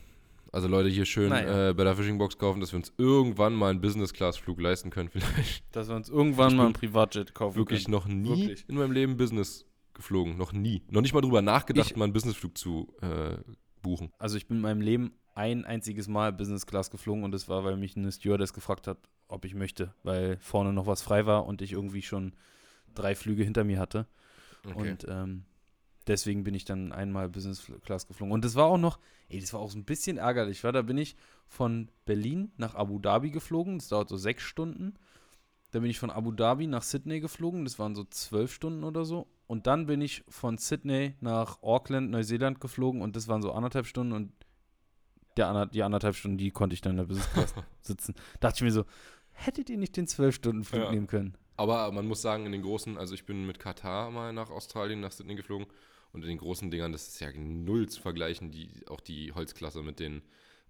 Also 0.51 0.67
Leute, 0.67 0.89
hier 0.89 1.05
schön 1.05 1.29
Naja. 1.29 1.69
äh, 1.69 1.73
bei 1.73 1.83
der 1.83 1.95
Fishing 1.95 2.17
Box 2.17 2.37
kaufen, 2.37 2.59
dass 2.59 2.73
wir 2.73 2.77
uns 2.77 2.91
irgendwann 2.97 3.53
mal 3.53 3.69
einen 3.69 3.81
Business-Class-Flug 3.81 4.59
leisten 4.59 4.89
können. 4.89 5.09
Vielleicht 5.13 5.63
Dass 5.75 5.87
wir 5.87 5.95
uns 5.95 6.09
irgendwann 6.09 6.49
Ich 6.49 6.55
mal 6.57 6.63
bin 6.63 6.71
ein 6.71 6.73
Privatjet 6.73 7.33
kaufen 7.35 7.55
wirklich 7.55 7.85
können. 7.85 7.93
noch 7.93 8.07
nie 8.07 8.47
Wirklich. 8.47 8.65
in 8.67 8.75
meinem 8.75 8.91
Leben 8.91 9.15
Business 9.15 9.65
geflogen. 9.99 10.37
Noch 10.37 10.51
nie. 10.53 10.81
Noch 10.89 11.01
nicht 11.01 11.13
mal 11.13 11.21
drüber 11.21 11.41
nachgedacht, 11.41 11.91
Ich- 11.91 11.95
mal 11.95 12.05
einen 12.05 12.13
Businessflug 12.13 12.57
zu 12.57 12.87
äh, 13.01 13.37
buchen. 13.81 14.11
Also 14.17 14.35
ich 14.37 14.47
bin 14.47 14.57
in 14.57 14.61
meinem 14.63 14.81
Leben 14.81 15.13
ein 15.35 15.63
einziges 15.65 16.07
Mal 16.07 16.33
Business 16.33 16.65
Class 16.65 16.89
geflogen 16.91 17.23
und 17.23 17.31
das 17.31 17.47
war, 17.47 17.63
weil 17.63 17.77
mich 17.77 17.95
eine 17.95 18.11
Stewardess 18.11 18.53
gefragt 18.53 18.87
hat, 18.87 18.97
ob 19.27 19.45
ich 19.45 19.53
möchte, 19.55 19.93
weil 20.03 20.37
vorne 20.39 20.73
noch 20.73 20.87
was 20.87 21.01
frei 21.01 21.25
war 21.25 21.45
und 21.45 21.61
ich 21.61 21.71
irgendwie 21.73 22.01
schon 22.01 22.33
drei 22.93 23.15
Flüge 23.15 23.43
hinter 23.43 23.63
mir 23.63 23.79
hatte. 23.79 24.07
Und 24.75 25.05
ähm, 25.07 25.45
deswegen 26.07 26.43
bin 26.43 26.55
ich 26.55 26.65
dann 26.65 26.91
einmal 26.91 27.29
Business 27.29 27.71
Class 27.85 28.07
geflogen. 28.07 28.33
Und 28.33 28.43
das 28.43 28.55
war 28.55 28.65
auch 28.65 28.77
noch, 28.77 28.99
ey, 29.29 29.39
das 29.39 29.53
war 29.53 29.61
auch 29.61 29.71
so 29.71 29.77
ein 29.77 29.85
bisschen 29.85 30.17
ärgerlich, 30.17 30.63
weil 30.65 30.73
da 30.73 30.81
bin 30.81 30.97
ich 30.97 31.15
von 31.47 31.89
Berlin 32.05 32.51
nach 32.57 32.75
Abu 32.75 32.99
Dhabi 32.99 33.31
geflogen, 33.31 33.77
das 33.77 33.87
dauert 33.87 34.09
so 34.09 34.17
sechs 34.17 34.43
Stunden. 34.43 34.95
Dann 35.71 35.83
bin 35.83 35.91
ich 35.91 35.99
von 35.99 36.09
Abu 36.09 36.31
Dhabi 36.31 36.67
nach 36.67 36.83
Sydney 36.83 37.19
geflogen, 37.21 37.63
das 37.63 37.79
waren 37.79 37.95
so 37.95 38.03
zwölf 38.03 38.51
Stunden 38.51 38.83
oder 38.83 39.05
so. 39.05 39.27
Und 39.49 39.65
dann 39.65 39.87
bin 39.87 39.99
ich 39.99 40.23
von 40.29 40.59
Sydney 40.59 41.15
nach 41.21 41.63
Auckland, 41.63 42.11
Neuseeland 42.11 42.61
geflogen 42.61 43.01
und 43.01 43.15
das 43.15 43.27
waren 43.27 43.41
so 43.41 43.51
anderthalb 43.51 43.87
Stunden 43.87 44.11
und 44.13 44.31
der, 45.37 45.65
die 45.65 45.81
anderthalb 45.81 46.15
Stunden, 46.15 46.37
die 46.37 46.51
konnte 46.51 46.75
ich 46.75 46.81
dann 46.81 46.91
in 46.91 46.97
der 46.97 47.05
Business 47.05 47.31
Class 47.33 47.55
sitzen. 47.81 48.13
Dachte 48.41 48.57
ich 48.57 48.61
mir 48.61 48.71
so, 48.71 48.85
hättet 49.31 49.71
ihr 49.71 49.77
nicht 49.79 49.97
den 49.97 50.05
zwölf 50.05 50.35
Stunden 50.35 50.63
Flug 50.63 50.83
Ja. 50.83 50.91
nehmen 50.91 51.07
können? 51.07 51.35
Aber 51.57 51.91
man 51.91 52.07
muss 52.07 52.21
sagen, 52.21 52.45
in 52.45 52.51
den 52.51 52.61
großen, 52.61 52.95
also 52.99 53.15
ich 53.15 53.25
bin 53.25 53.47
mit 53.47 53.57
Katar 53.57 54.11
mal 54.11 54.31
nach 54.33 54.51
Australien, 54.51 54.99
nach 54.99 55.11
Sydney 55.11 55.33
geflogen 55.33 55.65
und 56.13 56.21
in 56.21 56.27
den 56.27 56.37
großen 56.37 56.69
Dingern, 56.69 56.91
das 56.91 57.07
ist 57.07 57.19
ja 57.19 57.31
null 57.35 57.89
zu 57.89 57.99
vergleichen, 58.01 58.51
die, 58.51 58.69
auch 58.87 58.99
die 59.01 59.33
Holzklasse 59.33 59.81
mit 59.81 59.99
den 59.99 60.21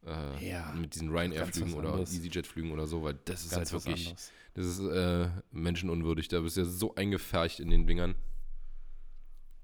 äh, 0.05 0.49
Ja, 0.49 0.71
mit 0.71 0.95
diesen 0.95 1.09
Ryanair-Flügen 1.09 1.73
oder. 1.73 1.99
EasyJet-Flügen 1.99 2.71
oder 2.71 2.87
so, 2.87 3.03
weil 3.03 3.19
das 3.25 3.43
ist 3.43 3.51
Ganz 3.51 3.73
halt 3.73 3.85
wirklich, 3.85 4.15
das 4.53 4.65
ist 4.65 4.79
äh, 4.79 5.27
menschenunwürdig. 5.51 6.29
Da 6.29 6.39
bist 6.39 6.55
du 6.55 6.61
ja 6.61 6.65
so 6.65 6.95
eingefercht 6.95 7.59
in 7.59 7.69
den 7.71 7.85
Dingern. 7.85 8.15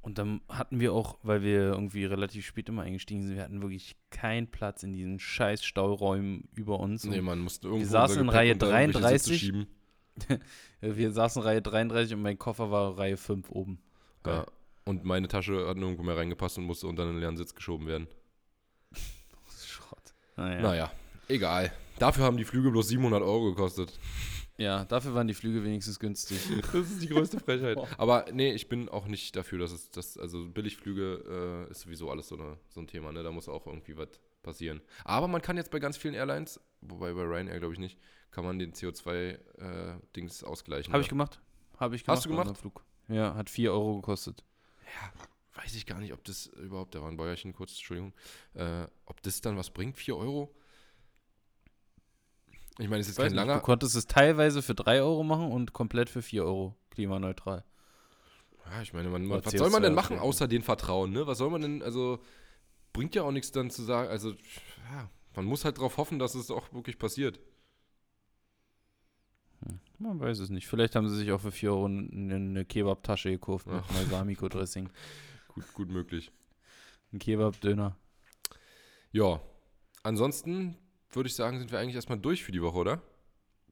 Und 0.05 0.19
dann 0.19 0.41
hatten 0.47 0.79
wir 0.79 0.93
auch, 0.93 1.17
weil 1.23 1.41
wir 1.41 1.61
irgendwie 1.71 2.05
relativ 2.05 2.45
spät 2.45 2.69
immer 2.69 2.83
eingestiegen 2.83 3.23
sind, 3.23 3.37
wir 3.37 3.41
hatten 3.41 3.63
wirklich 3.63 3.95
keinen 4.11 4.45
Platz 4.45 4.83
in 4.83 4.93
diesen 4.93 5.17
scheiß 5.17 5.65
Stauräumen 5.65 6.47
über 6.53 6.79
uns. 6.79 7.05
Nee, 7.05 7.21
man 7.21 7.39
musste 7.39 7.69
irgendwo 7.69 7.89
saßen 7.89 8.19
unser 8.19 8.21
in 8.21 8.29
Reihe 8.29 8.53
unter 8.53 8.67
irgendwelche 8.67 9.17
Sitze 9.17 9.29
33. 9.31 9.39
Schieben. 9.39 9.67
wir 10.81 11.11
saßen 11.11 11.41
Reihe 11.41 11.63
33 11.63 12.13
und 12.13 12.21
mein 12.21 12.37
Koffer 12.37 12.69
war 12.69 12.99
Reihe 12.99 13.17
5 13.17 13.49
oben. 13.49 13.79
Geil. 14.21 14.43
Ja. 14.45 14.45
Und 14.83 15.05
meine 15.05 15.27
Tasche 15.27 15.67
hat 15.67 15.77
nirgendwo 15.77 16.03
mehr 16.03 16.17
reingepasst 16.17 16.59
und 16.59 16.65
musste 16.65 16.85
unter 16.85 17.01
einen 17.01 17.19
leeren 17.19 17.37
Sitz 17.37 17.55
geschoben 17.55 17.87
werden. 17.87 18.07
Schrott. 19.65 20.13
Naja. 20.37 20.61
Naja, 20.61 20.91
egal. 21.29 21.71
Dafür 21.97 22.25
haben 22.25 22.37
die 22.37 22.45
Flüge 22.45 22.69
bloß 22.69 22.89
700 22.89 23.23
Euro 23.23 23.45
gekostet. 23.45 23.97
Ja, 24.57 24.85
dafür 24.85 25.13
waren 25.13 25.27
die 25.27 25.33
Flüge 25.33 25.63
wenigstens 25.63 25.99
günstig. 25.99 26.39
Das 26.71 26.89
ist 26.89 27.01
die 27.01 27.07
größte 27.07 27.39
Frechheit. 27.39 27.77
Aber 27.97 28.25
nee, 28.31 28.53
ich 28.53 28.69
bin 28.69 28.87
auch 28.87 29.07
nicht 29.07 29.35
dafür, 29.35 29.59
dass 29.59 29.71
es, 29.71 29.91
das, 29.91 30.17
also 30.17 30.47
Billigflüge 30.47 31.65
äh, 31.67 31.71
ist 31.71 31.81
sowieso 31.81 32.09
alles 32.09 32.29
so, 32.29 32.37
eine, 32.37 32.57
so 32.69 32.79
ein 32.79 32.87
Thema, 32.87 33.11
ne? 33.11 33.23
Da 33.23 33.31
muss 33.31 33.49
auch 33.49 33.67
irgendwie 33.67 33.97
was 33.97 34.09
passieren. 34.43 34.81
Aber 35.03 35.27
man 35.27 35.41
kann 35.41 35.57
jetzt 35.57 35.71
bei 35.71 35.79
ganz 35.79 35.97
vielen 35.97 36.13
Airlines, 36.13 36.59
wobei 36.81 37.13
bei 37.13 37.23
Ryanair 37.23 37.59
glaube 37.59 37.73
ich 37.73 37.79
nicht, 37.79 37.97
kann 38.31 38.45
man 38.45 38.59
den 38.59 38.73
CO2-Dings 38.73 40.43
ausgleichen. 40.43 40.93
Habe 40.93 41.01
ich 41.01 41.07
ja. 41.07 41.11
gemacht. 41.11 41.41
Habe 41.77 41.95
ich 41.95 42.07
Hast 42.07 42.23
gemacht. 42.23 42.25
du 42.25 42.37
bei 42.37 42.43
gemacht? 42.43 42.57
Flug. 42.59 42.85
Ja, 43.07 43.35
hat 43.35 43.49
4 43.49 43.71
Euro 43.71 43.95
gekostet. 43.97 44.43
Weiß 45.55 45.73
ich 45.75 45.85
gar 45.85 45.99
nicht, 45.99 46.13
ob 46.13 46.23
das 46.23 46.47
überhaupt, 46.47 46.95
da 46.95 47.01
war 47.01 47.09
ein 47.09 47.17
Bäuerchen 47.17 47.53
kurz, 47.53 47.71
Entschuldigung, 47.71 48.13
äh, 48.53 48.87
ob 49.05 49.21
das 49.21 49.41
dann 49.41 49.57
was 49.57 49.69
bringt, 49.69 49.97
4 49.97 50.15
Euro? 50.15 50.53
Ich 52.77 52.89
meine, 52.89 53.01
es 53.01 53.09
ist 53.09 53.17
kein 53.17 53.27
nicht, 53.27 53.35
langer, 53.35 53.55
Du 53.55 53.61
konntest 53.61 53.95
es 53.95 54.07
teilweise 54.07 54.61
für 54.61 54.75
3 54.75 55.01
Euro 55.01 55.23
machen 55.23 55.51
und 55.51 55.73
komplett 55.73 56.09
für 56.09 56.21
4 56.21 56.43
Euro. 56.43 56.75
Klimaneutral. 56.91 57.63
Ja, 58.65 58.81
ich 58.81 58.93
meine, 58.93 59.09
man, 59.09 59.29
was 59.29 59.51
soll 59.51 59.69
man 59.69 59.83
denn 59.83 59.93
CO2 59.93 59.95
machen, 59.95 60.19
außer 60.19 60.47
den 60.47 60.63
Vertrauen, 60.63 61.11
ne? 61.11 61.27
Was 61.27 61.37
soll 61.37 61.49
man 61.49 61.61
denn, 61.61 61.83
also, 61.83 62.19
bringt 62.93 63.15
ja 63.15 63.23
auch 63.23 63.31
nichts 63.31 63.51
dann 63.51 63.69
zu 63.69 63.83
sagen, 63.83 64.09
also, 64.09 64.31
ja, 64.31 65.09
man 65.35 65.45
muss 65.45 65.65
halt 65.65 65.77
darauf 65.77 65.97
hoffen, 65.97 66.19
dass 66.19 66.35
es 66.35 66.49
auch 66.49 66.73
wirklich 66.73 66.97
passiert. 66.97 67.39
Man 69.97 70.19
weiß 70.19 70.39
es 70.39 70.49
nicht. 70.49 70.67
Vielleicht 70.67 70.95
haben 70.95 71.07
sie 71.07 71.15
sich 71.15 71.31
auch 71.31 71.41
für 71.41 71.51
4 71.51 71.71
Euro 71.71 71.85
eine, 71.85 72.65
Kebab-Tasche 72.65 73.31
gekauft 73.31 73.67
mit. 73.67 73.81
Balsamico-Dressing. 73.87 74.89
Gut, 75.47 75.73
gut 75.73 75.89
möglich. 75.89 76.33
Ein 77.13 77.19
Kebab-Döner. 77.19 77.95
Ja, 79.13 79.39
ansonsten 80.03 80.75
würde 81.15 81.27
ich 81.27 81.35
sagen, 81.35 81.59
sind 81.59 81.71
wir 81.71 81.79
eigentlich 81.79 81.95
erstmal 81.95 82.19
durch 82.19 82.43
für 82.43 82.51
die 82.51 82.61
Woche, 82.61 82.77
oder? 82.77 83.01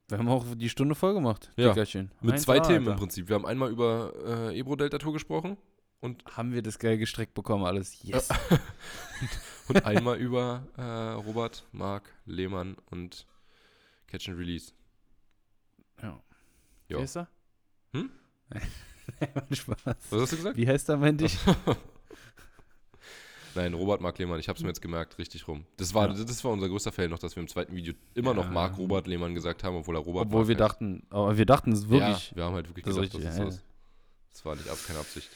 Wir 0.10 0.18
haben 0.18 0.28
auch 0.28 0.46
die 0.56 0.70
Stunde 0.70 0.96
voll 0.96 1.14
gemacht. 1.14 1.52
Ja. 1.56 1.70
Dickerchen. 1.70 2.12
Mit 2.22 2.36
1A, 2.36 2.38
zwei 2.40 2.60
Themen 2.60 2.86
im 2.86 2.88
Alter. 2.90 3.00
Prinzip. 3.00 3.30
Wir 3.30 3.36
haben 3.36 3.46
einmal 3.46 3.72
über 3.72 4.14
äh, 4.52 4.60
Ebro-Delta-Tour 4.60 5.14
gesprochen 5.14 5.58
Haben 6.02 6.54
wir 6.54 6.62
das 6.62 6.78
geil 6.78 6.98
gestreckt 6.98 7.34
bekommen, 7.34 7.66
alles. 7.66 8.04
Yes. 8.04 8.30
und 9.70 9.86
einmal 9.86 10.18
über 10.18 10.68
äh, 10.78 10.82
Robert, 10.82 11.66
Marc, 11.72 12.14
Lehmann 12.26 12.76
und 12.92 13.26
Catch 14.08 14.30
and 14.30 14.38
Release. 14.38 14.74
Ja. 16.02 16.22
Ja. 16.90 16.98
Wie 16.98 17.02
heißt 17.02 17.18
er? 17.18 17.28
Hm? 17.94 18.12
Spaß. 19.52 19.78
Was 19.86 20.22
hast 20.22 20.32
du 20.34 20.38
gesagt? 20.38 20.58
Wie 20.58 20.68
heißt 20.68 20.90
er, 20.90 20.98
meinte 20.98 21.26
ich? 21.26 21.38
Nein, 23.56 23.74
Robert, 23.74 24.02
Marc, 24.02 24.18
Lehmann. 24.18 24.40
Ich 24.40 24.50
habe 24.50 24.58
es 24.58 24.64
mir 24.64 24.70
jetzt 24.70 24.82
gemerkt, 24.82 25.18
richtig 25.20 25.48
rum. 25.48 25.66
Das 25.78 25.94
war, 25.94 26.08
Ja. 26.10 26.14
das 26.24 26.44
war 26.44 26.52
unser 26.52 26.70
größter 26.70 26.92
Fail 26.92 27.08
noch, 27.10 27.20
dass 27.20 27.36
wir 27.36 27.42
im 27.42 27.48
zweiten 27.48 27.76
Video 27.76 27.94
immer 28.16 28.34
noch 28.34 28.46
Ja. 28.46 28.52
Marc, 28.52 28.78
Robert, 28.78 29.06
Lehmann 29.08 29.36
gesagt 29.36 29.64
haben, 29.64 29.76
obwohl 29.76 29.96
er 29.96 30.00
Robert 30.02 30.26
Obwohl 30.28 30.48
wir 30.48 30.56
heißt. 30.56 30.62
dachten, 30.62 31.04
aber 31.10 31.38
wir 31.38 31.46
dachten 31.46 31.72
es 31.72 31.90
wirklich. 31.90 32.32
Ja, 32.32 32.36
wir 32.38 32.44
haben 32.46 32.56
halt 32.56 32.68
wirklich 32.70 32.86
Das 32.86 32.96
gedacht, 32.96 33.14
richtig, 33.14 33.24
dass 33.26 33.34
es 33.34 33.40
ja, 33.40 33.44
so 33.46 33.50
ist. 33.50 33.64
Das 34.32 34.46
war 34.46 34.56
nicht 34.56 34.70
ab, 34.70 34.78
keine 34.88 35.00
Absicht. 35.00 35.30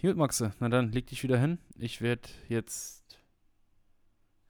Gut, 0.00 0.16
Maxe, 0.16 0.52
na 0.60 0.68
dann 0.68 0.92
leg 0.92 1.06
dich 1.08 1.22
wieder 1.24 1.38
hin. 1.38 1.58
Ich 1.78 2.00
werde 2.00 2.28
jetzt 2.48 3.18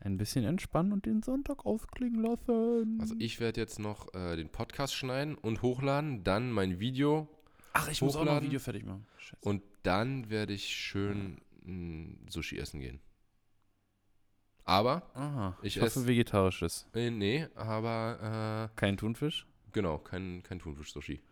ein 0.00 0.16
bisschen 0.16 0.44
entspannen 0.44 0.92
und 0.92 1.06
den 1.06 1.22
Sonntag 1.22 1.66
ausklingen 1.66 2.22
lassen. 2.22 2.98
Also 3.00 3.14
ich 3.18 3.40
werde 3.40 3.60
jetzt 3.60 3.78
noch 3.80 4.14
äh, 4.14 4.36
den 4.36 4.48
Podcast 4.50 4.94
schneiden 4.94 5.34
und 5.36 5.62
hochladen, 5.62 6.22
dann 6.22 6.52
mein 6.52 6.78
Video 6.78 7.26
Ach, 7.72 7.88
ich 7.88 8.00
muss 8.02 8.14
auch 8.14 8.20
noch 8.20 8.26
ein 8.26 8.28
hochladen. 8.28 8.46
Video 8.48 8.60
fertig 8.60 8.84
machen. 8.84 9.06
Scheiße. 9.16 9.36
und 9.48 9.62
dann 9.82 10.30
werde 10.30 10.52
ich 10.52 10.66
schön 10.68 11.40
mh, 11.68 12.30
Sushi 12.30 12.58
essen 12.58 12.80
gehen. 12.80 13.00
Aber, 14.64 15.10
Aha, 15.14 15.56
ich 15.62 15.76
ich, 15.78 15.82
hoffe 15.82 16.06
vegetarisches. 16.06 16.86
äh, 16.94 17.10
nee, 17.10 17.46
aber, 17.54 18.70
Kein 18.76 18.96
Thunfisch? 18.98 19.46
äh, 19.46 19.70
genau, 19.72 19.98
kein, 19.98 20.42
kein 20.42 20.58
Thunfisch-Sushi. 20.58 21.22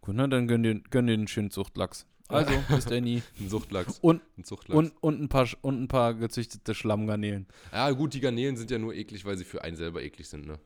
Gut, 0.00 0.14
na 0.14 0.26
dann 0.26 0.48
gönn 0.48 0.62
dir, 0.62 0.80
gönn 0.90 1.06
dir 1.06 1.12
einen 1.14 1.28
schönen 1.28 1.50
Zuchtlachs. 1.50 2.06
Also, 2.28 2.52
bis 2.68 2.84
Danny. 2.86 3.22
Ein 3.40 3.48
Suchtlachs. 3.50 3.98
Und, 4.00 4.22
Ein 4.38 4.44
Zuchtlachs. 4.44 4.76
und, 4.78 4.92
und, 5.02 5.20
ein 5.22 5.28
paar, 5.28 5.46
und 5.62 5.82
ein 5.82 5.88
paar 5.88 6.14
gezüchtete 6.14 6.74
Schlammgarnelen. 6.74 7.46
ja, 7.72 7.90
gut, 7.90 8.14
die 8.14 8.20
Garnelen 8.20 8.56
sind 8.56 8.70
ja 8.70 8.78
nur 8.78 8.94
eklig, 8.94 9.24
weil 9.24 9.36
sie 9.36 9.44
für 9.44 9.62
einen 9.64 9.76
selber 9.76 10.02
eklig 10.02 10.28
sind, 10.28 10.46
ne? 10.46 10.58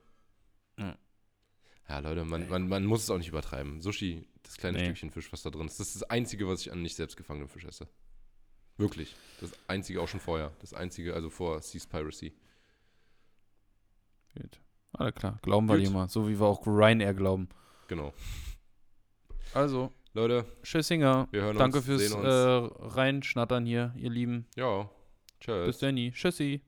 Ja. 0.78 0.96
Ja, 1.88 1.98
Leute, 1.98 2.24
man, 2.24 2.48
man, 2.48 2.68
man 2.68 2.84
muss 2.84 3.02
es 3.02 3.10
auch 3.10 3.18
nicht 3.18 3.28
übertreiben. 3.28 3.80
Sushi, 3.80 4.24
das 4.44 4.56
kleine 4.56 4.78
Nee. 4.78 4.84
Stückchen 4.84 5.10
Fisch, 5.10 5.32
was 5.32 5.42
da 5.42 5.50
drin 5.50 5.66
ist, 5.66 5.78
das 5.80 5.88
ist 5.88 5.96
das 6.02 6.10
Einzige, 6.10 6.46
was 6.48 6.60
ich 6.62 6.72
an 6.72 6.82
nicht 6.82 6.94
selbst 6.96 7.16
gefangenen 7.16 7.48
Fisch 7.48 7.64
esse. 7.64 7.88
Wirklich. 8.78 9.14
Das 9.40 9.52
Einzige 9.68 10.00
auch 10.00 10.08
schon 10.08 10.20
vorher. 10.20 10.52
Das 10.60 10.72
Einzige, 10.74 11.14
also 11.14 11.30
vor 11.30 11.60
Seas 11.60 11.86
Piracy. 11.86 12.32
Gut. 14.34 14.60
Alles 14.94 15.14
klar, 15.14 15.38
glauben 15.42 15.66
wir 15.68 15.76
Gut. 15.76 15.86
dir 15.86 15.90
mal. 15.90 16.08
So 16.08 16.28
wie 16.28 16.38
wir 16.38 16.46
auch 16.46 16.66
Ryanair 16.66 17.14
glauben. 17.14 17.48
Genau. 17.88 18.12
Also, 19.54 19.90
Leute, 20.14 20.44
Tschüssinger. 20.62 21.28
wir 21.30 21.42
hören 21.42 21.56
Danke 21.58 21.78
uns, 21.78 21.86
fürs 21.86 22.00
sehen 22.02 22.12
uns. 22.14 22.24
äh, 22.26 22.86
Reinschnattern 22.88 23.64
hier, 23.66 23.92
ihr 23.96 24.10
Lieben. 24.10 24.46
ja, 24.56 24.88
tschüss. 25.40 25.66
Bis 25.66 25.78
Danny. 25.78 26.12
Tschüssi. 26.12 26.62